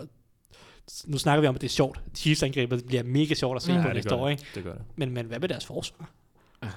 nu 1.07 1.19
snakker 1.19 1.41
vi 1.41 1.47
om, 1.47 1.55
at 1.55 1.61
det 1.61 1.67
er 1.67 1.73
sjovt. 1.73 2.01
Chiefs-angrebet 2.17 2.85
bliver 2.87 3.03
mega 3.03 3.35
sjovt 3.35 3.57
at 3.57 3.63
se 3.63 3.73
på 3.73 3.79
Ja, 3.79 3.85
det 3.85 3.95
næste 3.95 4.15
år, 4.15 4.25
det. 4.27 4.33
ikke? 4.33 4.45
Det 4.55 4.65
gør 4.65 4.73
det. 4.73 4.83
Men, 4.97 5.11
men 5.11 5.27
hvad 5.27 5.39
med 5.39 5.49
deres 5.49 5.67
forsvar? 5.67 6.11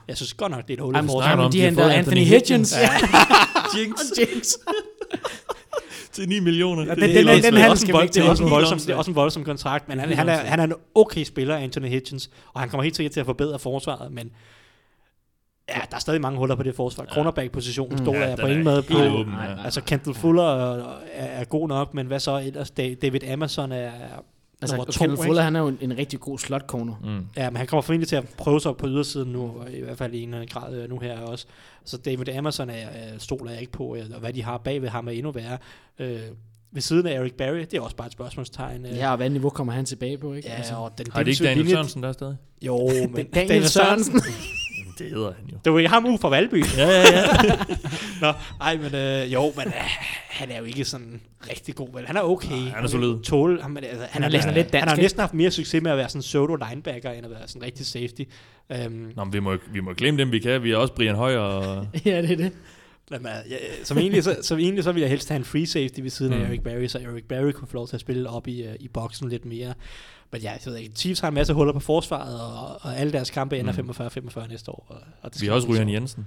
Jeg 0.08 0.18
synes 0.18 0.34
godt 0.34 0.52
nok, 0.52 0.68
det 0.68 0.70
er 0.70 0.78
et 0.78 0.80
hul 0.84 0.96
i 0.96 0.98
forsvaret. 1.08 1.54
de 1.54 1.58
de 1.58 1.62
har 1.62 1.70
henter 1.70 1.84
Anthony 1.84 1.98
Anthony 1.98 2.22
Hitchens. 2.22 2.76
Ja. 2.82 2.90
Jinx 3.78 4.00
Jinx. 4.20 4.48
til 6.18 6.30
9 6.30 6.40
millioner. 6.40 6.84
Ja, 6.84 6.90
Det 6.90 6.98
den- 6.98 7.10
er 7.28 7.34
den- 7.34 7.44
den 7.44 7.54
handel 7.54 7.72
også 7.72 7.82
skal 7.82 7.90
en 7.90 7.94
vi 7.94 7.98
vold, 7.98 8.04
ikke 8.04 8.14
det, 8.14 8.20
er 8.20 8.24
til. 8.24 8.30
også 8.30 8.44
en 8.44 8.50
voldsom, 8.50 8.80
det 8.80 8.90
er 8.90 8.96
også 8.96 9.12
en 9.12 9.16
voldsom 9.16 9.44
kontrakt, 9.44 9.88
men 9.90 10.00
han, 10.00 10.14
han, 10.14 10.30
er, 10.30 10.38
han 10.38 10.60
er 10.60 10.64
en 10.64 10.74
okay 10.96 11.24
spiller, 11.24 11.56
Anthony 11.56 11.88
Hitchens, 11.88 12.30
og 12.54 12.60
han 12.62 12.70
kommer 12.70 12.84
helt 12.84 12.96
sikkert 12.96 13.14
til 13.14 13.20
at 13.20 13.26
forbedre 13.26 13.60
forsvaret, 13.60 14.12
men 14.12 14.32
ja, 15.70 15.80
der 15.90 15.96
er 15.96 16.00
stadig 16.00 16.22
mange 16.22 16.38
huller 16.40 16.56
på 16.56 16.64
det 16.64 16.76
forsvar. 16.76 17.06
Cornerback-positionen 17.06 17.98
stoler 17.98 18.20
Ja, 18.20 18.28
jeg 18.30 18.38
på 18.38 18.48
ingen 18.48 18.64
måde 18.64 18.84
på. 18.84 18.98
helt 18.98 19.12
åben, 19.14 19.34
ja. 19.34 19.64
Altså, 19.66 19.82
Kendall 19.82 20.16
Fuller 20.16 20.44
er, 20.44 20.98
er 21.14 21.44
god 21.44 21.68
nok, 21.68 21.94
men 21.94 22.08
hvad 22.08 22.20
så 22.20 22.38
ellers? 22.46 22.72
Da- 22.72 22.94
David 23.02 23.24
Amazon 23.24 23.72
er 23.72 23.92
Altså, 24.62 24.76
nummer 24.76 24.92
to, 24.92 25.00
Kendall 25.00 25.12
ikke? 25.12 25.24
Fuller, 25.26 25.42
han 25.42 25.56
er 25.56 25.60
jo 25.60 25.68
en, 25.68 25.78
en 25.82 25.98
rigtig 25.98 26.20
god 26.20 26.40
slot 26.40 26.64
corner. 26.68 26.94
Mm. 27.04 27.26
Ja, 27.36 27.50
men 27.50 27.58
han 27.58 27.68
kommer 27.68 27.82
formentlig 27.82 28.08
til 28.08 28.16
at 28.16 28.26
prøve 28.38 28.62
sig 28.62 28.78
på 28.78 28.88
ydersiden 28.88 29.32
nu, 29.32 29.54
og 29.60 29.72
i 29.72 29.82
hvert 29.82 29.98
fald 29.98 30.14
i 30.14 30.22
en 30.22 30.30
eller 30.30 30.38
anden 30.38 30.62
grad 30.62 30.76
øh, 30.76 30.90
nu 30.90 31.00
her 31.00 31.20
også. 31.20 31.46
Så 31.86 31.98
David 31.98 32.30
Amazon 32.30 32.70
er, 32.70 32.74
er, 32.74 33.18
stoler 33.18 33.52
jeg 33.52 33.62
ikke 33.62 33.72
på, 33.72 33.96
øh, 33.96 34.06
og 34.14 34.20
hvad 34.20 34.34
de 34.34 34.44
har 34.44 34.58
bagved 34.58 34.90
ham 34.90 35.08
er 35.08 35.12
endnu 35.12 35.32
værre. 35.32 35.58
Øh, 36.00 36.20
ved 36.72 36.82
siden 36.82 37.08
af 37.08 37.14
Eric 37.14 37.34
Barry, 37.34 37.60
det 37.60 37.74
er 37.74 37.82
også 37.82 37.96
bare 37.96 38.08
et 38.08 38.14
spørgsmålstegn. 38.14 38.86
øh. 38.86 38.98
Ja, 38.98 39.12
og 39.12 39.18
hvad 39.18 39.30
niveau 39.30 39.50
kommer 39.50 39.74
han 39.74 39.86
tilbage 39.86 40.18
på, 40.18 40.34
ikke? 40.34 40.50
Altså, 40.50 40.74
ja 40.74 40.80
og 40.80 40.98
den 40.98 41.08
Har 41.12 41.24
de 41.24 41.32
ikke 41.32 41.44
Daniel 41.44 41.70
Sørensen 41.70 42.04
der 42.04 42.12
stadig? 42.12 42.38
Jo, 42.62 42.90
men 43.16 43.26
Daniel 43.26 43.70
Sørensen. 43.70 44.22
Det 45.00 45.10
hedder 45.10 45.34
han 45.34 45.46
jo. 45.52 45.58
Det 45.66 45.74
var 45.74 45.80
ikke 45.80 45.90
ham 45.90 46.06
ude 46.06 46.18
fra 46.18 46.30
Valby. 46.30 46.66
Ja, 46.78 46.90
ja, 46.90 47.02
ja. 47.02 47.24
Nå, 48.22 48.34
ej, 48.62 48.78
men 48.78 48.96
øh, 48.96 49.34
jo, 49.34 49.54
men 49.56 49.68
øh, 49.68 49.74
han 50.30 50.52
er 50.52 50.60
jo 50.60 50.64
ikke 50.64 50.86
sådan 50.86 51.22
rigtig 51.50 51.76
god. 51.76 51.90
Vel? 51.94 52.08
Han 52.08 52.18
er 52.18 52.22
okay. 52.22 52.50
Nej, 52.50 52.70
han 52.70 52.84
er 52.84 52.88
solid. 52.88 53.20
Tåle, 53.24 53.62
han, 53.62 53.78
altså, 53.78 54.06
han, 54.10 54.24
er 54.24 54.28
er, 54.28 54.32
næsten 54.32 54.54
lidt 54.54 54.74
dansk, 54.74 54.80
han 54.80 54.90
har 54.90 54.96
næsten 54.96 55.20
haft 55.20 55.34
mere 55.34 55.52
succes 55.52 55.84
med 55.84 55.92
at 55.92 55.98
være 55.98 56.10
sådan 56.10 56.22
pseudo 56.22 56.56
linebacker, 56.56 57.12
end 57.12 57.26
at 57.26 57.32
være 57.32 57.48
sådan 57.48 57.62
rigtig 57.64 57.86
safety. 57.86 58.22
Um, 58.86 59.12
Nå, 59.16 59.24
men 59.24 59.34
vi 59.34 59.40
må, 59.40 59.58
vi 59.72 59.80
må 59.80 59.94
glemme 59.94 60.20
dem, 60.20 60.32
vi 60.32 60.40
kan. 60.40 60.64
Vi 60.64 60.72
er 60.72 60.78
også 60.78 60.94
Brian 60.94 61.16
Høj 61.16 61.36
og... 61.36 61.88
ja, 62.06 62.22
det 62.22 62.32
er 62.32 62.36
det. 62.36 62.52
Jamen, 63.12 63.32
ja, 63.50 63.56
som, 63.84 63.98
egentlig, 63.98 64.24
så, 64.24 64.38
som 64.42 64.60
egentlig 64.60 64.84
så 64.84 64.92
ville 64.92 65.02
jeg 65.02 65.10
helst 65.10 65.30
have 65.30 65.38
en 65.38 65.46
free 65.46 65.66
safety 65.66 66.00
ved 66.00 66.10
siden 66.10 66.34
af 66.34 66.40
Mm. 66.40 66.46
Eric 66.46 66.62
Barry, 66.62 66.88
så 66.88 67.00
Eric 67.00 67.24
Barry 67.24 67.52
kunne 67.52 67.68
få 67.68 67.74
lov 67.74 67.88
til 67.88 67.96
at 67.96 68.02
spille 68.02 68.30
op 68.30 68.48
i, 68.48 68.68
uh, 68.68 68.74
i 68.80 68.88
boksen 68.88 69.30
lidt 69.30 69.46
mere. 69.46 69.74
Men 70.32 70.42
ja, 70.42 70.52
jeg 70.52 70.60
ved 70.66 70.76
ikke, 70.78 70.92
Chiefs 70.96 71.20
har 71.20 71.28
en 71.28 71.34
masse 71.34 71.54
huller 71.54 71.74
på 71.74 71.80
forsvaret, 71.80 72.42
og, 72.42 72.78
og 72.82 72.98
alle 73.00 73.14
deres 73.14 73.30
kampe 73.30 73.58
ender 73.60 73.74
Mm. 73.82 73.90
45-45 73.90 74.48
næste 74.50 74.72
år. 74.72 74.86
Og, 74.90 74.96
og 75.22 75.34
det 75.34 75.42
Vi 75.42 75.48
har 75.48 75.54
også 75.54 75.68
Ryan. 75.68 75.90
Jensen. 75.90 76.26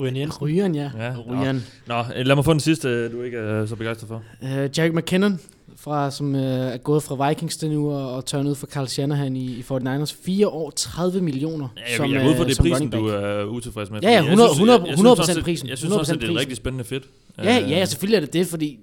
Ryan 0.00 0.16
Jensen. 0.16 0.42
Rygeren, 0.42 0.74
ja. 0.74 0.90
Ja, 0.98 1.14
Rygeren. 1.28 1.64
Nå, 1.86 1.98
øh, 2.16 2.26
lad 2.26 2.34
mig 2.34 2.44
få 2.44 2.52
den 2.52 2.60
sidste, 2.60 3.08
du 3.12 3.22
ikke 3.22 3.36
er 3.38 3.66
så 3.66 3.76
begejstret 3.76 4.08
for. 4.08 4.22
Uh, 4.42 4.78
Jack 4.78 4.94
McKinnon, 4.94 5.40
fra, 5.76 6.10
som 6.10 6.34
uh, 6.34 6.40
er 6.40 6.76
gået 6.76 7.02
fra 7.02 7.28
Vikings 7.28 7.56
til 7.56 7.70
nu 7.70 7.92
og, 7.92 8.14
og 8.14 8.24
tørnet 8.26 8.50
ud 8.50 8.54
for 8.54 8.66
Carl 8.66 8.86
Shanahan 8.86 9.36
i, 9.36 9.44
i 9.52 9.60
49ers. 9.60 10.14
Fire 10.24 10.48
år, 10.48 10.70
30 10.70 11.20
millioner. 11.20 11.68
Ja, 11.76 11.82
jeg, 11.88 11.96
som, 11.96 12.12
jeg 12.12 12.22
er 12.22 12.26
ude 12.28 12.34
for 12.36 12.42
øh, 12.42 12.48
det 12.48 12.56
som 12.56 12.62
prisen, 12.64 12.90
du 12.90 13.06
er 13.06 13.44
utilfreds 13.44 13.90
med. 13.90 14.00
Ja, 14.02 14.10
ja, 14.10 14.18
fordi 14.20 14.26
jeg 14.26 14.32
100 14.32 14.48
synes- 14.48 14.58
100 14.58 14.80
jeg- 14.80 14.88
jeg 14.88 14.96
synes 14.98 15.08
100% 15.18 15.20
også, 15.20 15.34
det- 15.34 15.44
prisen. 15.44 15.68
Jeg 15.68 15.78
synes 15.78 15.94
også, 15.94 16.12
at 16.14 16.20
det 16.20 16.26
er 16.28 16.32
100% 16.32 16.34
et 16.34 16.40
rigtig 16.40 16.56
spændende 16.56 16.84
fedt. 16.84 17.04
Ja, 17.38 17.58
ja, 17.68 17.84
selvfølgelig 17.84 18.16
er 18.16 18.20
det 18.20 18.32
det, 18.32 18.46
fordi 18.46 18.78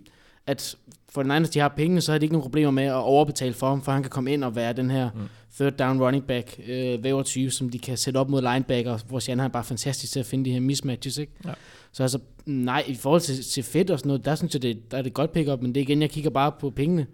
at 0.47 0.75
for 1.09 1.23
den 1.23 1.43
de 1.43 1.59
har 1.59 1.67
pengene, 1.67 2.01
så 2.01 2.11
har 2.11 2.19
de 2.19 2.25
ikke 2.25 2.33
nogen 2.33 2.43
problemer 2.43 2.71
med 2.71 2.83
at 2.83 2.93
overbetale 2.93 3.53
for 3.53 3.69
ham, 3.69 3.81
for 3.81 3.91
han 3.91 4.03
kan 4.03 4.09
komme 4.09 4.33
ind 4.33 4.43
og 4.43 4.55
være 4.55 4.73
den 4.73 4.91
her 4.91 5.09
Mm. 5.15 5.21
third 5.55 5.73
down 5.73 6.01
running 6.01 6.23
back, 6.23 6.59
øh, 6.67 7.03
væver 7.03 7.23
20, 7.23 7.51
som 7.51 7.69
de 7.69 7.79
kan 7.79 7.97
sætte 7.97 8.17
op 8.17 8.29
mod 8.29 8.41
linebacker, 8.41 8.97
hvor 9.07 9.19
Shanahan 9.19 9.49
er 9.49 9.53
bare 9.53 9.63
fantastisk 9.63 10.13
til 10.13 10.19
at 10.19 10.25
finde 10.25 10.45
de 10.45 10.51
her 10.51 10.59
mismatches, 10.59 11.17
ikke? 11.17 11.33
Ja. 11.45 11.51
Så 11.91 12.03
altså, 12.03 12.19
nej, 12.45 12.83
i 12.87 12.95
forhold 12.95 13.21
til, 13.21 13.43
til 13.43 13.63
fedt 13.63 13.91
og 13.91 13.99
sådan 13.99 14.07
noget, 14.07 14.25
der 14.25 14.35
synes 14.35 14.53
jeg, 14.53 14.61
det, 14.61 14.91
der 14.91 14.97
er 14.97 15.01
det 15.01 15.13
godt 15.13 15.31
pick-up, 15.33 15.61
men 15.61 15.75
det 15.75 15.81
er 15.81 15.85
igen, 15.85 16.01
jeg 16.01 16.09
kigger 16.09 16.29
bare 16.29 16.51
på 16.59 16.69
pengene. 16.69 17.07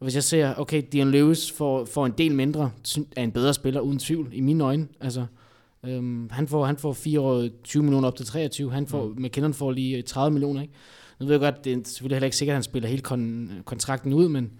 Og 0.00 0.04
hvis 0.04 0.14
jeg 0.14 0.22
ser, 0.24 0.54
okay, 0.56 0.82
Dion 0.92 1.10
Lewis 1.10 1.52
får, 1.52 1.84
får 1.84 2.06
en 2.06 2.12
del 2.18 2.34
mindre, 2.34 2.70
er 3.16 3.22
en 3.22 3.32
bedre 3.32 3.54
spiller, 3.54 3.80
uden 3.80 3.98
tvivl, 3.98 4.28
i 4.32 4.40
mine 4.40 4.64
øjne. 4.64 4.88
Altså, 5.00 5.26
øhm, 5.84 6.28
han, 6.30 6.48
får, 6.48 6.64
han 6.64 6.76
får 6.76 6.92
4 6.92 7.20
år 7.20 7.48
20 7.64 7.82
millioner 7.82 8.08
op 8.08 8.16
til 8.16 8.26
23, 8.26 8.72
han 8.72 8.86
får, 8.86 9.04
mm. 9.04 9.22
McKinnon 9.22 9.54
får 9.54 9.70
lige 9.72 10.02
30 10.02 10.32
millioner, 10.32 10.62
ikke? 10.62 10.74
Nu 11.20 11.26
ved 11.26 11.32
jeg 11.34 11.40
godt, 11.40 11.64
det 11.64 11.72
er 11.72 11.76
selvfølgelig 11.84 12.16
heller 12.16 12.24
ikke 12.26 12.36
sikkert, 12.36 12.52
at 12.52 12.56
han 12.56 12.62
spiller 12.62 12.88
hele 12.88 13.02
kon- 13.08 13.62
kontrakten 13.64 14.12
ud, 14.12 14.28
men 14.28 14.50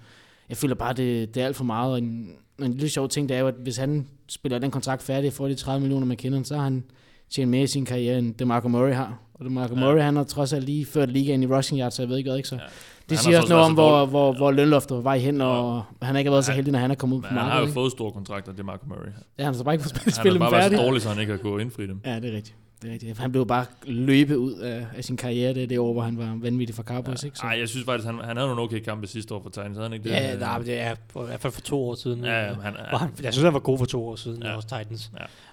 jeg 0.48 0.56
føler 0.56 0.74
bare, 0.74 0.92
det, 0.92 1.34
det 1.34 1.42
er 1.42 1.46
alt 1.46 1.56
for 1.56 1.64
meget. 1.64 1.92
Og 1.92 1.98
en, 1.98 2.30
en 2.62 2.72
lille 2.72 2.88
sjov 2.88 3.08
ting, 3.08 3.28
det 3.28 3.36
er 3.36 3.40
jo, 3.40 3.48
at 3.48 3.54
hvis 3.62 3.76
han 3.76 4.06
spiller 4.28 4.58
den 4.58 4.70
kontrakt 4.70 5.02
færdig 5.02 5.28
og 5.28 5.32
får 5.34 5.48
de 5.48 5.54
30 5.54 5.80
millioner 5.80 6.06
med 6.06 6.16
McKinnon, 6.16 6.44
så 6.44 6.54
har 6.56 6.62
han 6.62 6.84
tjent 7.30 7.50
mere 7.50 7.62
i 7.62 7.66
sin 7.66 7.84
karriere, 7.84 8.18
end 8.18 8.34
DeMarco 8.34 8.68
Murray 8.68 8.92
har. 8.94 9.18
Og 9.34 9.44
DeMarco 9.44 9.74
Ja. 9.74 9.80
ja. 9.80 9.86
Murray, 9.86 10.02
han 10.02 10.16
har 10.16 10.24
trods 10.24 10.52
alt 10.52 10.64
lige 10.64 10.86
ført 10.86 11.08
ligaen 11.10 11.42
i 11.42 11.46
rushing 11.46 11.80
yards, 11.80 11.94
så 11.94 12.02
jeg 12.02 12.08
ved 12.08 12.16
ikke 12.18 12.30
hvad, 12.30 12.36
ikke 12.36 12.48
så. 12.48 12.54
Ja. 12.54 12.60
Ja. 12.62 12.66
han 12.66 13.08
Det 13.10 13.18
siger 13.18 13.32
så 13.36 13.40
også 13.40 13.52
noget 13.52 13.64
om, 13.64 13.72
hvor, 13.74 14.06
hvor, 14.06 14.32
hvor 14.32 14.50
lønloftet 14.50 14.96
var 14.96 15.02
vej 15.02 15.18
hen, 15.18 15.40
og 15.40 15.82
han 16.02 16.14
har 16.14 16.18
ikke 16.18 16.30
været 16.30 16.44
så 16.44 16.52
Ja. 16.52 16.56
heldig, 16.56 16.72
når 16.72 16.78
han 16.78 16.90
er 16.90 16.94
kommet 16.94 17.16
ud 17.16 17.22
på 17.22 17.26
Men 17.30 17.38
han 17.38 17.38
har 17.38 17.44
jo 17.46 17.50
markedet. 17.54 17.68
ikke? 17.68 17.74
fået 17.74 17.92
store 17.92 18.12
kontrakter, 18.12 18.52
det 18.52 18.64
Marco 18.64 18.86
Murray. 18.88 19.06
Ja, 19.38 19.44
han 19.44 19.46
har 19.46 19.52
så 19.52 19.64
bare 19.64 19.74
ikke 19.74 19.82
fået 19.84 19.98
Han 19.98 20.12
spillet 20.12 20.42
har 20.42 20.50
bare 20.50 20.62
dem 20.64 20.70
været 20.70 20.80
så 20.80 20.86
dårlig, 20.86 21.02
så 21.02 21.08
han 21.08 21.20
ikke 21.20 21.32
har 21.32 21.38
kunnet 21.38 21.60
indfri 21.64 21.86
dem. 21.86 22.00
Ja, 22.04 22.20
det 22.20 22.30
er 22.32 22.36
rigtigt. 22.36 22.56
Det 22.82 22.88
er 22.88 22.92
rigtigt. 22.92 23.18
Han 23.18 23.32
blev 23.32 23.46
bare 23.46 23.66
løbet 23.86 24.34
ud 24.36 24.52
af, 24.52 24.86
af 24.96 25.04
sin 25.04 25.16
karriere 25.16 25.54
det, 25.54 25.70
det 25.70 25.78
år, 25.78 25.92
hvor 25.92 26.02
han 26.02 26.18
var 26.18 26.36
vanvittig 26.40 26.76
for 26.76 26.82
Cowboys. 26.82 27.24
Ikke? 27.24 27.38
Så. 27.38 27.44
Nej, 27.46 27.58
jeg 27.58 27.68
synes 27.68 27.84
faktisk, 27.86 28.06
han, 28.06 28.14
han 28.24 28.36
havde 28.36 28.48
nogle 28.48 28.62
okay 28.62 28.80
kampe 28.80 29.06
sidste 29.06 29.34
år 29.34 29.42
for 29.42 29.50
Titans, 29.50 29.76
havde 29.76 29.88
han 29.88 29.92
ikke 29.92 30.04
det? 30.08 30.10
Ja, 30.14 30.36
nej, 30.36 30.58
men 30.58 30.66
det 30.66 30.80
er 30.80 30.94
for, 31.12 31.22
i 31.22 31.26
hvert 31.26 31.40
fald 31.40 31.52
for 31.52 31.60
to 31.60 31.88
år 31.88 31.94
siden. 31.94 32.24
Ja, 32.24 32.50
øh, 32.50 32.58
han, 32.62 32.74
hvor 32.88 32.98
han, 32.98 33.10
jeg 33.22 33.32
synes, 33.32 33.44
han 33.44 33.52
var 33.52 33.58
god 33.60 33.78
for 33.78 33.84
to 33.84 34.08
år 34.08 34.16
siden 34.16 34.42
Ja. 34.42 34.48
ja. 34.48 34.54
hos 34.54 34.64
Titans. 34.64 35.10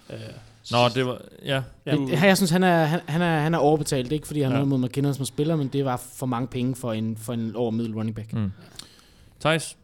Ja. 0.09 0.15
Øh, 0.15 0.21
Nå, 0.71 0.77
det 0.95 1.05
var... 1.05 1.21
Ja, 1.45 1.61
Ja. 1.85 1.95
du, 1.95 2.09
jeg 2.23 2.37
synes, 2.37 2.49
han 2.51 2.63
er, 2.63 2.83
han, 2.85 2.99
han, 3.07 3.21
er, 3.21 3.39
han 3.39 3.53
er 3.53 3.57
overbetalt. 3.57 4.11
Ikke 4.11 4.27
fordi 4.27 4.41
han 4.41 4.51
Ja. 4.51 4.57
har 4.57 4.65
noget 4.65 4.79
mod 4.79 4.89
McKinnon 4.89 5.13
som 5.13 5.25
spiller, 5.25 5.55
men 5.55 5.67
det 5.67 5.85
var 5.85 5.97
for 6.15 6.25
mange 6.25 6.47
penge 6.47 6.75
for 6.75 6.93
en, 6.93 7.17
for 7.17 7.33
en 7.33 7.55
overmiddel 7.55 7.93
running 7.93 8.15
back. 8.15 8.33
Mm. 8.33 8.51
Thijs? 9.39 9.77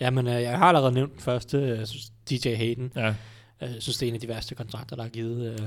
ja, 0.00 0.10
men 0.10 0.26
øh, 0.26 0.42
jeg 0.42 0.58
har 0.58 0.64
allerede 0.66 0.92
nævnt 0.92 1.12
den 1.12 1.20
første, 1.20 1.56
øh, 1.58 1.86
synes, 1.86 2.12
DJ 2.30 2.54
Hayden. 2.54 2.92
Ja. 2.96 3.14
Øh, 3.62 3.68
Jeg 3.74 3.82
synes, 3.82 3.98
det 3.98 4.06
er 4.06 4.08
en 4.08 4.14
af 4.14 4.20
de 4.20 4.28
værste 4.28 4.54
kontrakter, 4.54 4.96
der 4.96 5.04
er 5.04 5.08
givet. 5.08 5.52
Øh, 5.52 5.58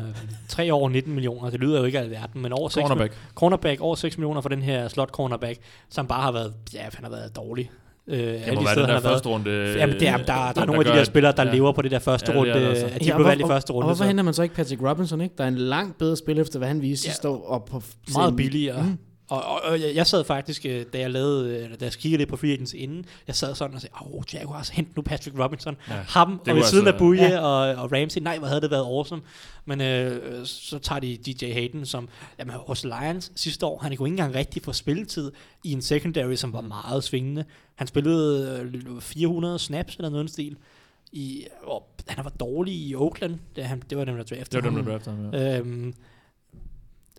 tre 0.48 0.74
år 0.74 0.90
19 0.90 1.14
millioner, 1.14 1.50
det 1.50 1.60
lyder 1.60 1.80
jo 1.80 1.86
ikke 1.86 2.00
af 2.00 2.04
alverden, 2.04 2.42
men 2.42 2.54
over 2.54 2.70
6 2.70 2.88
Cornerback. 2.88 3.14
cornerback 3.36 3.82
over 3.82 3.96
6 3.96 4.18
millioner 4.18 4.42
for 4.42 4.50
den 4.50 4.62
her 4.62 4.88
slot 4.88 5.10
cornerback, 5.10 5.60
som 5.90 6.08
bare 6.08 6.22
har 6.22 6.32
været, 6.32 6.54
ja, 6.74 6.80
han 6.82 7.04
har 7.04 7.10
været 7.12 7.36
dårlig. 7.36 7.72
Øh, 8.08 8.18
Det 8.20 8.54
må 8.56 8.64
være 8.64 8.76
den 8.76 8.90
der 8.90 9.00
første 9.00 9.30
runde... 9.30 9.50
Jamen, 9.78 10.00
det 10.00 10.08
er, 10.08 10.18
der, 10.18 10.24
der, 10.26 10.52
der 10.54 10.62
er 10.62 10.66
nogle 10.66 10.80
af 10.80 10.86
de 10.94 10.98
der 11.00 11.04
spillere, 11.04 11.34
der 11.38 11.46
ja. 11.46 11.54
lever 11.54 11.72
på 11.72 11.82
det 11.82 11.92
der 11.92 12.00
første 12.00 12.32
Ja, 12.32 12.38
ja, 12.38 12.44
det 12.44 12.50
er 12.50 12.56
runde, 12.56 12.70
altså. 12.70 12.86
at 12.86 13.02
de 13.02 13.06
Ja, 13.06 13.16
blev 13.16 13.26
og 13.26 13.30
valgt 13.30 13.44
i 13.44 13.48
første 13.48 13.74
runde. 13.74 13.84
Og 13.86 13.88
hvorfor 13.88 14.04
så 14.04 14.08
henter 14.08 14.24
man 14.24 14.34
så 14.34 14.44
ikke 14.44 14.56
Patrick 14.56 14.82
Robinson? 14.84 15.22
Ikke? 15.22 15.36
Der 15.38 15.44
er 15.44 15.48
en 15.48 15.56
langt 15.58 15.98
bedre 15.98 16.18
spil 16.18 16.40
efter, 16.40 16.60
hvad 16.60 16.68
han 16.68 16.82
viste 16.82 17.06
Ja. 17.08 17.12
sidste 17.12 17.30
år. 17.30 17.48
Og 17.48 17.66
på 17.66 17.82
meget 18.14 18.36
billigere. 18.36 18.84
Mm. 18.84 18.98
Og, 19.28 19.44
og, 19.44 19.62
og 19.64 19.82
jeg, 19.82 19.96
jeg 19.96 20.08
sad 20.08 20.24
faktisk, 20.24 20.66
øh, 20.66 20.86
da 20.94 21.00
jeg 21.00 21.12
lavede, 21.12 21.58
øh, 21.58 21.80
da 21.80 21.86
jeg 21.86 21.92
kiggede 21.94 22.18
lidt 22.18 22.30
på 22.30 22.38
free 22.38 22.52
agents 22.52 22.74
inden, 22.74 23.06
jeg 23.28 23.36
sad 23.36 23.56
sådan 23.56 23.76
og 23.76 23.82
sagde, 23.82 23.96
åh, 24.02 24.16
oh, 24.16 24.24
Jaguars, 24.34 24.70
hent 24.70 24.96
nu 24.96 25.02
Patrick 25.02 25.40
Robinson. 25.40 25.76
Ja. 25.90 25.94
Ham, 25.94 26.42
og 26.48 26.56
ved 26.56 26.64
siden 26.64 26.88
altså- 26.88 26.94
af 26.94 26.98
Bouye 27.00 27.22
Ja. 27.22 27.40
og, 27.40 27.84
og 27.84 27.92
Ramsey, 27.92 28.22
nej, 28.22 28.38
hvor 28.38 28.48
havde 28.48 28.62
det 28.62 28.72
været 28.72 28.84
awesome. 28.86 29.22
Men 29.66 29.82
øh, 29.82 30.46
så 30.46 30.80
tager 30.80 31.00
de 31.00 31.18
DJ 31.18 31.52
Hayden, 31.54 31.86
som 31.86 32.10
jamen, 32.40 32.56
hos 32.56 32.84
Lions 32.84 33.32
sidste 33.36 33.66
år, 33.66 33.80
han 33.80 33.98
kunne 33.98 34.08
ikke 34.10 34.14
engang 34.14 34.36
rigtig 34.36 34.64
få 34.64 34.74
spilletid 34.74 35.32
i 35.64 35.72
en 35.72 35.82
secondary, 35.82 36.36
som 36.36 36.54
var 36.54 36.62
meget 36.62 37.04
svingende. 37.04 37.46
Han 37.76 37.88
spillede 37.88 38.60
øh, 38.96 39.02
400 39.02 39.60
snaps 39.60 39.96
eller 39.96 40.10
noget 40.10 40.30
stil. 40.30 40.56
I, 41.12 41.46
og 41.64 41.88
han 42.08 42.24
var 42.26 42.32
dårlig 42.40 42.74
i 42.74 42.96
Oakland, 42.96 43.40
det, 43.56 43.64
han, 43.64 43.84
det 43.90 43.98
var 43.98 44.06
dem, 44.06 44.16
der 44.16 44.24
Det 44.24 44.38
draftede 44.38 44.64
var 44.64 44.70
dem, 44.70 44.76
ham. 44.76 44.86
der 44.86 44.92
draftede 44.92 45.16
ham, 45.16 45.34
ja. 45.34 45.58
Øhm, 45.60 45.94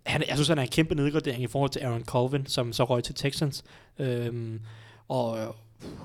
han, 0.07 0.23
jeg 0.29 0.37
synes, 0.37 0.49
han 0.49 0.59
er 0.59 0.63
en 0.63 0.69
kæmpe 0.69 0.95
nedgradering 0.95 1.43
i 1.43 1.47
forhold 1.47 1.71
til 1.71 1.81
Aaron 1.81 2.05
Colvin, 2.05 2.47
som 2.47 2.73
så 2.73 2.85
røg 2.85 3.05
til 3.05 3.15
Texans. 3.15 3.65
Øhm, 3.99 4.61
og 5.09 5.39
øh, 5.39 5.47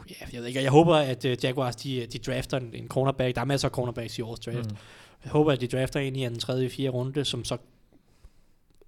ja, 0.10 0.26
jeg 0.34 0.42
ved 0.42 0.48
ikke, 0.48 0.64
jeg 0.64 0.72
håber, 0.72 0.96
at 0.96 1.26
uh, 1.26 1.44
Jaguars, 1.44 1.76
de, 1.76 2.06
de 2.06 2.18
drafter 2.18 2.58
en, 2.58 2.70
en 2.74 2.88
cornerback. 2.88 3.36
Der 3.36 3.42
er 3.42 3.46
masser 3.46 3.68
af 3.68 3.72
cornerbacks 3.72 4.18
i 4.18 4.22
årets 4.22 4.46
draft. 4.46 4.72
Mm. 4.72 4.78
Jeg 5.24 5.32
håber, 5.32 5.52
at 5.52 5.62
de 5.62 5.68
drafter 5.68 6.00
en 6.00 6.16
i 6.16 6.24
den 6.24 6.40
tredje, 6.40 6.70
fjerde 6.70 6.90
runde, 6.90 7.26
som 7.26 7.44
så 7.44 7.58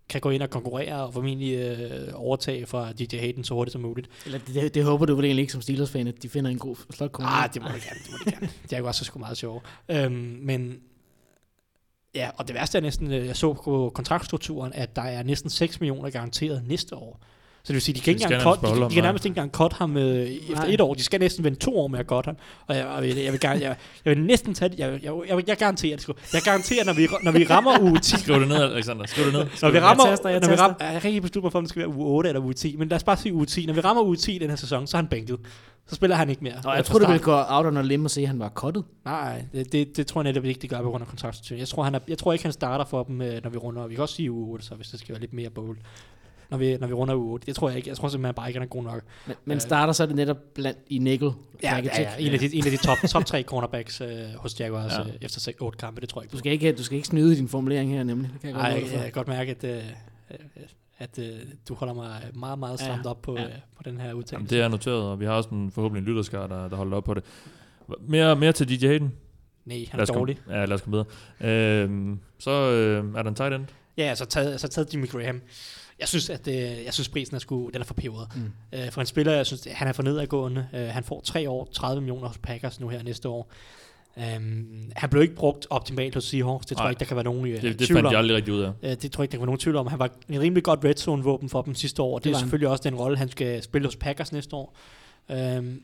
kan 0.10 0.22
gå 0.22 0.30
ind 0.30 0.44
og 0.44 0.50
konkurrere 0.50 1.04
og 1.04 1.14
formentlig 1.14 1.56
øh, 1.58 2.08
overtage 2.14 2.66
fra 2.66 2.92
DJ 2.92 3.18
Hayden 3.18 3.44
så 3.44 3.54
hurtigt 3.54 3.72
som 3.72 3.82
muligt. 3.82 4.10
Eller 4.26 4.40
det, 4.40 4.56
det, 4.56 4.74
det, 4.74 4.84
håber 4.84 5.06
du 5.06 5.16
vel 5.16 5.26
egentlig 5.26 5.42
ikke 5.42 5.54
som 5.54 5.62
Steelers-fan, 5.62 6.08
at 6.08 6.24
de 6.24 6.30
finder 6.30 6.52
en 6.52 6.60
god 6.60 6.76
slot. 6.90 7.12
Ah, 7.20 7.54
det 7.54 7.62
må 7.62 7.68
de 7.68 7.74
gerne, 7.74 8.00
det 8.04 8.12
må 8.12 8.18
de 8.26 8.32
gerne. 8.32 8.50
Jaguars 8.72 9.02
er 9.02 9.06
sgu 9.06 9.20
meget 9.20 9.38
sjove. 9.38 9.62
Øhm, 9.90 10.40
men 10.42 10.80
ja, 12.16 12.30
og 12.38 12.48
det 12.48 12.56
værste 12.56 12.78
er 12.78 12.82
næsten, 12.82 13.12
øh, 13.12 13.28
jeg 13.28 13.36
så 13.36 13.54
på 13.54 13.92
kontraktstrukturen, 13.96 14.74
at 14.74 14.96
der 14.96 15.02
er 15.02 15.24
næsten 15.24 15.50
6 15.50 15.80
millioner 15.80 16.10
garanteret 16.10 16.64
næste 16.68 16.96
år. 16.96 17.20
Så 17.64 17.68
det 17.68 17.74
vil 17.74 17.82
sige, 17.82 17.96
de 17.96 18.00
kan, 18.00 18.06
de 18.06 18.12
ikke 18.12 18.24
engang 18.24 18.44
cut, 18.44 18.62
de, 18.62 18.68
de 18.68 18.74
kan 18.74 18.82
ham, 18.82 19.04
nærmest 19.04 19.26
ikke 19.26 19.32
engang 19.32 19.52
cut 19.52 19.74
ham 19.74 19.98
øh, 19.98 20.28
efter 20.28 20.56
Nej. 20.56 20.66
et 20.70 20.82
år. 20.82 20.94
De 20.94 21.04
skal 21.04 21.20
næsten 21.20 21.44
vente 21.44 21.60
to 21.60 21.80
år 21.80 21.88
med 21.88 22.00
at 22.00 22.06
cut 22.06 22.26
ham. 22.26 22.36
Og 22.68 22.76
jeg, 22.76 22.86
jeg, 23.04 23.18
jeg, 23.18 23.32
vil, 23.32 23.40
gerne, 23.40 23.60
jeg, 23.62 23.76
jeg 24.06 24.16
vil 24.16 24.24
næsten 24.24 24.54
tage 24.54 24.70
det. 24.70 24.80
Jeg, 24.80 25.00
jeg, 25.04 25.14
jeg, 25.28 25.48
jeg 25.48 25.58
garanterer 25.58 25.96
det 25.96 26.02
sgu. 26.02 26.14
Jeg 26.34 26.42
garanterer, 26.42 26.86
når 26.86 26.94
vi, 26.94 27.08
når 27.24 27.32
vi 27.32 27.44
rammer 27.44 27.82
uge 27.82 28.00
10, 28.00 28.20
Skriv 28.20 28.40
det 28.40 28.48
ned, 28.48 28.58
Alexander. 28.74 29.06
Skriv 29.06 29.26
det 29.26 29.34
ned. 29.34 29.40
når 29.44 29.50
Skriv 29.56 29.72
vi 29.72 29.76
det 29.76 29.84
rammer, 29.84 30.06
Jeg 30.08 30.12
taster, 30.12 30.30
jeg 30.30 30.40
når 30.40 30.50
vi 30.50 30.56
rammer, 30.56 30.92
jeg 30.92 31.02
kan 31.02 31.10
ikke 31.10 31.22
beslutte 31.22 31.46
mig 31.46 31.52
for, 31.52 31.60
om 31.60 31.64
det 31.66 31.70
skal 31.70 31.80
være 31.80 31.90
uge 31.90 32.06
8 32.06 32.30
eller 32.30 32.42
uge 32.42 32.54
10, 32.54 32.76
men 32.78 32.88
lad 32.88 32.96
os 32.96 33.04
bare 33.04 33.18
sige 33.18 33.34
uge 33.34 33.46
10. 33.46 33.66
Når 33.66 33.74
vi 33.74 33.80
rammer 33.80 34.04
uge 34.04 34.16
10 34.16 34.36
i 34.36 34.40
den 34.40 34.50
her 34.50 34.58
sæson, 34.58 34.88
så 34.88 34.98
er 34.98 35.02
han 35.02 35.08
bænket. 35.08 35.40
Så 35.88 35.96
spiller 35.96 36.16
han 36.16 36.30
ikke 36.30 36.44
mere. 36.44 36.54
Og 36.66 36.76
jeg 36.76 36.86
tror, 36.86 37.00
det 37.00 37.08
ville 37.08 37.24
gå 37.24 37.36
out 37.48 37.66
on 37.66 37.78
a 37.78 37.82
limb 37.82 38.06
og 38.06 38.12
se, 38.12 38.22
at 38.22 38.28
han 38.28 38.40
var 38.40 38.50
cuttet. 38.50 38.84
Nej, 39.06 39.46
det, 39.54 39.72
det, 39.72 39.98
det 39.98 40.08
tror 40.08 40.22
jeg 40.22 40.24
netop 40.24 40.46
ikke, 40.46 40.62
de 40.62 40.68
gør 40.68 40.82
på 40.82 40.90
grund 40.90 41.02
af 41.02 41.08
kontraktstrukturen. 41.08 41.60
Jeg 41.60 41.68
tror, 41.68 41.84
han 41.84 41.96
er, 41.96 42.00
jeg 42.08 42.18
tror 42.18 42.34
ikke, 42.34 42.46
han 42.46 42.54
starter 42.54 42.86
for 42.86 43.04
dem, 43.04 43.22
øh, 43.22 43.44
når 43.44 43.50
vi 43.50 43.58
runder. 43.58 43.88
Vi 43.88 43.96
kan 43.96 44.02
også 44.02 44.16
sige 44.16 44.32
uge 44.32 44.52
8, 44.52 44.66
så 44.66 44.76
hvis 44.76 44.88
det 44.88 45.00
skal 45.00 45.14
være 45.14 45.22
lidt 45.22 45.34
mere 45.34 45.50
bold. 45.50 45.78
Når 46.52 46.58
vi, 46.58 46.78
når 46.78 46.88
vi 46.88 46.94
runder 46.94 47.16
uge 47.16 47.34
8. 47.34 47.46
Det 47.46 47.56
tror 47.56 47.70
jeg 47.70 47.78
ikke. 47.78 47.90
Jeg 47.90 47.98
tror 47.98 48.08
simpelthen 48.08 48.36
bare 48.36 48.50
ikke, 48.50 48.60
han 48.60 48.66
er 48.68 48.70
god 48.70 48.84
nok. 48.84 49.02
Men, 49.28 49.36
men 49.46 49.60
starter 49.60 49.94
så 49.94 50.04
er 50.04 50.08
det 50.08 50.16
netop 50.16 50.38
blandt 50.56 50.80
i 50.88 50.98
nickel. 50.98 51.32
Ja, 51.64 51.78
ja, 51.78 52.02
ja, 52.02 52.10
en, 52.20 52.34
af 52.34 52.40
de, 52.40 52.56
en 52.56 52.66
af 52.66 52.72
de 52.72 52.78
top, 52.78 52.98
top 53.10 53.26
tre 53.26 53.44
cornerbacks 53.52 54.02
øh, 54.02 54.10
hos 54.36 54.60
Jaguars 54.60 54.92
Ja. 54.92 55.00
øh, 55.02 55.08
efter 55.22 55.52
sek- 55.52 55.58
otte 55.62 55.78
kampe, 55.78 56.02
det 56.02 56.10
tror 56.10 56.22
jeg 56.22 56.26
ikke. 56.26 56.32
Du 56.34 56.38
skal 56.38 56.52
ikke, 56.52 56.72
du 56.72 56.84
skal 56.84 56.96
ikke 56.96 57.08
snyde 57.08 57.34
i 57.34 57.36
din 57.36 57.48
formulering 57.48 57.92
her, 57.92 58.04
nemlig. 58.04 58.30
Det 58.34 58.42
kan 58.42 58.50
jeg 58.50 58.56
godt 58.56 58.74
dig 58.82 58.88
for. 58.90 58.96
jeg 58.96 59.04
kan 59.04 59.12
godt 59.12 59.28
mærke, 59.28 59.52
at, 59.52 59.64
øh, 59.64 59.84
at 60.98 61.20
øh, 61.20 61.26
du 61.70 61.74
holder 61.74 61.94
mig 61.94 62.22
meget, 62.34 62.60
meget 62.60 62.80
Ja, 62.82 62.86
stramt 62.86 63.06
op 63.06 63.22
på, 63.22 63.36
ja. 63.38 63.44
øh, 63.44 63.50
på 63.78 63.84
den 63.86 63.98
her 63.98 64.04
Jamen, 64.08 64.18
udtalelse. 64.20 64.56
det 64.56 64.64
er 64.64 64.68
noteret, 64.68 65.04
og 65.04 65.20
vi 65.20 65.26
har 65.26 65.32
også 65.34 65.50
en 65.50 65.72
forhåbentlig 65.72 66.02
en 66.02 66.08
lytterskar, 66.08 66.48
der, 66.48 66.68
der 66.70 66.76
holder 66.76 66.98
op 66.98 67.04
på 67.04 67.14
det. 67.14 67.24
Mere, 68.02 68.36
mere 68.36 68.52
til 68.52 68.70
DJ 68.82 68.88
Hayden. 68.88 69.12
Nej, 69.66 69.86
han 69.92 70.00
er 70.00 70.04
os 70.04 70.10
komme- 70.10 70.20
dårlig. 70.20 70.38
Ja, 70.50 70.66
lad 70.66 70.74
os 70.74 70.82
komme 70.82 71.06
videre. 71.40 71.82
Øhm, 71.84 72.20
så 72.40 72.52
øh, 72.52 73.06
er 73.16 73.22
der 73.22 73.30
en 73.30 73.36
tight 73.36 73.54
end. 73.54 73.66
Ja, 73.98 74.04
altså 74.04 74.26
taget, 74.26 74.52
altså 74.52 74.68
taget 74.68 74.94
Jimmy 74.94 75.10
Graham. 75.10 75.42
Jeg 76.02 76.08
synes, 76.08 76.30
at 76.30 76.48
øh, 76.48 76.56
jeg 76.86 76.94
synes 76.94 77.10
prisen 77.10 77.36
er 77.36 77.40
sgu, 77.40 77.70
den 77.74 77.82
er 77.82 77.86
for 77.86 77.94
peberet. 77.94 78.28
Mm. 78.36 78.80
Øh, 78.80 78.92
for 78.92 79.02
en 79.02 79.08
spiller, 79.08 79.34
jeg 79.34 79.46
synes, 79.46 79.68
han 79.72 79.88
er 79.88 79.92
for 79.94 80.04
nedadgående. 80.04 80.68
Øh, 80.74 80.88
han 80.88 81.04
får 81.04 81.22
tre 81.22 81.50
år, 81.50 81.70
30 81.74 82.02
millioner 82.02 82.28
hos 82.28 82.38
Packers 82.38 82.80
nu 82.80 82.88
her 82.90 83.04
næste 83.04 83.30
år. 83.30 83.52
Um, 84.18 84.92
han 84.96 85.10
blev 85.10 85.22
ikke 85.22 85.36
brugt 85.36 85.68
optimalt 85.70 86.14
hos 86.14 86.24
Seahawks. 86.24 86.66
Det 86.66 86.78
tror 86.78 86.86
jeg 86.86 86.92
ikke, 86.92 87.00
der 87.00 87.06
kan 87.06 87.16
være 87.16 87.24
nogen 87.24 87.48
øh, 87.48 87.62
Det, 87.62 87.64
det 87.64 87.78
tvivl 87.88 87.98
fandt 87.98 88.08
om. 88.08 88.12
jeg 88.12 88.20
aldrig 88.20 88.38
rigtig 88.38 88.54
ud 88.54 88.60
af. 88.62 88.72
Øh, 88.84 88.90
det 88.90 89.12
tror 89.12 89.22
jeg 89.22 89.26
ikke, 89.26 89.32
der 89.32 89.38
kan 89.38 89.40
være 89.40 89.46
nogen 89.46 89.60
tvivl 89.60 89.76
om. 89.76 89.88
Han 89.88 90.00
var 90.00 90.10
en 90.30 90.40
rimelig 90.42 90.64
godt 90.64 90.80
red 90.86 90.94
zone 90.96 91.24
våben 91.24 91.50
for 91.50 91.62
dem 91.62 91.76
sidste 91.76 92.02
år. 92.02 92.14
og 92.16 92.20
Det, 92.20 92.24
Det 92.24 92.24
det 92.24 92.30
er 92.30 92.34
var 92.34 92.38
han. 92.40 92.46
selvfølgelig 92.46 92.70
også 92.70 92.84
den 92.84 92.96
rolle, 92.96 93.18
han 93.18 93.30
skal 93.30 93.64
spille 93.64 93.88
hos 93.88 93.96
Packers 93.96 94.32
næste 94.32 94.56
år. 94.56 94.76
Um, 95.30 95.82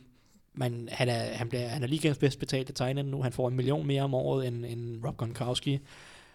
men 0.53 0.89
han 0.91 1.09
er, 1.09 1.19
han, 1.33 1.49
bliver, 1.49 1.67
han 1.67 1.83
er 1.83 1.87
ligegens 1.87 2.17
bedst 2.17 2.39
betalte 2.39 2.89
end 2.91 3.09
nu. 3.09 3.21
Han 3.23 3.31
får 3.31 3.47
en 3.47 3.55
million 3.55 3.87
mere 3.87 4.01
om 4.01 4.13
året 4.13 4.47
end, 4.47 4.65
end 4.65 5.05
Rob 5.05 5.17
Gronkowski. 5.17 5.79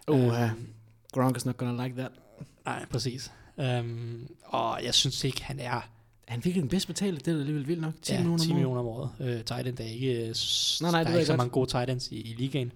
Uh, 0.07 0.41
Øhm, 0.43 0.67
Gronk 1.13 1.37
is 1.37 1.45
not 1.45 1.57
gonna 1.57 1.83
like 1.83 1.95
that. 1.97 2.11
Nej, 2.65 2.85
præcis. 2.89 3.31
Um, 3.57 4.27
og 4.43 4.79
jeg 4.83 4.93
synes 4.93 5.23
ikke, 5.23 5.43
han 5.43 5.59
er 5.59 5.89
han 6.27 6.45
virkelig 6.45 6.61
den 6.61 6.69
bedst 6.69 6.87
betalte? 6.87 7.19
Det 7.25 7.33
er 7.35 7.39
alligevel 7.39 7.67
vildt 7.67 7.81
nok. 7.81 7.93
10 8.01 8.13
ja, 8.13 8.19
millioner 8.19 8.37
10 8.43 8.45
om 8.49 8.51
året. 8.51 8.55
millioner 8.55 8.79
om 8.79 8.85
året. 8.87 9.09
Uh, 9.19 9.45
tight 9.45 9.67
end 9.67 9.79
er 9.79 9.83
ikke, 9.83 10.25
uh, 10.29 10.35
s- 10.35 10.81
Nej, 10.81 10.91
nej, 10.91 10.99
det 10.99 11.07
der 11.07 11.13
er 11.13 11.17
ikke 11.17 11.25
så 11.25 11.31
godt. 11.33 11.37
mange 11.37 11.51
gode 11.51 11.69
tight 11.69 11.89
ends 11.89 12.07
i, 12.11 12.15
i 12.21 12.35
ligaen. 12.37 12.71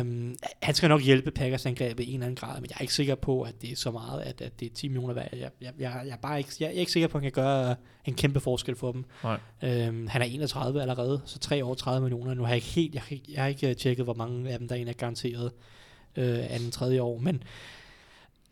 Um, 0.00 0.36
han 0.62 0.74
skal 0.74 0.88
nok 0.88 1.02
hjælpe 1.02 1.30
Packers 1.30 1.66
angreb 1.66 2.00
i 2.00 2.06
en 2.08 2.12
eller 2.14 2.26
anden 2.26 2.36
grad, 2.36 2.60
men 2.60 2.70
jeg 2.70 2.76
er 2.76 2.80
ikke 2.80 2.94
sikker 2.94 3.14
på, 3.14 3.42
at 3.42 3.62
det 3.62 3.72
er 3.72 3.76
så 3.76 3.90
meget, 3.90 4.20
at, 4.20 4.40
at 4.40 4.60
det 4.60 4.66
er 4.70 4.74
10 4.74 4.88
millioner 4.88 5.14
værd. 5.14 5.28
Jeg, 5.32 5.40
jeg, 5.60 5.72
jeg, 5.78 6.00
jeg, 6.04 6.12
er 6.12 6.16
bare 6.16 6.38
ikke, 6.38 6.50
jeg, 6.60 6.66
er 6.66 6.70
ikke 6.70 6.92
sikker 6.92 7.08
på, 7.08 7.18
at 7.18 7.22
han 7.24 7.32
kan 7.32 7.42
gøre 7.44 7.76
en 8.04 8.14
kæmpe 8.14 8.40
forskel 8.40 8.76
for 8.76 8.92
dem. 8.92 9.04
Nej. 9.22 9.88
Um, 9.88 10.06
han 10.08 10.22
er 10.22 10.26
31 10.26 10.80
allerede, 10.82 11.20
så 11.24 11.38
3 11.38 11.64
år 11.64 11.74
30 11.74 12.00
millioner. 12.00 12.34
Nu 12.34 12.42
har 12.42 12.48
jeg 12.48 12.56
ikke 12.56 12.66
helt, 12.68 12.94
jeg, 12.94 13.02
har 13.02 13.10
ikke- 13.14 13.32
jeg 13.32 13.42
har 13.42 13.48
ikke 13.48 13.68
øh, 13.68 13.76
tjekket, 13.76 14.04
hvor 14.04 14.14
mange 14.14 14.50
af 14.52 14.58
dem, 14.58 14.68
der 14.68 14.74
er 14.74 14.78
en 14.80 14.88
er 14.88 14.92
garanteret 14.92 15.52
uh, 16.16 16.24
anden, 16.54 16.70
tredje 16.70 17.00
år, 17.02 17.18
men 17.18 17.42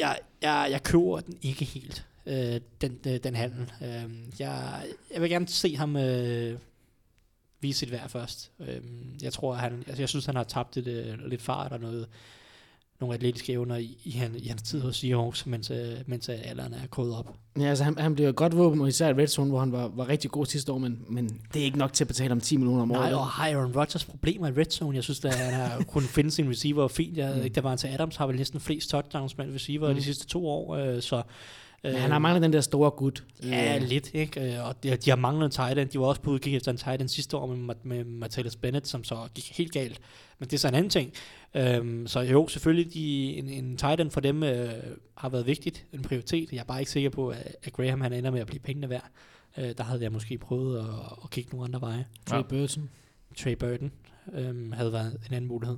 jeg, 0.02 0.18
jeg, 0.42 0.68
jeg 0.70 0.82
køber 0.82 1.20
den 1.20 1.38
ikke 1.42 1.64
helt, 1.64 2.06
øh, 2.26 2.60
den, 2.80 2.98
øh, 3.06 3.16
den 3.24 3.34
handel. 3.34 3.72
Øh, 3.82 4.10
jeg, 4.38 4.84
jeg 5.14 5.22
vil 5.22 5.30
gerne 5.30 5.48
se 5.48 5.76
ham 5.76 5.96
øh, 5.96 6.58
vise 7.60 7.78
sit 7.78 7.90
værd 7.90 8.08
først. 8.08 8.50
Øh, 8.60 8.80
jeg 9.22 9.32
tror, 9.32 9.54
han, 9.54 9.84
altså, 9.86 10.02
jeg 10.02 10.08
synes, 10.08 10.26
han 10.26 10.36
har 10.36 10.44
tabt 10.44 10.76
lidt, 10.76 10.86
øh, 10.86 11.26
lidt 11.26 11.42
fart 11.42 11.72
og 11.72 11.80
noget, 11.80 12.08
nogle 13.02 13.14
atletiske 13.14 13.52
evner 13.52 13.76
i, 13.76 13.98
i, 14.04 14.10
han, 14.10 14.34
i 14.38 14.46
hans 14.46 14.62
tid 14.62 14.80
hos 14.80 14.96
Seahawks, 14.96 15.46
mens, 15.46 15.70
øh, 15.70 15.76
mens 16.06 16.28
øh, 16.28 16.34
alderen 16.44 16.74
er 16.74 16.86
krydret 16.90 17.18
op. 17.18 17.34
Ja, 17.58 17.64
altså 17.64 17.84
han, 17.84 17.98
han 17.98 18.14
bliver 18.14 18.28
et 18.30 18.36
godt 18.36 18.56
våben, 18.56 18.80
og 18.80 18.88
især 18.88 19.08
i 19.08 19.12
Red 19.12 19.26
Zone, 19.26 19.50
hvor 19.50 19.60
han 19.60 19.72
var, 19.72 19.88
var 19.88 20.08
rigtig 20.08 20.30
god 20.30 20.46
sidste 20.46 20.72
år, 20.72 20.78
men, 20.78 20.98
men 21.08 21.40
det 21.54 21.60
er 21.60 21.64
ikke 21.64 21.78
nok 21.78 21.92
til 21.92 22.04
at 22.04 22.08
betale 22.08 22.32
om 22.32 22.40
10 22.40 22.56
millioner 22.56 22.82
om 22.82 22.90
året. 22.90 23.00
Nej, 23.00 23.14
og 23.14 23.26
har 23.26 23.48
Aaron 23.48 23.76
Rodgers 23.76 24.04
problemer 24.04 24.48
i 24.48 24.50
red 24.50 24.70
zone. 24.70 24.96
Jeg 24.96 25.04
synes, 25.04 25.24
at 25.24 25.34
han 25.34 25.54
har 25.54 25.82
kunnet 25.92 26.08
finde 26.08 26.30
sin 26.30 26.50
receiver 26.50 26.88
fint. 26.88 27.16
Jeg, 27.16 27.40
mm. 27.44 27.52
der 27.52 27.60
var 27.60 27.76
til 27.76 27.88
Adams, 27.88 28.16
har 28.16 28.26
vel 28.26 28.36
næsten 28.36 28.60
flest 28.60 28.90
touchdowns 28.90 29.38
med 29.38 29.54
receiver 29.54 29.88
mm. 29.88 29.94
De 29.94 30.02
sidste 30.02 30.26
to 30.26 30.46
år. 30.46 30.76
Øh, 30.76 31.02
så, 31.02 31.16
øh, 31.84 31.92
Men 31.92 32.00
han 32.00 32.10
har 32.10 32.18
manglet 32.18 32.42
den 32.42 32.52
der 32.52 32.60
store 32.60 32.90
gut. 32.90 33.24
Ja, 33.44 33.76
Øh, 33.76 33.82
lidt, 33.82 34.10
ikke? 34.14 34.54
Øh, 34.54 34.66
Og 34.66 34.82
de, 34.82 34.96
de 34.96 35.10
har 35.10 35.16
manglet 35.16 35.44
en 35.44 35.50
tight 35.50 35.78
end. 35.78 35.88
De 35.88 36.00
var 36.00 36.06
også 36.06 36.20
på 36.20 36.30
udkig 36.30 36.56
efter 36.56 36.70
en 36.70 36.76
tight 36.78 37.00
end 37.00 37.08
sidste 37.08 37.36
år 37.36 37.46
med, 37.46 37.74
med 37.82 38.04
Martellus 38.04 38.56
Bennett, 38.56 38.88
som 38.88 39.04
så 39.04 39.16
gik 39.34 39.56
helt 39.56 39.72
galt. 39.72 40.00
Men 40.38 40.48
det 40.48 40.56
er 40.56 40.58
så 40.58 40.68
en 40.68 40.74
anden 40.74 40.90
ting. 40.90 41.12
Øhm, 41.54 42.06
så 42.06 42.20
jo, 42.20 42.48
selvfølgelig, 42.48 42.94
de, 42.94 43.36
en, 43.36 43.48
en 43.48 43.76
tight 43.76 44.00
end 44.00 44.10
for 44.10 44.20
dem 44.20 44.42
øh, 44.42 44.68
har 45.14 45.28
været 45.28 45.46
vigtigt, 45.46 45.86
en 45.92 46.02
prioritet. 46.02 46.52
Jeg 46.52 46.58
er 46.58 46.64
bare 46.64 46.80
ikke 46.80 46.90
sikker 46.90 47.10
på, 47.10 47.28
at, 47.28 47.56
at 47.62 47.72
Graham 47.72 48.00
han 48.00 48.12
ender 48.12 48.30
med 48.30 48.40
at 48.40 48.46
blive 48.46 48.60
pengene 48.60 48.88
værd. 48.88 49.08
Øh, 49.58 49.64
der 49.78 49.82
havde 49.84 50.02
jeg 50.02 50.12
måske 50.12 50.38
prøvet 50.38 50.78
at, 50.78 50.84
at 51.24 51.30
kigge 51.30 51.50
nogle 51.50 51.64
andre 51.66 51.80
veje. 51.80 52.06
Trey 52.26 52.36
Ja. 52.38 52.42
Burton. 52.42 52.90
Trey 53.38 53.52
Burton 53.56 53.92
øhm, 54.32 54.72
havde 54.72 54.92
været 54.92 55.18
en 55.28 55.34
anden 55.34 55.48
mulighed. 55.48 55.76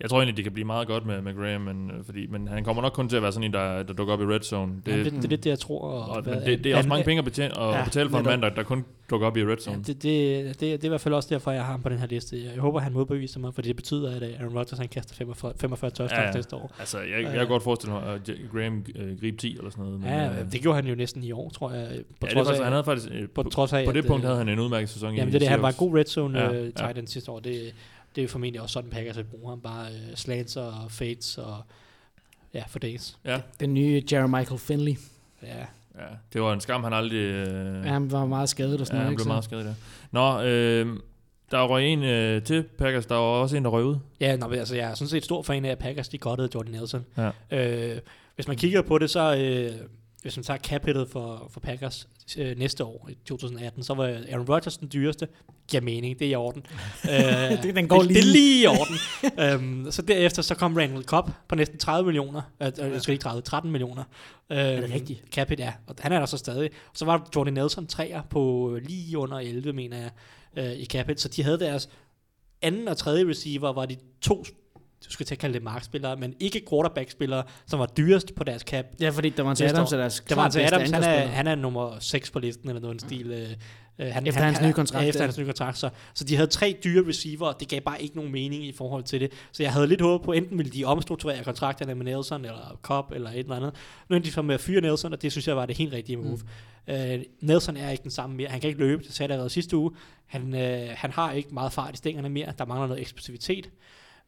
Jeg 0.00 0.10
tror 0.10 0.18
egentlig, 0.18 0.36
det 0.36 0.44
kan 0.44 0.52
blive 0.52 0.66
meget 0.66 0.86
godt 0.88 1.06
med, 1.06 1.22
med 1.22 1.34
Graham, 1.34 1.60
men, 1.60 1.90
øh, 1.90 2.04
fordi, 2.04 2.26
men 2.26 2.48
han 2.48 2.64
kommer 2.64 2.82
nok 2.82 2.92
kun 2.92 3.08
til 3.08 3.16
at 3.16 3.22
være 3.22 3.32
sådan 3.32 3.44
en, 3.44 3.52
der, 3.52 3.82
der 3.82 3.92
dukker 3.94 4.14
op 4.14 4.20
i 4.20 4.24
red 4.24 4.40
zone. 4.42 4.72
Det, 4.86 4.92
ja, 4.92 4.96
Det, 4.98 5.04
det, 5.04 5.12
det 5.14 5.24
er 5.24 5.28
lidt 5.28 5.44
det, 5.44 5.50
jeg 5.50 5.58
tror. 5.58 5.80
Og, 5.80 6.16
og, 6.16 6.22
hvad- 6.22 6.40
det, 6.40 6.64
det 6.64 6.72
er 6.72 6.76
også 6.76 6.86
an- 6.86 6.88
mange 6.88 7.04
penge 7.04 7.18
at 7.18 7.24
betale, 7.24 7.58
at 7.60 7.74
Ja, 7.74 7.84
betale 7.84 8.10
for 8.10 8.18
en 8.18 8.24
mand, 8.24 8.42
der, 8.42 8.48
der 8.48 8.62
kun 8.62 8.84
dukker 9.10 9.26
op 9.26 9.36
i 9.36 9.42
red 9.44 9.48
Ja, 9.48 9.56
zone. 9.56 9.78
det, 9.78 9.86
det, 9.86 10.02
det, 10.02 10.60
det, 10.60 10.72
er 10.72 10.84
i 10.84 10.88
hvert 10.88 11.00
fald 11.00 11.14
også 11.14 11.28
derfor, 11.34 11.50
jeg 11.50 11.64
har 11.64 11.70
ham 11.72 11.82
på 11.82 11.88
den 11.88 11.98
her 11.98 12.06
liste. 12.06 12.44
Jeg 12.54 12.60
håber, 12.60 12.80
han 12.80 12.92
modbeviser 12.92 13.40
mig, 13.40 13.54
for 13.54 13.62
det 13.62 13.76
betyder, 13.76 14.16
at 14.16 14.22
øh, 14.22 14.28
Aaron 14.40 14.58
Rodgers 14.58 14.78
han 14.78 14.88
kaster 14.88 15.14
45, 15.14 15.52
45 15.60 15.90
touchdowns 15.90 16.12
Ja, 16.12 16.20
ja, 16.20 16.26
ja. 16.28 16.32
næste 16.34 16.56
år. 16.56 16.74
Altså, 16.78 16.98
jeg, 16.98 17.22
jeg 17.22 17.32
kan 17.32 17.48
godt 17.48 17.62
forestille 17.62 17.92
mig, 17.94 18.02
at 18.14 18.30
Graham 18.52 18.84
øh, 18.96 19.20
gribe 19.20 19.36
10 19.36 19.56
eller 19.58 19.70
sådan 19.70 19.84
noget. 19.84 20.00
Men, 20.00 20.08
Ja, 20.08 20.28
øh, 20.28 20.52
det 20.52 20.60
gjorde 20.62 20.76
han 20.76 20.86
jo 20.86 20.94
næsten 20.94 21.24
i 21.24 21.32
år, 21.32 21.50
tror 21.50 21.70
jeg. 21.72 21.86
På 22.20 22.26
ja, 22.26 22.26
det 22.26 22.34
trods 22.36 22.48
faktisk, 22.48 22.58
af, 22.60 22.64
han 22.64 22.72
havde 22.72 22.84
faktisk, 22.84 23.08
øh, 23.12 23.28
på 23.34 23.42
trods 23.42 23.72
af, 23.72 23.86
på 23.86 23.92
det 23.92 23.98
at, 23.98 24.04
punkt 24.06 24.22
øh, 24.24 24.26
havde 24.26 24.38
han 24.38 24.48
en 24.48 24.58
udmærket 24.58 24.88
sæson 24.88 25.14
Jamen 25.14 25.28
i 25.28 25.32
det 25.32 25.34
er 25.34 25.38
det, 25.38 25.48
han 25.48 25.62
var 25.62 25.68
en 25.68 25.74
god 25.78 25.94
red 25.98 26.04
zone 26.04 26.38
Ja, 26.38 26.52
ja, 26.52 26.62
ja. 26.64 26.70
tight 26.76 26.98
end 26.98 27.06
sidste 27.06 27.30
år. 27.30 27.40
Det, 27.40 27.74
det 28.14 28.20
er 28.20 28.22
jo 28.24 28.28
formentlig 28.28 28.60
også 28.60 28.72
sådan, 28.72 28.90
Packers 28.90 29.16
vil 29.16 29.24
bruge 29.24 29.50
ham. 29.50 29.60
Bare 29.60 29.86
uh, 29.90 30.14
slants 30.14 30.56
og 30.56 30.72
fades 30.88 31.38
og 31.38 31.62
ja, 32.54 32.62
for 32.68 32.78
days. 32.78 33.18
Ja, 33.24 33.40
Den 33.60 33.74
nye 33.74 34.02
Jeremichael 34.12 34.58
Finley. 34.58 34.94
Ja, 35.42 35.58
ja, 35.98 36.06
det 36.32 36.42
var 36.42 36.52
en 36.52 36.60
skam, 36.60 36.84
han 36.84 36.92
aldrig... 36.92 37.18
Øh, 37.18 37.84
Ja, 37.86 37.92
han 37.92 38.12
var 38.12 38.26
meget 38.26 38.48
skadet 38.48 38.80
og 38.80 38.86
sådan 38.86 38.96
ja, 38.96 39.02
noget. 39.02 39.08
han 39.10 39.16
blev 39.16 39.26
meget 39.26 39.44
skadet 39.44 39.64
der. 39.64 39.74
Nå, 40.10 40.42
øh, 40.42 40.96
der 41.50 41.66
røg 41.66 41.86
en 41.86 42.02
øh, 42.02 42.42
til 42.42 42.62
Packers, 42.62 43.06
der 43.06 43.14
var 43.14 43.22
også 43.22 43.56
en, 43.56 43.64
der 43.64 43.70
røg 43.70 43.84
ud. 43.84 43.96
ja 44.20 44.36
nå, 44.36 44.50
altså, 44.50 44.76
jeg 44.76 44.90
er 44.90 44.94
sådan 44.94 45.08
set 45.08 45.24
stor 45.24 45.42
fan 45.42 45.64
af, 45.64 45.70
at 45.70 45.78
Packers 45.78 46.08
de 46.08 46.18
gottede 46.18 46.48
Jordan 46.54 46.72
Nelson. 46.72 47.04
Ja. 47.16 47.30
Øh, 47.92 48.00
hvis 48.34 48.48
man 48.48 48.56
kigger 48.56 48.82
på 48.82 48.98
det, 48.98 49.10
så 49.10 49.36
øh, 49.36 49.72
hvis 50.22 50.36
man 50.36 50.44
tager 50.44 50.58
capittet 50.58 51.08
for, 51.08 51.48
for 51.50 51.60
Packers 51.60 52.08
øh, 52.38 52.58
næste 52.58 52.84
år, 52.84 53.08
i 53.10 53.14
2018, 53.26 53.82
så 53.82 53.94
var 53.94 54.04
Aaron 54.04 54.48
Rodgers 54.48 54.76
den 54.78 54.90
dyreste. 54.92 55.28
Giver 55.68 55.80
mening, 55.82 56.18
det 56.18 56.26
er 56.26 56.30
i 56.30 56.34
orden. 56.34 56.66
øh, 57.10 57.62
Det- 57.62 57.74
den 57.74 57.88
går 57.88 57.98
det, 58.00 58.08
det 58.08 58.18
er 58.18 58.22
lige. 58.22 58.32
lige 58.32 58.62
i 58.62 58.66
orden. 58.66 58.96
øhm, 59.84 59.90
så 59.92 60.02
derefter 60.02 60.42
så 60.42 60.54
kom 60.54 60.76
Randall 60.76 61.04
Cobb 61.04 61.30
på 61.48 61.54
næsten 61.54 61.78
30 61.78 62.06
millioner. 62.06 62.42
Øh, 62.62 62.72
øh, 62.80 62.92
jeg 62.92 63.02
skal 63.02 63.12
ikke 63.12 63.22
30, 63.22 63.42
13 63.42 63.70
millioner. 63.72 64.02
Øhm, 64.50 64.58
er 64.60 64.80
det 64.80 64.90
rigtigt? 64.94 65.22
Capit, 65.32 65.58
ja. 65.60 65.72
Og 65.86 65.94
han 66.00 66.12
er 66.12 66.18
der 66.18 66.26
så 66.26 66.36
stadig. 66.36 66.70
Så 66.94 67.04
var 67.04 67.28
Jordan 67.36 67.52
Nelson 67.54 67.86
træer 67.86 68.22
på 68.30 68.72
øh, 68.74 68.82
lige 68.86 69.18
under 69.18 69.38
11, 69.38 69.72
mener 69.72 69.96
jeg, 69.96 70.10
øh, 70.56 70.72
i 70.72 70.84
Capit. 70.86 71.20
Så 71.20 71.28
de 71.28 71.42
havde 71.42 71.58
deres 71.58 71.88
anden 72.62 72.88
og 72.88 72.96
tredje 72.96 73.28
receiver, 73.28 73.72
var 73.72 73.86
de 73.86 73.96
to 74.20 74.44
du 75.06 75.12
skal 75.12 75.26
til 75.26 75.34
at 75.34 75.38
kalde 75.38 75.54
det 75.54 75.62
markspillere, 75.62 76.16
men 76.16 76.34
ikke 76.40 76.62
quarterback-spillere, 76.70 77.42
som 77.66 77.78
var 77.78 77.86
dyrest 77.86 78.34
på 78.34 78.44
deres 78.44 78.62
cap. 78.62 78.84
Ja, 79.00 79.10
fordi 79.10 79.28
der 79.28 79.42
var 79.42 79.50
Næste 79.50 79.64
Adams, 79.64 79.92
er 79.92 79.96
deres 79.96 80.24
Der 80.28 80.34
var 80.34 80.44
Adams, 80.44 80.90
han 80.90 81.02
er, 81.02 81.26
han 81.26 81.46
er 81.46 81.54
nummer 81.54 81.96
6 82.00 82.30
på 82.30 82.38
listen, 82.38 82.68
eller 82.68 82.80
noget 82.80 82.94
i 82.94 82.98
den 82.98 83.08
stil. 83.08 83.30
Øh, 83.30 83.50
øh, 83.98 84.14
han, 84.14 84.26
Efter 84.26 84.40
hans 84.40 84.60
nye 84.60 84.72
kontrakt, 84.72 85.02
Ja, 85.04 85.08
efter 85.08 85.20
ja. 85.20 85.26
hans 85.26 85.38
nye 85.38 85.44
kontrakt. 85.46 85.78
Så, 85.78 85.90
så 86.14 86.24
de 86.24 86.36
havde 86.36 86.50
tre 86.50 86.76
dyre 86.84 87.08
receiver, 87.08 87.46
og 87.46 87.60
det 87.60 87.68
gav 87.68 87.80
bare 87.80 88.02
ikke 88.02 88.16
nogen 88.16 88.32
mening 88.32 88.64
i 88.64 88.72
forhold 88.72 89.02
til 89.04 89.20
det. 89.20 89.32
Så 89.52 89.62
jeg 89.62 89.72
havde 89.72 89.86
lidt 89.86 90.00
håb 90.00 90.24
på, 90.24 90.32
enten 90.32 90.58
ville 90.58 90.72
de 90.72 90.84
omstrukturere 90.84 91.44
kontrakterne 91.44 91.94
med 91.94 92.04
Nelson, 92.04 92.44
eller 92.44 92.78
Cobb, 92.82 93.12
eller 93.12 93.30
et 93.30 93.38
eller 93.38 93.56
andet. 93.56 93.74
Nu 94.08 94.16
endte 94.16 94.28
de 94.28 94.34
så 94.34 94.42
med 94.42 94.54
at 94.54 94.60
fyre 94.60 94.80
Nelson, 94.80 95.12
og 95.12 95.22
det 95.22 95.32
synes 95.32 95.48
jeg 95.48 95.56
var 95.56 95.66
det 95.66 95.76
helt 95.76 95.92
rigtige 95.92 96.16
move. 96.16 96.38
Mm. 96.88 96.94
Øh, 96.94 97.20
Nelson 97.40 97.76
er 97.76 97.90
ikke 97.90 98.02
den 98.02 98.10
samme 98.10 98.36
mere. 98.36 98.48
Han 98.48 98.60
kan 98.60 98.68
ikke 98.68 98.80
løbe, 98.80 99.02
det 99.02 99.12
sagde 99.14 99.28
jeg 99.28 99.34
allerede 99.34 99.50
sidste 99.50 99.76
uge. 99.76 99.90
Han, 100.26 100.54
øh, 100.54 100.88
han 100.90 101.10
har 101.10 101.32
ikke 101.32 101.48
meget 101.52 101.72
fart 101.72 101.94
i 101.94 101.96
stængerne 101.96 102.28
mere. 102.28 102.52
Der 102.58 102.64
mangler 102.64 102.86
noget 102.86 103.00
eksplosivitet. 103.00 103.70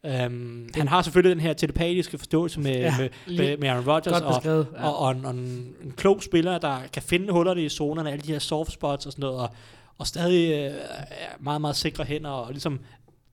Um, 0.03 0.69
han 0.75 0.87
har 0.87 1.01
selvfølgelig 1.01 1.35
den 1.35 1.39
her 1.39 1.53
telepatiske 1.53 2.17
forståelse 2.17 2.59
med, 2.59 2.71
Ja, 2.71 2.95
med, 2.97 3.09
med, 3.37 3.57
med 3.57 3.69
Aaron 3.69 3.87
Rodgers, 3.87 4.21
og. 4.21 4.41
Ja. 4.45 4.87
og, 4.87 4.97
og, 4.97 5.11
en, 5.11 5.25
og 5.25 5.31
en, 5.31 5.75
en 5.83 5.93
klog 5.97 6.23
spiller, 6.23 6.57
der 6.57 6.79
kan 6.93 7.01
finde 7.01 7.33
hullerne 7.33 7.63
i 7.65 7.69
zonerne, 7.69 8.11
alle 8.11 8.21
de 8.21 8.31
her 8.31 8.39
soft 8.39 8.71
spots 8.71 9.05
og 9.05 9.11
sådan 9.11 9.21
noget, 9.21 9.39
og, 9.39 9.49
og 9.97 10.07
stadig 10.07 10.51
øh, 10.51 10.75
er 11.09 11.35
meget, 11.39 11.61
meget 11.61 11.75
sikre 11.75 12.03
hænder, 12.03 12.29
og 12.29 12.51
ligesom 12.51 12.79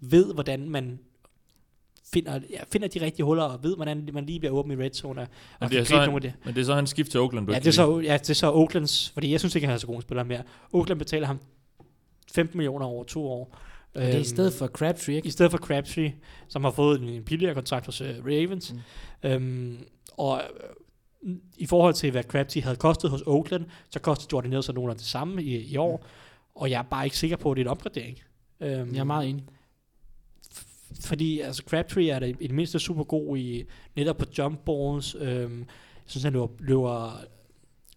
ved, 0.00 0.34
hvordan 0.34 0.70
man 0.70 0.98
finder, 2.12 2.40
ja, 2.50 2.58
finder 2.72 2.88
de 2.88 3.00
rigtige 3.00 3.24
huller, 3.24 3.44
og 3.44 3.62
ved, 3.62 3.76
hvordan 3.76 4.08
man 4.12 4.26
lige 4.26 4.38
bliver 4.38 4.52
åben 4.52 4.72
i 4.72 4.84
red 4.84 4.90
zone, 4.94 5.20
og 5.20 5.26
Men 5.60 5.70
det, 5.70 5.78
er 5.78 5.84
så, 5.84 5.94
nogle 5.94 6.06
af 6.06 6.12
han, 6.12 6.22
det. 6.22 6.32
men 6.44 6.54
det 6.54 6.60
er 6.60 6.64
så 6.64 6.74
hans 6.74 6.90
skift 6.90 7.10
til 7.10 7.20
Oakland, 7.20 7.46
du 7.46 7.52
Ja, 7.52 7.58
det 7.58 7.66
er, 7.66 7.70
så, 7.72 8.00
ja, 8.00 8.12
det 8.12 8.30
er 8.30 8.34
så 8.34 8.52
Oaklands, 8.52 9.10
fordi 9.10 9.32
jeg 9.32 9.40
synes 9.40 9.54
ikke, 9.54 9.66
han 9.66 9.74
er 9.74 9.78
så 9.78 9.86
god 9.86 10.02
spiller 10.02 10.24
mere. 10.24 10.42
Oakland 10.72 10.98
betaler 10.98 11.26
ham 11.26 11.38
15 12.32 12.58
millioner 12.58 12.86
over 12.86 13.04
to 13.04 13.26
år. 13.26 13.58
Og 13.94 14.00
det 14.00 14.08
er 14.08 14.12
i 14.14 14.16
Øhm, 14.16 14.24
stedet 14.24 14.52
for 14.52 14.66
Crabtree, 14.66 15.16
ikke? 15.16 15.26
i 15.28 15.30
stedet 15.30 15.50
for 15.50 15.58
Crabtree, 15.58 16.14
som 16.48 16.64
har 16.64 16.70
fået 16.70 17.00
en, 17.00 17.08
en 17.08 17.24
billigere 17.24 17.54
kontrakt 17.54 17.86
hos 17.86 18.00
uh, 18.00 18.06
Ravens. 18.08 18.72
Mm. 19.22 19.28
Øhm, 19.30 19.78
og 20.16 20.42
øh, 21.24 21.34
i 21.56 21.66
forhold 21.66 21.94
til, 21.94 22.10
hvad 22.10 22.22
Crabtree 22.24 22.62
havde 22.62 22.76
kostet 22.76 23.10
hos 23.10 23.22
Oakland, 23.26 23.64
så 23.90 24.00
kostede 24.00 24.28
Jordan 24.32 24.50
Nelson 24.50 24.74
nogenlunde 24.74 24.98
det 24.98 25.06
samme 25.08 25.42
i, 25.42 25.56
i 25.72 25.76
år. 25.76 26.06
Og 26.54 26.70
jeg 26.70 26.78
er 26.78 26.82
bare 26.82 27.04
ikke 27.06 27.18
sikker 27.18 27.36
på, 27.36 27.50
at 27.50 27.56
det 27.56 27.60
er 27.60 27.64
en 27.64 27.70
opgradering. 27.70 28.18
Øhm, 28.60 28.92
Jeg 28.94 29.00
er 29.00 29.04
meget 29.04 29.28
enig. 29.28 29.44
fordi 31.00 31.40
altså 31.40 31.62
Crabtree 31.68 32.10
er 32.10 32.18
da 32.18 32.26
i 32.26 32.32
det 32.32 32.50
mindste 32.50 32.78
super 32.78 33.04
god 33.04 33.36
i 33.38 33.64
netop 33.96 34.16
på 34.16 34.24
jump 34.38 34.60
balls. 34.66 35.16
Øhm, 35.18 35.58
jeg 35.58 35.66
synes, 36.06 36.24
han 36.24 36.32
løber, 36.32 36.48
løber 36.58 37.20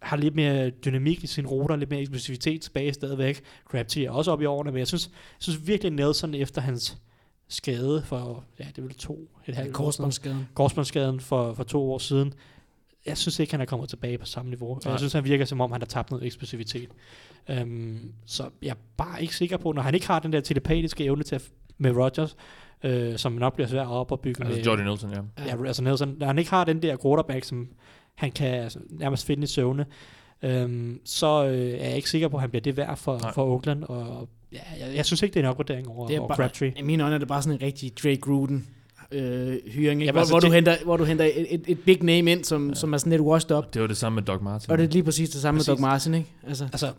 har 0.02 0.18
lidt 0.18 0.36
mere 0.36 0.70
dynamik 0.70 1.24
i 1.24 1.28
sin 1.28 1.48
ruter, 1.48 1.76
lidt 1.76 1.90
mere 1.90 2.02
eksplosivitet 2.02 2.62
tilbage 2.62 2.94
stadigvæk. 2.94 3.42
Crabtree 3.66 4.06
er 4.06 4.12
også 4.12 4.32
oppe 4.32 4.44
i 4.44 4.46
årene, 4.46 4.72
men 4.72 4.80
jeg 4.80 4.88
synes, 4.88 5.10
jeg 5.14 5.44
synes 5.44 5.68
virkelig 5.68 5.92
Nelson 5.92 6.34
efter 6.34 6.62
hans 6.62 6.98
skade 7.48 8.04
for, 8.06 8.44
ja, 8.60 8.64
det 8.64 8.78
er 8.78 8.82
vel 8.82 8.94
to, 8.94 9.30
et 9.48 9.56
halvt. 9.56 9.74
Korsbåndsskaden. 9.74 10.48
Korsbåndsskaden 10.54 11.20
for, 11.20 11.54
for 11.54 11.64
to 11.64 11.92
år 11.92 11.98
siden. 11.98 12.34
Jeg 13.06 13.18
synes 13.18 13.40
ikke, 13.40 13.54
han 13.54 13.62
er 13.62 13.66
kommet 13.66 13.90
tilbage 13.90 14.18
på 14.18 14.26
samme 14.26 14.50
niveau. 14.50 14.70
Og 14.70 14.82
Nej. 14.86 14.92
jeg 14.92 15.00
synes, 15.00 15.14
han 15.14 15.24
virker 15.24 15.46
som 15.46 15.62
om, 15.62 15.72
han 15.72 15.82
har 15.82 15.86
tabt 15.86 16.12
noget 16.12 16.26
eksplosivitet. 16.26 16.90
Um, 17.62 18.12
så 18.26 18.50
jeg 18.62 18.70
er 18.70 18.76
bare 18.98 19.22
ikke 19.22 19.36
sikker 19.36 19.58
på, 19.58 19.72
når 19.72 19.82
han 19.82 19.94
ikke 19.94 20.08
har 20.08 20.20
den 20.20 20.34
der 20.34 20.42
telepatiske 20.42 21.04
evne 21.04 21.24
til 21.24 21.36
at, 21.36 21.50
med 21.78 21.92
Rodgers, 21.92 22.36
øh, 22.84 23.18
som 23.18 23.32
nok 23.32 23.54
bliver 23.54 23.68
svært 23.68 23.88
at 23.88 23.92
opbygge 23.92 24.44
med, 24.44 24.56
Altså 24.56 24.70
Jordy 24.70 24.82
Nelson, 24.82 25.12
ja. 25.12 25.46
Ja, 25.46 25.66
altså 25.66 25.84
Nelson, 25.84 26.16
når 26.20 26.28
han 26.28 26.38
ikke 26.40 26.50
har 26.50 26.64
den 26.64 26.82
der 26.82 26.98
quarterback, 27.04 27.44
som 27.44 27.68
han 28.18 28.32
kan 28.32 28.48
altså, 28.48 28.80
nærmest 28.90 29.26
finde 29.26 29.44
i 29.44 29.48
søvne, 29.48 29.86
øhm, 30.44 31.00
så 31.06 31.46
øh, 31.46 31.72
er 31.72 31.88
jeg 31.88 31.96
ikke 31.96 32.10
sikker 32.10 32.28
på, 32.28 32.38
at 32.38 32.42
han 32.42 32.50
bliver 32.50 32.62
det 32.62 32.78
værd 32.78 32.98
for, 32.98 33.20
Nej. 33.20 33.34
for 33.34 33.46
Oakland. 33.54 33.84
Og 33.84 34.30
ja, 34.54 34.60
jeg, 34.80 34.96
jeg 34.96 35.06
synes 35.06 35.22
ikke, 35.22 35.34
det 35.34 35.40
er 35.40 35.44
en 35.44 35.50
opgradering 35.50 35.88
over, 35.88 36.08
Det 36.08 36.16
er 36.16 36.20
over 36.20 36.28
bare, 36.28 36.38
Crabtree. 36.38 36.74
I 36.78 36.82
mine 36.82 37.04
øjne 37.04 37.16
er 37.16 37.20
det 37.20 37.28
bare 37.28 37.42
sådan 37.42 37.60
en 37.60 37.62
rigtig 37.62 37.92
Drake 38.04 38.18
Gruden 38.18 38.68
øh, 39.12 39.58
hyring, 39.66 40.02
ikke? 40.02 40.06
Ja, 40.06 40.12
hvor, 40.12 40.20
altså, 40.20 40.34
hvor, 40.34 40.40
du 40.40 40.52
henter, 40.52 40.76
hvor 40.84 40.98
du 40.98 41.04
henter 41.04 41.26
et, 41.26 41.54
et, 41.54 41.64
et 41.68 41.80
big 41.80 42.04
name 42.04 42.32
ind, 42.32 42.44
som, 42.44 42.70
ja. 42.70 42.76
som 42.76 42.94
er 42.94 42.98
sådan 42.98 43.12
lidt 43.12 43.22
washed 43.22 43.58
up. 43.58 43.74
Det 43.74 43.82
var 43.82 43.88
det 43.88 43.98
samme 43.98 44.16
med 44.16 44.24
Doc 44.24 44.42
Martin. 44.42 44.72
Og 44.72 44.78
det 44.78 44.84
er 44.84 44.90
lige 44.90 45.04
præcis 45.04 45.30
det 45.30 45.42
samme 45.42 45.58
Præcis. 45.58 45.68
med 45.68 45.76
Doug 45.76 45.82
Martin, 45.82 46.14
ikke? 46.14 46.30
Altså, 46.48 46.64
Altså, 46.64 46.92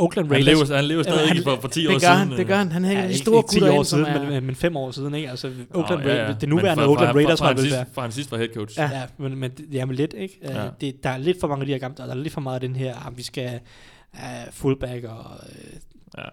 Oakland 0.00 0.28
han 0.28 0.32
Raiders... 0.36 0.68
lever, 0.68 0.76
han 0.76 0.84
lever 0.84 1.02
stadig 1.02 1.28
han- 1.28 1.36
ikke 1.36 1.42
for, 1.50 1.56
for 1.60 1.68
10 1.68 1.86
år 1.86 1.92
det 1.92 2.00
gør 2.02 2.06
siden. 2.08 2.18
han, 2.28 2.30
det 2.38 2.46
gør 2.46 2.56
han. 2.56 2.72
Han 2.72 2.84
hænger 2.84 3.02
Ja, 3.02 3.08
de 3.08 3.18
store 3.18 3.38
ikke 3.38 3.48
10 3.48 3.58
gutter 3.60 3.74
år 3.78 3.82
siden, 3.82 4.04
er... 4.04 4.30
men, 4.30 4.46
men 4.46 4.54
fem 4.54 4.76
år 4.76 4.90
siden, 4.90 5.14
ikke? 5.14 5.30
Altså, 5.30 5.50
Oakland 5.74 6.02
Nå, 6.02 6.08
ja, 6.08 6.14
ja. 6.16 6.22
Raiders, 6.22 6.40
det 6.40 6.48
nuværende 6.48 6.82
fra- 6.82 6.88
Oakland 6.90 7.08
fra- 7.10 7.16
Raiders 7.16 7.38
fra, 7.38 7.44
var 7.46 7.52
han 7.54 7.62
vel 7.62 7.70
sidst, 7.70 7.94
fra 7.94 8.02
han 8.02 8.12
sidst 8.12 8.30
var 8.30 8.38
head 8.38 8.48
coach. 8.54 8.78
Ja. 8.78 8.90
Ja, 8.92 9.02
men, 9.18 9.36
men 9.38 9.50
jamen 9.72 9.96
lidt, 9.96 10.14
ikke? 10.18 10.38
Ja. 10.42 10.68
Det, 10.80 11.04
der 11.04 11.10
er 11.10 11.18
lidt 11.18 11.40
for 11.40 11.48
mange 11.48 11.60
af 11.62 11.66
de 11.66 11.72
her 11.72 11.78
gamle, 11.78 11.96
der 11.96 12.06
er 12.06 12.14
lidt 12.14 12.32
for 12.34 12.40
meget 12.40 12.54
af 12.54 12.60
den 12.60 12.76
her, 12.76 13.06
ah, 13.06 13.16
vi 13.18 13.22
skal 13.22 13.60
uh, 14.14 14.20
fullback 14.52 15.04
og 15.04 15.24
uh, 15.42 15.78
Ja. 16.18 16.24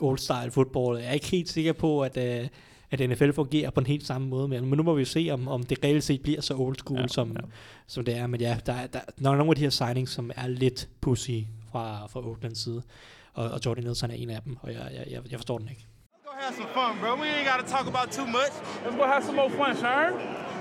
old 0.00 0.18
style 0.18 0.50
football. 0.50 0.98
Jeg 0.98 1.08
er 1.08 1.12
ikke 1.12 1.26
helt 1.26 1.48
sikker 1.48 1.72
på, 1.72 2.00
at, 2.02 2.16
uh, 2.16 2.46
at 2.90 3.10
NFL 3.10 3.30
fungerer 3.32 3.70
på 3.70 3.80
en 3.80 3.86
helt 3.86 4.06
samme 4.06 4.28
måde, 4.28 4.48
men, 4.48 4.66
men 4.66 4.76
nu 4.76 4.82
må 4.82 4.94
vi 4.94 5.00
jo 5.00 5.06
se, 5.06 5.28
om, 5.32 5.48
om 5.48 5.62
det 5.62 5.78
reelt 5.84 6.04
set 6.04 6.20
bliver 6.20 6.40
så 6.40 6.54
old 6.54 6.76
school, 6.76 7.00
Ja, 7.00 7.06
som, 7.08 7.28
ja. 7.28 7.34
ja. 7.42 7.48
som 7.86 8.04
det 8.04 8.16
er. 8.16 8.26
Men 8.26 8.40
ja, 8.40 8.56
der, 8.66 8.72
er- 8.72 8.86
der, 8.86 8.98
der 9.22 9.30
er 9.30 9.36
nogle 9.36 9.50
af 9.50 9.54
de 9.56 9.60
her 9.62 9.70
signings, 9.70 10.12
som 10.12 10.30
er 10.36 10.46
lidt 10.48 10.88
pussy 11.00 11.30
fra, 11.74 11.84
fra 12.12 12.20
Oaklands 12.28 12.60
side, 12.64 12.80
og, 13.38 13.44
og 13.54 13.58
Jordan 13.64 13.84
Nelson 13.84 14.10
er 14.10 14.14
en 14.14 14.30
af 14.30 14.42
dem, 14.46 14.56
og 14.62 14.68
jeg, 14.76 14.86
jeg, 14.96 15.04
jeg, 15.12 15.20
jeg 15.30 15.38
forstår 15.42 15.58
den 15.58 15.68
ikke. 15.72 15.84
Let's 15.86 16.24
go 16.28 16.32
have 16.44 16.54
some 16.60 16.70
fun, 16.78 16.92
bro. 17.00 17.10
We 17.22 17.28
ain't 17.34 17.48
got 17.52 17.58
to 17.64 17.68
talk 17.76 17.86
about 17.94 18.08
too 18.18 18.26
much. 18.38 18.52
Let's 18.84 18.96
go 19.00 19.04
have 19.14 19.22
some 19.28 19.36
more 19.40 19.50
fun, 19.60 19.72
Sharon. 19.82 20.14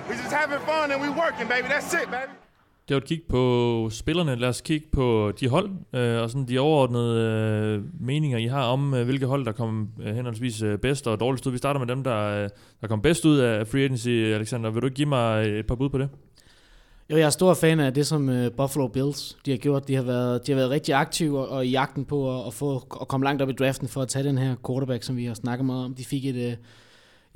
We 0.07 0.13
just 0.21 0.33
having 0.41 0.61
fun 0.71 0.85
and 0.93 0.99
we 1.05 1.09
working, 1.23 1.47
baby. 1.53 1.67
That's 1.73 1.91
it, 2.01 2.07
baby. 2.17 2.33
Det 2.87 2.93
var 2.95 3.01
et 3.01 3.07
kig 3.07 3.21
på 3.29 3.43
spillerne. 3.91 4.35
Lad 4.35 4.49
os 4.49 4.61
kigge 4.61 4.87
på 4.91 5.31
de 5.39 5.47
hold, 5.47 5.69
øh, 5.93 6.21
og 6.21 6.29
sådan 6.29 6.47
de 6.47 6.59
overordnede 6.59 7.13
øh, 7.21 7.83
meninger, 8.07 8.37
I 8.37 8.47
har 8.47 8.63
om, 8.63 8.93
øh, 8.93 9.05
hvilke 9.05 9.25
hold, 9.25 9.45
der 9.45 9.51
kom 9.51 9.89
øh, 10.01 10.15
henholdsvis 10.15 10.61
øh, 10.61 10.77
bedst 10.77 11.07
og 11.07 11.19
dårligst 11.19 11.47
ud. 11.47 11.51
Vi 11.51 11.57
starter 11.57 11.79
med 11.79 11.87
dem, 11.87 12.03
der, 12.03 12.43
øh, 12.43 12.49
der 12.81 12.87
kom 12.87 13.01
bedst 13.01 13.25
ud 13.25 13.37
af 13.37 13.67
free 13.67 13.83
agency. 13.83 14.09
Alexander, 14.09 14.69
vil 14.69 14.81
du 14.81 14.87
ikke 14.87 14.95
give 14.95 15.09
mig 15.09 15.59
et 15.59 15.67
par 15.67 15.75
bud 15.75 15.89
på 15.89 15.97
det? 15.97 16.09
Jo, 17.09 17.17
jeg 17.17 17.25
er 17.25 17.29
stor 17.29 17.53
fan 17.53 17.79
af 17.79 17.93
det, 17.93 18.07
som 18.07 18.29
øh, 18.29 18.51
Buffalo 18.51 18.87
Bills 18.87 19.37
de 19.45 19.51
har 19.51 19.57
gjort. 19.57 19.87
De 19.87 19.95
har 19.95 20.03
været, 20.03 20.47
de 20.47 20.51
har 20.51 20.55
været 20.55 20.69
rigtig 20.69 20.95
aktive 20.95 21.39
og, 21.39 21.49
og 21.49 21.65
i 21.65 21.69
jagten 21.69 22.05
på 22.05 22.39
at, 22.39 22.47
at, 22.47 22.53
få, 22.53 22.75
at 23.01 23.07
komme 23.07 23.23
langt 23.23 23.41
op 23.41 23.49
i 23.49 23.53
draften 23.53 23.87
for 23.87 24.01
at 24.01 24.07
tage 24.07 24.23
den 24.23 24.37
her 24.37 24.55
quarterback, 24.67 25.03
som 25.03 25.17
vi 25.17 25.25
har 25.25 25.33
snakket 25.33 25.65
meget 25.65 25.85
om. 25.85 25.93
De 25.93 26.05
fik 26.05 26.25
et, 26.25 26.35
øh, 26.35 26.55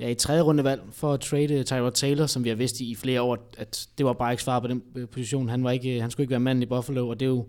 ja, 0.00 0.10
et 0.10 0.18
tredje 0.18 0.42
rundevalg 0.42 0.82
for 0.92 1.12
at 1.12 1.20
trade 1.20 1.54
øh, 1.54 1.64
Tyrod 1.64 1.92
Taylor, 1.92 2.26
som 2.26 2.44
vi 2.44 2.48
har 2.48 2.56
vidst 2.56 2.80
i, 2.80 2.90
i 2.90 2.94
flere 2.94 3.22
år, 3.22 3.48
at 3.58 3.88
det 3.98 4.06
var 4.06 4.12
bare 4.12 4.32
ikke 4.32 4.42
svar 4.42 4.60
på 4.60 4.66
den 4.66 4.82
position. 5.12 5.48
Han, 5.48 5.64
var 5.64 5.70
ikke, 5.70 6.00
han 6.00 6.10
skulle 6.10 6.24
ikke 6.24 6.30
være 6.30 6.40
manden 6.40 6.62
i 6.62 6.66
Buffalo, 6.66 7.08
og 7.08 7.20
det 7.20 7.26
er 7.26 7.30
jo 7.30 7.46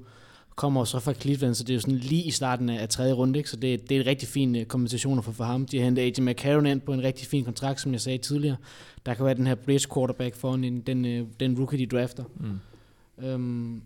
kommer 0.60 0.84
så 0.84 0.99
fra 0.99 1.14
Cleveland, 1.14 1.55
så 1.55 1.64
det 1.64 1.70
er 1.70 1.74
jo 1.74 1.80
sådan 1.82 1.95
lige 1.95 2.24
i 2.24 2.32
starten 2.32 2.70
af, 2.70 2.82
af 2.82 2.89
tredje 2.89 3.14
runde, 3.14 3.39
ikke? 3.39 3.49
så 3.49 3.55
det, 3.55 3.89
det 3.89 3.97
er 3.97 4.01
en 4.01 4.07
rigtig 4.07 4.28
fin 4.28 4.55
uh, 4.55 4.64
kompensation 4.64 5.24
for, 5.24 5.32
for 5.32 5.43
ham. 5.43 5.66
De 5.66 5.78
har 5.78 5.86
hentet 5.86 6.01
AJ 6.01 6.26
McCarron 6.26 6.66
ind 6.66 6.82
på 6.82 6.93
en 6.93 7.03
rigtig 7.03 7.28
fin 7.28 7.45
kontrakt, 7.45 7.82
som 7.82 7.91
jeg 7.91 8.01
sagde 8.01 8.18
tidligere. 8.18 8.57
Der 9.05 9.14
kan 9.14 9.26
være 9.26 9.34
den 9.34 9.47
her 9.47 9.55
bridge 9.55 9.88
quarterback 9.93 10.36
for 10.36 10.53
en, 10.53 10.82
den, 10.82 11.05
uh, 11.05 11.28
den 11.39 11.57
rookie, 11.57 11.80
de 11.80 11.86
drafter. 11.97 12.24
Mm. 12.39 13.26
Øhm, 13.26 13.82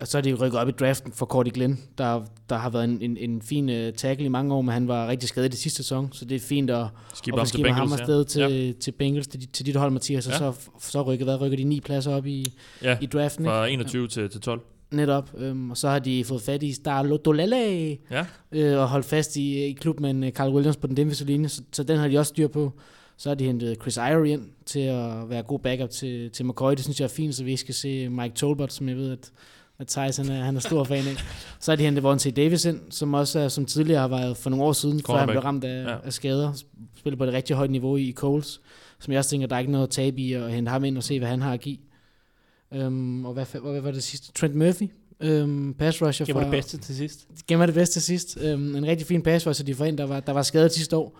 og 0.00 0.08
så 0.08 0.18
er 0.18 0.22
de 0.22 0.34
rykket 0.34 0.60
op 0.60 0.68
i 0.68 0.72
draften 0.72 1.12
for 1.12 1.26
Cordy 1.26 1.50
Glenn, 1.54 1.78
der, 1.98 2.24
der 2.50 2.56
har 2.56 2.70
været 2.70 2.84
en, 2.84 3.02
en, 3.02 3.16
en 3.16 3.42
fin 3.42 3.68
uh, 3.68 3.94
tackle 3.96 4.26
i 4.26 4.28
mange 4.28 4.54
år, 4.54 4.62
men 4.62 4.72
han 4.72 4.88
var 4.88 5.08
rigtig 5.08 5.28
skadet 5.28 5.54
i 5.54 5.56
sidste 5.56 5.76
sæson, 5.76 6.12
så 6.12 6.24
det 6.24 6.34
er 6.34 6.40
fint 6.40 6.70
at, 6.70 6.86
Skib 7.14 7.34
at 7.38 7.48
skibet 7.48 7.74
ham 7.74 7.92
afsted 7.92 8.24
til, 8.24 8.40
ja. 8.40 8.48
ja. 8.48 8.72
til 8.72 8.92
Bengals, 8.92 9.26
til, 9.26 9.48
til 9.48 9.66
dit 9.66 9.76
hold, 9.76 9.92
Mathias, 9.92 10.26
og 10.26 10.32
Ja. 10.32 10.38
så, 10.38 10.52
så 10.78 11.02
rykker, 11.02 11.24
hvad, 11.24 11.40
rykker 11.40 11.56
de 11.56 11.64
ni 11.64 11.80
pladser 11.80 12.14
op 12.14 12.26
i, 12.26 12.52
Ja, 12.82 12.98
i 13.00 13.06
draften, 13.06 13.44
ikke? 13.44 13.50
fra 13.50 13.66
21 13.66 14.08
til, 14.08 14.30
til 14.30 14.40
12. 14.40 14.60
netop. 14.92 15.30
Øhm, 15.38 15.70
og 15.70 15.76
så 15.76 15.88
har 15.88 15.98
de 15.98 16.24
fået 16.24 16.42
fat 16.42 16.62
i 16.62 16.72
Star 16.72 17.02
Lotolale, 17.02 17.98
Ja, 18.10 18.26
øh, 18.52 18.78
og 18.78 18.88
holdt 18.88 19.06
fast 19.06 19.36
i, 19.36 19.64
i 19.64 19.72
klubmanden 19.72 20.24
øh, 20.24 20.32
Carl 20.32 20.52
Williams 20.52 20.76
på 20.76 20.86
den 20.86 20.96
defensive 20.96 21.26
linje, 21.26 21.48
så, 21.48 21.62
så 21.72 21.82
den 21.82 21.98
har 21.98 22.08
de 22.08 22.18
også 22.18 22.28
styr 22.28 22.48
på. 22.48 22.72
Så 23.16 23.28
har 23.30 23.34
de 23.34 23.44
hentet 23.44 23.76
Chris 23.80 23.96
Irie 23.96 24.32
ind 24.32 24.42
til 24.66 24.80
at 24.80 25.30
være 25.30 25.42
god 25.42 25.58
backup 25.58 25.90
til, 25.90 26.30
til 26.30 26.46
McCoy. 26.46 26.70
Det 26.70 26.80
synes 26.80 27.00
jeg 27.00 27.04
er 27.04 27.08
fint, 27.08 27.34
så 27.34 27.44
vi 27.44 27.56
skal 27.56 27.74
se 27.74 28.08
Mike 28.08 28.34
Tolbert, 28.34 28.72
som 28.72 28.88
jeg 28.88 28.96
ved, 28.96 29.12
at, 29.12 29.30
at 29.78 29.86
Thijs 29.86 30.16
han 30.16 30.28
er, 30.28 30.42
han 30.42 30.56
er 30.56 30.60
stor 30.60 30.84
fan 30.84 31.06
af. 31.06 31.16
Så 31.60 31.70
har 31.70 31.76
de 31.76 31.82
hentet 31.82 32.02
Vontae 32.02 32.32
Davis 32.32 32.64
ind, 32.64 32.80
som 32.90 33.14
også 33.14 33.38
er, 33.38 33.48
som 33.48 33.66
tidligere 33.66 34.00
har 34.00 34.08
været 34.08 34.36
for 34.36 34.50
nogle 34.50 34.64
år 34.64 34.72
siden, 34.72 35.02
før 35.06 35.16
han 35.16 35.28
blev 35.28 35.40
ramt 35.40 35.64
af, 35.64 35.84
ja. 35.84 35.96
af 36.04 36.12
skader. 36.12 36.52
Spiller 36.96 37.16
på 37.16 37.24
et 37.24 37.32
rigtig 37.32 37.56
højt 37.56 37.70
niveau 37.70 37.96
i, 37.96 38.08
i 38.08 38.12
Coles, 38.12 38.60
som 38.98 39.12
jeg 39.12 39.18
også 39.18 39.30
tænker, 39.30 39.46
der 39.46 39.56
er 39.56 39.60
ikke 39.60 39.72
noget 39.72 39.86
at 39.86 39.90
tabe 39.90 40.20
i 40.20 40.32
at 40.32 40.52
hente 40.52 40.70
ham 40.70 40.84
ind 40.84 40.96
og 40.96 41.02
se, 41.02 41.18
hvad 41.18 41.28
han 41.28 41.42
har 41.42 41.52
at 41.52 41.60
give. 41.60 41.76
Um, 42.76 43.24
og 43.26 43.32
hvad, 43.32 43.42
fa- 43.54 43.58
hvad 43.58 43.80
var 43.80 43.90
det 43.90 44.02
sidste? 44.02 44.32
Trent 44.32 44.54
Murphy, 44.54 44.88
um, 45.24 45.74
pass 45.78 46.02
rusher 46.02 46.26
fra, 46.32 46.42
det 46.42 46.50
bedste 46.50 46.78
til 46.78 46.96
sidst. 46.96 47.28
gemmer 47.48 47.66
det 47.66 47.74
bedste 47.74 47.94
til 47.94 48.02
sidst. 48.02 48.38
Um, 48.54 48.76
en 48.76 48.86
rigtig 48.86 49.06
fin 49.06 49.22
pass 49.22 49.46
rusher, 49.46 49.64
de 49.64 49.74
får 49.74 49.84
ind, 49.84 49.98
der 49.98 50.06
var, 50.06 50.20
der 50.20 50.32
var 50.32 50.42
skadet 50.42 50.72
sidste 50.72 50.96
år. 50.96 51.18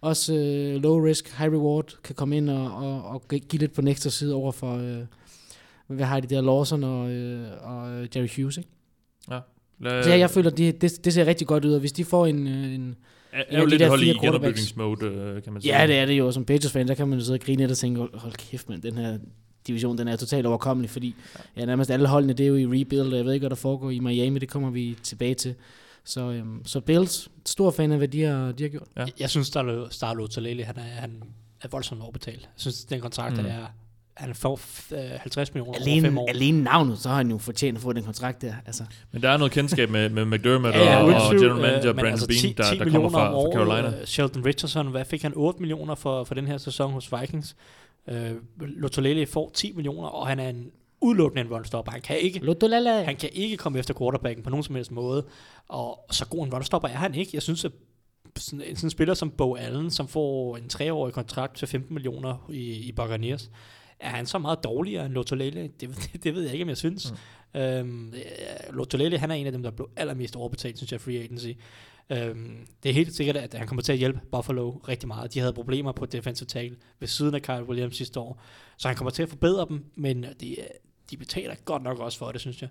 Også 0.00 0.32
uh, 0.34 0.82
low 0.82 1.04
risk, 1.06 1.38
high 1.38 1.52
reward, 1.52 1.94
kan 2.04 2.14
komme 2.14 2.36
ind 2.36 2.50
og, 2.50 2.72
og, 2.76 3.02
og 3.04 3.22
gi- 3.30 3.38
give 3.48 3.60
lidt 3.60 3.72
på 3.72 3.80
den 3.80 3.88
ekstra 3.88 4.10
side 4.10 4.34
over 4.34 4.52
for, 4.52 4.74
uh, 4.76 5.96
hvad 5.96 6.06
har 6.06 6.20
de 6.20 6.34
der, 6.34 6.40
Lawson 6.40 6.84
og, 6.84 7.00
uh, 7.00 7.70
og 7.72 8.06
Jerry 8.16 8.28
Hughes, 8.36 8.56
ikke? 8.56 8.68
Lad, 9.82 10.02
Så 10.04 10.10
ja, 10.10 10.18
jeg 10.18 10.30
føler, 10.30 10.50
det, 10.50 10.80
det, 10.82 11.04
det 11.04 11.12
ser 11.14 11.26
rigtig 11.26 11.46
godt 11.46 11.64
ud, 11.64 11.72
og 11.72 11.80
hvis 11.80 11.92
de 11.92 12.04
får 12.04 12.26
en... 12.26 12.46
øh, 12.46 12.74
en 12.74 12.96
er, 13.32 13.38
ja, 13.50 13.56
er 13.56 13.60
jo 13.60 13.66
lidt 13.66 13.86
hold 13.86 14.02
i 14.02 14.12
genopbygningsmode, 14.12 15.06
øh, 15.06 15.42
kan 15.42 15.52
man 15.52 15.62
sige. 15.62 15.80
ja, 15.80 15.86
det 15.86 15.96
er 15.98 16.06
det 16.06 16.14
jo. 16.18 16.32
Som 16.32 16.44
Patriots-fan, 16.44 16.88
der 16.88 16.94
kan 16.94 17.08
man 17.08 17.18
jo 17.18 17.24
sidde 17.24 17.36
og 17.36 17.40
grine 17.40 17.58
lidt 17.62 17.70
og 17.70 17.76
tænke, 17.76 18.00
hold 18.14 18.32
kæft, 18.32 18.68
men 18.68 18.82
den 18.82 18.94
her 18.94 19.18
division, 19.66 19.98
den 19.98 20.08
er 20.08 20.16
totalt 20.16 20.46
overkommelig, 20.46 20.90
fordi 20.90 21.14
ja, 21.56 21.64
nærmest 21.64 21.90
alle 21.90 22.08
holdene, 22.08 22.32
det 22.32 22.44
er 22.44 22.48
jo 22.48 22.56
i 22.56 22.66
rebuild, 22.66 23.12
og 23.12 23.16
jeg 23.16 23.24
ved 23.24 23.32
ikke, 23.32 23.42
hvad 23.42 23.50
der 23.50 23.56
foregår 23.56 23.90
i 23.90 23.98
Miami, 23.98 24.38
det 24.38 24.48
kommer 24.48 24.70
vi 24.70 24.96
tilbage 25.02 25.34
til. 25.34 25.54
Så, 26.04 26.20
øhm, 26.30 26.62
så 26.66 26.80
Bills, 26.80 27.28
stor 27.46 27.70
fan 27.70 27.92
af, 27.92 27.98
hvad 27.98 28.08
de 28.08 28.22
har, 28.22 28.52
de 28.52 28.62
har 28.64 28.68
gjort. 28.70 28.88
Ja. 28.96 29.00
Ja. 29.00 29.06
Jeg 29.20 29.30
synes, 29.30 29.46
Starlo, 29.90 30.26
Talele, 30.26 30.64
han 30.64 30.76
er, 30.76 30.82
han 30.82 31.22
er 31.62 31.68
voldsomt 31.68 32.02
overbetalt. 32.02 32.40
Jeg 32.40 32.48
synes, 32.56 32.84
den 32.84 33.00
kontrakt 33.00 33.36
Mm. 33.36 33.42
mm. 33.42 33.48
er, 33.48 33.66
han 34.14 34.34
får 34.34 34.60
øh, 34.92 34.98
50 35.20 35.54
millioner 35.54 35.70
over 35.78 35.78
fem 35.84 35.88
Alene, 36.04 36.20
år. 36.20 36.28
alene 36.28 36.62
navnet, 36.62 36.98
så 36.98 37.08
har 37.08 37.16
han 37.16 37.30
jo 37.30 37.38
fortjent 37.38 37.76
at 37.78 37.82
få 37.82 37.92
den 37.92 38.04
kontrakt 38.04 38.42
der. 38.42 38.54
Altså, 38.66 38.84
Men 39.12 39.22
der 39.22 39.30
er 39.30 39.36
noget 39.36 39.52
kendskab 39.52 39.90
med, 39.90 40.08
med 40.08 40.24
McDermott 40.24 40.74
Ja, 40.76 40.96
og, 40.96 41.04
og 41.04 41.08
Richard, 41.08 41.32
general 41.32 41.60
manager 41.60 41.88
øh, 41.88 41.94
Brandon 41.94 42.06
altså 42.06 42.26
Bean, 42.26 42.40
10 42.40 42.52
der, 42.52 42.70
10 42.72 42.78
der 42.78 42.90
kommer 42.90 43.10
fra, 43.10 43.32
fra 43.32 43.52
Carolina. 43.54 44.00
øh, 44.00 44.06
Sheldon 44.06 44.44
Richardson, 44.44 44.86
hvad 44.86 45.04
fik 45.04 45.22
han? 45.22 45.32
8 45.36 45.60
millioner 45.60 45.94
for, 45.94 46.24
for 46.24 46.34
den 46.34 46.46
her 46.46 46.58
sæson 46.58 46.92
hos 46.92 47.10
Vikings. 47.20 47.56
Øh, 48.08 48.36
Lotolele 48.60 49.26
får 49.26 49.50
10 49.54 49.72
millioner, 49.72 50.08
og 50.08 50.26
han 50.26 50.38
er 50.38 50.48
en 50.48 50.70
udelukkende 51.00 51.42
en 51.42 51.52
runstopper. 51.52 51.92
Han 51.92 52.00
kan 52.00 52.18
ikke 52.18 52.38
Lotolala. 52.38 53.02
han 53.02 53.16
kan 53.16 53.30
ikke 53.32 53.56
komme 53.56 53.78
efter 53.78 53.94
quarterbacken 53.94 54.44
på 54.44 54.50
nogen 54.50 54.64
som 54.64 54.74
helst 54.74 54.90
måde. 54.90 55.26
Og 55.68 56.06
så 56.10 56.26
god 56.26 56.46
en 56.46 56.54
runstopper 56.54 56.88
er 56.88 56.96
han 56.96 57.14
ikke. 57.14 57.30
Jeg 57.34 57.42
synes, 57.42 57.64
at 57.64 57.72
sådan, 58.36 58.62
en 58.66 58.76
sådan 58.76 58.90
spiller 58.90 59.14
som 59.14 59.30
Bo 59.30 59.56
Allen, 59.56 59.90
som 59.90 60.08
får 60.08 60.56
en 60.56 60.68
treårig 60.68 61.14
kontrakt 61.14 61.56
til 61.56 61.68
15 61.68 61.94
millioner 61.94 62.50
i, 62.52 62.88
i 62.88 62.92
Buccaneers, 62.92 63.50
er 64.00 64.08
han 64.08 64.26
så 64.26 64.38
meget 64.38 64.64
dårligere 64.64 65.06
end 65.06 65.14
Lotolele? 65.14 65.62
Det, 65.62 65.80
det, 65.80 66.10
det 66.24 66.34
ved 66.34 66.42
jeg 66.42 66.52
ikke, 66.52 66.62
om 66.62 66.68
jeg 66.68 66.76
synes. 66.76 67.12
Mm. 67.54 67.60
Øhm, 67.60 68.08
øh, 68.14 68.76
Lotolele, 68.76 69.18
han 69.18 69.30
er 69.30 69.34
en 69.34 69.46
af 69.46 69.52
dem, 69.52 69.62
der 69.62 69.70
blev 69.70 69.90
allermest 69.96 70.36
overbetalt, 70.36 70.76
synes 70.76 70.92
jeg, 70.92 71.00
free 71.00 71.18
agency. 71.18 71.50
Øhm, 72.12 72.56
det 72.82 72.88
er 72.88 72.92
helt 72.94 73.14
sikkert, 73.14 73.36
at 73.36 73.54
han 73.54 73.66
kommer 73.66 73.82
til 73.82 73.92
at 73.92 73.98
hjælpe 73.98 74.20
Buffalo 74.32 74.70
rigtig 74.70 75.08
meget. 75.08 75.34
De 75.34 75.40
havde 75.40 75.52
problemer 75.52 75.92
på 75.92 76.06
defensive 76.06 76.46
tackle 76.46 76.76
ved 77.00 77.08
siden 77.08 77.34
af 77.34 77.42
Kyle 77.42 77.64
Williams 77.68 77.96
sidste 77.96 78.20
år. 78.20 78.42
Så 78.76 78.88
han 78.88 78.96
kommer 78.96 79.10
til 79.10 79.22
at 79.22 79.28
forbedre 79.28 79.66
dem, 79.68 79.84
men 79.94 80.24
det, 80.40 80.50
er- 80.52 80.64
de 81.10 81.16
betaler 81.16 81.54
godt 81.64 81.82
nok 81.82 81.98
også 81.98 82.18
for 82.18 82.32
det, 82.32 82.40
synes 82.40 82.62
jeg. 82.62 82.68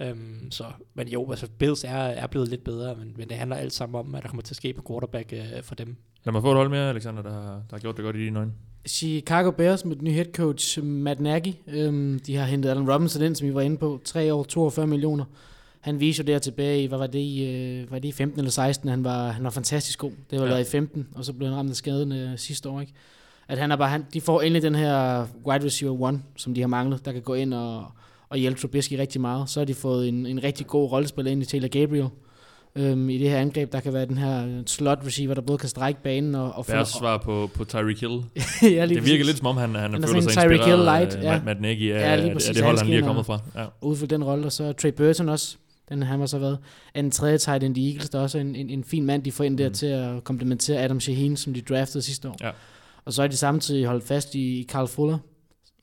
Øhm, 0.00 0.50
så, 0.50 0.64
men 0.94 1.08
jo, 1.08 1.30
altså 1.30 1.48
Bills 1.58 1.84
er, 1.84 1.90
er 1.90 2.26
blevet 2.26 2.48
lidt 2.48 2.64
bedre, 2.64 2.94
men, 2.96 3.14
men 3.16 3.28
det 3.28 3.36
handler 3.36 3.56
alt 3.56 3.72
sammen 3.72 3.98
om, 4.00 4.14
at 4.14 4.22
der 4.22 4.28
kommer 4.28 4.42
til 4.42 4.52
at 4.52 4.56
ske 4.56 4.72
på 4.72 4.82
quarterback 4.88 5.32
øh, 5.32 5.62
for 5.62 5.74
dem. 5.74 5.96
Lad 6.24 6.32
mig 6.32 6.42
få 6.42 6.50
et 6.50 6.56
hold 6.56 6.68
mere, 6.68 6.88
Alexander, 6.90 7.22
der, 7.22 7.32
har- 7.32 7.40
der 7.50 7.72
har 7.72 7.78
gjort 7.78 7.96
det 7.96 8.04
godt 8.04 8.16
i 8.16 8.24
dine 8.24 8.38
øjne. 8.38 8.52
Chicago 8.88 9.50
Bears 9.50 9.84
med 9.84 9.96
den 9.96 10.04
nye 10.04 10.12
head 10.12 10.32
coach 10.34 10.82
Matt 10.82 11.20
Nagy. 11.20 11.52
Øhm, 11.66 12.18
de 12.26 12.36
har 12.36 12.44
hentet 12.44 12.70
Allen 12.70 12.92
Robinson 12.92 13.22
ind, 13.22 13.34
som 13.34 13.48
vi 13.48 13.54
var 13.54 13.60
inde 13.60 13.76
på. 13.78 14.00
3 14.04 14.34
år, 14.34 14.44
42 14.44 14.86
millioner. 14.86 15.24
Han 15.86 16.00
viste 16.00 16.22
jo 16.22 16.32
der 16.32 16.38
tilbage 16.38 16.82
i, 16.82 16.86
hvad 16.86 16.98
var 16.98 17.06
det, 17.06 17.18
i, 17.18 17.44
øh, 17.44 17.90
var 17.90 17.98
det 17.98 18.08
i 18.08 18.12
15 18.12 18.40
eller 18.40 18.50
16, 18.50 18.88
han 18.88 19.04
var, 19.04 19.28
han 19.30 19.44
var 19.44 19.50
fantastisk 19.50 19.98
god. 19.98 20.10
Det 20.30 20.38
var 20.40 20.46
Ja. 20.46 20.52
været 20.52 20.68
i 20.68 20.70
15, 20.70 21.06
og 21.14 21.24
så 21.24 21.32
blev 21.32 21.48
han 21.48 21.56
ramt 21.58 21.70
af 21.70 21.76
skaden 21.76 22.12
øh, 22.12 22.28
sidste 22.38 22.68
år, 22.68 22.80
ikke? 22.80 22.92
At 23.48 23.58
han 23.58 23.72
er 23.72 23.76
bare, 23.76 23.88
han, 23.88 24.06
de 24.14 24.20
får 24.20 24.40
endelig 24.40 24.62
den 24.62 24.74
her 24.74 25.26
wide 25.46 25.64
receiver 25.64 26.02
one, 26.02 26.22
som 26.36 26.54
de 26.54 26.60
har 26.60 26.68
manglet, 26.68 27.04
der 27.04 27.12
kan 27.12 27.22
gå 27.22 27.34
ind 27.34 27.54
og, 27.54 27.84
og 28.28 28.38
hjælpe 28.38 28.60
Trubisky 28.60 28.92
rigtig 28.92 29.20
meget. 29.20 29.48
Så 29.50 29.60
har 29.60 29.64
de 29.64 29.74
fået 29.74 30.08
en, 30.08 30.26
en 30.26 30.42
rigtig 30.44 30.66
god 30.66 30.92
rollespiller 30.92 31.32
ind 31.32 31.42
i 31.42 31.46
Taylor 31.46 31.68
Gabriel. 31.68 32.08
Øhm, 32.76 33.08
I 33.10 33.18
det 33.18 33.30
her 33.30 33.38
angreb, 33.38 33.72
der 33.72 33.80
kan 33.80 33.92
være 33.92 34.06
den 34.06 34.18
her 34.18 34.62
slot 34.66 34.98
receiver, 35.06 35.34
der 35.34 35.40
både 35.42 35.58
kan 35.58 35.68
strække 35.68 36.02
banen 36.02 36.34
og, 36.34 36.52
og. 36.52 36.66
Deres 36.66 36.88
svar 36.88 37.18
på, 37.18 37.50
på 37.54 37.64
Tyreek 37.64 38.00
Hill. 38.00 38.12
ja, 38.76 38.84
lige 38.84 39.00
Det 39.00 39.06
virker 39.06 39.24
lidt 39.24 39.36
som 39.38 39.46
om, 39.46 39.56
han, 39.56 39.74
han, 39.74 39.92
Han 39.92 40.02
er 40.04 40.08
føler 40.08 40.20
sig 40.20 40.32
Tyreek 40.32 40.64
Hill 40.64 40.78
light, 40.82 41.14
af 41.14 41.22
ja. 41.22 41.42
Matt, 41.44 41.60
Nagy 41.60 41.90
af, 41.92 42.00
Ja, 42.00 42.16
lige 42.16 42.28
af 42.28 42.32
præcis. 42.36 42.56
det 42.56 42.64
hold, 42.64 42.78
han 42.78 42.86
lige 42.86 42.98
er 42.98 43.06
kommet 43.06 43.26
fra. 43.26 43.40
Ja. 43.56 43.64
udfyldt 43.82 44.10
den 44.10 44.24
rolle, 44.24 44.46
og 44.46 44.52
så 44.52 44.72
Trey 44.72 44.90
Burton 44.92 45.28
også. 45.28 45.56
Den 45.88 46.02
han 46.02 46.18
har 46.20 46.26
så 46.26 46.38
været 46.38 46.58
en 46.94 47.10
tredje 47.10 47.38
tight 47.38 47.64
end 47.64 47.76
i 47.78 47.88
Eagles, 47.90 48.10
der 48.10 48.18
er 48.18 48.22
også 48.22 48.38
en, 48.38 48.56
en, 48.56 48.70
en 48.70 48.84
fin 48.84 49.04
mand, 49.06 49.22
de 49.22 49.32
får 49.32 49.44
ind 49.44 49.58
der 49.58 49.68
Mm. 49.68 49.74
til 49.74 49.86
at 49.86 50.24
komplementere 50.24 50.82
Adam 50.82 51.00
Shaheen, 51.00 51.36
som 51.36 51.54
de 51.54 51.60
draftede 51.60 52.02
sidste 52.02 52.28
år. 52.28 52.36
Ja. 52.40 52.50
Og 53.04 53.12
så 53.12 53.22
er 53.22 53.26
de 53.26 53.36
samtidig 53.36 53.86
holdt 53.86 54.04
fast 54.04 54.34
i 54.34 54.66
Carl 54.68 54.86
Fuller, 54.88 55.18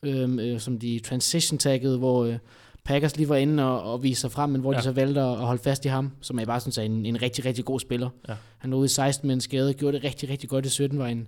øhm, 0.02 0.38
øh, 0.38 0.60
som 0.60 0.78
de 0.78 0.98
transition 0.98 1.58
taggede, 1.58 1.98
hvor 1.98 2.24
øh, 2.24 2.38
Packers 2.84 3.16
lige 3.16 3.28
var 3.28 3.36
inde 3.36 3.64
og, 3.64 3.92
og 3.92 4.02
viste 4.02 4.20
sig 4.20 4.30
frem, 4.32 4.50
men 4.50 4.60
hvor 4.60 4.72
ja. 4.72 4.78
De 4.78 4.82
så 4.82 4.92
valgte 4.92 5.20
at, 5.20 5.30
at 5.30 5.36
holde 5.46 5.62
fast 5.62 5.84
i 5.84 5.88
ham, 5.88 6.10
som 6.20 6.38
jeg 6.38 6.46
bare 6.46 6.60
synes 6.60 6.78
er 6.78 6.82
en, 6.82 7.06
en 7.06 7.22
rigtig, 7.22 7.44
rigtig 7.44 7.64
god 7.64 7.80
spiller. 7.80 8.10
Ja. 8.28 8.34
Han 8.58 8.70
lå 8.70 8.76
ude 8.76 8.84
i 8.84 8.88
16 8.88 9.26
med 9.26 9.34
en 9.34 9.40
skade, 9.40 9.74
gjorde 9.74 9.96
det 9.96 10.04
rigtig, 10.04 10.28
rigtig 10.30 10.48
godt 10.48 10.66
i 10.66 10.68
17, 10.68 10.98
var 10.98 11.06
en, 11.06 11.26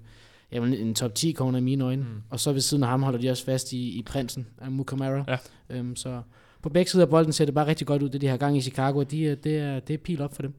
ja, 0.52 0.56
en, 0.64 0.94
top 0.94 1.14
10 1.14 1.32
corner 1.32 1.58
i 1.58 1.62
mine 1.62 1.84
øjne. 1.84 2.02
Mm. 2.02 2.22
Og 2.30 2.40
så 2.40 2.52
ved 2.52 2.60
siden 2.60 2.82
af 2.82 2.88
ham 2.88 3.02
holder 3.02 3.18
de 3.18 3.30
også 3.30 3.44
fast 3.44 3.72
i, 3.72 3.98
i 3.98 4.02
prinsen, 4.02 4.46
Amu 4.60 4.82
Kamara. 4.82 5.24
Ja. 5.28 5.36
Øhm, 5.70 5.96
så 5.96 6.20
på 6.66 6.70
begge 6.70 6.90
sider 6.90 7.04
af 7.04 7.10
bolden 7.10 7.32
ser 7.32 7.44
det 7.44 7.54
bare 7.54 7.66
rigtig 7.66 7.86
godt 7.86 8.02
ud, 8.02 8.08
det 8.08 8.20
de 8.20 8.26
har 8.26 8.36
gang 8.36 8.56
i 8.56 8.60
Chicago, 8.60 9.02
de, 9.02 9.34
det, 9.34 9.58
er, 9.58 9.80
det 9.80 9.94
er 9.94 9.98
pil 9.98 10.22
op 10.22 10.34
for 10.34 10.42
dem. 10.42 10.54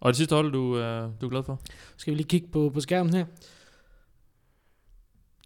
Og 0.00 0.08
det 0.08 0.16
sidste 0.16 0.34
hold, 0.34 0.52
du, 0.52 0.58
uh, 0.58 0.76
du 1.20 1.26
er 1.26 1.28
glad 1.30 1.42
for? 1.42 1.60
Skal 1.96 2.10
vi 2.10 2.16
lige 2.16 2.28
kigge 2.28 2.48
på, 2.52 2.70
på 2.74 2.80
skærmen 2.80 3.14
her? 3.14 3.24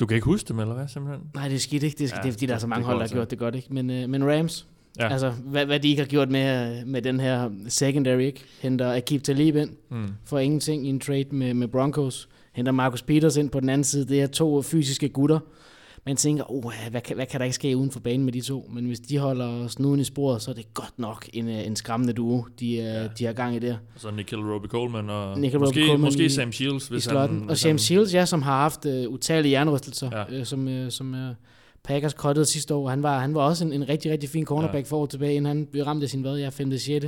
Du 0.00 0.06
kan 0.06 0.14
ikke 0.14 0.24
huske 0.24 0.48
dem, 0.48 0.58
eller 0.58 0.74
hvad, 0.74 0.88
simpelthen? 0.88 1.26
Nej, 1.34 1.48
det 1.48 1.54
er 1.54 1.58
skidt 1.58 1.82
ikke. 1.82 1.98
Det 1.98 2.04
er, 2.04 2.08
skidt. 2.08 2.18
Ja, 2.18 2.22
det 2.22 2.28
er 2.28 2.32
fordi, 2.32 2.46
der 2.46 2.54
er 2.54 2.58
så 2.58 2.66
mange 2.66 2.84
hold, 2.84 2.94
der 2.94 2.98
har 2.98 3.02
altså. 3.02 3.16
gjort 3.16 3.30
det 3.30 3.38
godt. 3.38 3.54
Ikke? 3.54 3.74
Men, 3.74 3.90
øh, 3.90 4.08
men 4.08 4.30
Rams, 4.32 4.66
Ja. 4.98 5.04
ja. 5.04 5.12
altså 5.12 5.30
hvad, 5.30 5.66
hvad 5.66 5.80
de 5.80 5.88
ikke 5.88 6.02
har 6.02 6.06
gjort 6.08 6.30
med, 6.30 6.84
med 6.84 7.02
den 7.02 7.20
her 7.20 7.50
secondary, 7.68 8.20
ikke? 8.20 8.44
henter 8.60 8.94
Akib 8.94 9.22
Talib 9.22 9.56
ind 9.56 9.70
Mm. 9.90 10.08
for 10.24 10.38
ingenting 10.38 10.86
i 10.86 10.88
en 10.88 11.00
trade 11.00 11.24
med, 11.32 11.54
med 11.54 11.68
Broncos. 11.68 12.28
Henter 12.52 12.72
Marcus 12.72 13.02
Peters 13.02 13.36
ind 13.36 13.50
på 13.50 13.60
den 13.60 13.68
anden 13.68 13.84
side. 13.84 14.08
Det 14.08 14.22
er 14.22 14.26
to 14.26 14.62
fysiske 14.62 15.08
gutter. 15.08 15.38
Man 16.06 16.16
tænker, 16.16 16.50
oh, 16.50 16.72
hvad, 16.90 17.00
kan, 17.00 17.16
hvad 17.16 17.26
kan 17.26 17.40
der 17.40 17.44
ikke 17.44 17.54
ske 17.54 17.76
uden 17.76 17.90
for 17.90 18.00
banen 18.00 18.24
med 18.24 18.32
de 18.32 18.40
to? 18.40 18.70
Men 18.74 18.86
hvis 18.86 19.00
de 19.00 19.18
holder 19.18 19.68
snuden 19.68 20.00
i 20.00 20.04
sporet, 20.04 20.42
så 20.42 20.50
er 20.50 20.54
det 20.54 20.74
godt 20.74 20.98
nok 20.98 21.28
en, 21.32 21.48
øh, 21.48 21.66
en 21.66 21.76
skræmmende 21.76 22.12
duo, 22.12 22.44
de, 22.60 22.66
ja. 22.74 23.02
Ja. 23.02 23.08
de 23.18 23.24
har 23.24 23.32
gang 23.32 23.56
i 23.56 23.58
der. 23.58 23.76
Så 23.96 24.10
Nikhil 24.10 24.38
Roby 24.38 24.66
Coleman, 24.66 25.10
og 25.10 25.38
måske, 25.38 25.58
Roby 25.58 25.74
Coleman 25.74 26.00
måske 26.00 26.24
i- 26.24 26.28
Sam 26.28 26.52
Shields, 26.52 26.86
i 26.88 26.92
hvis 26.92 27.04
slotten. 27.04 27.38
han... 27.38 27.50
og 27.50 27.64
James 27.64 27.64
han- 27.64 27.78
Shields, 27.78 28.14
ja, 28.14 28.24
som 28.26 28.42
har 28.42 28.56
haft 28.60 28.86
øh, 28.86 29.08
utallige 29.08 29.52
jernrystelser, 29.52 30.10
Ja. 30.30 30.36
øh, 30.38 30.46
som, 30.46 30.68
øh, 30.68 30.90
som 30.90 31.14
øh, 31.14 31.34
Packers 31.84 32.12
cuttede 32.12 32.46
sidste 32.46 32.74
år. 32.74 32.88
Han 32.88 33.02
var, 33.02 33.18
han 33.18 33.34
var 33.34 33.40
også 33.40 33.64
en, 33.64 33.72
en 33.72 33.88
rigtig, 33.88 34.12
rigtig 34.12 34.28
fin 34.28 34.44
cornerback 34.44 34.74
Ja. 34.74 34.78
ja. 34.78 34.84
for 34.90 34.96
år 34.96 35.06
tilbage, 35.06 35.34
inden 35.34 35.46
han 35.46 35.66
blev 35.66 35.84
ramt 35.84 36.02
af 36.02 36.08
sin 36.08 36.20
hvad, 36.20 36.36
ja, 36.38 36.48
5. 36.48 36.78
6. 36.78 37.04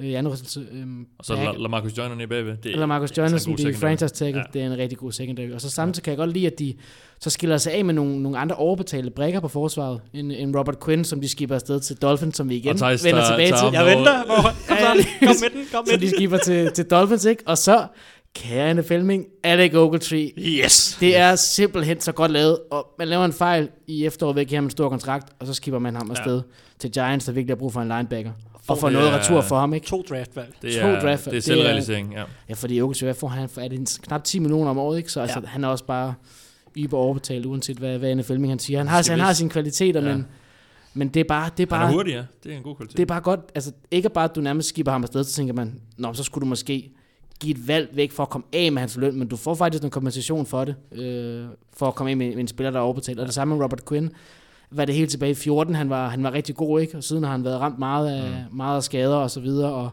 Øh, 0.00 0.10
jernrystelse. 0.12 0.60
Øh, 0.72 0.86
Og 1.18 1.24
så 1.24 1.34
La- 1.34 1.62
Lamarcus 1.62 1.98
Joyner 1.98 2.14
nede 2.14 2.28
bagved. 2.28 2.56
Det, 2.56 2.72
eller 2.72 2.86
Marcus 2.86 3.10
er 3.10 3.22
altså 3.22 3.22
Joyner, 3.22 3.34
en 3.58 3.58
som 3.58 3.72
de 3.72 3.74
franchise 3.78 4.14
tackle, 4.14 4.40
Ja. 4.40 4.44
det 4.52 4.62
er 4.62 4.66
en 4.66 4.78
rigtig 4.78 4.98
god 4.98 5.12
secondary. 5.12 5.50
Og 5.50 5.60
så 5.60 5.70
samtidig 5.70 6.04
kan 6.04 6.10
jeg 6.10 6.18
godt 6.18 6.32
lide, 6.32 6.46
at 6.46 6.58
de 6.58 6.74
så 7.20 7.30
skiller 7.30 7.56
sig 7.56 7.72
af 7.72 7.84
med 7.84 7.94
nogle, 7.94 8.22
nogle 8.22 8.38
andre 8.38 8.56
overbetalte 8.56 9.10
brækker 9.10 9.40
på 9.40 9.48
forsvaret. 9.48 10.00
En, 10.14 10.30
en 10.30 10.56
Robert 10.58 10.84
Quinn, 10.84 11.04
som 11.04 11.20
de 11.20 11.28
skipper 11.28 11.54
afsted 11.54 11.80
til 11.80 11.96
Dolphins, 11.96 12.36
som 12.36 12.48
vi 12.48 12.56
igen 12.56 12.76
Theis, 12.76 13.04
vender 13.04 13.20
der 13.20 13.28
tilbage 13.30 13.48
til. 13.52 13.68
Jeg 13.72 13.86
venter. 13.96 14.24
Hvor, 14.24 14.36
kom 14.68 14.76
Ja, 14.76 15.02
så, 15.02 15.08
kom 15.20 15.36
med 15.42 15.50
den, 15.60 15.66
kom 15.72 15.86
Så 15.86 15.92
med 15.92 15.98
de 16.00 16.06
den. 16.06 16.14
skipper 16.16 16.38
til, 16.38 16.72
til 16.72 16.84
Dolphins, 16.84 17.24
ikke? 17.24 17.42
Og 17.46 17.58
så, 17.58 17.86
kære 18.34 18.74
NFL-ming, 18.74 19.24
Alec 19.44 19.74
Ogletree, 19.74 20.30
Yes. 20.38 20.96
Det 21.00 21.16
er 21.16 21.36
simpelthen 21.36 22.00
så 22.00 22.12
godt 22.12 22.30
lavet, 22.30 22.58
og 22.70 22.86
man 22.98 23.08
laver 23.08 23.24
en 23.24 23.32
fejl 23.32 23.68
i 23.86 24.04
efteråret 24.06 24.34
ved 24.36 24.42
at 24.42 24.48
give 24.48 24.56
ham 24.56 24.64
en 24.64 24.70
stor 24.70 24.88
kontrakt, 24.88 25.32
og 25.40 25.46
så 25.46 25.54
skipper 25.54 25.78
man 25.78 25.94
ham 25.96 26.10
afsted 26.10 26.36
ja. 26.36 26.42
til 26.78 26.90
Giants, 26.92 27.24
der 27.26 27.32
virkelig 27.32 27.50
har 27.54 27.58
brug 27.58 27.72
for 27.72 27.80
en 27.80 27.88
linebacker. 27.88 28.32
Og 28.68 28.76
det 28.76 28.92
noget 28.92 29.08
er- 29.08 29.18
retur 29.18 29.40
for 29.40 29.58
ham, 29.58 29.74
ikke? 29.74 29.86
To 29.86 30.02
draftvalg. 30.08 30.54
Det 30.62 30.74
to 30.74 30.80
er, 30.80 31.00
draft- 31.00 31.24
det 31.24 31.26
er 31.26 31.30
det 31.30 31.36
er- 31.36 31.40
selvrealisering, 31.40 32.12
ja. 32.12 32.22
Ja, 32.48 32.54
fordi 32.54 32.80
Ogletree, 32.80 33.06
hvad 33.06 33.14
får 33.14 33.28
han? 33.28 33.48
Er 33.56 33.68
det 33.68 33.78
en, 33.78 33.86
knap 34.02 34.24
10 34.24 34.38
millioner 34.38 34.70
om 34.70 34.78
året, 34.78 34.98
ikke? 34.98 35.12
Så 35.12 35.20
altså, 35.20 35.40
Ja. 35.40 35.46
han 35.46 35.64
er 35.64 35.68
også 35.68 35.84
bare 35.84 36.14
yber 36.76 36.98
overbetalt, 36.98 37.46
uanset 37.46 37.76
hvad, 37.76 37.98
hvad 37.98 38.14
NFL 38.14 38.46
han 38.46 38.58
siger. 38.58 38.78
Han 38.78 38.88
har, 38.88 39.10
han 39.10 39.20
har 39.20 39.32
sine 39.32 39.50
kvaliteter, 39.50 40.02
Ja. 40.08 40.12
men, 40.16 40.26
men 40.94 41.08
det 41.08 41.20
er 41.20 41.24
bare, 41.28 41.50
det 41.56 41.70
er 41.72 41.74
Han 41.74 41.82
er 41.82 41.86
bare, 41.86 41.94
hurtig, 41.94 42.12
ja. 42.12 42.22
Det 42.44 42.52
er 42.52 42.56
en 42.56 42.62
god 42.62 42.76
kvalitet. 42.76 42.96
det 42.96 43.02
er 43.02 43.06
bare 43.06 43.20
godt, 43.20 43.40
altså 43.54 43.72
ikke 43.90 44.08
bare, 44.08 44.24
at 44.24 44.34
du 44.36 44.40
nærmest 44.40 44.68
skipper 44.68 44.92
ham 44.92 45.02
afsted, 45.02 45.24
så 45.24 45.32
tænker 45.32 45.54
man, 45.54 45.80
nå, 45.98 46.14
så 46.14 46.22
skulle 46.22 46.42
du 46.42 46.48
måske 46.48 46.90
give 47.40 47.50
et 47.56 47.68
valg 47.68 47.88
væk 47.94 48.12
for 48.12 48.22
at 48.22 48.28
komme 48.30 48.44
af 48.52 48.72
med 48.72 48.80
hans 48.80 48.96
løn, 48.96 49.18
men 49.18 49.28
du 49.28 49.36
får 49.36 49.54
faktisk 49.54 49.82
en 49.84 49.90
kompensation 49.90 50.46
for 50.46 50.64
det, 50.64 50.74
øh, 50.92 51.44
for 51.76 51.88
at 51.88 51.94
komme 51.94 52.10
af 52.10 52.16
med, 52.16 52.28
med 52.30 52.38
en 52.38 52.48
spiller, 52.48 52.70
der 52.70 52.78
er 52.78 52.82
overbetalt. 52.82 53.20
Og 53.20 53.26
det 53.26 53.34
samme 53.34 53.54
med 53.56 53.64
Robert 53.64 53.84
Quinn, 53.88 54.10
var 54.72 54.84
det 54.84 54.94
helt 54.94 55.10
tilbage 55.10 55.30
i 55.30 55.34
14, 55.34 55.74
han 55.74 55.90
var, 55.90 56.08
han 56.08 56.22
var 56.22 56.32
rigtig 56.32 56.54
god, 56.54 56.80
ikke? 56.80 56.96
Og 56.96 57.04
siden 57.04 57.24
har 57.24 57.30
han 57.30 57.44
været 57.44 57.60
ramt 57.60 57.78
meget 57.78 58.08
af, 58.16 58.28
mm. 58.50 58.56
meget 58.56 58.76
af 58.76 58.82
skader 58.82 59.16
og 59.16 59.30
så 59.30 59.40
videre, 59.40 59.72
og 59.72 59.90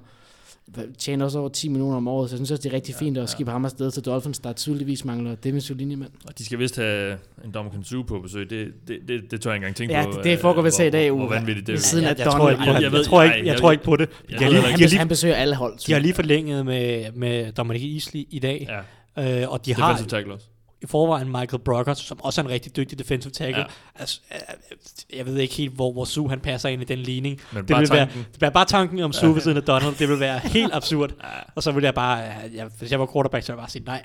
tjener 0.97 1.25
også 1.25 1.39
over 1.39 1.49
10 1.49 1.69
millioner 1.69 1.97
om 1.97 2.07
året, 2.07 2.29
så 2.29 2.33
jeg 2.35 2.37
synes 2.37 2.51
også, 2.51 2.61
det 2.63 2.69
er 2.69 2.73
rigtig 2.75 2.95
Ja, 3.01 3.05
fint 3.05 3.17
at 3.17 3.21
ja. 3.21 3.25
skibe 3.27 3.51
ham 3.51 3.65
afsted 3.65 3.91
til 3.91 4.05
Dolphins, 4.05 4.39
der 4.39 4.53
tydeligvis 4.53 5.05
mangler 5.05 5.35
defensiv 5.35 5.75
linjemand. 5.75 6.09
Og 6.27 6.37
de 6.37 6.45
skal 6.45 6.59
vist 6.59 6.75
have 6.75 7.17
en 7.45 7.51
Dominic 7.53 7.87
Sue 7.87 8.03
på 8.05 8.19
besøg. 8.19 8.49
Det, 8.49 8.67
det, 8.87 8.97
det, 9.07 9.31
det 9.31 9.41
tør 9.41 9.49
jeg 9.51 9.55
ikke 9.55 9.63
engang 9.65 9.75
tænke 9.75 9.93
Ja, 9.93 10.05
på. 10.05 10.11
det- 10.11 10.23
det 10.23 10.31
øh, 10.31 10.39
foregår 10.39 10.61
vist 10.61 10.79
i 10.79 10.89
dag, 10.89 11.11
Hvor, 11.11 11.19
hvor 11.19 11.29
vanvittigt 11.35 11.67
det 11.67 11.73
er. 11.75 11.79
siden 11.79 12.05
af 12.05 12.09
jeg, 12.09 12.17
jeg, 12.19 12.25
tror 12.27 12.37
Donald. 12.39 12.53
ikke 12.59 12.65
på 12.65 12.69
det. 12.69 12.75
Jeg 12.75 12.81
Jeg, 12.83 12.91
ved- 12.91 13.03
tror 13.05 13.23
ikke, 13.23 13.37
jeg 13.37 13.45
jeg- 13.45 13.57
tror 13.57 13.71
ikke 13.71 13.83
på 13.83 13.95
det. 13.95 14.09
jeg 14.29 14.39
de 14.39 14.43
har 14.45 14.61
Han, 14.61 14.79
lige, 14.79 14.97
han 14.97 15.07
besøger 15.07 15.35
alle 15.35 15.55
hold. 15.55 15.77
de 15.87 15.93
har 15.93 15.99
lige 15.99 16.13
forlænget 16.13 16.65
med, 16.65 17.11
med 17.15 17.51
Dominic 17.51 17.93
Easley 17.93 18.25
i 18.29 18.39
dag, 18.39 18.83
Ja, 19.17 19.41
øh, 19.43 19.49
og 19.51 19.65
de 19.65 19.73
har 19.73 19.87
defensive 19.91 20.09
tackle 20.17 20.33
også. 20.33 20.45
I 20.81 20.85
forvejen 20.85 21.27
Michael 21.27 21.59
Brockers, 21.65 21.97
som 21.97 22.19
også 22.23 22.41
er 22.41 22.45
en 22.45 22.51
rigtig 22.51 22.75
dygtig 22.75 22.99
defensive 22.99 23.31
tackle. 23.31 23.61
Ja. 23.61 23.65
Altså, 23.99 24.19
øh, 24.31 25.17
jeg 25.17 25.25
ved 25.25 25.37
ikke 25.37 25.53
helt, 25.53 25.73
hvor, 25.73 25.91
hvor 25.91 26.05
Sue 26.05 26.29
han 26.29 26.39
passer 26.39 26.69
ind 26.69 26.81
i 26.81 26.85
den 26.85 26.99
ligning. 26.99 27.41
Men 27.51 27.57
Det 27.61 27.67
bare 27.67 27.79
vil 27.81 27.89
være, 27.91 28.05
det 28.05 28.37
bliver 28.37 28.49
bare 28.49 28.65
tanken 28.65 28.99
om 28.99 29.13
Sue 29.13 29.29
Ja. 29.29 29.33
ved 29.35 29.41
siden 29.41 29.57
af 29.57 29.63
Donald. 29.63 29.95
Det 29.95 30.09
vil 30.09 30.19
være 30.19 30.39
helt 30.39 30.73
absurd. 30.73 31.09
Ja. 31.23 31.27
Og 31.55 31.63
så 31.63 31.71
vil 31.71 31.83
jeg 31.83 31.93
bare, 31.93 32.19
øh, 32.19 32.55
jeg, 32.55 32.67
hvis 32.79 32.91
jeg 32.91 32.99
var 32.99 33.09
quarterback, 33.13 33.45
så 33.45 33.51
ville 33.51 33.57
jeg 33.59 33.63
bare 33.63 33.71
sige 33.71 33.83
nej. 33.85 34.01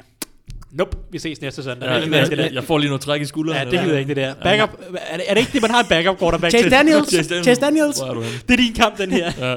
Nope, 0.72 0.96
vi 1.10 1.18
ses 1.18 1.40
næste 1.40 1.62
søndag. 1.62 1.88
Ja, 1.88 1.94
jeg 1.94 2.30
jeg, 2.30 2.38
der. 2.38 2.48
jeg 2.52 2.64
får 2.64 2.78
lige 2.78 2.88
noget 2.88 3.00
træk 3.02 3.20
i 3.20 3.24
skulderen. 3.24 3.58
Ja, 3.58 3.64
det 3.64 3.80
gider 3.80 3.92
jeg 3.92 4.00
ikke 4.00 4.08
det 4.08 4.16
der. 4.16 4.34
Backup, 4.42 4.80
er, 5.10 5.16
det, 5.16 5.24
er 5.28 5.34
det 5.34 5.40
ikke 5.40 5.52
det, 5.52 5.62
man 5.62 5.70
har 5.70 5.80
en 5.80 5.86
backup 5.88 6.18
quarterback 6.18 6.50
Chase 6.50 6.64
til? 6.64 6.70
Daniels! 6.72 7.10
Chase 7.10 7.28
Daniels. 7.28 7.46
Chase 7.46 7.60
Daniels! 7.60 7.98
Hvor 7.98 8.06
er 8.08 8.14
du 8.14 8.20
henne? 8.20 8.38
Det 8.48 8.50
er 8.52 8.56
din 8.56 8.74
kamp, 8.74 8.98
den 8.98 9.10
her. 9.10 9.32
Ja. 9.38 9.56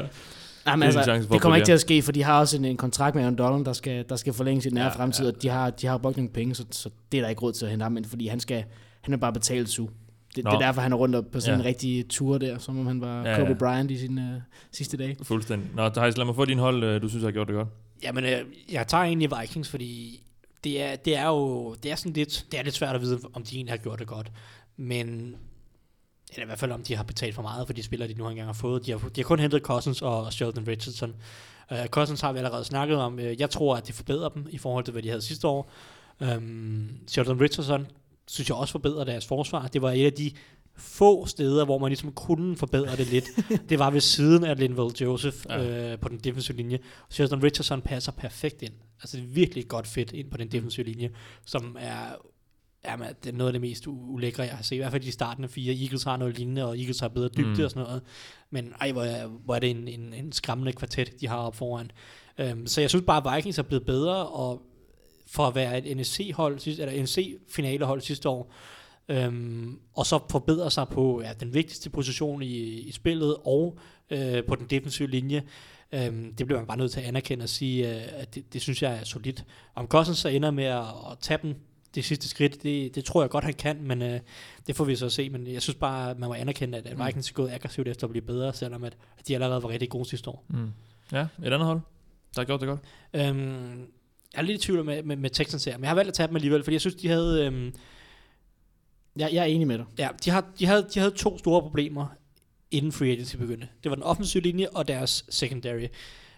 Jamen, 0.68 0.88
Det 0.88 0.96
er 0.96 1.00
altså, 1.00 1.28
det 1.30 1.36
at 1.36 1.42
kommer 1.42 1.56
ikke 1.56 1.66
til 1.66 1.72
at 1.74 1.82
ske, 1.82 2.02
for 2.02 2.12
de 2.12 2.24
har 2.24 2.40
også 2.40 2.58
en, 2.58 2.66
en 2.66 2.78
kontrakt 2.78 3.16
med 3.16 3.24
Aaron 3.24 3.36
Donald, 3.36 3.66
der 3.66 3.74
skal, 3.74 4.06
der 4.10 4.16
skal 4.16 4.34
forlænges 4.34 4.66
i 4.66 4.70
den 4.70 4.76
nære 4.76 4.86
Ja, 4.86 4.92
fremtid, 4.92 5.26
ja, 5.26 5.32
og 5.36 5.42
de 5.42 5.50
har, 5.50 5.70
de 5.70 5.88
har 5.88 5.98
brugt 5.98 6.18
nogle 6.18 6.30
penge, 6.30 6.56
så, 6.56 6.66
så 6.72 6.90
det 7.12 7.18
er 7.18 7.22
der 7.22 7.30
ikke 7.30 7.42
råd 7.42 7.54
til 7.54 7.66
at 7.66 7.72
hente 7.72 7.84
ham, 7.84 7.92
men 7.92 8.06
fordi 8.06 8.28
han 8.28 8.40
skal, 8.40 8.64
han 9.02 9.14
er 9.14 9.18
bare 9.18 9.34
betalt 9.34 9.70
su. 9.70 9.88
Det, 10.36 10.44
Nå. 10.44 10.50
det, 10.50 10.56
er 10.56 10.60
derfor, 10.62 10.82
han 10.82 10.94
er 10.94 10.98
rundt 10.98 11.32
på 11.32 11.40
sådan 11.40 11.54
Ja. 11.60 11.60
en 11.64 11.66
rigtig 11.66 12.06
tur 12.10 12.38
der, 12.38 12.58
som 12.58 12.80
om 12.80 12.86
han 12.88 13.02
var 13.02 13.28
Ja, 13.28 13.36
Kobe 13.38 13.50
ja. 13.52 13.58
Bryant 13.58 13.92
i 13.92 13.98
sin 13.98 14.18
uh, 14.18 14.24
sidste 14.72 14.98
dag. 14.98 15.18
Fuldstændig. 15.24 15.70
Nå, 15.76 15.90
Thijs, 15.90 16.18
lad 16.18 16.26
mig 16.26 16.36
få 16.36 16.46
din 16.46 16.60
hold, 16.60 16.84
øh, 16.84 17.02
du 17.02 17.08
synes, 17.10 17.22
jeg 17.22 17.28
har 17.28 17.32
gjort 17.34 17.48
det 17.48 17.56
godt. 17.56 17.68
Jamen, 18.04 18.24
øh, 18.24 18.40
jeg 18.72 18.88
tager 18.88 19.04
egentlig 19.04 19.30
Vikings, 19.42 19.70
fordi 19.70 20.24
det 20.64 20.82
er, 20.84 20.96
det 20.96 21.18
er 21.18 21.28
jo 21.28 21.74
det 21.84 21.92
er 21.92 21.96
sådan 21.96 22.14
lidt, 22.14 22.46
det 22.52 22.60
er 22.60 22.64
lidt 22.64 22.76
svært 22.76 22.96
at 22.96 23.02
vide, 23.02 23.20
om 23.34 23.44
de 23.44 23.56
egentlig 23.56 23.72
har 23.72 23.78
gjort 23.78 24.00
det 24.00 24.08
godt. 24.08 24.32
Men 24.78 25.36
eller 26.38 26.46
i 26.46 26.50
hvert 26.50 26.60
fald 26.60 26.72
om 26.72 26.84
de 26.84 26.96
har 26.96 27.04
betalt 27.04 27.36
for 27.36 27.42
meget 27.42 27.68
for 27.68 27.74
de 27.74 27.84
spillere, 27.84 28.10
de 28.10 28.14
nu 28.14 28.30
engang 28.30 28.48
har 28.48 28.54
fået. 28.54 28.86
De 28.86 28.92
har, 28.92 28.98
de 28.98 29.22
har 29.22 29.24
kun 29.24 29.40
hentet 29.40 29.62
Cousins 29.62 30.02
og 30.02 30.34
Sheldon 30.34 30.68
Richardson. 30.68 31.16
Uh, 31.72 31.86
Cousins 31.86 32.22
har 32.22 32.32
vi 32.32 32.38
allerede 32.38 32.64
snakket 32.64 32.98
om. 32.98 33.14
Uh, 33.14 33.40
jeg 33.42 33.50
tror, 33.50 33.76
at 33.76 33.88
det 33.88 33.96
forbedrer 33.96 34.30
dem 34.30 34.48
i 34.50 34.58
forhold 34.58 34.84
til, 34.86 34.92
hvad 34.92 35.02
de 35.02 35.08
havde 35.10 35.22
sidste 35.22 35.48
år. 35.48 35.72
Um, 36.38 36.90
Sheldon 37.08 37.42
Richardson 37.42 37.88
synes 38.28 38.50
jeg 38.50 38.58
også 38.58 38.72
forbedrer 38.72 39.04
deres 39.04 39.26
forsvar. 39.26 39.68
Det 39.68 39.82
var 39.82 39.92
et 39.92 40.06
af 40.06 40.14
de 40.14 40.32
få 40.76 41.26
steder, 41.26 41.66
hvor 41.66 41.78
man 41.78 41.90
ligesom 41.90 42.12
kunne 42.12 42.58
forbedre 42.58 42.96
det 42.96 43.08
lidt. 43.12 43.26
det 43.70 43.80
var 43.80 43.90
ved 43.90 44.02
siden 44.02 44.44
af 44.44 44.60
Linval 44.60 44.92
Joseph 45.02 45.38
Ja. 45.50 45.92
øh, 45.94 46.00
på 46.00 46.10
den 46.10 46.18
defensive 46.18 46.58
linje. 46.58 46.80
Sheldon 47.10 47.44
Richardson 47.44 47.82
passer 47.82 48.12
perfekt 48.12 48.62
ind. 48.62 48.74
Altså 49.02 49.18
det 49.18 49.24
er 49.24 49.28
virkelig 49.28 49.68
godt 49.68 49.88
fit 49.88 50.12
ind 50.14 50.32
på 50.32 50.38
den 50.38 50.48
defensive 50.48 50.86
linje, 50.86 51.10
som 51.46 51.78
er 51.80 51.96
Jamen, 52.88 53.08
det 53.24 53.34
er 53.34 53.38
noget 53.38 53.50
af 53.50 53.54
det 53.54 53.62
mest 53.62 53.84
ulækre, 53.88 54.44
jeg 54.44 54.52
har 54.56 54.64
set. 54.64 54.76
I 54.76 54.80
hvert 54.80 54.92
fald 54.92 55.04
i 55.04 55.12
starten 55.12 55.44
af 55.44 55.50
fire. 55.50 55.76
Eagles 55.82 56.04
har 56.04 56.18
noget 56.18 56.38
lignende, 56.38 56.66
og 56.66 56.78
Eagles 56.80 57.00
har 57.00 57.08
bedre 57.08 57.30
dybde 57.38 57.58
Mm. 57.58 57.64
og 57.64 57.70
sådan 57.72 57.84
noget. 57.84 58.02
Men 58.50 58.74
ej, 58.82 58.92
hvor 58.92 59.04
er, 59.04 59.28
hvor 59.28 59.56
er 59.56 59.60
det 59.60 59.70
en, 59.70 59.88
en, 59.88 60.14
en 60.14 60.32
skræmmende 60.32 60.74
kvartet, 60.74 61.22
de 61.22 61.28
har 61.28 61.38
op 61.38 61.56
foran. 61.56 61.92
Um, 62.52 62.68
så 62.68 62.82
jeg 62.82 62.90
synes 62.90 63.06
bare, 63.08 63.32
at 63.32 63.38
Vikings 63.38 63.58
er 63.58 63.64
blevet 63.64 63.86
bedre, 63.86 64.28
og 64.28 64.62
for 65.28 65.48
at 65.48 65.56
være 65.56 65.88
et 65.88 66.08
sidste- 66.08 66.82
eller 66.82 67.04
NFC-finalehold 67.04 68.02
sidste 68.02 68.30
år, 68.30 68.54
um, 69.28 69.80
og 69.94 70.06
så 70.06 70.20
forbedre 70.32 70.72
sig 70.72 70.88
på 70.88 71.22
ja, 71.22 71.34
den 71.40 71.54
vigtigste 71.54 71.90
position 71.90 72.42
i, 72.42 72.48
i 72.64 72.92
spillet, 72.92 73.36
og 73.46 73.78
øh, 74.10 74.44
på 74.48 74.56
den 74.56 74.66
defensive 74.70 75.08
linje. 75.08 75.44
Um, 75.94 76.34
det 76.38 76.46
bliver 76.46 76.60
man 76.60 76.68
bare 76.68 76.78
nødt 76.78 76.92
til 76.92 77.00
at 77.00 77.06
anerkende 77.06 77.44
og 77.44 77.50
sige, 77.50 77.86
uh, 77.88 78.22
at 78.22 78.36
det, 78.36 78.54
det 78.54 78.62
synes 78.62 78.84
jeg 78.84 78.94
er 78.98 79.04
solidt. 79.04 79.44
Om 79.76 79.88
Cousins 79.88 80.18
så 80.18 80.30
ender 80.30 80.52
med 80.52 80.64
at, 80.64 80.80
at 81.12 81.18
tage 81.22 81.40
dem 81.44 81.56
det 81.96 82.06
sidste 82.06 82.30
skridt, 82.30 82.64
det, 82.64 82.96
det 82.96 83.06
tror 83.06 83.22
jeg 83.22 83.30
godt, 83.30 83.44
han 83.44 83.54
kan, 83.54 83.78
men 83.82 84.02
øh, 84.02 84.20
det 84.68 84.76
får 84.76 84.84
vi 84.84 84.96
så 84.96 85.10
se. 85.10 85.30
Men 85.30 85.48
jeg 85.48 85.62
synes 85.62 85.76
bare, 85.76 86.10
at 86.12 86.20
man 86.20 86.28
må 86.30 86.34
anerkende, 86.34 86.78
at, 86.78 86.88
at 86.88 87.06
Vikings 87.06 87.30
er 87.30 87.34
gået 87.34 87.52
aggressivt 87.52 87.88
efter 87.88 88.08
at 88.08 88.12
blive 88.12 88.26
bedre, 88.26 88.54
selvom 88.54 88.84
at, 88.84 88.98
at 89.20 89.28
de 89.28 89.34
allerede 89.34 89.64
var 89.64 89.70
rigtig 89.70 89.90
gode 89.90 90.06
sidste 90.10 90.30
år. 90.30 90.46
Mm. 90.50 90.72
Ja, 91.12 91.22
et 91.22 91.28
andet 91.46 91.66
hold, 91.66 91.80
der 92.36 92.42
har 92.42 92.46
gjort 92.46 92.60
det 92.62 92.68
godt. 92.68 92.80
Øhm, 93.14 93.80
jeg 94.34 94.40
er 94.40 94.42
lidt 94.42 94.64
i 94.64 94.66
tvivl 94.66 94.86
med, 94.86 95.04
med, 95.04 95.16
med 95.16 95.30
Texans 95.30 95.66
her, 95.66 95.78
men 95.78 95.84
jeg 95.84 95.90
har 95.90 95.96
valgt 95.96 96.08
at 96.08 96.14
tage 96.14 96.28
dem 96.28 96.36
alligevel, 96.36 96.64
fordi 96.64 96.74
jeg 96.74 96.82
synes, 96.82 96.96
de 96.96 97.08
havde, 97.08 97.46
øhm, 97.46 97.74
Jeg, 99.18 99.30
jeg 99.34 99.42
er 99.42 99.46
enig 99.46 99.68
med 99.68 99.78
dig. 99.78 99.86
ja, 99.98 100.10
de, 100.26 100.30
har, 100.30 100.46
de, 100.60 100.66
havde, 100.66 100.88
de 100.94 101.00
havde 101.00 101.12
to 101.12 101.38
store 101.38 101.62
problemer 101.62 102.08
inden 102.72 102.92
free 102.92 103.12
agency 103.12 103.36
begyndte. 103.36 103.68
Det 103.84 103.90
var 103.90 103.96
den 103.96 104.04
offensive 104.04 104.44
linje 104.44 104.70
og 104.70 104.88
deres 104.88 105.26
secondary. 105.30 105.88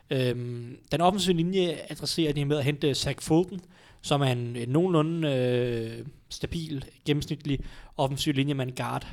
Øhm, 0.10 0.78
den 0.92 1.02
offensive 1.02 1.36
linje 1.38 1.78
adresserer 1.90 2.34
de 2.34 2.46
med 2.46 2.58
at 2.58 2.64
hente 2.64 2.96
Zach 2.96 3.22
Fulton, 3.22 3.60
som 4.02 4.22
er 4.22 4.26
en, 4.26 4.56
en 4.56 4.70
nogenlunde 4.70 5.28
øh, 5.30 6.06
stabil, 6.30 6.86
gennemsnitlig 7.06 7.60
offensiv 7.98 8.34
linjemand 8.34 8.76
guard. 8.76 9.08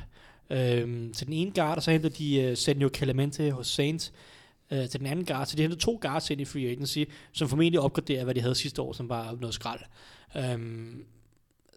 Øhm, 0.49 1.13
til 1.13 1.27
den 1.27 1.33
ene 1.33 1.51
guard, 1.51 1.77
og 1.77 1.83
så 1.83 1.91
henter 1.91 2.09
de 2.09 2.41
øh, 2.41 2.57
Senio 2.57 2.89
Clemente 2.95 3.51
hos 3.51 3.67
Saints 3.67 4.13
øh, 4.71 4.89
til 4.89 4.99
den 4.99 5.07
anden 5.07 5.25
guard. 5.25 5.45
Så 5.47 5.55
de 5.55 5.61
hentede 5.61 5.81
to 5.81 5.99
guards 6.01 6.29
ind 6.29 6.41
i 6.41 6.45
free 6.45 6.69
agency, 6.69 6.99
som 7.31 7.49
formentlig 7.49 7.79
opgraderer, 7.79 8.23
hvad 8.23 8.35
de 8.35 8.41
havde 8.41 8.55
sidste 8.55 8.81
år, 8.81 8.93
som 8.93 9.09
var 9.09 9.37
noget 9.41 9.53
skrald. 9.53 9.79
Øhm, 10.37 11.03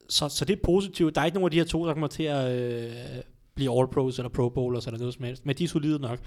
så, 0.09 0.28
så 0.28 0.45
det 0.45 0.57
er 0.57 0.62
positivt. 0.65 1.15
Der 1.15 1.20
er 1.20 1.24
ikke 1.24 1.35
nogen 1.35 1.47
af 1.47 1.51
de 1.51 1.57
her 1.57 1.65
to, 1.65 1.87
der 1.87 1.93
kommer 1.93 2.09
til 2.09 2.23
at 2.23 2.59
øh, 2.59 2.93
blive 3.55 3.73
All-Pros 3.73 4.19
eller 4.19 4.28
Pro 4.28 4.49
Bowlers 4.49 4.87
eller 4.87 4.99
noget 4.99 5.15
som 5.15 5.24
helst, 5.24 5.47
men 5.47 5.57
de 5.57 5.65
er 5.65 5.69
solide 5.69 5.99
nok. 5.99 6.19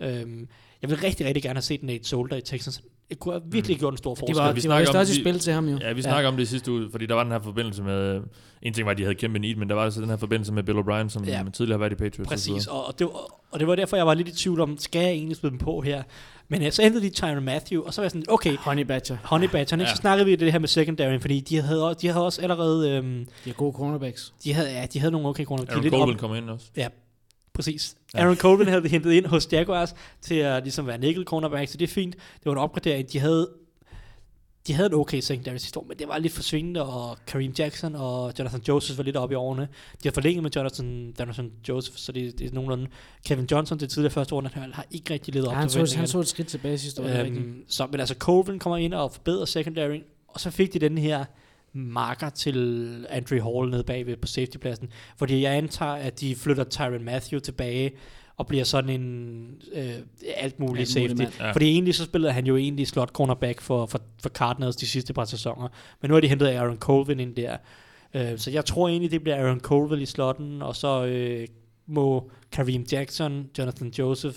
Øhm, 0.00 0.48
jeg 0.82 0.90
vil 0.90 0.98
rigtig, 0.98 1.26
rigtig 1.26 1.42
gerne 1.42 1.56
have 1.56 1.62
set 1.62 1.82
Nate 1.82 2.04
Solder 2.04 2.36
i 2.36 2.40
Texans. 2.40 2.82
Det 3.10 3.18
kunne 3.18 3.34
have 3.34 3.42
virkelig 3.46 3.78
gjort 3.78 3.92
en 3.94 3.98
stor 3.98 4.10
Det 4.14 4.18
forskel. 4.18 4.36
var, 4.36 4.52
vi 4.52 4.60
det 4.60 4.68
var 4.68 4.76
snakker 4.84 4.92
det 4.92 5.00
om 5.00 5.06
største 5.06 5.22
spil 5.22 5.38
til 5.38 5.52
ham 5.52 5.68
jo. 5.68 5.78
Ja, 5.80 5.92
vi 5.92 6.02
snakker 6.02 6.28
om 6.30 6.36
det 6.36 6.48
sidste 6.48 6.72
uge, 6.72 6.88
fordi 6.90 7.06
der 7.06 7.14
var 7.14 7.22
den 7.22 7.32
her 7.32 7.40
forbindelse 7.40 7.82
med... 7.82 8.20
En 8.62 8.72
ting 8.72 8.84
var, 8.86 8.92
at 8.92 8.98
de 8.98 9.02
havde 9.02 9.14
kæmpe 9.14 9.38
need, 9.38 9.54
men 9.56 9.68
der 9.68 9.74
var 9.74 9.82
altså 9.84 10.00
den 10.00 10.08
her 10.10 10.16
forbindelse 10.16 10.52
med 10.52 10.62
Bill 10.62 10.78
O'Brien, 10.78 11.08
som 11.08 11.24
Ja. 11.24 11.30
ja. 11.44 11.50
tidligere 11.52 11.78
har 11.78 11.78
været 11.88 11.92
i 11.92 11.94
Patriots. 11.94 12.28
Præcis, 12.28 12.66
og, 12.66 12.86
og, 12.86 12.98
det, 12.98 13.06
var- 13.06 13.30
og 13.50 13.60
det 13.60 13.68
var 13.68 13.74
derfor, 13.74 13.96
jeg 13.96 14.06
var 14.06 14.14
lidt 14.14 14.28
i 14.28 14.32
tvivl 14.36 14.60
om, 14.60 14.76
skal 14.78 15.00
jeg 15.02 15.10
egentlig 15.10 15.36
smide 15.36 15.50
dem 15.50 15.58
på 15.58 15.80
her? 15.80 16.02
Men 16.48 16.72
så 16.72 16.82
hentede 16.82 17.04
de 17.04 17.10
Tyron 17.10 17.44
Matthew, 17.44 17.82
og 17.82 17.94
så 17.94 18.00
var 18.00 18.04
jeg 18.04 18.10
sådan, 18.10 18.24
okay, 18.28 18.56
Honey 18.56 18.82
Badger. 18.82 19.16
Honey 19.24 19.48
Badger, 19.48 19.76
ja. 19.76 19.82
Ja. 19.82 19.88
så 19.90 19.96
snakkede 19.96 20.26
vi 20.26 20.36
det 20.36 20.52
her 20.52 20.58
med 20.58 20.68
secondary, 20.68 21.18
fordi 21.20 21.40
de 21.40 21.60
havde, 21.62 21.88
også- 21.88 21.98
de 22.02 22.06
havde 22.08 22.24
også 22.24 22.42
allerede, 22.42 22.90
øhm, 22.90 23.04
De 23.04 23.26
har 23.44 23.52
gode 23.52 23.72
cornerbacks. 23.72 24.32
de 24.44 24.52
havde, 24.54 24.70
ja, 24.72 24.86
de 24.92 24.98
havde 24.98 25.12
nogle 25.12 25.28
okay 25.28 25.44
er 25.44 25.50
Aaron 25.50 25.90
Colvin 25.90 26.16
kommer 26.18 26.36
ind 26.36 26.50
også. 26.50 26.66
Ja, 26.76 26.88
præcis. 27.60 27.96
Aaron 28.14 28.36
Colvin 28.36 28.68
havde 28.68 28.82
vi 28.82 28.88
hentet 28.88 29.12
ind 29.12 29.26
hos 29.26 29.52
Jaguars 29.52 29.94
til 30.20 30.34
at 30.34 30.62
ligesom 30.62 30.86
være 30.86 30.98
nickel 30.98 31.24
cornerback, 31.24 31.70
så 31.70 31.76
det 31.78 31.90
er 31.90 31.92
fint. 31.92 32.14
Det 32.14 32.46
var 32.46 32.52
en 32.52 32.58
opgradering. 32.58 33.12
De 33.12 33.18
havde 33.18 33.48
de 34.66 34.72
havde 34.72 34.86
en 34.86 34.94
okay 34.94 35.20
secondary 35.20 35.56
sidste 35.56 35.78
år, 35.78 35.84
men 35.88 35.98
det 35.98 36.08
var 36.08 36.18
lidt 36.18 36.32
forsvindende, 36.32 36.82
og 36.82 37.18
Kareem 37.26 37.52
Jackson 37.58 37.94
og 37.94 38.32
Jonathan 38.38 38.60
Joseph 38.68 38.98
var 38.98 39.04
lidt 39.04 39.16
oppe 39.16 39.32
i 39.32 39.36
årene. 39.36 39.68
De 40.02 40.08
har 40.08 40.12
forlænget 40.12 40.42
med 40.42 40.50
Jonathan, 40.56 41.14
Jonathan 41.20 41.50
Joseph, 41.68 41.96
så 41.96 42.12
det, 42.12 42.38
det 42.38 42.46
er 42.50 42.54
nogenlunde. 42.54 42.86
Kevin 43.26 43.48
Johnson, 43.50 43.80
det 43.80 43.90
tidligere 43.90 44.12
første 44.12 44.34
år, 44.34 44.42
han 44.54 44.72
har 44.72 44.86
ikke 44.90 45.14
rigtig 45.14 45.34
levet 45.34 45.48
op 45.48 45.52
Ja, 45.52 45.58
han, 45.58 45.68
til 45.68 45.88
så, 45.88 45.96
han 45.96 46.06
så 46.06 46.20
et 46.20 46.28
skridt 46.28 46.48
tilbage 46.48 46.78
sidste 46.78 47.02
år. 47.02 47.06
Øhm, 47.06 47.64
så, 47.68 47.86
men 47.86 48.00
altså, 48.00 48.14
Colvin 48.18 48.58
kommer 48.58 48.76
ind 48.76 48.94
og 48.94 49.12
forbedrer 49.12 49.44
secondary, 49.44 49.98
og 50.28 50.40
så 50.40 50.50
fik 50.50 50.72
de 50.72 50.78
den 50.78 50.98
her 50.98 51.24
marker 51.72 52.28
til 52.28 53.06
Andrew 53.10 53.40
Hall 53.42 53.70
nede 53.70 53.84
bagved 53.84 54.16
på 54.16 54.26
safetypladsen, 54.26 54.88
fordi 55.16 55.42
jeg 55.42 55.52
antager, 55.56 55.92
at 55.92 56.20
de 56.20 56.34
flytter 56.34 56.64
Tyron 56.64 57.04
Matthew 57.04 57.40
tilbage, 57.40 57.92
og 58.36 58.46
bliver 58.46 58.64
sådan 58.64 58.90
en 59.00 59.46
øh, 59.72 59.94
alt 60.36 60.60
muligt 60.60 60.80
Alt 60.80 60.88
safety. 60.88 61.14
mand. 61.14 61.32
Ja. 61.40 61.52
Fordi 61.52 61.66
egentlig 61.66 61.94
så 61.94 62.04
spillede 62.04 62.32
han 62.32 62.46
jo 62.46 62.56
egentlig 62.56 62.86
slot 62.86 63.08
cornerback 63.08 63.60
for, 63.60 63.86
for, 63.86 64.00
for 64.22 64.28
Cardinals 64.28 64.76
de 64.76 64.86
sidste 64.86 65.12
par 65.12 65.24
sæsoner. 65.24 65.68
Men 66.00 66.08
nu 66.08 66.14
har 66.14 66.20
de 66.20 66.28
hentet 66.28 66.48
Aaron 66.48 66.76
Colvin 66.78 67.20
ind 67.20 67.34
der. 67.34 67.56
Øh, 68.14 68.38
så 68.38 68.50
jeg 68.50 68.64
tror 68.64 68.88
egentlig, 68.88 69.10
det 69.10 69.22
bliver 69.22 69.36
Aaron 69.36 69.60
Colvin 69.60 70.00
i 70.00 70.06
slotten, 70.06 70.62
og 70.62 70.76
så 70.76 71.04
øh, 71.04 71.48
må 71.86 72.30
Kareem 72.52 72.86
Jackson, 72.92 73.46
Jonathan 73.58 73.88
Joseph 73.98 74.36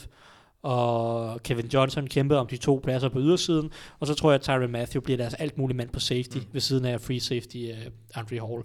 og 0.63 1.43
Kevin 1.43 1.67
Johnson 1.67 2.07
kæmpe 2.07 2.37
om 2.37 2.47
de 2.47 2.57
to 2.57 2.79
pladser 2.83 3.09
på 3.09 3.19
ydersiden, 3.19 3.71
og 3.99 4.07
så 4.07 4.13
tror 4.13 4.31
jeg, 4.31 4.35
at 4.35 4.41
Tyron 4.41 4.71
Matthew 4.71 5.01
bliver 5.01 5.17
deres 5.17 5.33
alt 5.33 5.57
muligt 5.57 5.77
mand 5.77 5.89
på 5.89 5.99
safety, 5.99 6.37
mm. 6.37 6.45
ved 6.51 6.61
siden 6.61 6.85
af 6.85 7.01
free 7.01 7.19
safety 7.19 7.57
uh, 7.57 7.91
Andre 8.15 8.47
Hall. 8.47 8.63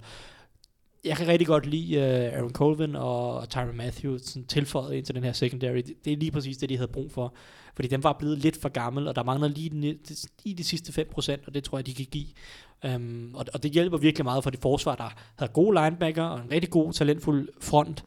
Jeg 1.05 1.17
kan 1.17 1.29
rigtig 1.29 1.47
godt 1.47 1.67
lide 1.67 1.97
uh, 1.99 2.39
Aaron 2.39 2.53
Colvin 2.53 2.97
og 2.97 3.49
Tyron 3.49 3.77
Matthew 3.77 4.19
sådan 4.19 4.47
tilføjet 4.47 4.95
ind 4.95 5.05
til 5.05 5.15
den 5.15 5.25
her 5.25 5.33
secondary. 5.33 5.77
Det, 5.77 5.95
det 6.05 6.13
er 6.13 6.17
lige 6.17 6.31
præcis 6.31 6.57
det, 6.57 6.69
de 6.69 6.77
havde 6.77 6.93
brug 6.93 7.13
for. 7.13 7.35
Fordi 7.75 7.89
den 7.89 8.05
var 8.05 8.17
blevet 8.19 8.39
lidt 8.39 8.61
for 8.61 8.69
gammel, 8.69 9.09
og 9.09 9.17
der 9.17 9.23
mangler 9.23 9.49
lige, 9.49 9.71
den, 9.71 9.81
lige 10.45 10.57
de 10.57 10.65
sidste 10.65 11.03
5%, 11.17 11.47
og 11.47 11.55
det 11.55 11.65
tror 11.65 11.79
jeg, 11.79 11.87
de 11.87 11.95
kan 11.95 12.07
give. 12.11 12.27
Um, 12.95 13.35
og, 13.35 13.45
og 13.55 13.63
det 13.63 13.71
hjælper 13.71 13.99
virkelig 13.99 14.25
meget 14.25 14.43
for 14.43 14.51
de 14.51 14.59
forsvar, 14.63 14.95
der 14.95 15.15
havde 15.39 15.53
gode 15.53 15.81
linebacker 15.83 16.23
og 16.23 16.41
en 16.41 16.51
rigtig 16.51 16.71
god, 16.71 16.93
talentfuld 16.93 17.49
front, 17.61 18.05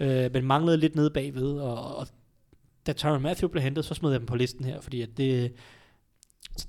uh, 0.00 0.06
men 0.06 0.44
manglede 0.44 0.76
lidt 0.76 0.96
nede 0.96 1.10
bagved, 1.10 1.58
og, 1.58 1.96
og 1.96 2.06
da 2.86 2.92
Tyron 2.92 3.22
Matthew 3.22 3.48
blev 3.48 3.62
hentet, 3.62 3.84
så 3.84 3.94
smed 3.94 4.10
jeg 4.10 4.20
dem 4.20 4.26
på 4.26 4.36
listen 4.36 4.64
her, 4.64 4.80
fordi 4.80 5.02
at 5.02 5.08
det, 5.16 5.52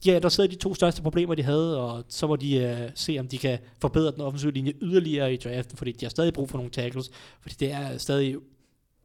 ja, 0.05 0.19
der 0.19 0.29
sidder 0.29 0.49
de 0.49 0.55
to 0.55 0.75
største 0.75 1.01
problemer, 1.01 1.35
de 1.35 1.43
havde, 1.43 1.81
og 1.81 2.03
så 2.09 2.27
må 2.27 2.35
de 2.35 2.79
uh, 2.85 2.91
se, 2.95 3.19
om 3.19 3.27
de 3.27 3.37
kan 3.37 3.59
forbedre 3.81 4.11
den 4.11 4.21
offensive 4.21 4.51
linje 4.51 4.73
yderligere 4.81 5.33
i 5.33 5.37
draften, 5.37 5.77
fordi 5.77 5.91
de 5.91 6.05
har 6.05 6.09
stadig 6.09 6.33
brug 6.33 6.49
for 6.49 6.57
nogle 6.57 6.71
tackles, 6.71 7.11
fordi 7.41 7.55
det 7.59 7.71
er 7.71 7.97
stadig 7.97 8.35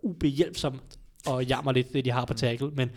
ubehjælpsomt 0.02 0.82
og 1.26 1.44
jammer 1.44 1.72
lidt, 1.72 1.92
det 1.92 2.04
de 2.04 2.10
har 2.10 2.24
på 2.24 2.34
tackle, 2.34 2.70
men 2.70 2.90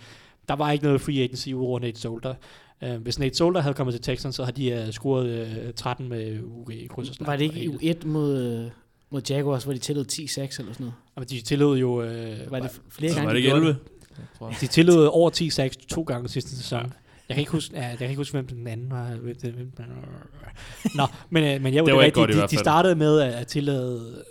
der 0.47 0.53
var 0.55 0.71
ikke 0.71 0.85
noget 0.85 1.01
free 1.01 1.23
agency 1.23 1.49
over 1.49 1.79
Nate 1.79 1.99
Solder. 1.99 2.35
Uh, 2.81 2.95
hvis 2.95 3.19
Nate 3.19 3.35
Solder 3.35 3.61
havde 3.61 3.73
kommet 3.73 3.93
til 3.93 4.01
Texans, 4.01 4.35
så 4.35 4.43
har 4.43 4.51
de 4.51 4.83
uh, 4.87 4.93
scoret 4.93 5.47
uh, 5.67 5.73
13 5.73 6.09
med 6.09 6.39
UG 6.43 6.71
i 6.71 6.87
kryds. 6.87 7.19
Var 7.19 7.35
det 7.35 7.43
ikke 7.43 7.63
i 7.63 7.67
U1 7.67 8.07
mod, 8.07 8.41
øh, 8.41 8.71
mod 9.09 9.21
Jaguars, 9.29 9.63
hvor 9.63 9.73
de 9.73 9.79
tillod 9.79 10.05
10-6 10.11 10.15
eller 10.19 10.49
sådan 10.49 10.73
noget? 10.79 10.93
Og 11.15 11.29
de 11.29 11.41
tillod 11.41 11.77
jo... 11.77 12.01
Uh, 12.01 12.51
Var 12.51 12.59
det 12.59 12.81
flere 12.89 13.13
gange? 13.13 13.27
var 13.27 13.33
det 13.33 13.43
de 13.43 13.47
ikke 13.47 13.49
gjorde 13.49 13.67
11? 13.67 13.79
Tror 14.37 14.47
jeg. 14.49 14.57
De 14.61 14.67
tillod 14.67 15.05
over 15.13 15.29
10 15.29 15.49
sacks 15.49 15.77
to 15.77 16.01
gange 16.01 16.29
sidste 16.29 16.55
sæson. 16.57 16.79
Ja. 16.79 16.85
Jeg 17.29 17.35
kan 17.35 17.39
ikke 17.41 17.51
huske, 17.51 17.75
ja, 17.75 17.87
jeg 17.87 17.97
kan 17.97 18.07
ikke 18.09 18.17
huske, 18.19 18.33
hvem 18.33 18.47
den 18.47 18.67
anden 18.67 18.91
var. 18.91 19.09
Det- 19.41 19.55
Nå, 20.95 21.07
men, 21.29 21.43
øh, 21.43 21.61
men 21.61 21.73
jeg, 21.73 21.79
Det 21.83 21.87
det 21.87 21.95
var 21.95 22.01
i 22.03 22.09
de, 22.33 22.47
de 22.47 22.57
startede 22.59 22.95
med 22.95 23.19
at 23.19 23.47
tillade 23.47 24.23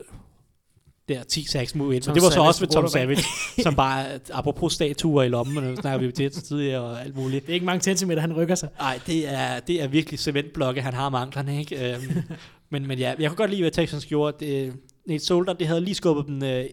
der 1.08 1.22
10 1.22 1.44
sacks 1.48 1.74
mod 1.74 1.94
ind. 1.94 2.02
Men 2.06 2.14
det 2.14 2.22
var 2.22 2.28
så 2.28 2.34
Savage 2.34 2.48
også 2.48 2.62
med 2.62 2.68
Tom. 2.68 2.88
Savage, 2.88 3.22
som 3.62 3.74
bare, 3.74 4.06
apropos 4.32 4.72
statuer 4.72 5.22
i 5.22 5.28
lommen, 5.28 5.64
nu 5.64 5.76
snakker 5.76 6.06
vi 6.06 6.12
til 6.12 6.30
tidligere 6.30 6.80
og 6.80 7.00
alt 7.00 7.16
muligt. 7.16 7.46
Det 7.46 7.50
er 7.50 7.54
ikke 7.54 7.66
mange 7.66 7.80
centimeter, 7.82 8.20
han 8.20 8.32
rykker 8.32 8.54
sig. 8.54 8.68
Nej, 8.78 9.00
det 9.06 9.28
er, 9.34 9.60
det 9.60 9.82
er 9.82 9.86
virkelig 9.88 10.18
cementblokke, 10.18 10.82
han 10.82 10.94
har 10.94 11.06
om 11.06 11.14
anklerne, 11.14 11.58
ikke? 11.58 11.94
Øhm, 11.94 12.02
men, 12.70 12.86
men 12.86 12.98
ja, 12.98 13.14
jeg 13.18 13.30
kunne 13.30 13.36
godt 13.36 13.50
lide, 13.50 13.62
hvad 13.62 13.70
Texans 13.70 14.06
gjorde. 14.06 14.36
Det, 14.46 14.72
Nate 15.08 15.24
Solder, 15.24 15.52
det 15.52 15.66
havde 15.66 15.80
lige 15.80 15.94
skubbet 15.94 16.26
dem 16.26 16.42
øh, 16.42 16.64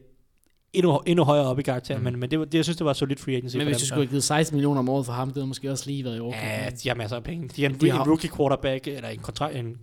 endnu, 0.73 0.99
endnu 1.05 1.23
højere 1.23 1.45
op 1.45 1.59
i 1.59 1.61
karakter, 1.61 1.97
mm. 1.97 2.03
men, 2.03 2.19
men 2.19 2.31
det, 2.31 2.39
det, 2.51 2.53
jeg 2.57 2.65
synes, 2.65 2.77
det 2.77 2.85
var 2.85 2.93
solid 2.93 3.17
free 3.17 3.35
agency 3.35 3.57
Men 3.57 3.65
hvis 3.65 3.77
dem. 3.77 3.81
du 3.81 3.85
skulle 3.85 4.01
have 4.05 4.09
givet 4.09 4.23
16 4.23 4.55
millioner 4.55 4.79
om 4.79 4.89
året 4.89 5.05
for 5.05 5.13
ham, 5.13 5.27
det 5.27 5.35
havde 5.35 5.47
måske 5.47 5.71
også 5.71 5.83
lige 5.87 6.03
været 6.03 6.17
i 6.17 6.19
overkant. 6.19 6.45
Ja, 6.65 6.69
de 6.83 6.89
har 6.89 6.95
masser 6.95 7.17
af 7.17 7.23
penge. 7.23 7.49
De 7.55 7.61
har 7.61 7.69
en, 7.69 7.75
De 7.75 7.79
de 7.85 7.91
har- 7.91 8.03
en 8.03 8.09
rookie 8.09 8.29
quarterback, 8.37 8.87
eller 8.87 9.09
en, 9.09 9.19
kontrakt, 9.19 9.55
en 9.55 9.77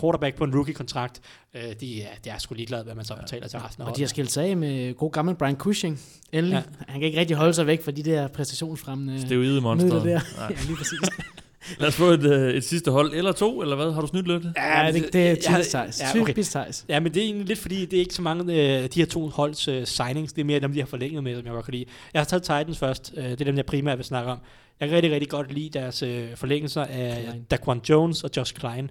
quarterback 0.00 0.36
på 0.36 0.44
en 0.44 0.54
rookie-kontrakt. 0.54 1.20
Øh, 1.54 1.62
de, 1.80 2.02
er, 2.02 2.06
de 2.24 2.30
er 2.30 2.38
sgu 2.38 2.54
ligeglade, 2.54 2.84
hvad 2.84 2.94
man 2.94 3.04
så 3.04 3.14
betaler 3.20 3.48
til 3.48 3.58
resten 3.58 3.82
af 3.82 3.86
Og 3.90 3.96
de 3.96 4.02
har 4.02 4.08
skilt 4.08 4.32
sig 4.32 4.44
af 4.44 4.56
med 4.56 4.94
god 4.94 5.12
gammel 5.12 5.34
Brian 5.34 5.56
Cushing. 5.56 6.00
Endelig. 6.32 6.54
Ja. 6.54 6.58
Ja. 6.58 6.62
Han 6.92 7.00
kan 7.00 7.06
ikke 7.06 7.20
rigtig 7.20 7.36
holde 7.36 7.54
sig 7.54 7.66
væk 7.66 7.82
fra 7.84 7.90
de 7.90 8.02
der 8.02 8.28
præstationsfremmende 8.28 9.20
Steroide 9.20 9.60
monster. 9.60 9.88
der. 9.88 10.02
Nej. 10.02 10.20
ja, 10.50 10.56
lige 10.66 10.76
præcis. 10.76 10.98
Lad 11.78 11.88
os 11.88 11.94
få 11.94 12.04
et, 12.04 12.24
øh, 12.24 12.54
et 12.54 12.64
sidste 12.64 12.90
hold, 12.90 13.14
eller 13.14 13.32
to, 13.32 13.62
eller 13.62 13.76
hvad? 13.76 13.92
Har 13.92 14.00
du 14.00 14.06
snydt 14.06 14.28
lidt? 14.28 14.44
Ja, 14.56 14.90
det, 14.92 15.12
det 15.12 15.30
er 15.30 15.34
typisk 15.34 15.70
Thijs. 15.70 16.00
ja, 16.00 16.20
okay. 16.20 16.32
Typisk 16.32 16.50
Thijs. 16.50 16.84
Ja, 16.88 17.00
men 17.00 17.14
det 17.14 17.20
er 17.20 17.24
egentlig 17.24 17.46
lidt 17.46 17.58
fordi, 17.58 17.84
det 17.84 17.96
er 17.96 18.00
ikke 18.00 18.14
så 18.14 18.22
mange 18.22 18.52
af 18.54 18.90
de 18.90 19.00
her 19.00 19.06
to 19.06 19.28
holds 19.28 19.68
uh, 19.68 19.84
signings, 19.84 20.32
det 20.32 20.40
er 20.40 20.44
mere 20.44 20.60
dem, 20.60 20.72
de 20.72 20.78
har 20.78 20.86
forlænget 20.86 21.24
med, 21.24 21.36
som 21.36 21.44
jeg 21.44 21.52
godt 21.52 21.64
kan 21.64 21.74
lide. 21.74 21.84
Jeg 22.14 22.20
har 22.20 22.24
taget 22.26 22.42
Titans 22.42 22.78
først, 22.78 23.12
uh, 23.16 23.24
det 23.24 23.40
er 23.40 23.44
dem, 23.44 23.56
jeg 23.56 23.66
primært 23.66 23.98
vil 23.98 24.04
snakke 24.04 24.30
om. 24.30 24.38
Jeg 24.80 24.88
kan 24.88 24.96
rigtig, 24.96 25.12
rigtig 25.12 25.28
godt 25.28 25.52
lide 25.52 25.78
deres 25.78 26.02
uh, 26.02 26.08
forlængelser 26.34 26.82
af 26.84 27.24
Klein. 27.28 27.42
Daquan 27.50 27.80
Jones 27.88 28.24
og 28.24 28.30
Josh 28.36 28.54
Klein. 28.54 28.90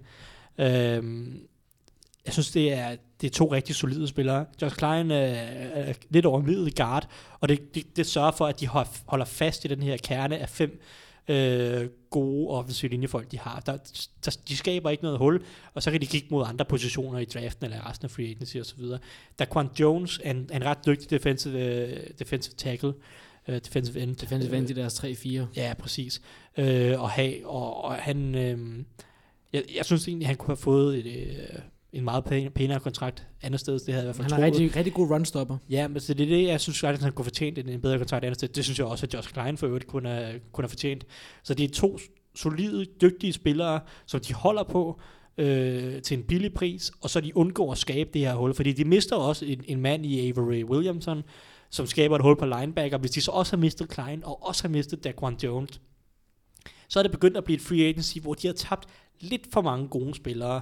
Um, 0.98 1.34
jeg 2.26 2.34
synes, 2.34 2.52
det 2.52 2.74
er, 2.74 2.96
det 3.22 3.28
er 3.28 3.32
to 3.34 3.54
rigtig 3.54 3.76
solide 3.76 4.08
spillere. 4.08 4.46
Josh 4.62 4.76
Klein 4.76 5.12
uh, 5.12 5.18
er 5.18 5.94
lidt 6.10 6.26
over 6.26 6.42
middel 6.42 6.76
guard, 6.76 7.08
og 7.40 7.50
det, 7.50 7.76
det, 7.76 7.98
det 7.98 8.06
sørger 8.08 8.32
for, 8.32 8.46
at 8.48 8.60
de 8.60 8.68
hold- 8.68 8.88
holder 9.06 9.26
fast 9.26 9.66
i 9.66 9.68
den 9.68 9.84
her 9.84 9.98
kerne 9.98 10.38
af 10.38 10.50
fem 10.50 10.82
øh, 11.28 11.90
gode 12.10 12.50
offensive 12.50 12.92
linjefolk, 12.92 13.32
de 13.32 13.40
har. 13.40 13.60
Der, 13.60 13.78
der, 14.26 14.38
de 14.48 14.58
skaber 14.58 14.90
ikke 14.90 15.04
noget 15.04 15.18
hul, 15.18 15.44
og 15.74 15.84
så 15.84 15.92
kan 15.92 16.02
de 16.02 16.06
kigge 16.06 16.28
mod 16.32 16.46
andre 16.48 16.66
positioner 16.66 17.20
i 17.20 17.26
draften 17.26 17.66
eller 17.66 17.90
resten 17.90 18.06
af 18.06 18.12
free 18.12 18.30
agency 18.30 18.58
og 18.58 18.66
så 18.66 18.76
videre. 18.78 19.00
Daquan 19.40 19.68
Jones 19.80 20.20
er 20.24 20.32
en, 20.32 20.50
en 20.54 20.66
ret 20.66 20.86
dygtig 20.86 21.10
defensive, 21.10 21.54
uh, 21.54 22.04
defensive 22.20 22.56
tackle, 22.58 22.94
uh, 23.48 23.56
defensive 23.56 24.00
end. 24.00 24.16
Defensive 24.16 24.58
end 24.58 24.70
i 24.70 24.74
deres 24.74 25.04
3-4. 25.04 25.42
Ja, 25.56 25.74
præcis. 25.80 26.22
Øh, 26.58 27.02
og, 27.02 27.10
have, 27.10 27.48
og, 27.48 27.84
og 27.84 27.96
han, 27.96 28.36
øh, 28.36 28.84
jeg, 29.54 29.64
jeg 29.76 29.86
synes 29.86 30.08
egentlig, 30.08 30.28
han 30.28 30.36
kunne 30.36 30.52
have 30.52 30.58
fået 30.58 30.98
et, 30.98 31.06
øh, 31.06 31.60
en 31.94 32.04
meget 32.04 32.24
pæn, 32.24 32.52
pænere 32.52 32.80
kontrakt 32.80 33.28
andet 33.42 33.60
sted. 33.60 33.74
Det 33.74 33.94
havde 33.94 33.98
jeg 33.98 34.04
i 34.04 34.06
hvert 34.06 34.16
fald 34.16 34.24
Han 34.24 34.32
har 34.32 34.50
troet. 34.50 34.62
rigtig, 34.62 34.76
rigtig 34.76 34.94
god 34.94 35.10
runstopper. 35.12 35.58
Ja, 35.70 35.88
men 35.88 36.00
så 36.00 36.14
det 36.14 36.24
er 36.24 36.38
det, 36.38 36.48
jeg 36.48 36.62
synes 36.62 36.80
faktisk, 36.80 37.04
han 37.04 37.12
kunne 37.12 37.26
fortjent 37.26 37.58
en, 37.58 37.70
en 37.70 37.82
bedre 37.82 37.98
kontrakt 37.98 38.26
andet 38.26 38.38
sted. 38.38 38.48
Det 38.48 38.64
synes 38.64 38.80
jeg 38.80 38.88
også, 38.88 39.06
at 39.06 39.14
Josh 39.14 39.34
Klein 39.34 39.58
for 39.58 39.68
øvrigt 39.68 39.88
kunne 39.88 40.10
have, 40.10 40.40
kunne 40.52 40.64
have 40.64 40.70
fortjent. 40.70 41.06
Så 41.44 41.54
det 41.54 41.64
er 41.64 41.74
to 41.74 42.00
solide, 42.36 42.86
dygtige 43.02 43.34
spillere, 43.34 43.80
som 44.06 44.20
de 44.20 44.34
holder 44.34 44.64
på 44.64 45.00
øh, 45.38 46.02
til 46.02 46.18
en 46.18 46.24
billig 46.24 46.54
pris, 46.54 46.92
og 47.02 47.10
så 47.10 47.22
de 47.22 47.38
undgår 47.38 47.72
at 47.72 47.78
skabe 47.78 48.10
det 48.14 48.22
her 48.22 48.36
hul. 48.36 48.54
Fordi 48.54 48.72
de 48.72 48.86
mister 48.86 49.16
også 49.16 49.46
en, 49.46 49.64
en 49.68 49.82
mand 49.82 50.06
i 50.06 50.30
Avery 50.30 50.64
Williamson, 50.64 51.24
som 51.70 51.86
skaber 51.88 52.16
et 52.16 52.22
hul 52.22 52.38
på 52.38 52.46
linebacker. 52.46 52.98
Hvis 52.98 53.12
de 53.12 53.22
så 53.22 53.32
også 53.32 53.56
har 53.56 53.62
mistet 53.62 53.90
Klein, 53.90 54.24
og 54.26 54.48
også 54.48 54.64
har 54.64 54.70
mistet 54.70 55.04
Daquan 55.04 55.36
Jones, 55.44 55.82
så 56.88 57.00
er 57.00 57.04
det 57.04 57.12
begyndt 57.12 57.38
at 57.38 57.44
blive 57.44 57.56
et 57.56 57.62
free 57.62 57.86
agency, 57.86 58.18
hvor 58.18 58.34
de 58.34 58.48
har 58.48 58.54
tabt 58.54 58.88
lidt 59.20 59.42
for 59.54 59.62
mange 59.62 59.88
gode 59.88 60.14
spillere. 60.14 60.62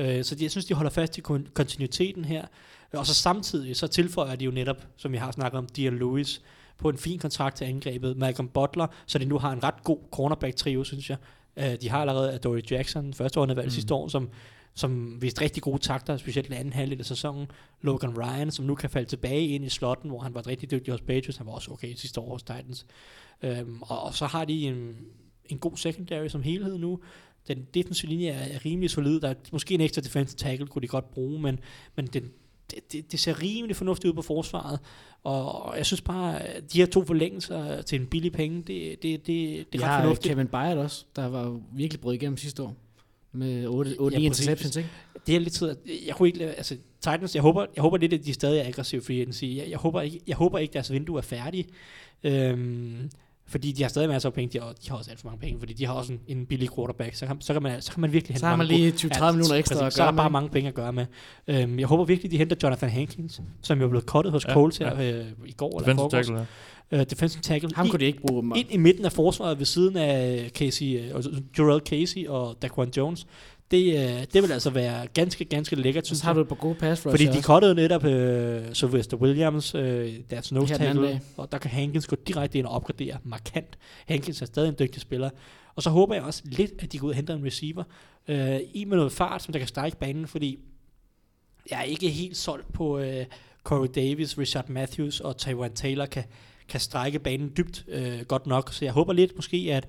Øh, 0.00 0.24
så 0.24 0.34
de, 0.34 0.42
jeg 0.42 0.50
synes, 0.50 0.64
de 0.64 0.74
holder 0.74 0.90
fast 0.90 1.18
i 1.18 1.20
kon- 1.28 1.52
kontinuiteten 1.52 2.24
her. 2.24 2.44
Og 2.92 3.06
så 3.06 3.14
samtidig, 3.14 3.76
så 3.76 3.86
tilføjer 3.86 4.36
de 4.36 4.44
jo 4.44 4.50
netop, 4.50 4.86
som 4.96 5.14
jeg 5.14 5.22
har 5.22 5.32
snakket 5.32 5.58
om, 5.58 5.66
Dion 5.66 5.98
Lewis, 5.98 6.42
på 6.78 6.88
en 6.88 6.98
fin 6.98 7.18
kontrakt 7.18 7.56
til 7.56 7.64
angrebet. 7.64 8.16
Malcolm 8.16 8.48
Butler, 8.48 8.86
så 9.06 9.18
de 9.18 9.24
nu 9.24 9.38
har 9.38 9.52
en 9.52 9.62
ret 9.62 9.84
god 9.84 9.98
cornerback-trio, 10.10 10.84
synes 10.84 11.10
jeg. 11.10 11.18
Uh, 11.56 11.74
de 11.80 11.88
har 11.88 12.00
allerede 12.00 12.38
Dory 12.38 12.60
Jackson, 12.70 13.14
første 13.14 13.40
rundevalg 13.40 13.66
mm. 13.66 13.70
sidste 13.70 13.94
år, 13.94 14.08
som, 14.08 14.28
som 14.74 15.22
viste 15.22 15.40
rigtig 15.40 15.62
gode 15.62 15.78
takter, 15.78 16.16
specielt 16.16 16.50
i 16.50 16.52
anden 16.52 16.72
halvdel 16.72 16.98
af 16.98 17.06
sæsonen. 17.06 17.46
Logan 17.82 18.18
Ryan, 18.18 18.50
som 18.50 18.64
nu 18.64 18.74
kan 18.74 18.90
falde 18.90 19.08
tilbage 19.08 19.46
ind 19.46 19.64
i 19.64 19.68
slotten, 19.68 20.10
hvor 20.10 20.18
han 20.18 20.34
var 20.34 20.46
rigtig 20.46 20.70
dygtig 20.70 20.94
hos 20.94 21.00
Patriots. 21.00 21.36
Han 21.36 21.46
var 21.46 21.52
også 21.52 21.70
okay 21.70 21.94
sidste 21.94 22.20
år 22.20 22.32
hos 22.32 22.42
Titans. 22.42 22.86
Og, 23.82 24.02
og 24.02 24.14
så 24.14 24.26
har 24.26 24.44
de 24.44 24.66
en, 24.66 24.96
en 25.46 25.58
god 25.58 25.76
secondary 25.76 26.28
som 26.28 26.42
helhed 26.42 26.78
nu. 26.78 27.00
Den 27.54 27.66
defensive 27.74 28.10
linje 28.10 28.28
er, 28.28 28.54
er 28.54 28.64
rimelig 28.64 28.90
solid. 28.90 29.20
Der 29.20 29.28
er 29.28 29.34
måske 29.52 29.74
en 29.74 29.80
ekstra 29.80 30.00
defensive 30.00 30.36
tackle, 30.36 30.66
kunne 30.66 30.82
de 30.82 30.86
godt 30.88 31.10
bruge, 31.10 31.40
men, 31.40 31.58
men 31.96 32.06
den, 32.06 32.22
det, 32.70 32.92
det, 32.92 33.12
det 33.12 33.20
ser 33.20 33.42
rimelig 33.42 33.76
fornuftigt 33.76 34.10
ud 34.10 34.14
på 34.14 34.22
forsvaret. 34.22 34.78
Og, 35.22 35.62
og 35.64 35.76
jeg 35.76 35.86
synes 35.86 36.00
bare, 36.00 36.42
at 36.42 36.72
de 36.72 36.78
her 36.78 36.86
to 36.86 37.04
forlængelser 37.04 37.82
til 37.82 38.00
en 38.00 38.06
billig 38.06 38.32
penge, 38.32 38.62
det, 38.62 39.02
det, 39.02 39.02
det, 39.02 39.26
det 39.26 39.82
er 39.82 39.86
Ja, 39.86 39.96
ret 39.96 40.02
fornuftigt. 40.02 40.34
Kevin 40.34 40.46
Byard 40.46 40.78
også, 40.78 41.04
der 41.16 41.26
var 41.26 41.60
virkelig 41.72 42.00
brød 42.00 42.14
igennem 42.14 42.36
sidste 42.36 42.62
år. 42.62 42.76
Med 43.32 43.66
8, 43.66 43.94
8 43.98 44.16
Ja, 44.16 44.22
interceptions, 44.22 44.76
ikke? 44.76 44.88
det 45.26 45.36
er 45.36 45.40
lidt 45.40 45.54
tid, 45.54 45.76
jeg 46.06 46.14
kunne 46.14 46.28
ikke, 46.28 46.44
altså 46.46 46.76
Titans, 47.00 47.34
jeg 47.34 47.42
håber, 47.42 47.66
jeg 47.76 47.82
håber 47.82 47.96
lidt, 47.96 48.12
at 48.12 48.24
de 48.24 48.32
stadig 48.32 48.60
er 48.60 48.66
aggressive 48.66 49.02
free 49.02 49.16
agency. 49.20 49.44
Jeg, 49.44 49.66
jeg, 49.70 49.78
håber 49.78 50.00
ikke, 50.00 50.20
jeg 50.26 50.36
håber 50.36 50.58
ikke, 50.58 50.72
deres 50.72 50.92
vindue 50.92 51.18
er 51.18 51.22
færdig. 51.22 51.66
Øhm, 52.22 53.10
fordi 53.50 53.72
de 53.72 53.82
har 53.82 53.88
stadig 53.88 54.08
masser 54.08 54.28
af 54.28 54.32
penge, 54.32 54.52
de 54.58 54.64
har, 54.64 54.72
de 54.72 54.90
har 54.90 54.96
også 54.96 55.10
alt 55.10 55.20
for 55.20 55.28
mange 55.28 55.40
penge, 55.40 55.58
fordi 55.58 55.72
de 55.72 55.86
har 55.86 55.92
også 55.92 56.12
en, 56.12 56.20
en 56.28 56.46
billig 56.46 56.68
quarterback, 56.74 57.14
så 57.14 57.26
kan, 57.26 57.36
så 57.40 57.52
kan, 57.52 57.62
man, 57.62 57.82
så 57.82 57.92
kan 57.92 58.00
man 58.00 58.12
virkelig 58.12 58.34
hente 58.34 58.40
Så 58.40 58.46
har 58.46 58.56
man 58.56 58.66
lige 58.66 58.90
gode- 58.90 59.14
20-30 59.28 59.32
millioner 59.32 59.54
ekstra 59.54 59.86
at 59.86 59.92
Så 59.92 60.02
er 60.02 60.06
gøre 60.06 60.12
der 60.12 60.16
bare 60.16 60.30
mange 60.30 60.48
penge 60.48 60.68
at 60.68 60.74
gøre 60.74 60.92
med. 60.92 61.06
Øhm, 61.48 61.78
jeg 61.78 61.86
håber 61.86 62.04
virkelig, 62.04 62.30
de 62.30 62.36
henter 62.38 62.56
Jonathan 62.62 62.90
Hankins, 62.90 63.40
som 63.62 63.78
jo 63.78 63.84
er 63.84 63.88
blevet 63.88 64.04
cuttet 64.06 64.32
hos 64.32 64.44
Ja, 64.48 64.52
Colts 64.52 64.76
her 64.78 65.00
ja. 65.02 65.12
øh, 65.18 65.26
i 65.46 65.52
går 65.52 65.68
eller 65.68 65.78
Defensive 65.78 65.96
forgårs. 65.96 66.26
tackle, 66.26 66.46
ja. 66.92 66.98
Øh, 67.00 67.06
defensive 67.10 67.42
tackle. 67.42 67.70
Ham 67.74 67.86
I- 67.86 67.88
kunne 67.88 68.00
de 68.00 68.04
ikke 68.04 68.20
bruge. 68.26 68.58
ind 68.58 68.68
i 68.70 68.76
midten 68.76 69.04
af 69.04 69.12
forsvaret 69.12 69.58
ved 69.58 69.66
siden 69.66 69.96
af 69.96 70.50
Casey, 70.54 70.98
øh, 71.00 71.14
altså 71.14 71.30
Jarrell 71.58 71.80
Casey 71.86 72.26
og 72.26 72.56
Daquan 72.62 72.90
Jones. 72.96 73.26
Det, 73.70 73.94
øh, 73.94 74.26
det 74.32 74.42
vil 74.42 74.52
altså 74.52 74.70
være 74.70 75.06
ganske, 75.06 75.44
ganske 75.44 75.76
lækkert, 75.76 76.06
synes 76.06 76.18
Så 76.18 76.24
har 76.26 76.32
du 76.32 76.40
et 76.40 76.48
par 76.48 76.54
gode 76.54 76.74
pass 76.74 77.02
Fordi 77.02 77.26
de 77.26 77.42
cuttede 77.42 77.74
netop 77.74 78.04
øh, 78.04 78.62
Sylvester 78.72 79.16
Williams, 79.16 79.74
øh, 79.74 80.14
deres 80.30 80.52
nose 80.52 80.74
tackle, 80.74 81.20
og 81.36 81.52
der 81.52 81.58
kan 81.58 81.70
Hankins 81.70 82.06
gå 82.06 82.16
direkte 82.26 82.58
ind 82.58 82.66
og 82.66 82.72
opgradere 82.72 83.18
markant. 83.24 83.78
Hankins 84.06 84.42
er 84.42 84.46
stadig 84.46 84.68
en 84.68 84.76
dygtig 84.78 85.02
spiller. 85.02 85.30
Og 85.74 85.82
så 85.82 85.90
håber 85.90 86.14
jeg 86.14 86.24
også 86.24 86.42
lidt, 86.44 86.72
at 86.78 86.92
de 86.92 86.98
går 86.98 87.06
ud 87.06 87.12
og 87.12 87.16
henter 87.16 87.34
en 87.34 87.46
receiver. 87.46 87.84
Øh, 88.28 88.60
I 88.74 88.84
med 88.84 88.96
noget 88.96 89.12
fart, 89.12 89.42
som 89.42 89.52
der 89.52 89.58
kan 89.58 89.68
strække 89.68 89.98
banen, 89.98 90.26
fordi 90.26 90.58
jeg 91.70 91.78
er 91.78 91.84
ikke 91.84 92.08
helt 92.08 92.36
solgt 92.36 92.72
på 92.72 92.98
øh, 92.98 93.24
Corey 93.64 93.88
Davis, 93.94 94.38
Richard 94.38 94.68
Matthews 94.68 95.20
og 95.20 95.36
Taiwan 95.36 95.72
Taylor 95.72 96.06
kan, 96.06 96.24
kan 96.68 96.80
strække 96.80 97.18
banen 97.18 97.52
dybt 97.56 97.84
øh, 97.88 98.20
godt 98.28 98.46
nok. 98.46 98.72
Så 98.72 98.84
jeg 98.84 98.92
håber 98.92 99.12
lidt 99.12 99.36
måske, 99.36 99.68
at 99.72 99.88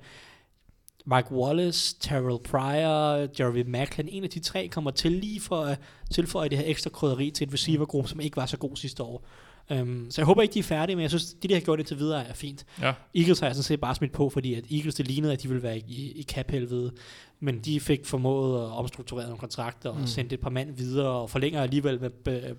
Mike 1.06 1.32
Wallace, 1.32 1.96
Terrell 2.00 2.38
Pryor, 2.44 3.28
Jeremy 3.40 3.64
Macklin, 3.66 4.08
en 4.08 4.24
af 4.24 4.30
de 4.30 4.40
tre 4.40 4.68
kommer 4.68 4.90
til 4.90 5.12
lige 5.12 5.40
for 5.40 5.60
at 5.60 5.78
tilføje 6.10 6.48
det 6.48 6.58
her 6.58 6.64
ekstra 6.66 6.90
krydderi 6.90 7.30
til 7.30 7.46
et 7.48 7.52
receivergruppe, 7.54 8.10
som 8.10 8.20
ikke 8.20 8.36
var 8.36 8.46
så 8.46 8.56
god 8.56 8.76
sidste 8.76 9.02
år. 9.02 9.24
Um, 9.70 10.06
så 10.10 10.20
jeg 10.20 10.26
håber 10.26 10.42
ikke, 10.42 10.54
de 10.54 10.58
er 10.58 10.62
færdige, 10.62 10.96
men 10.96 11.02
jeg 11.02 11.10
synes, 11.10 11.34
de 11.42 11.48
der 11.48 11.54
har 11.54 11.60
gjort 11.60 11.78
indtil 11.78 11.98
videre 11.98 12.26
er 12.26 12.32
fint. 12.34 12.66
Ja. 12.80 12.92
Eagles 13.14 13.40
har 13.40 13.46
jeg 13.46 13.54
sådan 13.54 13.62
set 13.62 13.80
bare 13.80 13.94
smidt 13.94 14.12
på, 14.12 14.28
fordi 14.28 14.54
at 14.54 14.64
Eagles 14.70 14.94
det 14.94 15.06
lignede, 15.06 15.32
at 15.32 15.42
de 15.42 15.48
ville 15.48 15.62
være 15.62 15.78
i, 15.78 16.12
i 16.16 16.22
cap-helvede. 16.22 16.92
Men 17.40 17.58
de 17.58 17.80
fik 17.80 18.06
formået 18.06 18.62
at 18.62 18.70
omstrukturere 18.72 19.24
nogle 19.26 19.38
kontrakter 19.38 19.88
og 19.88 19.94
Mm. 19.94 20.00
mm. 20.00 20.06
sendt 20.06 20.32
et 20.32 20.40
par 20.40 20.50
mand 20.50 20.76
videre 20.76 21.08
og 21.08 21.30
forlænger 21.30 21.62
alligevel 21.62 22.00
med 22.00 22.10
uh, 22.50 22.56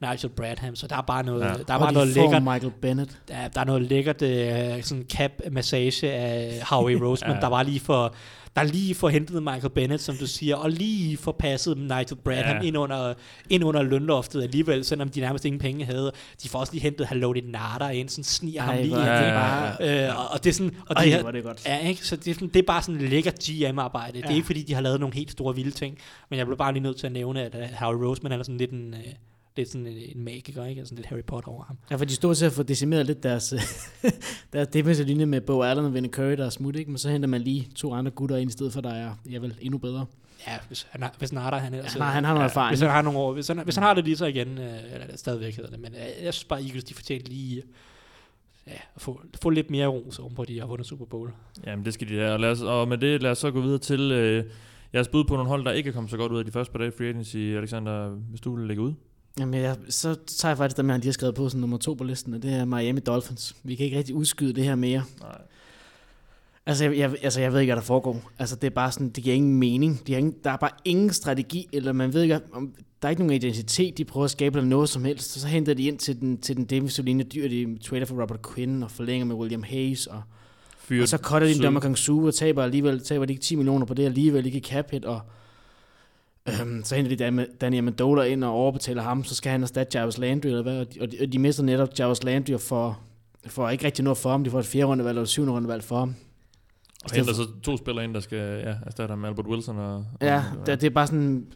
Nigel 0.00 0.28
Bradham. 0.28 0.76
Så 0.76 0.86
der 0.86 0.96
er 0.96 1.00
bare 1.02 1.22
noget, 1.24 1.40
Ja. 1.40 1.48
ja. 1.48 1.54
der 1.68 1.74
er 1.74 1.78
bare 1.78 1.92
noget 1.92 2.08
lækkert 2.08 2.42
Michael 2.42 2.72
Bennett. 2.82 3.18
der, 3.28 3.48
der 3.48 3.60
er 3.60 3.64
noget 3.64 3.82
lækkert 3.82 4.22
øh, 4.22 4.82
sådan 4.82 5.04
cap 5.12 5.30
massage 5.52 6.12
af 6.12 6.62
Howie 6.70 6.96
Roseman, 7.06 7.30
Ja. 7.30 7.34
ja. 7.36 7.40
der 7.40 7.48
var 7.48 7.62
lige 7.62 7.80
for 7.80 8.14
der 8.56 8.62
lige 8.62 8.94
for 8.94 9.08
hentet 9.08 9.42
Michael 9.42 9.70
Bennett, 9.70 10.02
som 10.02 10.16
du 10.16 10.26
siger, 10.26 10.56
og 10.56 10.70
lige 10.70 11.16
for 11.16 11.32
passet 11.32 11.78
Nigel 11.78 12.16
Bradham 12.24 12.56
Ja. 12.56 12.60
ja. 12.62 12.66
ind, 12.66 12.76
under, 12.78 13.14
ind 13.50 13.64
under 13.64 13.82
lønloftet 13.82 14.42
alligevel, 14.42 14.84
selvom 14.84 15.08
de 15.08 15.20
nærmest 15.20 15.44
ingen 15.44 15.58
penge 15.60 15.84
havde. 15.84 16.12
De 16.42 16.48
får 16.48 16.58
også 16.58 16.72
lige 16.72 16.82
hentet 16.82 17.06
Haloti 17.06 17.40
Nada 17.40 17.88
ind, 17.88 18.08
sådan 18.08 18.24
sniger 18.24 18.62
ham 18.62 18.76
lige 18.76 18.94
det 18.96 19.06
Ja, 19.06 19.30
bare... 19.34 19.76
Øh, 20.08 20.18
og, 20.18 20.24
og, 20.30 20.44
det 20.44 20.50
er 20.50 20.54
sådan, 20.54 20.76
og 20.88 20.96
Ej, 20.96 21.04
de 21.04 21.10
hvor 21.10 21.18
her, 21.20 21.26
er 21.26 21.30
det 21.32 21.44
godt. 21.44 21.66
Ja, 21.66 21.78
ikke? 21.78 22.06
Så 22.06 22.16
det 22.16 22.28
er, 22.30 22.34
sådan, 22.34 22.48
det 22.48 22.56
er 22.56 22.66
bare 22.66 22.82
sådan 22.82 23.00
et 23.00 23.10
lækkert 23.10 23.34
GM-arbejde. 23.38 24.12
Ja. 24.14 24.20
Det 24.20 24.24
er 24.26 24.30
Ja. 24.30 24.34
ikke 24.36 24.46
fordi, 24.46 24.62
de 24.62 24.74
har 24.74 24.80
lavet 24.80 25.00
nogle 25.00 25.14
helt 25.14 25.30
store 25.30 25.54
vilde 25.54 25.70
ting, 25.70 25.98
men 26.30 26.38
jeg 26.38 26.46
blev 26.46 26.58
bare 26.58 26.72
lige 26.72 26.82
nødt 26.82 26.96
til 26.96 27.06
at 27.06 27.12
nævne, 27.12 27.42
at 27.42 27.54
uh, 27.54 27.60
Howie 27.80 28.08
Roseman 28.08 28.32
er 28.32 28.42
sådan 28.42 28.58
lidt 28.58 28.70
en, 28.70 28.94
uh, 28.94 29.12
lidt 29.56 29.68
sådan 29.68 29.86
en, 29.86 29.96
en 30.16 30.24
magiker, 30.24 30.64
ikke? 30.64 30.84
Sådan 30.84 30.96
lidt 30.96 31.06
Harry 31.06 31.24
Potter 31.26 31.50
over 31.50 31.64
ham. 31.64 31.78
Ja, 31.90 31.96
for 31.96 32.04
de 32.04 32.14
stod 32.14 32.34
til 32.34 32.46
at 32.46 32.52
få 32.52 32.62
decimeret 32.62 33.06
lidt 33.06 33.22
deres, 33.22 33.54
deres 34.52 34.68
defensive 34.68 35.06
linje 35.06 35.26
med 35.26 35.40
Bo 35.40 35.62
Allen 35.62 35.84
og 35.84 35.94
Vinnie 35.94 36.12
Curry, 36.12 36.36
der 36.36 36.46
er 36.46 36.50
smut, 36.50 36.76
ikke? 36.76 36.90
Men 36.90 36.98
så 36.98 37.10
henter 37.10 37.28
man 37.28 37.40
lige 37.40 37.68
to 37.74 37.94
andre 37.94 38.10
gutter 38.10 38.36
ind 38.36 38.50
i 38.50 38.52
stedet 38.52 38.72
for, 38.72 38.80
der 38.80 38.94
er 38.94 39.14
ja, 39.30 39.38
vel 39.38 39.54
endnu 39.60 39.78
bedre. 39.78 40.06
Ja, 40.46 40.58
hvis, 40.68 40.86
han 40.90 41.02
har, 41.02 41.14
hvis 41.18 41.32
Narder 41.32 41.58
han 41.58 41.74
ellers... 41.74 41.94
Ja, 41.94 41.98
nej, 41.98 42.10
han 42.10 42.24
har 42.24 42.34
noget 42.34 42.50
erfaring. 42.50 42.70
Hvis 42.70 42.80
han 42.80 42.90
har 42.90 43.02
nogle 43.02 43.18
år, 43.18 43.32
hvis 43.32 43.48
han, 43.48 43.58
hvis 43.58 43.74
han 43.74 43.84
har 43.84 43.94
det 43.94 44.04
lige 44.04 44.16
så 44.16 44.26
igen, 44.26 44.58
øh, 44.58 44.94
eller 44.94 45.16
stadigvæk 45.16 45.56
hedder 45.56 45.70
det, 45.70 45.80
men 45.80 45.94
øh, 45.94 46.24
jeg 46.24 46.34
synes 46.34 46.44
bare, 46.44 46.62
Eagles, 46.62 46.84
de 46.84 46.94
fortjener 46.94 47.24
lige 47.28 47.62
ja, 48.66 48.72
at 48.94 49.02
få, 49.02 49.20
få 49.42 49.50
lidt 49.50 49.70
mere 49.70 49.86
ros 49.86 50.18
oven 50.18 50.34
på, 50.34 50.44
de 50.44 50.58
har 50.58 50.66
vundet 50.66 50.86
Super 50.86 51.04
Bowl. 51.04 51.30
Jamen, 51.66 51.84
det 51.84 51.94
skal 51.94 52.08
de 52.08 52.14
have. 52.14 52.32
Og, 52.32 52.40
lad 52.40 52.50
os, 52.50 52.60
og 52.62 52.88
med 52.88 52.98
det, 52.98 53.22
lad 53.22 53.30
os 53.30 53.38
så 53.38 53.50
gå 53.50 53.60
videre 53.60 53.78
til 53.78 54.12
øh, 54.12 54.44
jeres 54.94 55.08
bud 55.08 55.24
på 55.24 55.34
nogle 55.34 55.48
hold, 55.48 55.64
der 55.64 55.72
ikke 55.72 55.88
er 55.88 55.92
kommet 55.92 56.10
så 56.10 56.16
godt 56.16 56.32
ud 56.32 56.38
af 56.38 56.44
de 56.44 56.52
første 56.52 56.72
par 56.72 56.78
dage 56.78 56.88
i 56.88 56.96
free 56.98 57.08
agency. 57.08 57.36
Alexander, 57.36 58.08
hvis 58.08 58.40
du 58.40 58.56
vil 58.56 58.66
lægge 58.68 58.82
ud. 58.82 58.92
Jamen, 59.38 59.60
jeg, 59.60 59.76
så 59.88 60.14
tager 60.26 60.50
jeg 60.50 60.56
faktisk 60.58 60.76
dem, 60.76 60.88
han 60.88 61.00
lige 61.00 61.08
har 61.08 61.12
skrevet 61.12 61.34
på 61.34 61.48
som 61.48 61.60
nummer 61.60 61.76
to 61.78 61.94
på 61.94 62.04
listen, 62.04 62.34
og 62.34 62.42
det 62.42 62.52
er 62.54 62.64
Miami 62.64 63.00
Dolphins. 63.00 63.56
Vi 63.62 63.74
kan 63.74 63.84
ikke 63.86 63.98
rigtig 63.98 64.14
udskyde 64.14 64.52
det 64.52 64.64
her 64.64 64.74
mere. 64.74 65.02
Nej. 65.20 65.38
Altså 66.66 66.84
jeg, 66.84 66.98
jeg, 66.98 67.14
altså, 67.22 67.40
jeg 67.40 67.52
ved 67.52 67.60
ikke, 67.60 67.70
hvad 67.70 67.76
der 67.80 67.86
foregår. 67.86 68.30
Altså, 68.38 68.56
det 68.56 68.66
er 68.66 68.70
bare 68.74 68.92
sådan, 68.92 69.08
det 69.08 69.24
giver 69.24 69.36
ingen 69.36 69.56
mening. 69.58 70.06
De 70.06 70.12
har 70.12 70.18
ingen, 70.18 70.34
der 70.44 70.50
er 70.50 70.56
bare 70.56 70.70
ingen 70.84 71.10
strategi, 71.10 71.68
eller 71.72 71.92
man 71.92 72.12
ved 72.12 72.22
ikke, 72.22 72.40
om, 72.52 72.72
der 73.02 73.08
er 73.08 73.10
ikke 73.10 73.22
nogen 73.22 73.32
identitet, 73.42 73.98
de 73.98 74.04
prøver 74.04 74.24
at 74.24 74.30
skabe 74.30 74.58
eller 74.58 74.68
noget 74.68 74.88
som 74.88 75.04
helst. 75.04 75.32
Så, 75.32 75.40
så 75.40 75.46
henter 75.46 75.74
de 75.74 75.82
ind 75.84 75.98
til 75.98 76.20
den, 76.20 76.38
til 76.38 76.56
den 76.56 76.64
defensive 76.64 77.04
linje, 77.06 77.24
dyr 77.24 77.48
de 77.48 77.78
trailer 77.78 78.06
for 78.06 78.22
Robert 78.22 78.40
Quinn, 78.54 78.82
og 78.82 78.90
forlænger 78.90 79.26
med 79.26 79.36
William 79.36 79.62
Hayes, 79.62 80.06
og, 80.06 80.22
Fyret 80.78 81.02
og 81.02 81.08
så 81.08 81.16
cutter 81.16 81.48
de 81.48 81.54
Syd- 81.54 81.62
Dommer 81.62 81.80
Kang 81.80 81.98
Su, 81.98 82.26
og 82.26 82.34
taber 82.34 82.62
alligevel, 82.62 83.00
taber 83.00 83.24
de 83.24 83.32
ikke 83.32 83.42
10 83.42 83.54
millioner 83.56 83.86
på 83.86 83.94
det 83.94 84.04
alligevel, 84.04 84.46
ikke 84.46 84.60
cap 84.60 84.90
hit, 84.90 85.04
og 85.04 85.20
øhm, 86.48 86.84
så 86.84 86.94
henter 86.96 87.16
de 87.16 87.24
Dan- 87.24 87.46
Danny 87.60 87.78
Amendola 87.78 88.22
ind 88.22 88.44
og 88.44 88.50
overbetaler 88.52 89.02
ham, 89.02 89.24
så 89.24 89.34
skal 89.34 89.52
han 89.52 89.62
erstatte 89.62 89.98
Jarvis 89.98 90.18
Landry, 90.18 90.46
eller 90.48 90.62
hvad, 90.62 90.76
og 90.78 90.94
de, 90.94 90.98
og 91.00 91.12
de, 91.12 91.16
og 91.36 91.40
mister 91.40 91.62
netop 91.62 91.88
Jarvis 91.98 92.22
Landry 92.24 92.58
for, 92.58 92.98
for 93.46 93.68
ikke 93.70 93.84
rigtig 93.84 94.04
noget 94.04 94.18
for 94.18 94.30
ham, 94.30 94.44
de 94.44 94.50
får 94.50 94.58
et 94.58 94.66
fjerde 94.66 94.86
rundevalg 94.86 95.10
eller 95.12 95.22
et 95.22 95.28
syvende 95.28 95.52
rundevalg 95.52 95.82
for 95.84 95.98
ham. 95.98 96.14
Og 97.04 97.10
henter 97.14 97.34
så 97.34 97.46
to 97.62 97.76
spillere 97.76 98.04
ind, 98.04 98.14
der 98.14 98.20
skal 98.20 98.38
ja, 98.64 98.74
erstatte 98.86 99.12
ham, 99.12 99.24
Albert 99.24 99.46
Wilson 99.46 99.78
og... 99.78 100.04
Ja, 100.20 100.42
og, 100.60 100.66
det, 100.66 100.80
det 100.80 100.86
er 100.86 100.90
bare 100.90 101.06
sådan, 101.06 101.46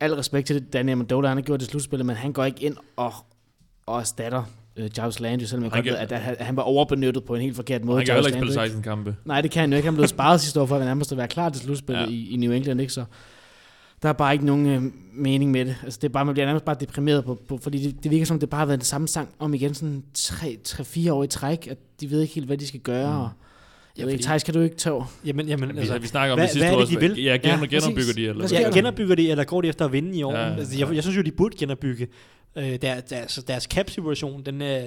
al 0.00 0.14
respekt 0.14 0.46
til 0.46 0.56
det, 0.56 0.72
Danny 0.72 0.90
Amendola, 0.92 1.28
han 1.28 1.36
har 1.36 1.42
gjort 1.42 1.60
det 1.60 1.68
slutspillet, 1.68 2.06
men 2.06 2.16
han 2.16 2.32
går 2.32 2.44
ikke 2.44 2.62
ind 2.64 2.76
og, 2.96 3.12
og 3.86 4.00
erstatter 4.00 4.42
uh, 4.78 4.84
Jarvis 4.98 5.20
Landry, 5.20 5.44
selvom 5.44 5.64
jeg 5.64 5.72
Han 5.72 5.82
godt 5.84 5.92
ved, 5.92 5.98
at, 5.98 6.12
at, 6.12 6.20
han- 6.20 6.36
han 6.40 6.56
var 6.56 6.62
overbenyttet 6.62 7.24
på 7.24 7.34
en 7.34 7.40
helt 7.40 7.56
forkert 7.56 7.84
måde. 7.84 7.98
Han 7.98 8.06
kan 8.06 8.14
jo 8.14 8.18
ikke 8.18 8.30
spille 8.38 8.46
Landry. 8.54 8.64
16 8.66 8.82
kampe. 8.82 9.16
Nej, 9.24 9.40
det 9.40 9.50
kan 9.50 9.60
han 9.60 9.70
jo 9.70 9.76
ikke. 9.76 9.86
Han 9.86 9.94
blev 9.94 10.06
sparet 10.08 10.40
sidste 10.40 10.60
år 10.60 10.66
for 10.66 10.76
at 10.76 10.84
nærmest 10.84 11.12
at 11.12 11.18
være 11.18 11.28
klar 11.28 11.48
til 11.48 11.62
slutspillet 11.62 12.02
ja. 12.02 12.08
i, 12.08 12.28
i 12.30 12.36
New 12.36 12.52
England, 12.52 12.80
ikke? 12.80 12.92
Så 12.92 13.04
der 14.04 14.10
er 14.10 14.12
bare 14.12 14.32
ikke 14.32 14.46
nogen 14.46 14.66
øh, 14.66 14.82
mening 15.14 15.50
med 15.50 15.64
det. 15.64 15.76
Altså, 15.84 15.98
det 16.02 16.08
er 16.08 16.12
bare, 16.12 16.24
man 16.24 16.34
bliver 16.34 16.46
nærmest 16.46 16.64
bare 16.64 16.76
deprimeret 16.80 17.24
på, 17.24 17.38
på 17.48 17.58
fordi 17.58 17.78
det, 17.84 18.02
det, 18.04 18.10
virker 18.10 18.26
som, 18.26 18.38
det 18.38 18.50
bare 18.50 18.58
har 18.58 18.66
været 18.66 18.80
den 18.80 18.84
samme 18.84 19.08
sang 19.08 19.28
om 19.38 19.54
igen 19.54 19.74
sådan 19.74 20.02
3-4 20.18 21.10
år 21.12 21.24
i 21.24 21.26
træk, 21.26 21.66
at 21.70 21.78
de 22.00 22.10
ved 22.10 22.20
ikke 22.20 22.34
helt, 22.34 22.46
hvad 22.46 22.56
de 22.56 22.66
skal 22.66 22.80
gøre. 22.80 23.12
Mm. 23.12 23.20
Og, 23.20 23.28
jeg 23.96 23.98
Ja, 23.98 24.04
ved 24.04 24.12
ikke, 24.12 24.22
Thijs, 24.24 24.44
kan 24.44 24.54
du 24.54 24.60
ikke 24.60 24.76
tage? 24.76 25.04
Jamen, 25.26 25.48
jamen, 25.48 25.72
Vi, 25.74 25.78
altså, 25.78 25.98
vi 25.98 26.06
snakker 26.06 26.32
om 26.32 26.38
hvad- 26.38 26.46
det 26.46 26.52
sidste 26.52 26.64
hvad 26.66 26.72
er 26.74 26.76
år. 26.76 26.84
det, 26.84 26.90
de 26.90 27.00
vil? 27.00 27.22
Ja, 27.22 27.32
gen, 27.36 27.40
Ja, 27.44 27.50
genopbygger 27.50 27.80
præcis. 27.80 28.14
de, 28.14 28.26
eller 28.26 28.48
ja, 28.52 28.70
genopbygger 28.74 29.14
de, 29.14 29.30
eller 29.30 29.44
går 29.44 29.60
de 29.60 29.68
efter 29.68 29.84
at 29.84 29.92
vinde 29.92 30.18
i 30.18 30.22
år? 30.22 30.32
Ja, 30.32 30.54
altså, 30.54 30.78
jeg, 30.78 30.94
jeg 30.94 31.02
synes 31.02 31.16
jo, 31.16 31.22
de 31.22 31.32
burde 31.32 31.56
genopbygge. 31.56 32.08
Øh, 32.56 32.64
der, 32.64 32.76
der, 33.00 33.16
altså, 33.16 33.42
deres 33.48 33.64
cap-situation, 33.64 34.42
den, 34.46 34.62
øh, 34.62 34.80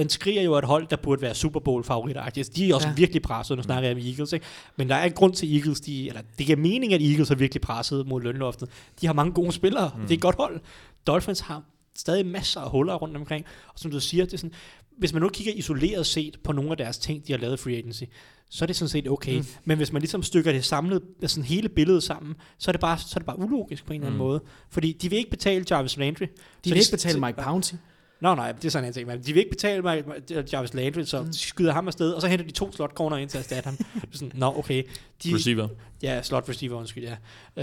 den 0.00 0.08
skriger 0.08 0.42
jo 0.42 0.54
et 0.54 0.64
hold, 0.64 0.86
der 0.86 0.96
burde 0.96 1.22
være 1.22 1.34
Super 1.34 1.60
bowl 1.60 1.84
favoritter 1.84 2.22
altså, 2.22 2.52
De 2.56 2.70
er 2.70 2.74
også 2.74 2.88
ja. 2.88 2.94
Virkelig 2.94 3.22
presset, 3.22 3.56
nu 3.56 3.62
snakker 3.62 3.88
jeg 3.88 3.96
om 3.96 4.02
Eagles. 4.02 4.32
Ikke? 4.32 4.46
Men 4.76 4.88
der 4.88 4.94
er 4.94 5.04
en 5.04 5.12
grund 5.12 5.34
til 5.34 5.56
Eagles, 5.56 5.80
de, 5.80 6.08
eller 6.08 6.20
det 6.38 6.46
giver 6.46 6.58
mening, 6.58 6.94
at 6.94 7.02
Eagles 7.02 7.30
er 7.30 7.34
virkelig 7.34 7.60
presset 7.60 8.06
mod 8.06 8.20
lønloftet. 8.22 8.68
De 9.00 9.06
har 9.06 9.14
mange 9.14 9.32
gode 9.32 9.52
spillere, 9.52 9.90
mm. 9.96 10.02
det 10.02 10.10
er 10.10 10.14
et 10.14 10.20
godt 10.20 10.36
hold. 10.36 10.60
Dolphins 11.06 11.40
har 11.40 11.62
stadig 11.98 12.26
masser 12.26 12.60
af 12.60 12.70
huller 12.70 12.94
rundt 12.94 13.16
omkring, 13.16 13.44
og 13.68 13.78
som 13.78 13.90
du 13.90 14.00
siger, 14.00 14.24
det 14.24 14.32
er 14.34 14.38
sådan, 14.38 14.52
hvis 14.98 15.12
man 15.12 15.22
nu 15.22 15.28
kigger 15.28 15.52
isoleret 15.52 16.06
set 16.06 16.36
på 16.44 16.52
nogle 16.52 16.70
af 16.70 16.76
deres 16.76 16.98
ting, 16.98 17.26
de 17.26 17.32
har 17.32 17.38
lavet 17.38 17.54
i 17.54 17.62
free 17.62 17.76
agency, 17.76 18.02
så 18.50 18.64
er 18.64 18.66
det 18.66 18.76
sådan 18.76 18.88
set 18.88 19.08
okay. 19.08 19.32
Mm. 19.34 19.38
Mm. 19.38 19.46
Men 19.64 19.76
hvis 19.76 19.92
man 19.92 20.02
ligesom 20.02 20.22
stykker 20.22 20.52
det 20.52 20.64
samlet, 20.64 21.02
sådan 21.26 21.44
hele 21.44 21.68
billedet 21.68 22.02
sammen, 22.02 22.34
så 22.58 22.70
er 22.70 22.72
det 22.72 22.80
bare, 22.80 22.98
så 22.98 23.12
er 23.14 23.18
det 23.18 23.26
bare 23.26 23.38
ulogisk 23.38 23.86
på 23.86 23.92
en 23.92 24.00
eller 24.00 24.06
anden 24.06 24.18
Mm. 24.18 24.26
måde. 24.26 24.40
Fordi 24.70 24.92
de 24.92 25.10
vil 25.10 25.18
ikke 25.18 25.30
betale 25.30 25.64
Jarvis 25.70 25.96
Landry. 25.96 26.26
De 26.64 26.70
vil 26.70 26.76
ikke 26.78 26.90
betale 26.90 27.20
Mike 27.20 27.38
Pouncey. 27.42 27.76
Nå 28.20 28.34
nej, 28.34 28.52
det 28.52 28.64
er 28.64 28.70
sådan 28.70 28.88
en 28.88 28.92
ting. 28.94 29.06
Men 29.06 29.18
de 29.22 29.32
vil 29.32 29.36
ikke 29.36 29.50
betale 29.50 29.82
mig 29.82 30.04
Jarvis 30.52 30.74
Landry, 30.74 31.02
så 31.04 31.22
de 31.24 31.38
skyder 31.38 31.72
ham 31.72 31.86
afsted, 31.86 32.12
og 32.12 32.20
så 32.20 32.28
henter 32.28 32.46
de 32.46 32.52
to 32.52 32.72
slot 32.72 32.90
corner 32.94 33.16
ind 33.16 33.30
til 33.30 33.38
at 33.38 33.44
erstatte 33.52 33.66
ham. 33.66 33.78
Sådan, 34.12 34.32
Nå, 34.34 34.46
okay. 34.58 34.82
De, 35.24 35.34
Receiver. 35.34 35.68
Ja, 36.02 36.22
slot 36.22 36.48
receiver, 36.48 36.78
undskyld, 36.78 37.04
ja. 37.04 37.16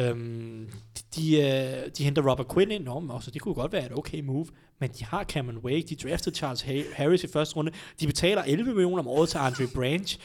Øhm, 0.09 0.69
de, 0.97 1.21
de, 1.21 1.37
øh, 1.41 1.89
de 1.97 2.03
henter 2.03 2.29
Robert 2.31 2.47
Quinn 2.53 2.71
ind, 2.71 2.83
Nå, 2.83 2.99
men 2.99 3.11
også, 3.11 3.31
det 3.31 3.41
kunne 3.41 3.53
godt 3.55 3.71
være 3.71 3.85
et 3.85 3.91
okay 3.97 4.19
move, 4.21 4.45
men 4.79 4.89
de 4.99 5.05
har 5.05 5.23
Cameron 5.23 5.57
Wake, 5.57 5.85
de 5.89 5.95
draftede 6.09 6.35
Charles 6.35 6.61
Ha- 6.61 6.83
Harris 6.95 7.23
i 7.23 7.27
første 7.33 7.55
runde, 7.55 7.71
de 7.99 8.07
betaler 8.07 8.43
11 8.43 8.63
millioner 8.73 8.99
om 8.99 9.07
året 9.07 9.29
til 9.29 9.37
Andre 9.37 9.67
Branch, 9.75 10.19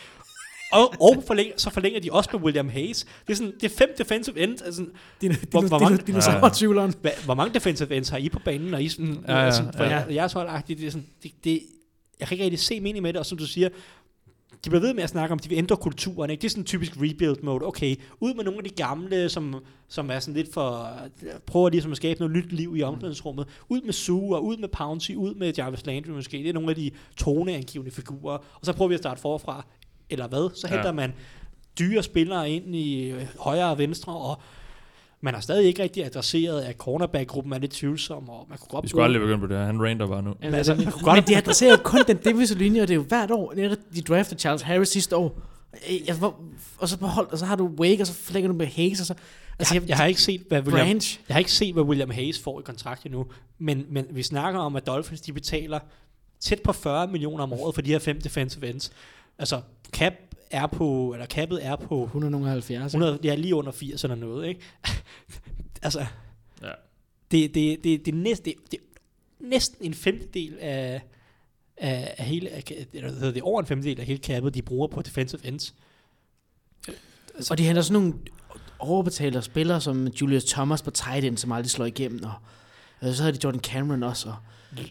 og, 0.72 0.94
og 1.00 1.22
forlænger, 1.26 1.52
så 1.56 1.70
forlænger 1.70 2.00
de 2.00 2.08
også 2.12 2.30
med 2.32 2.40
William 2.40 2.68
Hayes. 2.68 3.04
Det 3.26 3.32
er, 3.32 3.36
sådan, 3.36 3.52
det 3.60 3.72
er 3.72 3.76
fem 3.76 3.88
defensive 3.98 4.38
ends. 4.40 4.62
Altså, 4.62 4.86
Dine, 5.20 5.34
Hvor- 5.50 5.60
dine, 5.60 5.68
hvor 5.68 5.78
mange- 5.78 6.02
ja. 6.14 6.20
sommertvivleren. 6.20 6.94
Hva, 7.00 7.10
hvor 7.24 7.34
mange 7.34 7.54
defensive 7.54 7.96
ends 7.96 8.08
har 8.08 8.18
I 8.18 8.28
på 8.28 8.38
banen, 8.44 8.74
og 8.74 8.82
I 8.82 8.88
sådan, 8.88 9.24
Ja, 9.28 9.44
ja, 9.44 9.50
sådan 9.50 9.72
for 9.76 9.84
ja. 9.84 9.98
ja. 9.98 10.14
jeres 10.14 10.32
holdagtigt, 10.32 10.78
det 10.80 10.86
er 10.86 10.90
sådan, 10.90 11.06
det, 11.22 11.32
det, 11.44 11.60
jeg 12.20 12.28
kan 12.28 12.34
ikke 12.34 12.44
rigtig 12.44 12.60
se 12.60 12.80
mening 12.80 13.02
med 13.02 13.12
det, 13.12 13.18
og 13.20 13.26
som 13.26 13.38
du 13.38 13.46
siger, 13.46 13.68
de 14.64 14.70
bliver 14.70 14.80
ved 14.80 14.94
med 14.94 15.02
at 15.02 15.10
snakke 15.10 15.32
om, 15.32 15.38
de 15.38 15.48
vil 15.48 15.58
ændre 15.58 15.76
kulturen, 15.76 16.30
ikke? 16.30 16.40
Det 16.40 16.46
er 16.46 16.50
sådan 16.50 16.60
en 16.62 16.66
typisk 16.66 16.92
rebuild 16.96 17.42
mode. 17.42 17.64
Okay, 17.66 17.96
ud 18.20 18.34
med 18.34 18.44
nogle 18.44 18.58
af 18.58 18.64
de 18.64 18.70
gamle, 18.70 19.28
som, 19.28 19.54
som 19.88 20.10
er 20.10 20.18
sådan 20.20 20.34
lidt 20.34 20.52
for, 20.52 20.90
prøver 21.46 21.68
ligesom 21.68 21.90
at 21.90 21.96
skabe 21.96 22.20
noget 22.20 22.36
nyt 22.36 22.52
liv 22.52 22.76
i 22.76 22.82
omklædningsrummet. 22.82 23.46
Ud 23.68 23.80
med 23.80 23.92
Sue, 23.92 24.36
og 24.36 24.44
ud 24.44 24.56
med 24.56 24.68
Pouncy, 24.68 25.10
ud 25.12 25.34
med 25.34 25.52
Jarvis 25.58 25.86
Landry 25.86 26.10
måske. 26.10 26.36
Det 26.38 26.48
er 26.48 26.52
nogle 26.52 26.70
af 26.70 26.76
de 26.76 26.90
toneangivende 27.16 27.90
figurer. 27.92 28.32
Og 28.38 28.60
så 28.62 28.72
prøver 28.72 28.88
vi 28.88 28.94
at 28.94 29.00
starte 29.00 29.20
forfra. 29.20 29.66
Eller 30.12 30.28
hvad? 30.28 30.50
Så 30.56 30.66
Ja. 30.70 30.74
henter 30.74 30.92
man 30.92 31.12
dyre 31.78 32.02
spillere 32.02 32.50
ind 32.50 32.76
i 32.76 33.10
øh, 33.10 33.26
højre 33.38 33.70
og 33.70 33.78
venstre, 33.78 34.12
og 34.16 34.40
man 35.20 35.34
har 35.34 35.40
stadig 35.40 35.66
ikke 35.66 35.82
rigtig 35.82 36.04
adresseret, 36.04 36.62
at 36.62 36.76
cornerback-gruppen 36.76 37.52
er 37.52 37.58
lidt 37.58 37.72
tvivlsom, 37.72 38.28
og 38.28 38.46
man 38.48 38.58
kunne 38.58 38.68
godt 38.68 38.82
Vi 38.82 38.88
skulle 38.88 39.04
aldrig 39.04 39.20
begynde 39.20 39.40
på 39.40 39.46
det 39.46 39.56
her. 39.56 39.64
Han 39.64 39.82
rander 39.82 40.06
bare 40.06 40.22
nu. 40.22 40.34
Men 40.40 40.54
altså, 40.54 40.74
man 40.74 40.84
kunne 40.84 41.02
godt 41.04 41.16
Men 41.16 41.24
de 41.26 41.36
adresserer 41.36 41.70
jo 41.70 41.76
kun 41.84 42.00
den 42.06 42.16
defensive 42.16 42.58
linje, 42.58 42.82
og 42.82 42.88
det 42.88 42.94
er 42.94 42.96
jo 42.98 43.02
hvert 43.02 43.30
år. 43.30 43.52
De 43.94 44.00
draftede 44.08 44.40
Charles 44.40 44.62
Harris 44.62 44.88
sidste 44.88 45.16
år. 45.16 45.38
Jeg- 46.06 46.14
hvor- 46.16 46.40
Og 46.78 46.88
så, 46.88 46.98
behold, 46.98 47.28
og 47.32 47.38
så 47.38 47.44
har 47.46 47.56
du 47.56 47.66
Wake, 47.78 48.00
og 48.02 48.06
så 48.06 48.12
forlænger 48.12 48.48
du 48.48 48.54
med 48.54 48.66
Hayes, 48.66 49.00
og 49.00 49.06
så... 49.06 49.14
Altså, 49.58 49.74
jeg, 49.74 49.88
jeg, 49.88 49.96
har 49.96 50.06
ikke 50.06 50.22
set, 50.22 50.42
hvad 50.48 50.62
William, 50.62 50.86
Branch. 50.86 51.20
jeg 51.28 51.34
har 51.34 51.38
ikke 51.38 51.52
set, 51.52 51.72
hvad 51.74 51.82
William 51.82 52.10
Hayes 52.10 52.38
får 52.38 52.60
i 52.60 52.62
kontrakt 52.62 53.04
endnu, 53.04 53.26
men, 53.58 53.84
men 53.90 54.06
vi 54.10 54.22
snakker 54.22 54.60
om, 54.60 54.76
at 54.76 54.86
Dolphins 54.86 55.20
de 55.20 55.32
betaler 55.32 55.78
tæt 56.40 56.60
på 56.64 56.72
40 56.72 57.06
millioner 57.06 57.42
om 57.44 57.52
året 57.52 57.74
for 57.74 57.82
de 57.82 57.90
her 57.90 57.98
fem 57.98 58.20
defensive 58.20 58.70
ends. 58.70 58.92
Altså, 59.38 59.60
cap 59.92 60.12
er 60.50 60.66
på, 60.66 61.12
eller 61.12 61.26
cappet 61.26 61.66
er 61.66 61.76
på 61.76 62.04
170. 62.04 62.94
100, 62.94 63.18
ja, 63.24 63.34
lige 63.34 63.54
under 63.54 63.72
80 63.72 64.04
eller 64.04 64.14
noget, 64.14 64.48
ikke? 64.48 64.60
altså, 65.82 66.06
Ja. 66.62 66.70
det, 67.30 67.54
det, 67.54 67.84
det, 67.84 68.06
det, 68.06 68.14
er 68.14 68.18
næsten, 68.18 68.44
det, 68.52 68.54
det 68.70 68.78
er 68.78 69.46
næsten 69.48 69.86
en 69.86 69.94
femtedel 69.94 70.58
af, 70.60 71.02
af, 71.76 72.14
af 72.18 72.24
hele, 72.24 72.50
af, 72.50 72.86
eller 72.92 73.10
hedder 73.10 73.32
det, 73.32 73.42
over 73.42 73.60
en 73.60 73.66
femtedel 73.66 74.00
af 74.00 74.06
hele 74.06 74.20
cappet, 74.22 74.54
de 74.54 74.62
bruger 74.62 74.86
på 74.88 75.02
defensive 75.02 75.46
ends. 75.46 75.74
Og 77.50 77.58
de 77.58 77.64
henter 77.64 77.82
sådan 77.82 78.02
nogle 78.02 78.14
overbetaler 78.78 79.40
spillere 79.40 79.80
som 79.80 80.06
Julius 80.06 80.44
Thomas 80.44 80.82
på 80.82 80.90
tight 80.90 81.24
end, 81.24 81.36
som 81.36 81.52
aldrig 81.52 81.70
slår 81.70 81.84
igennem. 81.86 82.24
Og, 82.24 82.32
og 83.00 83.14
så 83.14 83.22
havde 83.22 83.34
de 83.36 83.40
Jordan 83.44 83.60
Cameron 83.60 84.02
også. 84.02 84.28
Og 84.28 84.36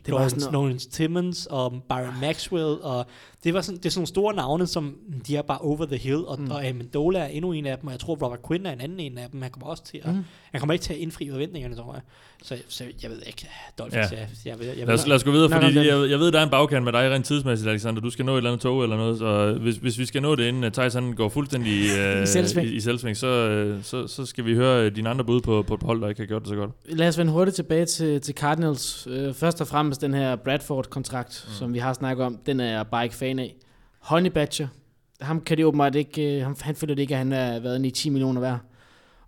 Det 0.05 0.13
var 0.13 0.27
sådan 0.27 0.51
Lawrence 0.53 0.89
Timmons 0.89 1.45
og 1.45 1.83
Byron 1.89 2.19
Maxwell, 2.21 2.81
og 2.81 3.05
det, 3.43 3.53
var 3.53 3.61
sådan, 3.61 3.77
det 3.77 3.85
er 3.85 3.89
sådan 3.89 3.99
nogle 3.99 4.07
store 4.07 4.33
navne, 4.33 4.67
som 4.67 4.95
de 5.27 5.35
er 5.35 5.41
bare 5.41 5.57
over 5.57 5.85
the 5.85 5.97
hill, 5.97 6.25
og, 6.25 6.41
mm. 6.41 6.51
og 6.51 6.67
Amendola 6.67 7.19
er 7.19 7.25
endnu 7.25 7.51
en 7.51 7.65
af 7.65 7.77
dem, 7.77 7.87
og 7.87 7.91
jeg 7.91 7.99
tror 7.99 8.15
Robert 8.15 8.39
Quinn 8.47 8.65
er 8.65 8.71
en 8.71 8.81
anden 8.81 8.99
en 8.99 9.17
af 9.17 9.29
dem. 9.31 9.41
Han 9.41 9.51
kommer 9.51 9.67
også 9.67 9.83
til 9.83 9.97
at, 10.03 10.15
mm. 10.15 10.23
han 10.51 10.59
kommer 10.59 10.73
ikke 10.73 10.83
til 10.83 10.93
at 10.93 10.99
indfri 10.99 11.29
forventningerne, 11.29 11.75
tror 11.75 11.93
jeg. 11.93 12.01
Så, 12.43 12.57
så 12.67 12.83
jeg 13.03 13.11
ved 13.11 13.21
ikke, 13.27 13.49
Dolphins, 13.79 14.11
Ja. 14.11 14.17
jeg, 14.17 14.27
jeg, 14.45 14.59
ved, 14.59 14.67
jeg 14.77 14.87
Lad 14.87 14.93
os, 14.93 15.07
lad 15.07 15.15
os 15.15 15.23
gå 15.23 15.31
videre, 15.31 15.49
fordi 15.49 15.75
jeg, 15.75 16.09
jeg 16.09 16.19
ved, 16.19 16.31
der 16.31 16.39
er 16.39 16.43
en 16.43 16.49
bagkant 16.49 16.83
med 16.83 16.93
dig 16.93 17.11
rent 17.11 17.25
tidsmæssigt, 17.25 17.69
Alexander. 17.69 18.01
Du 18.01 18.09
skal 18.09 18.25
nå 18.25 18.33
et 18.33 18.37
eller 18.37 18.49
andet 18.49 18.61
tog 18.61 18.83
eller 18.83 18.97
noget, 18.97 19.17
så 19.17 19.57
hvis, 19.61 19.75
hvis 19.75 19.99
vi 19.99 20.05
skal 20.05 20.21
nå 20.21 20.35
det, 20.35 20.47
inden 20.47 20.63
uh, 20.63 20.71
Thijs 20.71 20.93
han 20.93 21.13
går 21.13 21.29
fuldstændig 21.29 21.71
uh, 22.17 22.23
I 22.23 22.25
selvsving. 22.25 22.67
i, 22.67 22.75
i 22.75 22.79
selvsving 22.79 23.17
så, 23.17 23.63
uh, 23.77 23.83
så, 23.83 24.07
så 24.07 24.25
skal 24.25 24.45
vi 24.45 24.55
høre 24.55 24.89
dine 24.89 25.09
andre 25.09 25.25
bud 25.25 25.41
på, 25.41 25.61
på 25.67 25.73
et 25.73 25.83
hold, 25.83 26.01
der 26.01 26.07
ikke 26.09 26.21
har 26.21 26.27
gjort 26.27 26.41
det 26.41 26.49
så 26.49 26.55
godt. 26.55 26.71
Lad 26.89 27.07
os 27.07 27.17
vende 27.17 27.31
hurtigt 27.31 27.55
tilbage 27.55 27.85
til, 27.85 28.21
til 28.21 28.35
Cardinals. 28.35 29.07
Øh, 29.09 29.33
først 29.33 29.61
og 29.61 29.67
fremmest 29.67 30.01
den 30.01 30.13
her 30.13 30.35
Bradford-kontrakt, 30.35 31.45
mm. 31.47 31.53
som 31.53 31.73
vi 31.73 31.79
har 31.79 31.93
snakket 31.93 32.25
om, 32.25 32.37
den 32.45 32.59
er 32.59 32.71
jeg 32.71 32.87
bare 32.87 33.03
ikke 33.03 33.15
fan 33.15 33.30
af. 33.39 33.55
Honey 33.99 34.29
Badger, 34.29 34.67
ham 35.21 35.41
kan 35.41 35.57
det 35.57 35.65
åbenbart 35.65 35.95
ikke, 35.95 36.35
øh, 36.35 36.43
han, 36.45 36.55
han 36.61 36.75
føler 36.75 36.95
det 36.95 37.01
ikke, 37.01 37.13
at 37.13 37.17
han 37.17 37.33
er 37.33 37.59
været 37.59 37.85
i 37.85 37.91
10 37.91 38.09
millioner 38.09 38.41
værd. 38.41 38.59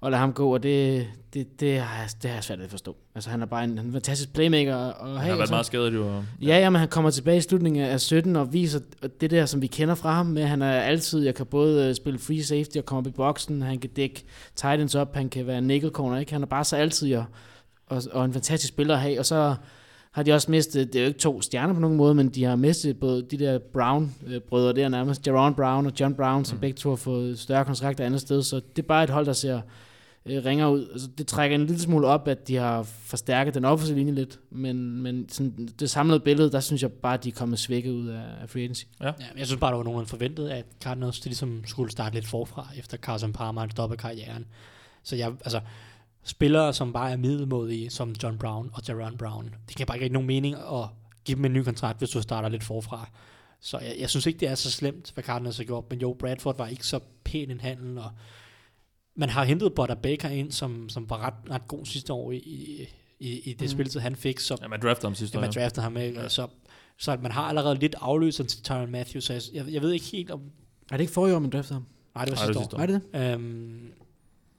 Og 0.01 0.11
lade 0.11 0.19
ham 0.19 0.33
gå, 0.33 0.53
og 0.53 0.63
det, 0.63 1.07
det, 1.33 1.59
det, 1.59 1.79
har, 1.79 2.01
jeg, 2.01 2.09
det 2.21 2.29
har 2.29 2.35
jeg 2.35 2.43
svært 2.43 2.59
ved 2.59 2.65
at 2.65 2.71
forstå. 2.71 2.95
Altså 3.15 3.29
han 3.29 3.41
er 3.41 3.45
bare 3.45 3.63
en, 3.63 3.69
han 3.69 3.77
er 3.77 3.83
en 3.83 3.93
fantastisk 3.93 4.33
playmaker. 4.33 4.75
Og 4.75 5.19
Han 5.19 5.29
har 5.29 5.37
været 5.37 5.49
meget 5.49 5.65
skadet 5.65 5.93
jo. 5.93 6.23
Ja, 6.41 6.59
ja, 6.59 6.69
men 6.69 6.79
han 6.79 6.89
kommer 6.89 7.09
tilbage 7.09 7.37
i 7.37 7.41
slutningen 7.41 7.83
af 7.83 8.01
17 8.01 8.35
og 8.35 8.53
viser 8.53 8.79
det 9.21 9.31
der, 9.31 9.45
som 9.45 9.61
vi 9.61 9.67
kender 9.67 9.95
fra 9.95 10.11
ham, 10.11 10.25
med 10.25 10.41
at 10.41 10.49
han 10.49 10.61
er 10.61 10.71
altid, 10.71 11.23
jeg 11.23 11.35
kan 11.35 11.45
både 11.45 11.87
øh, 11.87 11.95
spille 11.95 12.19
free 12.19 12.43
safety 12.43 12.77
og 12.77 12.85
komme 12.85 12.97
op 12.97 13.07
i 13.07 13.11
boksen, 13.11 13.61
han 13.61 13.79
kan 13.79 13.89
dække 13.89 14.23
tight 14.55 14.81
ends 14.81 14.95
op, 14.95 15.15
han 15.15 15.29
kan 15.29 15.47
være 15.47 15.61
nickel 15.61 15.91
corner, 15.91 16.19
ikke? 16.19 16.31
Han 16.31 16.41
er 16.41 16.47
bare 16.47 16.63
så 16.63 16.75
altid 16.75 17.15
og, 17.15 17.25
og, 17.87 18.01
og 18.11 18.25
en 18.25 18.33
fantastisk 18.33 18.73
spiller 18.73 18.93
at 18.93 19.01
have, 19.01 19.19
og 19.19 19.25
så 19.25 19.55
har 20.13 20.23
de 20.23 20.33
også 20.33 20.51
mistet, 20.51 20.93
det 20.93 20.99
er 20.99 21.03
jo 21.03 21.07
ikke 21.07 21.19
to 21.19 21.41
stjerner 21.41 21.73
på 21.73 21.79
nogen 21.79 21.97
måde, 21.97 22.15
men 22.15 22.29
de 22.29 22.43
har 22.43 22.55
mistet 22.55 22.99
både 22.99 23.21
de 23.21 23.37
der 23.37 23.59
Brown-brødre 23.59 24.73
der 24.73 24.89
nærmest, 24.89 25.27
Jaron 25.27 25.55
Brown 25.55 25.85
og 25.85 25.93
John 25.99 26.15
Brown, 26.15 26.45
som 26.45 26.55
mm. 26.55 26.61
begge 26.61 26.77
to 26.77 26.89
har 26.89 26.95
fået 26.95 27.39
større 27.39 27.65
kontrakter 27.65 28.05
andet 28.05 28.21
sted, 28.21 28.43
så 28.43 28.55
det 28.55 28.83
er 28.83 28.87
bare 28.87 29.03
et 29.03 29.09
hold, 29.09 29.25
der 29.25 29.33
ser 29.33 29.61
øh, 30.25 30.45
ringer 30.45 30.67
ud. 30.67 30.89
Altså, 30.91 31.07
det 31.17 31.27
trækker 31.27 31.55
en 31.55 31.65
lille 31.65 31.81
smule 31.81 32.07
op, 32.07 32.27
at 32.27 32.47
de 32.47 32.55
har 32.55 32.83
forstærket 32.83 33.53
den 33.53 33.65
offensive 33.65 33.97
linje 33.97 34.13
lidt, 34.13 34.39
men, 34.49 35.01
men 35.01 35.29
sådan, 35.29 35.69
det 35.79 35.89
samlede 35.89 36.19
billede, 36.19 36.51
der 36.51 36.59
synes 36.59 36.81
jeg 36.81 36.91
bare, 36.91 37.13
at 37.13 37.23
de 37.23 37.29
er 37.29 37.33
kommet 37.33 37.59
svækket 37.59 37.91
ud 37.91 38.07
af, 38.07 38.23
af 38.41 38.49
free 38.49 38.63
agency. 38.63 38.83
Ja, 39.01 39.11
men 39.17 39.39
jeg 39.39 39.45
synes 39.47 39.59
bare, 39.59 39.71
der 39.71 39.77
var 39.77 39.83
nogen, 39.83 39.99
der 39.99 40.05
forventede, 40.05 40.53
at 40.53 40.65
Cardinals 40.81 41.19
de 41.19 41.29
ligesom 41.29 41.63
skulle 41.65 41.91
starte 41.91 42.15
lidt 42.15 42.27
forfra, 42.27 42.67
efter 42.77 42.97
Carson 42.97 43.33
Palmer 43.33 43.67
stoppede 43.71 43.97
karrieren. 43.97 44.45
Så 45.03 45.15
jeg, 45.15 45.31
altså, 45.45 45.59
spillere, 46.23 46.73
som 46.73 46.93
bare 46.93 47.11
er 47.11 47.17
middelmodige, 47.17 47.89
som 47.89 48.15
John 48.23 48.37
Brown 48.37 48.69
og 48.73 48.81
Jaron 48.87 49.17
Brown, 49.17 49.55
det 49.67 49.75
kan 49.75 49.87
bare 49.87 49.97
ikke 49.97 50.03
have 50.03 50.13
nogen 50.13 50.27
mening 50.27 50.55
at 50.55 50.87
give 51.25 51.35
dem 51.35 51.45
en 51.45 51.53
ny 51.53 51.63
kontrakt, 51.63 51.97
hvis 51.97 52.09
du 52.09 52.21
starter 52.21 52.49
lidt 52.49 52.63
forfra. 52.63 53.09
Så 53.59 53.79
jeg, 53.79 53.95
jeg 53.99 54.09
synes 54.09 54.25
ikke, 54.25 54.39
det 54.39 54.47
er 54.47 54.55
så 54.55 54.71
slemt, 54.71 55.11
hvad 55.13 55.23
Cardinals 55.23 55.57
har 55.57 55.63
gjort, 55.63 55.83
men 55.89 56.01
jo, 56.01 56.15
Bradford 56.19 56.57
var 56.57 56.67
ikke 56.67 56.87
så 56.87 56.99
pæn 57.23 57.51
en 57.51 57.59
handel, 57.59 57.97
og 57.97 58.11
man 59.15 59.29
har 59.29 59.43
hentet 59.43 59.73
Butter 59.73 59.95
Baker 59.95 60.29
ind, 60.29 60.51
som, 60.51 60.89
som 60.89 61.09
var 61.09 61.17
ret, 61.17 61.33
ret 61.49 61.67
god 61.67 61.85
sidste 61.85 62.13
år 62.13 62.31
i, 62.31 62.37
i, 62.37 62.87
i, 63.19 63.39
i 63.39 63.53
det 63.53 63.61
mm. 63.61 63.67
spilletid, 63.67 63.99
han 63.99 64.15
fik, 64.15 64.39
så 64.39 64.57
Ja, 64.61 64.67
man 64.67 64.81
draftede 64.81 65.07
ham 65.07 65.15
sidste 65.15 65.35
ja, 65.35 65.39
år. 65.39 65.41
man 65.41 65.53
ja. 65.55 65.61
draftede 65.61 65.83
ham 65.83 65.97
ikke, 65.97 66.21
og 66.21 66.31
så, 66.31 66.47
så 66.97 67.11
at 67.11 67.21
man 67.21 67.31
har 67.31 67.43
allerede 67.43 67.75
lidt 67.75 67.95
afløseren 68.01 68.47
til 68.47 68.63
Tyron 68.63 68.91
Matthews, 68.91 69.23
så 69.23 69.33
jeg, 69.33 69.41
jeg, 69.53 69.73
jeg 69.73 69.81
ved 69.81 69.91
ikke 69.91 70.05
helt 70.05 70.31
om... 70.31 70.41
Er 70.91 70.97
det 70.97 71.01
ikke 71.01 71.13
forrige 71.13 71.35
år, 71.35 71.39
man 71.39 71.49
draftede 71.49 71.73
ham? 71.73 71.85
Nej, 72.15 72.25
det 72.25 72.31
var 72.31 72.37
Nej, 72.37 72.45
det 72.45 72.55
sidste 72.55 72.77
var 72.77 72.83
år. 72.83 72.87
sidste 72.87 73.17
Er 73.17 73.21
det 73.21 73.33
det? 73.33 73.33
Øhm, 73.33 73.91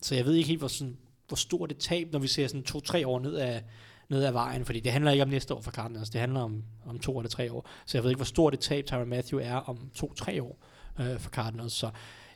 så 0.03 0.15
jeg 0.15 0.25
ved 0.25 0.35
ikke 0.35 0.49
helt, 0.49 0.61
hvor, 0.61 0.69
sådan, 0.69 0.97
hvor 1.35 1.39
stort 1.39 1.71
et 1.71 1.79
tab, 1.79 2.09
når 2.13 2.19
vi 2.19 2.27
ser 2.29 2.47
sådan 2.47 2.63
to-tre 2.63 3.07
år 3.07 3.19
ned 3.21 3.35
af, 3.35 3.63
ned 4.11 4.25
ad 4.25 4.33
vejen, 4.33 4.65
fordi 4.65 4.81
det 4.81 4.93
handler 4.93 5.11
ikke 5.11 5.23
om 5.23 5.29
næste 5.29 5.55
år 5.55 5.61
for 5.61 5.71
Cardinals, 5.71 6.11
det 6.11 6.21
handler 6.21 6.41
om, 6.41 6.63
om 6.87 6.99
to 6.99 7.19
eller 7.19 7.31
tre 7.31 7.53
år. 7.53 7.69
Så 7.87 7.99
jeg 7.99 8.03
ved 8.05 8.11
ikke, 8.11 8.19
hvor 8.19 8.25
stort 8.25 8.55
et 8.55 8.61
tab 8.61 8.87
Tyron 8.87 9.09
Matthew 9.09 9.41
er 9.41 9.55
om 9.55 9.79
to-tre 9.95 10.43
år 10.43 10.59
øh, 11.01 11.19
for 11.19 11.31
Cardinals. 11.31 11.73
Så 11.73 11.91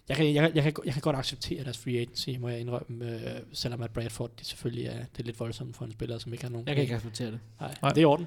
jeg 0.08 0.16
kan, 0.16 0.34
jeg, 0.34 0.52
jeg, 0.54 0.62
kan, 0.62 0.72
jeg 0.84 0.92
kan 0.92 1.02
godt 1.02 1.16
acceptere 1.16 1.64
deres 1.64 1.78
free 1.78 1.98
agency, 1.98 2.28
må 2.40 2.48
jeg 2.48 2.60
indrømme, 2.60 3.04
øh, 3.04 3.20
selvom 3.52 3.82
at 3.82 3.90
Bradford 3.90 4.30
det 4.38 4.46
selvfølgelig 4.46 4.86
er, 4.86 4.92
det 4.92 5.18
er 5.20 5.22
lidt 5.24 5.40
voldsomt 5.40 5.76
for 5.76 5.84
en 5.84 5.92
spiller, 5.92 6.18
som 6.18 6.32
ikke 6.32 6.44
har 6.44 6.50
nogen 6.50 6.66
Jeg 6.66 6.74
kan 6.74 6.82
ikke 6.82 6.94
acceptere 6.94 7.30
det. 7.30 7.40
Nej, 7.60 7.74
Nej. 7.82 7.90
det 7.90 7.98
er 7.98 8.02
i 8.02 8.04
orden. 8.04 8.26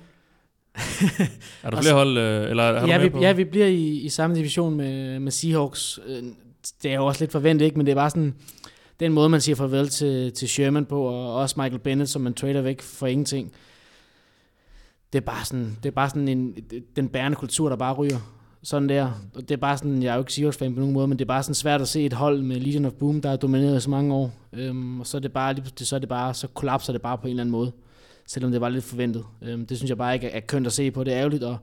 Er 1.64 1.70
der 1.70 1.82
flere 1.82 1.94
hold, 1.94 2.18
øh, 2.18 2.50
eller 2.50 2.80
har 2.80 2.88
Ja 2.88 2.98
vi, 2.98 3.10
på? 3.10 3.22
ja, 3.22 3.32
vi 3.32 3.44
bliver 3.44 3.68
i, 3.68 3.88
i 3.98 4.10
samme 4.10 4.36
division 4.36 4.76
med, 4.76 5.20
med 5.20 5.32
Seahawks. 5.32 6.00
Øh, 6.06 6.24
Det 6.84 6.92
er 6.92 6.96
jo 6.96 7.06
også 7.06 7.22
lidt 7.22 7.32
forventet, 7.32 7.66
ikke? 7.66 7.78
men 7.78 7.86
det 7.86 7.92
er 7.92 7.96
bare 7.96 8.10
sådan, 8.10 8.36
den 9.02 9.14
måde, 9.14 9.30
man 9.30 9.42
siger 9.42 9.56
farvel 9.56 9.90
til, 9.90 10.32
til 10.32 10.50
Sherman 10.50 10.86
på, 10.86 11.02
og 11.02 11.36
også 11.36 11.56
Michael 11.58 11.80
Bennett, 11.80 12.10
som 12.10 12.22
man 12.22 12.34
trader 12.34 12.62
væk 12.62 12.82
for 12.82 13.08
ingenting. 13.08 13.52
Det 15.14 15.20
er 15.20 15.26
bare 15.26 15.46
sådan, 15.46 15.78
det 15.84 15.90
er 15.90 15.94
bare 15.94 16.10
sådan 16.10 16.28
en, 16.28 16.56
den 16.96 17.10
bærende 17.10 17.36
kultur, 17.36 17.70
der 17.70 17.76
bare 17.76 17.94
ryger. 17.94 18.38
Sådan 18.64 18.90
der. 18.90 19.12
Og 19.36 19.42
det 19.42 19.52
er 19.52 19.58
bare 19.58 19.78
sådan, 19.78 20.04
jeg 20.04 20.10
er 20.10 20.14
jo 20.14 20.22
ikke 20.22 20.34
Seahawks-fan 20.34 20.74
på 20.74 20.80
nogen 20.80 20.94
måde, 20.94 21.08
men 21.08 21.20
det 21.20 21.26
er 21.26 21.28
bare 21.28 21.44
sådan 21.44 21.56
svært 21.56 21.82
at 21.82 21.88
se 21.88 22.06
et 22.06 22.14
hold 22.14 22.42
med 22.42 22.60
Legion 22.60 22.86
of 22.86 22.94
Boom, 22.94 23.22
der 23.22 23.30
har 23.30 23.38
domineret 23.38 23.78
i 23.78 23.80
så 23.80 23.90
mange 23.90 24.14
år. 24.14 24.34
Øhm, 24.54 25.00
og 25.00 25.08
så 25.08 25.18
er 25.18 25.22
det 25.22 25.34
bare, 25.34 25.54
lige 25.54 25.66
så 25.78 25.96
er 25.96 26.00
det 26.00 26.10
bare, 26.10 26.34
så 26.34 26.48
kollapser 26.48 26.94
det 26.94 27.02
bare 27.02 27.18
på 27.18 27.28
en 27.28 27.30
eller 27.30 27.44
anden 27.44 27.52
måde. 27.52 27.72
Selvom 28.26 28.52
det 28.52 28.62
var 28.62 28.70
lidt 28.70 28.84
forventet. 28.84 29.26
Øhm, 29.42 29.66
det 29.66 29.78
synes 29.78 29.90
jeg 29.90 29.98
bare 29.98 30.14
ikke 30.14 30.28
er, 30.28 30.38
er 30.38 30.40
kønt 30.40 30.68
at 30.68 30.74
se 30.74 30.92
på. 30.92 31.04
Det 31.04 31.14
er 31.14 31.20
ærgerligt, 31.20 31.44
og 31.44 31.58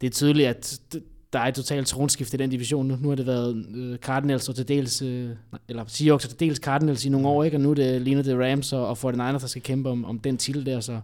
det 0.00 0.06
er 0.06 0.10
tydeligt, 0.10 0.48
at 0.48 0.80
det, 0.92 1.02
der 1.32 1.38
er 1.38 1.44
et 1.48 1.54
totalt 1.54 1.86
tronskift 1.86 2.34
i 2.34 2.36
den 2.36 2.50
division 2.50 2.86
nu. 2.86 2.96
Nu 3.00 3.08
har 3.08 3.16
det 3.16 3.26
været 3.26 3.66
øh, 3.74 3.98
Cardinals 3.98 4.48
og 4.48 4.56
til 4.56 4.68
dels, 4.68 5.02
øh, 5.02 5.30
eller 5.68 5.84
Seahawks 5.86 6.24
og 6.24 6.30
til 6.30 6.40
dels 6.40 6.58
Cardinals 6.58 7.04
i 7.04 7.08
nogle 7.08 7.28
år, 7.28 7.44
ikke? 7.44 7.56
og 7.56 7.60
nu 7.60 7.70
er 7.70 7.74
det 7.74 8.02
ligner 8.02 8.22
det 8.22 8.38
Rams 8.52 8.72
og, 8.72 8.86
og 8.88 8.98
49ers, 9.14 9.18
der 9.40 9.46
skal 9.46 9.62
kæmpe 9.62 9.90
om, 9.90 10.04
om 10.04 10.18
den 10.18 10.36
titel 10.36 10.66
der, 10.66 10.80
så, 10.80 11.00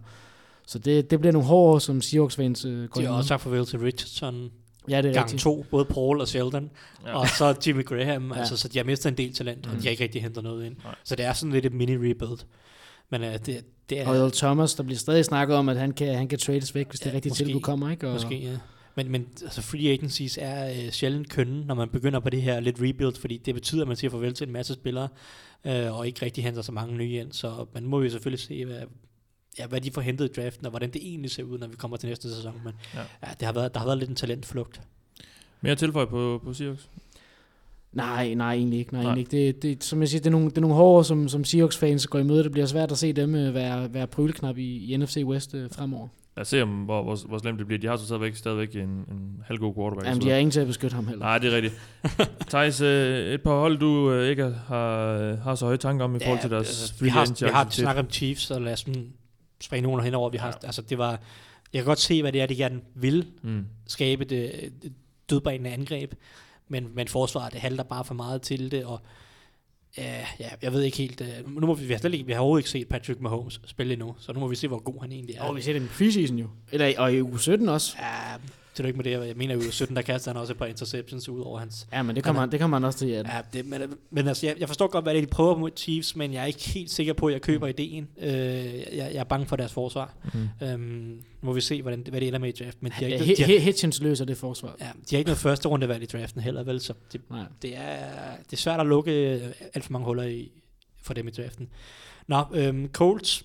så 0.67 0.79
det, 0.79 1.11
det 1.11 1.19
bliver 1.19 1.33
nogle 1.33 1.47
hårde 1.47 1.73
år, 1.75 1.79
som 1.79 2.01
Seahawks-fans 2.01 2.65
øh, 2.65 2.89
går 2.89 3.01
De 3.01 3.07
har 3.07 3.13
også 3.13 3.27
sagt 3.27 3.41
farvel 3.41 3.65
til 3.65 3.79
Richardson, 3.79 4.49
Ja, 4.89 5.01
det 5.01 5.09
er 5.09 5.13
gang 5.13 5.23
rigtigt. 5.25 5.41
to, 5.41 5.65
både 5.71 5.85
Paul 5.85 6.21
og 6.21 6.27
Sheldon, 6.27 6.69
Ja. 7.05 7.17
og 7.19 7.27
så 7.29 7.55
Jimmy 7.67 7.85
Graham, 7.85 8.31
Ja. 8.31 8.39
altså, 8.39 8.57
så 8.57 8.67
de 8.67 8.77
har 8.77 8.85
mistet 8.85 9.09
en 9.11 9.17
del 9.17 9.33
talent, 9.33 9.65
og 9.65 9.71
Mm. 9.73 9.77
de 9.79 9.83
har 9.83 9.91
ikke 9.91 10.03
rigtig 10.03 10.21
hentet 10.21 10.43
noget 10.43 10.65
ind. 10.65 10.75
Nej. 10.83 10.95
Så 11.03 11.15
det 11.15 11.25
er 11.25 11.33
sådan 11.33 11.53
lidt 11.53 11.65
et 11.65 11.71
mini-rebuild. 11.73 12.45
Men 13.09 13.21
uh, 13.21 13.27
det, 13.27 13.61
det 13.89 14.01
er... 14.01 14.07
Og 14.23 14.33
Thomas, 14.33 14.75
der 14.75 14.83
bliver 14.83 14.97
stadig 14.99 15.25
snakket 15.25 15.57
om, 15.57 15.69
at 15.69 15.77
han 15.77 15.91
kan, 15.91 16.15
han 16.15 16.27
kan 16.27 16.39
trades 16.39 16.75
væk, 16.75 16.89
hvis 16.89 16.99
det 16.99 17.09
Ja, 17.09 17.15
rigtige 17.15 17.31
måske. 17.31 17.43
tilbud 17.45 17.61
kommer, 17.61 17.91
ikke? 17.91 18.07
Og, 18.07 18.13
Måske, 18.13 18.35
ja. 18.37 18.49
Men, 18.95 19.11
men 19.11 19.27
altså, 19.41 19.61
free 19.61 19.89
agencies 19.91 20.39
er 20.41 20.69
øh, 20.69 20.91
sjældent 20.91 21.29
kønne, 21.29 21.65
når 21.65 21.75
man 21.75 21.89
begynder 21.89 22.19
på 22.19 22.29
det 22.29 22.41
her 22.41 22.59
lidt 22.59 22.75
rebuild, 22.81 23.15
fordi 23.15 23.37
det 23.37 23.53
betyder, 23.53 23.81
at 23.81 23.87
man 23.87 23.97
siger 23.97 24.11
farvel 24.11 24.33
til 24.33 24.47
en 24.47 24.53
masse 24.53 24.73
spillere, 24.73 25.07
øh, 25.65 25.97
og 25.97 26.07
ikke 26.07 26.25
rigtig 26.25 26.43
henter 26.43 26.61
så 26.61 26.71
mange 26.71 26.95
nye 26.97 27.19
ind. 27.19 27.31
Så 27.31 27.65
man 27.73 27.83
må 27.85 28.01
jo 28.01 28.09
selvfølgelig 28.09 28.39
se, 28.39 28.65
hvad, 28.65 28.81
ja, 29.59 29.67
hvad 29.67 29.81
de 29.81 29.91
får 29.91 30.01
hentet 30.01 30.25
i 30.25 30.41
draften, 30.41 30.65
og 30.65 30.69
hvordan 30.69 30.89
det 30.91 31.01
egentlig 31.07 31.31
ser 31.31 31.43
ud, 31.43 31.57
når 31.57 31.67
vi 31.67 31.75
kommer 31.75 31.97
til 31.97 32.09
næste 32.09 32.35
sæson. 32.35 32.61
Men 32.63 32.73
Ja. 32.93 32.99
ja. 32.99 33.27
Det 33.39 33.45
har 33.45 33.53
været, 33.53 33.73
der 33.73 33.79
har 33.79 33.85
været 33.87 33.97
lidt 33.97 34.09
en 34.09 34.15
talentflugt. 34.15 34.81
Mere 35.61 35.75
tilføj 35.75 36.05
på, 36.05 36.41
på 36.43 36.53
Seahawks? 36.53 36.89
Nej, 37.93 38.33
nej, 38.33 38.53
egentlig 38.53 38.79
ikke. 38.79 38.93
Nej, 38.93 39.03
Nej. 39.03 39.13
Egentlig 39.13 39.37
ikke. 39.37 39.61
Det, 39.61 39.63
det, 39.63 39.83
som 39.83 40.01
jeg 40.01 40.09
siger, 40.09 40.19
det 40.19 40.27
er 40.27 40.31
nogle, 40.31 40.49
det 40.49 40.57
er 40.57 40.61
nogle 40.61 40.75
hårde, 40.75 41.05
som, 41.05 41.29
som 41.29 41.43
Seahawks-fans 41.43 42.07
går 42.07 42.19
imod. 42.19 42.43
Det 42.43 42.51
bliver 42.51 42.65
svært 42.67 42.91
at 42.91 42.97
se 42.97 43.13
dem 43.13 43.35
øh, 43.35 43.53
være, 43.53 43.93
være 43.93 44.07
pryleknap 44.07 44.57
i, 44.57 44.93
i 44.93 44.97
NFC 44.97 45.17
West 45.25 45.53
øh, 45.53 45.69
fremover. 45.71 46.07
Lad 46.37 46.41
os 46.41 46.47
se, 46.47 46.61
om, 46.61 46.69
hvor, 46.83 47.03
hvor, 47.03 47.27
hvor 47.27 47.37
slemt 47.37 47.59
det 47.59 47.67
bliver. 47.67 47.79
De 47.79 47.87
har 47.87 47.95
så 47.97 48.05
stadigvæk, 48.05 48.35
stadigvæk 48.35 48.75
en, 48.75 48.81
en 48.89 49.43
halvgod 49.45 49.73
quarterback. 49.75 50.07
Jamen, 50.07 50.21
så- 50.21 50.25
de 50.25 50.31
har 50.31 50.37
ingen 50.37 50.51
til 50.51 50.59
at 50.59 50.67
beskytte 50.67 50.95
ham 50.95 51.07
heller. 51.07 51.25
Nej, 51.25 51.37
det 51.37 51.53
er 51.53 51.55
rigtigt. 51.55 51.75
Thijs, 52.49 52.81
øh, 52.81 53.33
et 53.33 53.41
par 53.41 53.59
hold, 53.59 53.77
du 53.77 54.11
øh, 54.11 54.29
ikke 54.29 54.43
har, 54.43 55.35
har 55.35 55.55
så 55.55 55.65
høje 55.65 55.77
tanker 55.77 56.05
om 56.05 56.15
i 56.15 56.19
forhold 56.19 56.41
til 56.41 56.49
deres 56.49 56.67
altså, 56.67 56.93
vi 57.03 57.09
free 57.09 57.25
har, 57.25 57.45
vi 57.45 57.51
har 57.51 57.67
snakket 57.69 58.03
om 58.05 58.09
Chiefs, 58.11 58.51
og 58.51 58.61
lad 58.61 58.73
os 58.73 58.79
sådan 58.79 59.13
springe 59.61 59.83
nogen 59.87 60.03
henover. 60.03 60.29
Vi 60.29 60.37
har, 60.37 60.47
ja. 60.47 60.65
altså, 60.65 60.81
det 60.81 60.97
var, 60.97 61.09
jeg 61.73 61.81
kan 61.81 61.85
godt 61.85 61.99
se, 61.99 62.21
hvad 62.21 62.31
det 62.31 62.41
er, 62.41 62.45
de 62.45 62.55
gerne 62.55 62.81
vil 62.95 63.27
Mm. 63.41 63.65
skabe 63.87 64.23
det, 64.25 64.51
det 64.83 64.93
dødbringende 65.29 65.69
angreb, 65.69 66.13
men, 66.67 66.87
men 66.93 67.07
forsvaret, 67.07 67.53
det 67.53 67.61
halter 67.61 67.83
bare 67.83 68.03
for 68.05 68.13
meget 68.13 68.41
til 68.41 68.71
det, 68.71 68.85
og 68.85 69.01
ja, 69.97 70.25
ja 70.39 70.49
jeg 70.61 70.73
ved 70.73 70.81
ikke 70.81 70.97
helt, 70.97 71.21
uh, 71.21 71.55
nu 71.61 71.67
må 71.67 71.73
vi, 71.73 71.85
vi 71.85 71.93
har 71.93 71.99
slet 71.99 72.13
ikke, 72.13 72.25
vi 72.25 72.31
har 72.31 72.39
overhovedet 72.39 72.61
ikke 72.61 72.69
set 72.69 72.87
Patrick 72.87 73.21
Mahomes 73.21 73.61
spille 73.65 73.93
endnu, 73.93 74.15
så 74.19 74.33
nu 74.33 74.39
må 74.39 74.47
vi 74.47 74.55
se, 74.55 74.67
hvor 74.67 74.79
god 74.79 75.01
han 75.01 75.11
egentlig 75.11 75.35
er. 75.35 75.43
Og 75.43 75.55
vi 75.55 75.61
ser 75.61 75.73
det 75.73 75.81
i 75.81 75.87
preseason 75.87 76.39
jo. 76.39 76.47
Eller, 76.71 76.99
og 76.99 77.13
i 77.13 77.21
uge 77.21 77.39
17 77.39 77.69
også. 77.69 77.95
Ja, 77.99 78.35
det 78.77 78.83
er 78.83 78.87
ikke 78.87 78.97
med 78.97 79.03
det, 79.03 79.27
jeg 79.27 79.35
mener 79.35 79.53
jo, 79.55 79.61
i 79.61 79.71
17, 79.71 79.95
der 79.95 80.01
kaster 80.01 80.31
han 80.31 80.41
også 80.41 80.53
et 80.53 80.57
par 80.59 80.65
interceptions 80.65 81.29
ud 81.29 81.39
over 81.41 81.59
hans... 81.59 81.87
Ja, 81.93 82.01
men 82.03 82.15
det 82.15 82.23
kommer, 82.23 82.39
han, 82.39 82.51
det 82.51 82.59
kommer 82.59 82.77
han 82.77 82.83
også 82.83 82.99
til. 82.99 83.09
At, 83.09 83.25
Ja, 83.27 83.41
det, 83.53 83.65
men, 83.65 83.81
men 84.11 84.27
altså, 84.27 84.45
jeg, 84.45 84.55
jeg 84.59 84.67
forstår 84.67 84.87
godt, 84.87 85.05
hvad 85.05 85.13
det 85.13 85.21
er, 85.21 85.25
de 85.25 85.29
prøver 85.31 85.57
mod 85.57 85.71
Chiefs, 85.77 86.15
men 86.15 86.33
jeg 86.33 86.41
er 86.41 86.45
ikke 86.45 86.69
helt 86.69 86.91
sikker 86.91 87.13
på, 87.13 87.27
at 87.27 87.33
jeg 87.33 87.41
køber 87.41 87.67
ideen. 87.67 88.07
Øh, 88.19 88.29
jeg, 88.75 88.85
jeg 88.97 89.13
er 89.15 89.23
bange 89.23 89.45
for 89.45 89.55
deres 89.55 89.73
forsvar. 89.73 90.13
Mm. 90.33 90.67
Øhm, 90.67 91.21
må 91.41 91.53
vi 91.53 91.61
se, 91.61 91.81
hvordan, 91.81 92.05
hvad 92.09 92.19
det 92.21 92.27
ender 92.27 92.39
med 92.39 92.59
i 92.59 92.63
draft. 92.63 92.83
Men 92.83 92.91
de 92.91 92.95
har, 92.95 93.07
ja, 93.07 93.23
ikke, 93.23 93.43
har, 93.43 93.47
Hi- 93.53 93.59
Hitchens 93.59 94.01
løser 94.01 94.25
det 94.25 94.37
forsvar. 94.37 94.75
ja, 94.79 94.85
de 94.85 95.15
har 95.15 95.17
ikke 95.17 95.27
noget 95.27 95.39
første 95.39 95.67
rundevalg 95.67 96.03
i 96.03 96.05
draften 96.05 96.41
heller, 96.41 96.63
vel? 96.63 96.79
Så 96.81 96.93
det, 97.13 97.21
Nej. 97.29 97.43
det, 97.61 97.77
er, 97.77 98.35
det 98.45 98.53
er 98.53 98.57
svært 98.57 98.79
at 98.79 98.85
lukke 98.87 99.11
øh, 99.35 99.41
alt 99.73 99.83
for 99.85 99.91
mange 99.91 100.05
huller 100.05 100.23
i, 100.23 100.51
for 101.01 101.13
dem 101.13 101.27
i 101.27 101.31
draften. 101.31 101.67
Nå, 102.27 102.43
øhm, 102.53 102.89
Colts 102.93 103.43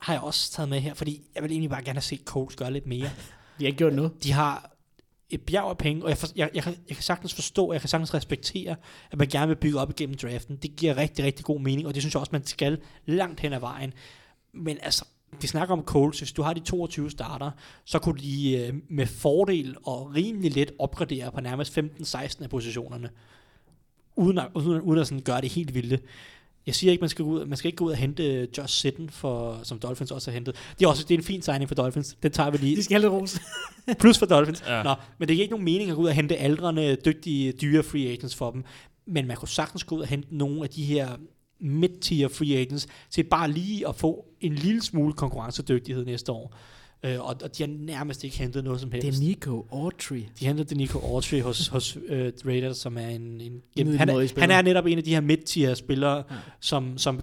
har 0.00 0.12
jeg 0.12 0.22
også 0.22 0.52
taget 0.52 0.68
med 0.68 0.80
her, 0.80 0.94
fordi 0.94 1.22
jeg 1.34 1.42
vil 1.42 1.50
egentlig 1.52 1.70
bare 1.70 1.82
gerne 1.84 2.00
set 2.00 2.20
Colts 2.24 2.56
gøre 2.56 2.72
lidt 2.72 2.86
mere. 2.86 3.10
De 3.58 3.64
har 3.64 3.66
ikke 3.66 3.78
gjort 3.78 3.94
noget. 3.94 4.12
De 4.22 4.32
har 4.32 4.74
et 5.30 5.40
bjerg 5.40 5.70
af 5.70 5.78
penge, 5.78 6.02
og 6.02 6.08
jeg, 6.08 6.18
for, 6.18 6.26
jeg, 6.36 6.50
jeg, 6.54 6.62
kan, 6.62 6.76
jeg 6.88 6.96
kan 6.96 7.04
sagtens 7.04 7.34
forstå, 7.34 7.72
jeg 7.72 7.80
kan 7.80 7.88
sagtens 7.88 8.14
respektere, 8.14 8.76
at 9.10 9.18
man 9.18 9.28
gerne 9.28 9.48
vil 9.48 9.56
bygge 9.56 9.80
op 9.80 9.90
igennem 9.90 10.16
draften. 10.16 10.56
Det 10.56 10.76
giver 10.76 10.96
rigtig, 10.96 11.24
rigtig 11.24 11.44
god 11.44 11.60
mening, 11.60 11.86
og 11.86 11.94
det 11.94 12.02
synes 12.02 12.14
jeg 12.14 12.20
også, 12.20 12.32
man 12.32 12.46
skal 12.46 12.78
langt 13.06 13.40
hen 13.40 13.52
ad 13.52 13.60
vejen. 13.60 13.92
Men 14.52 14.78
altså, 14.82 15.04
de 15.42 15.48
snakker 15.48 15.72
om 15.72 15.84
Colts. 15.84 16.18
Hvis 16.18 16.32
du 16.32 16.42
har 16.42 16.52
de 16.52 16.60
22 16.60 17.10
starter, 17.10 17.50
så 17.84 17.98
kunne 17.98 18.20
de 18.20 18.56
øh, 18.56 18.74
med 18.88 19.06
fordel 19.06 19.76
og 19.82 20.14
rimelig 20.14 20.54
let 20.54 20.72
opgradere 20.78 21.32
på 21.32 21.40
nærmest 21.40 21.78
15-16 21.78 22.42
af 22.42 22.50
positionerne, 22.50 23.10
uden 24.16 24.38
at, 24.38 24.48
uden, 24.54 24.80
uden 24.80 25.00
at 25.00 25.06
sådan 25.06 25.22
gøre 25.22 25.40
det 25.40 25.50
helt 25.50 25.74
vilde. 25.74 25.98
Jeg 26.66 26.74
siger 26.74 26.90
ikke, 26.90 27.02
man 27.02 27.08
skal, 27.08 27.24
gå 27.24 27.30
ud, 27.30 27.46
man 27.46 27.56
skal 27.56 27.68
ikke 27.68 27.76
gå 27.76 27.84
ud 27.84 27.90
og 27.90 27.96
hente 27.96 28.48
Josh 28.58 28.74
Sitten, 28.74 29.10
for, 29.10 29.60
som 29.62 29.78
Dolphins 29.78 30.10
også 30.10 30.30
har 30.30 30.34
hentet. 30.34 30.56
Det 30.78 30.84
er 30.84 30.88
også 30.88 31.04
det 31.08 31.14
er 31.14 31.18
en 31.18 31.24
fin 31.24 31.42
signing 31.42 31.68
for 31.68 31.74
Dolphins. 31.74 32.16
Den 32.22 32.32
tager 32.32 32.50
vi 32.50 32.56
lige. 32.56 32.76
De 32.76 32.82
skal 32.82 32.94
have 32.94 33.00
lidt 33.00 33.22
ros. 33.22 33.40
Plus 34.00 34.18
for 34.18 34.26
Dolphins. 34.26 34.62
Ja. 34.66 34.76
Ja. 34.76 34.82
Nå, 34.82 34.94
men 35.18 35.28
det 35.28 35.36
giver 35.36 35.42
ikke 35.42 35.52
nogen 35.52 35.64
mening 35.64 35.90
at 35.90 35.96
gå 35.96 36.02
ud 36.02 36.08
og 36.08 36.14
hente 36.14 36.36
aldrende, 36.36 36.96
dygtige, 37.04 37.52
dyre 37.52 37.82
free 37.82 38.08
agents 38.08 38.34
for 38.34 38.50
dem. 38.50 38.64
Men 39.06 39.26
man 39.26 39.36
kunne 39.36 39.48
sagtens 39.48 39.84
gå 39.84 39.96
ud 39.96 40.00
og 40.00 40.06
hente 40.06 40.36
nogle 40.36 40.62
af 40.62 40.70
de 40.70 40.84
her 40.84 41.08
mid-tier 41.60 42.28
free 42.28 42.56
agents 42.56 42.86
til 43.10 43.22
bare 43.22 43.50
lige 43.50 43.88
at 43.88 43.96
få 43.96 44.24
en 44.40 44.54
lille 44.54 44.82
smule 44.82 45.12
konkurrencedygtighed 45.12 46.04
næste 46.04 46.32
år. 46.32 46.56
Øh, 47.04 47.20
og, 47.20 47.36
og 47.42 47.56
de 47.58 47.62
har 47.62 47.70
nærmest 47.78 48.24
ikke 48.24 48.38
hentet 48.38 48.64
noget 48.64 48.80
som 48.80 48.92
helst. 48.92 49.06
Det 49.06 49.16
er 49.16 49.20
Nico 49.20 49.66
Autry. 49.72 50.20
De 50.40 50.46
hentede 50.46 50.68
Denico 50.74 50.98
Autry 50.98 51.40
hos, 51.40 51.68
hos 51.68 51.96
uh, 51.96 52.02
Raiders, 52.46 52.76
som 52.76 52.98
er 52.98 53.08
en... 53.08 53.40
en 53.40 53.62
Middelmådig 53.76 53.98
han, 53.98 54.10
er, 54.10 54.40
han 54.40 54.50
er 54.50 54.62
netop 54.62 54.86
en 54.86 54.98
af 54.98 55.04
de 55.04 55.10
her 55.10 55.20
mid-tier 55.20 55.74
spillere, 55.74 56.16
Ja. 56.16 56.36
som, 56.60 56.98
som 56.98 57.20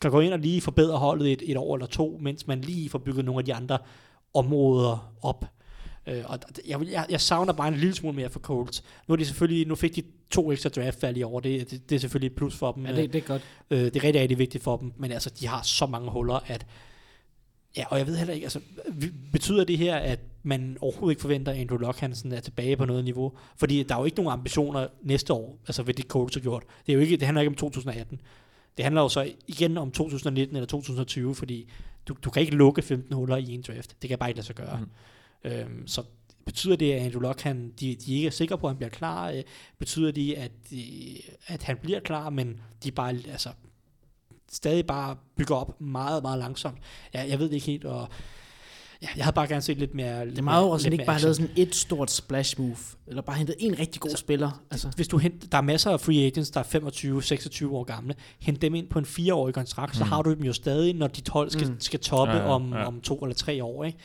kan 0.00 0.10
gå 0.10 0.20
ind 0.20 0.32
og 0.32 0.38
lige 0.38 0.60
forbedre 0.60 0.98
holdet 0.98 1.32
et, 1.32 1.42
et 1.46 1.56
år 1.56 1.74
eller 1.74 1.86
to, 1.86 2.18
mens 2.22 2.46
man 2.46 2.60
lige 2.60 2.88
får 2.88 2.98
bygget 2.98 3.24
nogle 3.24 3.38
af 3.38 3.44
de 3.44 3.54
andre 3.54 3.78
områder 4.34 5.12
op. 5.22 5.44
Øh, 6.08 6.22
og 6.24 6.38
jeg, 6.68 6.80
jeg, 6.92 7.06
jeg 7.10 7.20
savner 7.20 7.52
bare 7.52 7.68
en 7.68 7.74
lille 7.74 7.94
smule 7.94 8.16
mere 8.16 8.30
for 8.30 8.40
Colts. 8.40 8.84
Nu, 9.08 9.12
er 9.12 9.16
de 9.16 9.24
selvfølgelig, 9.24 9.66
nu 9.66 9.74
fik 9.74 9.96
de 9.96 10.02
to 10.30 10.52
ekstra 10.52 10.68
draftvalg 10.68 11.16
i 11.16 11.22
år, 11.22 11.40
det, 11.40 11.70
det, 11.70 11.90
det 11.90 11.96
er 11.96 12.00
selvfølgelig 12.00 12.30
et 12.30 12.36
plus 12.36 12.54
for 12.56 12.72
dem. 12.72 12.86
Ja, 12.86 12.96
det, 12.96 13.12
det 13.12 13.18
er 13.18 13.26
godt. 13.26 13.42
Øh, 13.70 13.78
det 13.78 13.96
er 13.96 14.04
rigtig, 14.04 14.22
rigtig 14.22 14.38
vigtigt 14.38 14.64
for 14.64 14.76
dem, 14.76 14.92
men 14.96 15.12
altså, 15.12 15.30
de 15.40 15.46
har 15.46 15.62
så 15.62 15.86
mange 15.86 16.10
huller, 16.10 16.40
at... 16.46 16.66
Ja, 17.76 17.84
og 17.88 17.98
jeg 17.98 18.06
ved 18.06 18.16
heller 18.16 18.34
ikke, 18.34 18.44
altså, 18.44 18.60
betyder 19.32 19.64
det 19.64 19.78
her, 19.78 19.96
at 19.96 20.20
man 20.42 20.76
overhovedet 20.80 21.12
ikke 21.12 21.20
forventer, 21.20 21.52
at 21.52 21.58
Andrew 21.58 21.78
Luck 21.78 21.98
Hansen 21.98 22.32
er 22.32 22.40
tilbage 22.40 22.76
på 22.76 22.84
noget 22.84 23.04
niveau? 23.04 23.32
Fordi 23.56 23.82
der 23.82 23.94
er 23.94 23.98
jo 23.98 24.04
ikke 24.04 24.16
nogen 24.16 24.38
ambitioner 24.38 24.86
næste 25.02 25.32
år, 25.32 25.58
altså 25.66 25.82
ved 25.82 25.94
det 25.94 26.04
Colts 26.04 26.34
har 26.34 26.42
gjort. 26.42 26.62
Det, 26.86 26.92
er 26.92 26.94
jo 26.94 27.00
ikke, 27.00 27.16
det 27.16 27.22
handler 27.22 27.40
ikke 27.40 27.50
om 27.50 27.54
2018. 27.54 28.20
Det 28.76 28.84
handler 28.84 29.02
jo 29.02 29.08
så 29.08 29.32
igen 29.48 29.78
om 29.78 29.90
2019 29.90 30.56
eller 30.56 30.66
2020, 30.66 31.34
fordi 31.34 31.70
du, 32.08 32.16
du 32.24 32.30
kan 32.30 32.40
ikke 32.40 32.54
lukke 32.54 32.82
15 32.82 33.14
huller 33.14 33.36
i 33.36 33.54
en 33.54 33.62
draft. 33.68 33.96
Det 34.02 34.08
kan 34.08 34.18
bare 34.18 34.30
ikke 34.30 34.38
lade 34.38 34.46
sig 34.46 34.56
gøre. 34.56 34.80
Mm. 35.44 35.50
Øhm, 35.50 35.86
så 35.86 36.02
betyder 36.44 36.76
det, 36.76 36.92
at 36.92 37.02
Andrew 37.02 37.20
Luck, 37.20 37.40
han, 37.40 37.72
de, 37.80 37.94
de 37.94 38.14
ikke 38.14 38.26
er 38.26 38.30
sikre 38.30 38.58
på, 38.58 38.66
at 38.66 38.70
han 38.70 38.76
bliver 38.76 38.90
klar? 38.90 39.30
Øh, 39.30 39.42
betyder 39.78 40.12
det, 40.12 40.34
at, 40.34 40.50
de, 40.70 41.18
at 41.46 41.62
han 41.62 41.76
bliver 41.82 42.00
klar, 42.00 42.30
men 42.30 42.60
de 42.84 42.90
bare 42.90 43.10
altså, 43.28 43.48
stadig 44.54 44.86
bare 44.86 45.16
bygger 45.36 45.54
op 45.56 45.80
meget, 45.80 46.22
meget 46.22 46.38
langsomt? 46.38 46.78
Ja, 47.14 47.24
jeg 47.28 47.38
ved 47.38 47.46
det 47.48 47.54
ikke 47.54 47.66
helt, 47.66 47.84
og 47.84 48.08
ja, 49.02 49.08
jeg 49.16 49.24
havde 49.24 49.34
bare 49.34 49.48
gerne 49.48 49.62
set 49.62 49.78
lidt 49.78 49.94
mere 49.94 50.26
Det 50.26 50.38
er 50.38 50.42
meget 50.42 50.64
overraskende, 50.64 50.88
at 50.88 50.92
ikke 50.92 51.06
bare 51.06 51.20
lavet 51.20 51.36
sådan 51.36 51.50
et 51.56 51.74
stort 51.74 52.10
splash 52.10 52.60
move, 52.60 52.76
eller 53.06 53.22
bare 53.22 53.36
hentet 53.36 53.56
en 53.58 53.78
rigtig 53.78 54.00
god 54.00 54.16
spiller. 54.16 54.62
Altså, 54.70 54.88
hvis 54.96 55.08
du 55.08 55.18
hent, 55.18 55.52
der 55.52 55.58
er 55.58 55.62
masser 55.62 55.90
af 55.90 56.00
free 56.00 56.26
agents, 56.26 56.50
der 56.50 56.60
er 56.60 56.64
25-26 57.64 57.74
år 57.74 57.84
gamle, 57.84 58.14
hent 58.40 58.62
dem 58.62 58.74
ind 58.74 58.88
på 58.88 58.98
en 58.98 59.04
fireårig 59.04 59.54
kontrakt, 59.54 59.92
mm. 59.94 59.98
så 59.98 60.04
har 60.04 60.22
du 60.22 60.34
dem 60.34 60.42
jo 60.44 60.52
stadig, 60.52 60.94
når 60.94 61.06
dit 61.06 61.28
hold 61.28 61.50
skal, 61.50 61.68
Mm. 61.68 61.80
skal 61.80 62.00
toppe 62.00 62.32
Ja, 62.32 62.38
ja, 62.38 62.44
ja, 62.44 62.50
om, 62.54 62.72
om 62.72 63.00
to 63.00 63.18
eller 63.18 63.34
tre 63.34 63.64
år. 63.64 63.84
Ikke? 63.84 63.98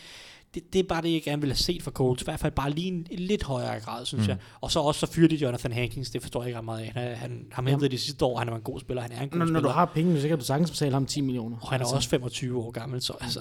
Det, 0.54 0.74
det 0.74 0.80
er 0.80 0.84
bare 0.84 1.02
det, 1.02 1.14
jeg 1.14 1.22
gerne 1.24 1.42
vil 1.42 1.50
have 1.50 1.58
set 1.58 1.84
fra 1.84 1.92
Colts. 1.92 2.22
I 2.22 2.26
hvert 2.26 2.40
fald 2.40 2.52
bare 2.52 2.70
lige 2.72 2.88
en, 2.88 3.08
en 3.12 3.20
lidt 3.20 3.44
højere 3.44 3.80
grad, 3.80 4.06
synes 4.06 4.20
Mm. 4.22 4.24
mm. 4.26 4.30
jeg. 4.30 4.38
Og 4.62 4.72
så 4.72 4.80
også 4.80 5.00
så 5.00 5.14
fyrer 5.14 5.28
de 5.28 5.36
Jonathan 5.36 5.72
Hankins, 5.72 6.10
det 6.10 6.22
forstår 6.22 6.42
jeg 6.42 6.48
ikke 6.48 6.58
ret 6.58 6.66
meget 6.66 6.80
af. 6.84 6.92
Han, 6.94 7.46
han 7.52 7.66
har 7.66 7.72
hentet 7.72 7.92
det 7.92 8.00
sidste 8.00 8.26
år, 8.26 8.38
han 8.38 8.48
var 8.48 8.56
en 8.56 8.62
god 8.62 8.80
spiller, 8.80 9.02
han 9.02 9.12
er 9.12 9.22
en 9.22 9.30
god 9.30 9.38
når, 9.40 9.46
når 9.46 9.52
spiller. 9.52 9.62
du 9.70 9.74
har 9.74 9.86
penge, 9.86 10.22
så 10.22 10.28
kan 10.28 10.40
du 10.40 10.46
sagtens 10.46 10.72
betale 10.72 10.94
ham 10.94 11.06
10 11.06 11.22
millioner. 11.22 11.58
Og 11.62 11.70
han 11.70 11.80
er 11.82 11.84
altså, 11.86 11.96
også 11.96 12.10
25 12.10 12.58
år 12.58 12.72
gammel, 12.72 13.02
så 13.02 13.14
altså, 13.22 13.40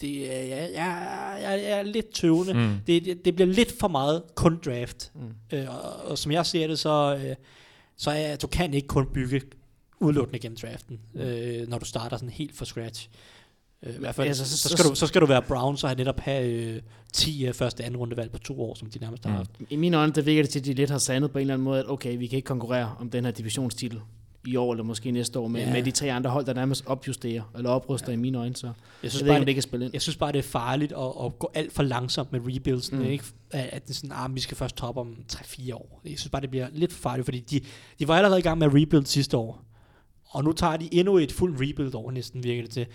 det, 0.00 0.34
er- 0.36 0.42
jeg, 0.56 0.70
jeg, 0.74 1.38
jeg, 1.42 1.60
jeg 1.62 1.78
er 1.78 1.82
lidt 1.82 2.14
tøvende. 2.14 2.54
Mm. 2.54 2.74
Det, 2.86 3.04
det, 3.04 3.24
det 3.24 3.34
bliver 3.34 3.48
lidt 3.52 3.78
for 3.80 3.88
meget 3.88 4.22
kun 4.34 4.58
draft. 4.64 5.12
Mm. 5.14 5.56
Øh, 5.58 5.66
og, 5.84 6.10
og 6.10 6.18
som 6.18 6.32
jeg 6.32 6.46
ser 6.46 6.66
det, 6.66 6.78
så, 6.78 7.20
øh, 7.26 7.36
så 7.96 8.10
er, 8.10 8.36
du 8.36 8.46
kan 8.46 8.74
ikke 8.74 8.88
kun 8.88 9.06
bygge 9.14 9.40
udelukkende 10.00 10.38
gennem 10.38 10.58
draften, 10.62 11.00
øh, 11.14 11.68
når 11.68 11.78
du 11.78 11.84
starter 11.84 12.16
sådan 12.16 12.30
helt 12.30 12.56
fra 12.56 12.64
scratch. 12.64 13.08
Øh, 13.86 13.94
I 13.94 13.98
hvert 13.98 14.14
fald, 14.14 14.28
Altså, 14.28 14.44
så- 14.44 14.56
så, 14.58 14.68
så- 14.68 14.76
skal 14.76 14.90
du, 14.90 14.94
så 14.94 15.06
skal 15.06 15.20
du 15.20 15.26
være 15.26 15.42
Browns 15.42 15.84
og 15.84 15.90
have 15.90 15.96
netop 15.96 16.20
have 16.20 16.46
øh, 16.46 16.80
10 17.12 17.46
øh, 17.46 17.54
første 17.54 17.84
anden 17.84 17.96
rundevalg 18.00 18.30
på 18.30 18.38
to 18.38 18.62
år, 18.62 18.74
som 18.74 18.90
de 18.90 18.98
nærmest 18.98 19.24
har 19.24 19.30
Mm. 19.30 19.36
haft. 19.36 19.50
I 19.70 19.76
mine 19.76 19.96
øjne, 19.96 20.12
der 20.12 20.22
virker 20.22 20.42
det 20.42 20.50
til, 20.50 20.58
at 20.58 20.64
de 20.64 20.72
lidt 20.74 20.90
har 20.90 20.98
sandet 20.98 21.30
på 21.32 21.38
en 21.38 21.40
eller 21.40 21.54
anden 21.54 21.64
måde, 21.64 21.78
at 21.78 21.90
okay, 21.90 22.18
vi 22.18 22.26
kan 22.26 22.36
ikke 22.36 22.46
konkurrere 22.46 22.94
om 23.00 23.10
den 23.10 23.24
her 23.24 23.32
divisionstitel 23.32 24.00
i 24.46 24.56
år, 24.56 24.72
eller 24.72 24.84
måske 24.84 25.10
næste 25.10 25.38
år, 25.38 25.48
med, 25.48 25.60
Ja. 25.60 25.72
med 25.72 25.82
de 25.82 25.90
tre 25.90 26.12
andre 26.12 26.30
hold, 26.30 26.46
der 26.46 26.54
nærmest 26.54 26.82
opjusterer, 26.86 27.42
eller 27.56 27.70
opruster 27.70 28.08
ja. 28.08 28.12
i 28.12 28.16
mine 28.16 28.38
øjne, 28.38 28.56
så 28.56 28.66
Jeg 28.66 28.74
jeg 29.02 29.10
synes, 29.10 29.20
ikke, 29.22 29.28
bare, 29.30 29.38
om 29.38 29.44
det 29.46 29.54
kan 29.54 29.62
spille 29.62 29.84
ind. 29.84 29.92
jeg 29.94 30.02
synes 30.02 30.16
bare, 30.16 30.32
det 30.32 30.38
er 30.38 30.42
farligt 30.42 30.92
at, 30.92 31.12
at 31.24 31.38
gå 31.38 31.50
alt 31.54 31.72
for 31.72 31.82
langsomt 31.82 32.32
med 32.32 32.40
rebuildsen. 32.56 32.98
Mm. 32.98 33.04
Ikke? 33.04 33.24
At, 33.50 33.82
det 33.84 33.90
er 33.90 33.94
sådan, 33.94 34.12
ah, 34.14 34.34
vi 34.34 34.40
skal 34.40 34.56
først 34.56 34.76
toppe 34.76 35.00
om 35.00 35.16
3-4 35.32 35.74
år. 35.74 36.00
Jeg 36.04 36.18
synes 36.18 36.28
bare, 36.30 36.42
det 36.42 36.50
bliver 36.50 36.66
lidt 36.72 36.92
for 36.92 37.00
farligt, 37.00 37.24
fordi 37.24 37.40
de, 37.40 37.60
de 37.98 38.08
var 38.08 38.16
allerede 38.16 38.38
i 38.38 38.42
gang 38.42 38.58
med 38.58 38.66
at 38.66 38.72
rebuild 38.74 39.06
sidste 39.06 39.36
år. 39.36 39.64
Og 40.28 40.44
nu 40.44 40.52
tager 40.52 40.76
de 40.76 40.88
endnu 40.94 41.18
et 41.18 41.32
fuldt 41.32 41.56
rebuild 41.60 41.94
år, 41.94 42.10
næsten 42.10 42.44
virker 42.44 42.62
det 42.62 42.70
til. 42.70 42.86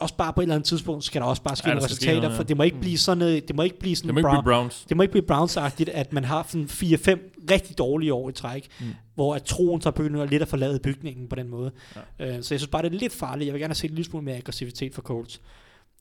Også 0.00 0.14
bare 0.16 0.32
på 0.32 0.40
et 0.40 0.44
eller 0.44 0.54
andet 0.54 0.68
tidspunkt 0.68 1.04
skal 1.04 1.20
der 1.20 1.26
også 1.26 1.42
bare 1.42 1.56
ske 1.56 1.68
Ja, 1.68 1.74
nogle 1.74 1.84
resultater, 1.84 2.14
noget, 2.20 2.32
ja. 2.32 2.38
for 2.38 2.42
det 2.42 2.56
må 2.56 2.62
ikke 2.62 2.80
blive 2.80 2.98
sådan, 2.98 3.22
øh, 3.36 3.42
det 3.48 3.56
må 3.56 3.62
ikke 3.62 3.78
blive 3.78 3.96
sådan 3.96 4.06
Det 4.08 4.14
må 4.14 4.18
ikke 4.18 4.28
Brown- 4.28 4.42
blive 4.42 4.54
Browns. 4.54 4.84
det 4.88 4.96
må 4.96 5.02
ikke 5.02 5.12
blive 5.12 5.24
Browns-agtigt, 5.32 5.90
at 5.92 6.12
man 6.12 6.24
har 6.24 6.46
sådan 6.48 6.66
4-5 6.68 7.44
rigtig 7.50 7.78
dårlige 7.78 8.14
år 8.14 8.28
i 8.28 8.32
træk, 8.32 8.68
Mm. 8.80 8.86
mm. 8.86 8.92
hvor 9.14 9.34
at 9.34 9.42
troen 9.42 9.80
så 9.80 9.90
begynder 9.90 10.24
lidt 10.26 10.42
at 10.42 10.48
forlade 10.48 10.78
bygningen 10.78 11.28
på 11.28 11.34
den 11.36 11.48
måde. 11.48 11.70
Ja. 12.18 12.26
Øh, 12.26 12.32
så 12.42 12.54
jeg 12.54 12.60
synes 12.60 12.66
bare, 12.66 12.82
det 12.82 12.94
er 12.94 12.98
lidt 12.98 13.12
farligt. 13.12 13.46
Jeg 13.46 13.54
vil 13.54 13.60
gerne 13.60 13.74
se 13.74 13.86
en 13.86 13.94
lille 13.94 14.04
smule 14.10 14.24
mere 14.24 14.36
aggressivitet 14.36 14.94
for 14.94 15.02
Colts. 15.02 15.40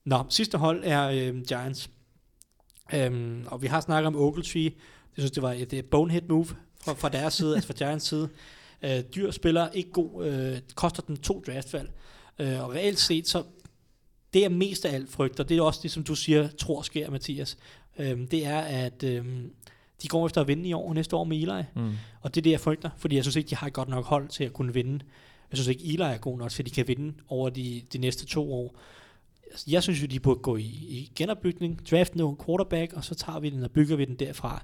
Nå, 0.05 0.23
sidste 0.29 0.57
hold 0.57 0.81
er 0.85 1.09
øh, 1.09 1.41
Giants. 1.47 1.89
Øhm, 2.93 3.43
og 3.47 3.61
vi 3.61 3.67
har 3.67 3.79
snakket 3.81 4.07
om 4.07 4.15
Ogletree. 4.15 4.63
Jeg 4.63 4.71
synes, 5.17 5.31
det 5.31 5.43
var 5.43 5.51
et, 5.53 5.73
et 5.73 5.85
bonehead 5.85 6.21
move 6.29 6.45
fra, 6.83 6.93
fra 6.93 7.09
deres 7.09 7.33
side, 7.33 7.55
altså 7.55 7.67
fra 7.67 7.73
Giants 7.85 8.07
side. 8.07 8.29
Øh, 8.83 8.99
dyr 9.15 9.31
spiller, 9.31 9.69
ikke 9.73 9.91
god, 9.91 10.25
øh, 10.25 10.57
koster 10.75 11.01
den 11.03 11.17
to 11.17 11.43
draftvalg. 11.47 11.89
Øh, 12.39 12.63
og 12.63 12.69
reelt 12.73 12.99
set, 12.99 13.27
så 13.27 13.43
det 14.33 14.45
er 14.45 14.49
mest 14.49 14.85
af 14.85 14.93
alt 14.93 15.09
frygter, 15.09 15.43
det 15.43 15.57
er 15.57 15.61
også 15.61 15.79
det, 15.83 15.91
som 15.91 16.03
du 16.03 16.15
siger, 16.15 16.47
tror 16.47 16.81
sker, 16.81 17.09
Mathias. 17.09 17.57
Øhm, 17.99 18.27
det 18.27 18.45
er, 18.45 18.59
at 18.59 19.03
øhm, 19.03 19.51
de 20.01 20.07
går 20.07 20.25
efter 20.25 20.41
at 20.41 20.47
vinde 20.47 20.69
i 20.69 20.73
år 20.73 20.93
næste 20.93 21.15
år 21.15 21.23
med 21.23 21.37
Eli. 21.37 21.63
Mm. 21.75 21.91
Og 22.21 22.35
det 22.35 22.41
er 22.41 22.43
det, 22.43 22.51
jeg 22.51 22.59
frygter, 22.59 22.89
fordi 22.97 23.15
jeg 23.15 23.23
synes 23.23 23.35
ikke, 23.35 23.49
de 23.49 23.55
har 23.55 23.67
et 23.67 23.73
godt 23.73 23.89
nok 23.89 24.05
hold 24.05 24.27
til 24.27 24.43
at 24.43 24.53
kunne 24.53 24.73
vinde. 24.73 25.05
Jeg 25.51 25.57
synes 25.57 25.67
ikke, 25.67 25.83
Eli 25.83 26.01
er 26.01 26.17
god 26.17 26.37
nok 26.37 26.51
til, 26.51 26.63
at 26.63 26.65
de 26.65 26.71
kan 26.71 26.87
vinde 26.87 27.13
over 27.27 27.49
de, 27.49 27.81
de 27.93 27.97
næste 27.97 28.25
to 28.25 28.53
år. 28.53 28.75
Altså, 29.51 29.65
Jeg 29.67 29.83
synes 29.83 30.01
jo, 30.01 30.07
de 30.07 30.19
burde 30.19 30.39
gå 30.39 30.57
i, 30.57 30.63
i 30.63 31.11
genopbygning, 31.15 31.89
drafte 31.91 32.17
nogle 32.17 32.37
quarterback, 32.45 32.93
og 32.93 33.03
så 33.03 33.15
tager 33.15 33.39
vi 33.39 33.49
den 33.49 33.63
og 33.63 33.71
bygger 33.71 33.95
vi 33.95 34.05
den 34.05 34.15
derfra. 34.15 34.63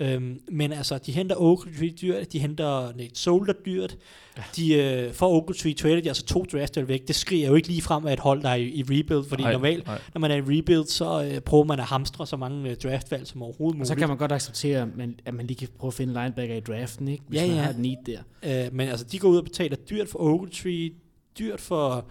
Øhm, 0.00 0.40
men 0.50 0.72
altså, 0.72 0.98
de 0.98 1.12
henter 1.12 1.36
Ogletree 1.38 1.90
dyrt, 1.90 2.32
de 2.32 2.38
henter 2.38 2.92
Nate 2.96 3.10
Solder 3.14 3.52
dyrt, 3.66 3.96
ja. 4.36 4.42
de 4.56 4.74
øh, 4.74 5.12
for 5.12 5.26
Ogletree 5.28 5.72
trader 5.74 6.00
de 6.00 6.08
altså 6.08 6.24
to 6.26 6.44
draftvalg 6.52 6.88
væk. 6.88 7.08
Det 7.08 7.16
skriger 7.16 7.48
jo 7.48 7.54
ikke 7.54 7.68
lige 7.68 7.82
frem 7.82 8.06
af 8.06 8.12
et 8.12 8.20
hold, 8.20 8.42
der 8.42 8.48
er 8.48 8.54
i, 8.54 8.62
i 8.68 8.82
rebuild, 8.82 9.24
fordi 9.28 9.42
Nej, 9.42 9.52
normalt, 9.52 9.86
nej. 9.86 9.98
når 10.14 10.18
man 10.20 10.30
er 10.30 10.36
i 10.36 10.40
rebuild, 10.58 10.84
så 10.86 11.24
øh, 11.34 11.40
prøver 11.40 11.64
man 11.64 11.78
at 11.78 11.84
hamstre 11.84 12.26
så 12.26 12.36
mange 12.36 12.70
øh, 12.70 12.76
draftvalg 12.76 13.26
som 13.26 13.42
overhovedet 13.42 13.74
Og 13.74 13.78
muligt. 13.78 13.88
så 13.88 13.94
kan 13.94 14.08
man 14.08 14.16
godt 14.16 14.32
acceptere, 14.32 14.82
at 14.82 14.88
man, 14.96 15.14
at 15.24 15.34
man 15.34 15.46
lige 15.46 15.56
kan 15.56 15.68
prøve 15.78 15.88
at 15.88 15.94
finde 15.94 16.12
linebacker 16.12 16.54
i 16.56 16.60
draften, 16.60 17.08
ikke? 17.08 17.24
Hvis 17.28 17.40
Ja, 17.40 17.46
man 17.46 17.56
ja. 17.56 17.62
har 17.62 17.70
et 17.70 17.78
need 17.78 17.96
der. 18.06 18.66
Øh, 18.66 18.74
men 18.74 18.88
altså, 18.88 19.06
de 19.12 19.18
går 19.18 19.28
ud 19.28 19.36
og 19.38 19.44
betaler 19.44 19.76
dyrt 19.76 20.08
for 20.08 20.18
Ogletree, 20.18 20.90
dyrt 21.38 21.60
for 21.60 22.04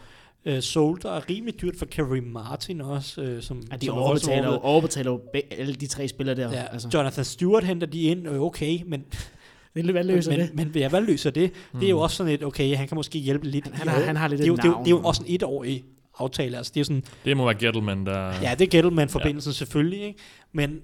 øh, 0.55 0.61
Solder, 0.61 1.09
og 1.09 1.29
rimelig 1.29 1.61
dyrt 1.61 1.75
for 1.75 1.85
Kareem 1.85 2.23
Martin 2.23 2.81
også. 2.81 3.21
Øh, 3.21 3.41
som, 3.43 3.61
Ja, 3.71 3.77
de 3.77 3.85
som 3.85 3.97
overbetaler, 3.97 4.47
også 4.47 4.59
overbetaler 4.63 5.11
jo 5.11 5.21
be- 5.33 5.53
alle 5.53 5.73
de 5.75 5.87
tre 5.87 6.07
spillere 6.07 6.35
der. 6.35 6.51
Ja, 6.51 6.63
altså. 6.71 6.89
Jonathan 6.93 7.25
Stewart 7.25 7.63
henter 7.63 7.87
de 7.87 8.01
ind, 8.01 8.27
øh, 8.27 8.41
okay, 8.41 8.79
men, 8.87 9.03
Det 9.73 9.79
er 9.79 9.83
lidt, 9.83 9.95
hvad 9.95 10.03
løser 10.03 10.31
men, 10.31 10.39
det? 10.39 10.55
men 10.55 10.71
ja, 10.75 10.89
hvad 10.89 11.01
løser 11.01 11.29
det? 11.29 11.51
Mm. 11.73 11.79
Det 11.79 11.85
er 11.85 11.89
jo 11.89 11.95
Mm. 11.97 12.01
også 12.01 12.15
sådan 12.15 12.33
et, 12.33 12.43
okay, 12.43 12.75
han 12.75 12.87
kan 12.87 12.95
måske 12.95 13.19
hjælpe 13.19 13.47
lidt. 13.47 13.65
Han, 13.67 13.73
han, 13.75 13.87
har, 13.87 14.01
han 14.01 14.15
har 14.15 14.27
lidt 14.27 14.37
det, 14.39 14.45
er 14.45 14.47
jo, 14.47 14.55
det, 14.55 14.63
er 14.63 14.67
jo, 14.67 14.71
navn. 14.73 14.85
det 14.85 14.91
er 14.91 14.95
jo 14.95 15.03
også 15.03 15.23
en 15.27 15.33
etårig 15.35 15.83
aftale, 16.19 16.57
altså 16.57 16.71
det 16.75 16.79
er 16.81 16.85
sådan, 16.85 17.03
Det 17.25 17.37
må 17.37 17.45
være 17.45 17.55
Gettleman, 17.55 18.05
der... 18.05 18.19
ja, 18.41 18.55
det 18.59 18.61
er 18.61 18.69
Gettleman-forbindelsen 18.71 19.49
ja. 19.51 19.55
selvfølgelig, 19.55 20.01
ikke? 20.01 20.19
men 20.51 20.79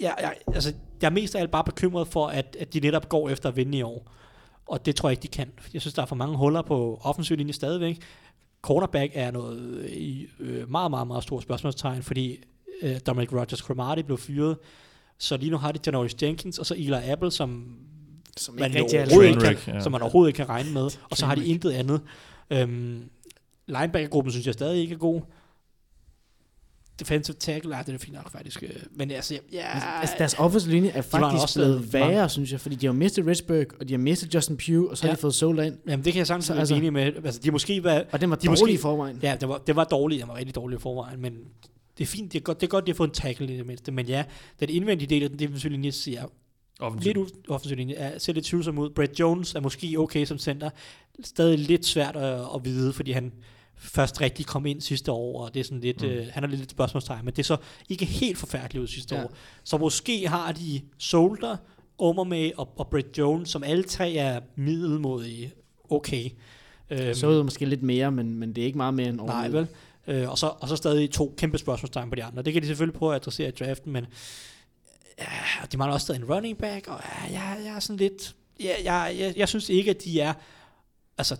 ja, 0.00 0.10
jeg, 0.20 0.34
altså, 0.54 0.72
jeg 1.02 1.06
er 1.08 1.12
mest 1.12 1.34
af 1.34 1.40
alt 1.40 1.50
bare 1.50 1.64
bekymret 1.64 2.08
for, 2.08 2.26
at, 2.26 2.56
at 2.60 2.74
de 2.74 2.80
netop 2.80 3.08
går 3.08 3.28
efter 3.28 3.48
at 3.48 3.56
vinde 3.56 3.78
i 3.78 3.82
år. 3.82 4.12
Og 4.66 4.86
det 4.86 4.96
tror 4.96 5.08
jeg 5.08 5.12
ikke, 5.12 5.22
de 5.22 5.28
kan. 5.28 5.52
Jeg 5.74 5.80
synes, 5.80 5.94
der 5.94 6.02
er 6.02 6.06
for 6.06 6.16
mange 6.16 6.36
huller 6.36 6.62
på 6.62 7.00
offensiv 7.02 7.36
linje 7.36 7.52
stadigvæk. 7.52 8.02
Cornerback 8.62 9.12
er 9.14 9.30
noget 9.30 9.58
øh, 9.58 9.90
i 9.90 10.26
øh, 10.40 10.70
meget, 10.70 10.90
meget, 10.90 11.06
meget 11.06 11.22
stort 11.22 11.42
spørgsmålstegn, 11.42 12.02
fordi 12.02 12.38
øh, 12.82 13.00
Dominic 13.06 13.32
Rogers 13.32 13.58
Cromartie 13.58 14.04
blev 14.04 14.18
fyret. 14.18 14.56
Så 15.18 15.36
lige 15.36 15.50
nu 15.50 15.56
har 15.56 15.72
de 15.72 15.78
Janoris 15.86 16.22
Jenkins, 16.22 16.58
og 16.58 16.66
så 16.66 16.74
Eli 16.74 16.92
Apple, 16.92 17.30
som 17.30 17.76
som 18.36 18.54
man, 18.54 18.76
er 18.76 18.82
overhovedet 18.82 19.28
ikke 19.28 19.60
kan, 19.60 19.74
ja. 19.74 19.80
som 19.80 19.92
man 19.92 20.02
overhovedet 20.02 20.28
ikke 20.28 20.36
kan 20.36 20.48
regne 20.48 20.72
med. 20.72 20.90
Og 21.10 21.16
så 21.16 21.26
har 21.26 21.34
de 21.34 21.46
intet 21.46 21.70
andet. 21.70 22.00
Øhm, 22.50 23.10
linebacker-gruppen 23.66 24.30
synes 24.30 24.46
jeg 24.46 24.54
stadig 24.54 24.80
ikke 24.80 24.94
er 24.94 24.98
god. 24.98 25.20
Defensive 27.00 27.34
tackle, 27.40 27.70
nej, 27.70 27.82
det 27.82 27.94
er 27.94 27.98
fint 27.98 28.14
nok 28.16 28.30
faktisk. 28.32 28.62
øh, 28.62 28.70
Men 28.94 29.10
altså, 29.10 29.38
ja, 29.52 29.58
Altså, 29.74 29.88
altså, 30.00 30.14
deres 30.18 30.34
offensive 30.38 30.72
linje 30.72 30.90
er 30.90 31.02
faktisk 31.02 31.42
også 31.42 31.58
blevet 31.58 31.92
mange- 31.92 32.08
værre, 32.14 32.28
synes 32.28 32.52
jeg, 32.52 32.60
fordi 32.60 32.74
de 32.76 32.86
har 32.86 32.92
mistet 32.92 33.26
Richburg, 33.26 33.66
og 33.80 33.88
de 33.88 33.92
har 33.94 33.98
mistet 33.98 34.34
Justin 34.34 34.56
Pugh, 34.56 34.90
og 34.90 34.96
så 34.98 35.02
har 35.02 35.08
Ja. 35.08 35.14
de 35.14 35.20
fået 35.20 35.34
Sola 35.34 35.62
ind, 35.62 35.76
jamen, 35.88 36.04
det 36.04 36.12
kan 36.12 36.18
jeg 36.18 36.26
sagtens 36.26 36.44
Så 36.44 36.52
være 36.52 36.60
altså- 36.60 36.74
enig 36.74 36.92
med. 36.92 37.02
Altså, 37.24 37.40
de 37.40 37.46
har 37.48 37.52
måske 37.52 37.84
været, 37.84 38.04
og 38.12 38.20
den 38.20 38.30
var 38.30 38.36
De 38.36 38.46
er 38.46 38.50
dårlig 38.50 38.62
måske- 38.62 38.72
i 38.72 38.76
forvejen. 38.76 39.18
ja, 39.22 39.36
det 39.40 39.48
var, 39.48 39.58
det 39.66 39.76
var 39.76 39.84
dårligt, 39.84 40.20
det 40.20 40.28
var 40.28 40.36
rigtig 40.36 40.54
dårligt 40.54 40.80
i 40.80 40.82
forvejen, 40.82 41.20
men 41.22 41.34
det 41.98 42.04
er 42.04 42.08
fint, 42.08 42.32
det 42.32 42.38
er 42.38 42.42
godt, 42.42 42.60
det 42.60 42.66
er 42.66 42.70
godt, 42.70 42.86
de 42.86 42.90
har 42.92 42.96
fået 42.96 43.08
en 43.08 43.14
tackle 43.14 43.54
i 43.54 43.56
det 43.56 43.66
mindste. 43.66 43.92
Men 43.92 44.06
ja, 44.06 44.24
den 44.60 44.68
indvendige 44.68 45.08
del 45.08 45.22
af 45.22 45.30
den 45.30 45.38
defensive 45.38 45.72
linje 45.72 45.92
ser 45.92 46.22
Offensivt. 46.80 47.16
lidt 47.16 47.28
offensiv 47.48 47.76
linje, 47.76 47.94
er, 47.94 48.18
ser 48.18 48.32
lidt 48.32 48.44
tvivlsom 48.44 48.78
ud. 48.78 48.90
Brett 48.90 49.20
Jones 49.20 49.54
er 49.54 49.60
måske 49.60 49.94
okay 49.98 50.24
som 50.24 50.38
center. 50.38 50.70
Stadig 51.24 51.58
lidt 51.58 51.86
svært 51.86 52.16
at, 52.16 52.40
at 52.54 52.64
vide, 52.64 52.92
fordi 52.92 53.12
han 53.12 53.32
først 53.78 54.20
rigtig 54.20 54.46
kom 54.46 54.66
ind 54.66 54.80
sidste 54.80 55.12
år, 55.12 55.44
og 55.44 55.54
det 55.54 55.60
er 55.60 55.64
sådan 55.64 55.80
lidt, 55.80 56.02
Mm. 56.02 56.08
øh, 56.08 56.26
han 56.32 56.44
er 56.44 56.48
lidt 56.48 56.60
et 56.62 56.70
spørgsmålstegn, 56.70 57.24
men 57.24 57.34
det 57.34 57.38
er 57.38 57.44
så 57.44 57.56
ikke 57.88 58.04
helt 58.04 58.38
forfærdeligt 58.38 58.82
ud 58.82 58.86
sidste 58.88 59.14
Ja. 59.14 59.24
år. 59.24 59.32
Så 59.64 59.78
måske 59.78 60.28
har 60.28 60.52
de 60.52 60.80
Solder, 60.98 61.56
Omermay 61.98 62.52
og, 62.56 62.68
og 62.76 62.88
Brett 62.88 63.18
Jones, 63.18 63.48
som 63.48 63.62
alle 63.64 63.84
tre 63.84 64.12
er 64.14 64.40
middelmodige 64.56 65.52
okay. 65.90 66.30
Øhm, 66.90 67.14
Så 67.14 67.26
ud 67.26 67.42
måske 67.42 67.64
lidt 67.66 67.82
mere, 67.82 68.12
men, 68.12 68.34
men 68.34 68.52
det 68.54 68.62
er 68.62 68.66
ikke 68.66 68.76
meget 68.78 68.94
mere 68.94 69.08
end 69.08 69.16
Nej, 69.16 69.36
overlevet. 69.40 69.68
vel? 70.06 70.16
Øh, 70.16 70.30
og, 70.30 70.38
så, 70.38 70.46
og 70.60 70.68
så 70.68 70.76
stadig 70.76 71.10
to 71.10 71.34
kæmpe 71.38 71.58
spørgsmålstegn 71.58 72.10
på 72.10 72.14
de 72.16 72.24
andre. 72.24 72.42
Det 72.42 72.52
kan 72.52 72.62
de 72.62 72.66
selvfølgelig 72.66 72.98
prøve 72.98 73.14
at 73.14 73.20
adressere 73.20 73.48
i 73.48 73.50
draften, 73.50 73.92
men 73.92 74.06
ja, 75.18 75.26
de 75.72 75.76
mangler 75.76 75.94
også 75.94 76.04
stadig 76.04 76.18
en 76.22 76.32
running 76.34 76.58
back, 76.58 76.88
og 76.88 77.00
ja, 77.30 77.32
jeg, 77.40 77.58
jeg 77.64 77.74
er 77.76 77.80
sådan 77.80 77.96
lidt... 77.96 78.34
Ja, 78.60 78.72
jeg, 78.84 79.16
jeg, 79.18 79.34
jeg 79.36 79.48
synes 79.48 79.68
ikke, 79.68 79.90
at 79.90 80.04
de 80.04 80.20
er... 80.20 80.32
Altså, 81.18 81.36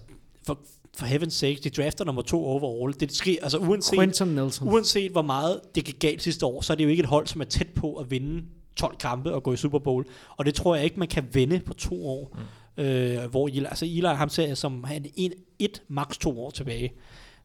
for, 0.46 0.58
for 0.96 1.06
heaven's 1.06 1.30
sake, 1.30 1.60
de 1.64 1.70
drafter 1.70 2.04
nummer 2.04 2.22
to 2.22 2.44
overall. 2.44 2.94
Det 3.00 3.12
sker, 3.12 3.36
altså 3.42 3.58
uanset, 3.58 3.98
Quentin 3.98 4.26
Nelson. 4.26 4.68
uanset 4.68 5.12
hvor 5.12 5.22
meget 5.22 5.60
det 5.74 5.84
gik 5.84 5.98
galt 5.98 6.22
sidste 6.22 6.46
år, 6.46 6.60
så 6.60 6.72
er 6.72 6.74
det 6.74 6.84
jo 6.84 6.88
ikke 6.88 7.00
et 7.00 7.08
hold, 7.08 7.26
som 7.26 7.40
er 7.40 7.44
tæt 7.44 7.68
på 7.68 7.94
at 7.94 8.10
vinde 8.10 8.44
12 8.76 8.96
kampe 8.96 9.32
og 9.32 9.42
gå 9.42 9.52
i 9.52 9.56
Super 9.56 9.78
Bowl. 9.78 10.04
Og 10.36 10.44
det 10.44 10.54
tror 10.54 10.74
jeg 10.74 10.84
ikke, 10.84 10.98
man 10.98 11.08
kan 11.08 11.28
vende 11.32 11.60
på 11.60 11.74
to 11.74 12.06
år. 12.06 12.36
Mm. 12.76 12.82
Øh, 12.84 13.30
hvor 13.30 13.48
Eli, 13.48 13.58
altså 13.58 13.84
Eli 13.84 14.00
ham 14.00 14.28
ser 14.28 14.46
jeg 14.46 14.56
som 14.56 14.84
han 14.84 15.06
en, 15.14 15.32
et, 15.58 15.82
max 15.88 16.18
to 16.18 16.44
år 16.44 16.50
tilbage. 16.50 16.92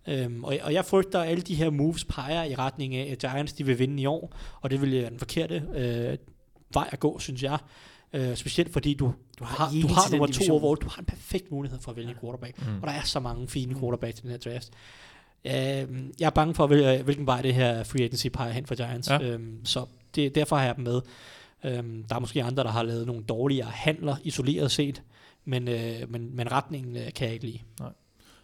Øhm, 0.08 0.44
og, 0.44 0.58
og 0.64 0.74
jeg 0.74 0.86
frygter, 0.86 1.20
at 1.20 1.30
alle 1.30 1.42
de 1.42 1.56
her 1.56 1.70
moves 1.70 2.06
peger 2.06 2.44
i 2.44 2.56
retning 2.56 2.96
af, 2.96 3.12
at 3.12 3.20
Giants 3.20 3.54
de 3.54 3.66
vil 3.66 3.80
vinde 3.80 4.04
i 4.04 4.06
år, 4.06 4.36
og 4.62 4.72
det 4.72 4.82
vil 4.82 4.92
være 4.92 5.10
den 5.10 5.20
forkerte 5.20 5.64
øh, 5.76 6.18
vej 6.74 6.90
at 6.92 7.00
gå, 7.00 7.20
synes 7.20 7.44
jeg. 7.44 7.58
Øh, 8.14 8.36
specielt 8.36 8.74
fordi 8.74 8.94
du, 8.94 9.14
du 9.40 9.44
har, 9.44 9.70
du 9.82 9.88
har 9.88 10.02
nummer 10.12 10.28
to 10.28 10.54
overall, 10.54 10.82
du 10.82 10.88
har 10.90 11.00
en 11.00 11.06
perfekt 11.06 11.52
mulighed 11.52 11.80
for 11.80 11.92
at 11.92 11.98
vælge 11.98 12.10
en 12.10 12.16
quarterback, 12.22 12.68
Mm. 12.68 12.82
og 12.82 12.88
der 12.88 12.94
er 12.94 13.02
så 13.04 13.20
mange 13.20 13.48
fine 13.48 13.76
quarterbacks 13.80 14.20
i 14.20 14.22
den 14.22 14.30
her 14.32 14.38
draft. 14.38 14.70
Øh, 15.46 15.52
jeg 16.20 16.26
er 16.26 16.30
bange 16.30 16.54
for, 16.56 16.68
hvil- 16.68 17.04
hvilken 17.04 17.26
vej 17.26 17.42
det 17.42 17.54
her 17.54 17.84
free 17.84 18.04
agency 18.04 18.28
peger 18.28 18.52
hen 18.52 18.66
for 18.66 18.76
Giants, 18.76 19.10
Ja. 19.10 19.18
ja. 19.22 19.28
øhm, 19.28 19.66
så 19.66 19.86
det, 20.16 20.36
derfor 20.36 20.56
har 20.56 20.66
jeg 20.66 20.76
dem 20.76 20.84
med. 20.84 21.02
Øhm, 21.66 22.04
der 22.10 22.16
er 22.16 22.20
måske 22.20 22.44
andre, 22.44 22.64
der 22.64 22.70
har 22.72 22.84
lavet 22.84 23.08
nogle 23.08 23.24
dårligere 23.24 23.70
handler 23.70 24.16
isoleret 24.24 24.72
set, 24.72 25.02
men, 25.46 25.68
øh, 25.68 26.10
men, 26.10 26.36
men 26.36 26.52
retningen 26.52 26.98
øh, 26.98 27.14
kan 27.16 27.26
jeg 27.26 27.34
ikke 27.34 27.46
lide. 27.46 27.60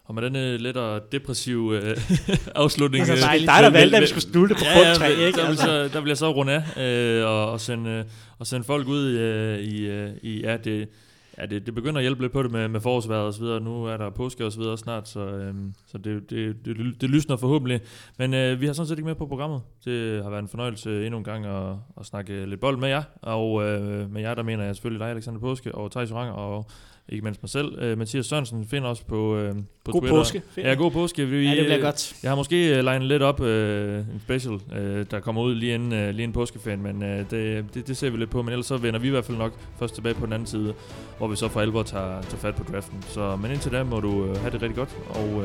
Og 0.07 0.15
med 0.15 0.23
denne 0.23 0.57
lidt 0.57 0.77
og 0.77 1.11
depressive 1.11 1.81
øh, 1.81 1.97
afslutning... 2.55 3.01
Altså, 3.09 3.15
øh, 3.15 3.21
dejligt. 3.21 3.49
dig, 3.49 3.63
der 3.63 3.69
valgte, 3.69 3.97
at 3.97 4.01
vi 4.01 4.07
skulle 4.07 4.23
slutte 4.23 4.55
på 4.55 4.61
ja, 4.63 4.93
tre, 4.93 5.05
ja, 5.05 5.25
ikke? 5.25 5.39
Der, 5.39 5.47
Altså. 5.47 5.65
så, 5.65 5.89
der 5.93 6.01
vil 6.01 6.07
jeg 6.07 6.17
så 6.17 6.31
runde 6.31 6.63
af 6.75 6.83
øh, 6.83 7.25
og, 7.25 7.51
og, 7.51 7.61
sende, 7.61 7.89
øh, 7.89 8.05
og 8.39 8.47
sende 8.47 8.65
folk 8.65 8.87
ud 8.87 9.05
øh, 9.05 9.59
i... 9.59 9.87
Øh, 9.87 10.09
i 10.21 10.41
ja, 10.41 10.57
det, 10.57 10.89
ja 11.37 11.45
det, 11.45 11.65
det 11.65 11.75
begynder 11.75 11.97
at 11.97 12.03
hjælpe 12.03 12.21
lidt 12.21 12.33
på 12.33 12.43
det 12.43 12.51
med, 12.51 12.67
med 12.67 12.81
forårsværet 12.81 13.25
og 13.25 13.33
så 13.33 13.41
videre. 13.41 13.59
Nu 13.59 13.85
er 13.85 13.97
der 13.97 14.09
påske 14.09 14.45
og 14.45 14.51
så 14.51 14.59
videre 14.59 14.77
snart, 14.77 15.09
så, 15.09 15.19
øh, 15.19 15.53
så 15.87 15.97
det, 15.97 16.29
det, 16.29 16.55
det, 16.65 17.01
det 17.01 17.09
lysner 17.09 17.35
forhåbentlig. 17.37 17.81
Men 18.17 18.33
øh, 18.33 18.61
vi 18.61 18.65
har 18.65 18.73
sådan 18.73 18.87
set 18.87 18.97
ikke 18.97 19.07
med 19.07 19.15
på 19.15 19.25
programmet. 19.25 19.61
Det 19.85 20.23
har 20.23 20.29
været 20.29 20.41
en 20.41 20.49
fornøjelse 20.49 21.05
endnu 21.05 21.17
en 21.17 21.23
gang 21.23 21.45
at, 21.45 21.73
at 21.99 22.05
snakke 22.05 22.45
lidt 22.45 22.59
bold 22.59 22.77
med 22.77 22.89
jer. 22.89 23.03
Og 23.21 23.63
øh, 23.63 24.11
med 24.11 24.21
jer, 24.21 24.33
der 24.33 24.43
mener 24.43 24.63
jeg 24.63 24.75
selvfølgelig 24.75 24.99
dig, 25.05 25.09
Alexander 25.11 25.39
Påske, 25.39 25.75
og 25.75 25.91
Thijs 25.91 26.11
Oranger, 26.11 26.33
og 26.33 26.69
ikke 27.09 27.23
mindst 27.23 27.43
mig 27.43 27.49
selv. 27.49 27.79
Øh, 27.81 27.97
Mathias 27.97 28.25
Sørensen 28.25 28.67
finder 28.67 28.89
os 28.89 29.03
på, 29.03 29.37
øh, 29.37 29.55
på 29.85 29.91
God 29.91 30.01
Twitter. 30.01 30.17
påske. 30.17 30.41
Ja, 30.57 30.73
god 30.73 30.91
påske. 30.91 31.25
Vi, 31.25 31.43
Ja, 31.43 31.49
det 31.49 31.59
bliver 31.59 31.77
øh, 31.77 31.83
godt. 31.83 32.15
jeg 32.23 32.31
har 32.31 32.35
måske 32.35 32.75
uh, 32.77 32.83
legnet 32.85 33.07
lidt 33.07 33.23
op 33.23 33.39
uh, 33.39 33.47
en 33.47 34.21
special, 34.23 34.53
uh, 34.53 35.05
der 35.11 35.19
kommer 35.19 35.41
ud 35.41 35.55
lige 35.55 35.73
inden, 35.73 35.91
uh, 35.91 36.09
lige 36.09 36.23
inden 36.23 36.33
påskeferien, 36.33 36.83
men 36.83 36.95
uh, 37.03 37.09
det, 37.31 37.65
det, 37.73 37.87
det 37.87 37.97
ser 37.97 38.09
vi 38.09 38.17
lidt 38.17 38.29
på. 38.29 38.41
Men 38.41 38.51
ellers 38.51 38.65
så 38.65 38.77
vender 38.77 38.99
vi 38.99 39.07
i 39.07 39.11
hvert 39.11 39.25
fald 39.25 39.37
nok 39.37 39.53
først 39.79 39.95
tilbage 39.95 40.15
på 40.15 40.25
den 40.25 40.33
anden 40.33 40.47
side, 40.47 40.73
hvor 41.17 41.27
vi 41.27 41.35
så 41.35 41.47
for 41.47 41.61
alvor 41.61 41.83
tager, 41.83 42.21
tager 42.21 42.37
fat 42.37 42.55
på 42.55 42.63
draften. 42.71 43.03
Så, 43.07 43.35
men 43.35 43.51
indtil 43.51 43.71
da 43.71 43.83
må 43.83 43.99
du 43.99 44.09
uh, 44.09 44.37
have 44.37 44.51
det 44.51 44.61
rigtig 44.61 44.75
godt, 44.75 44.97
og 45.09 45.29
uh, 45.35 45.43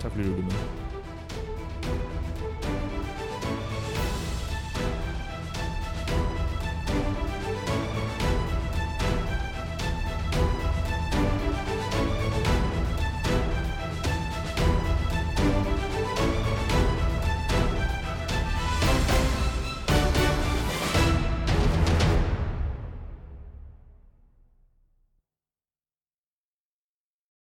tak 0.00 0.12
fordi 0.12 0.24
du 0.24 0.30
lyttede 0.30 0.42
med. 0.42 0.99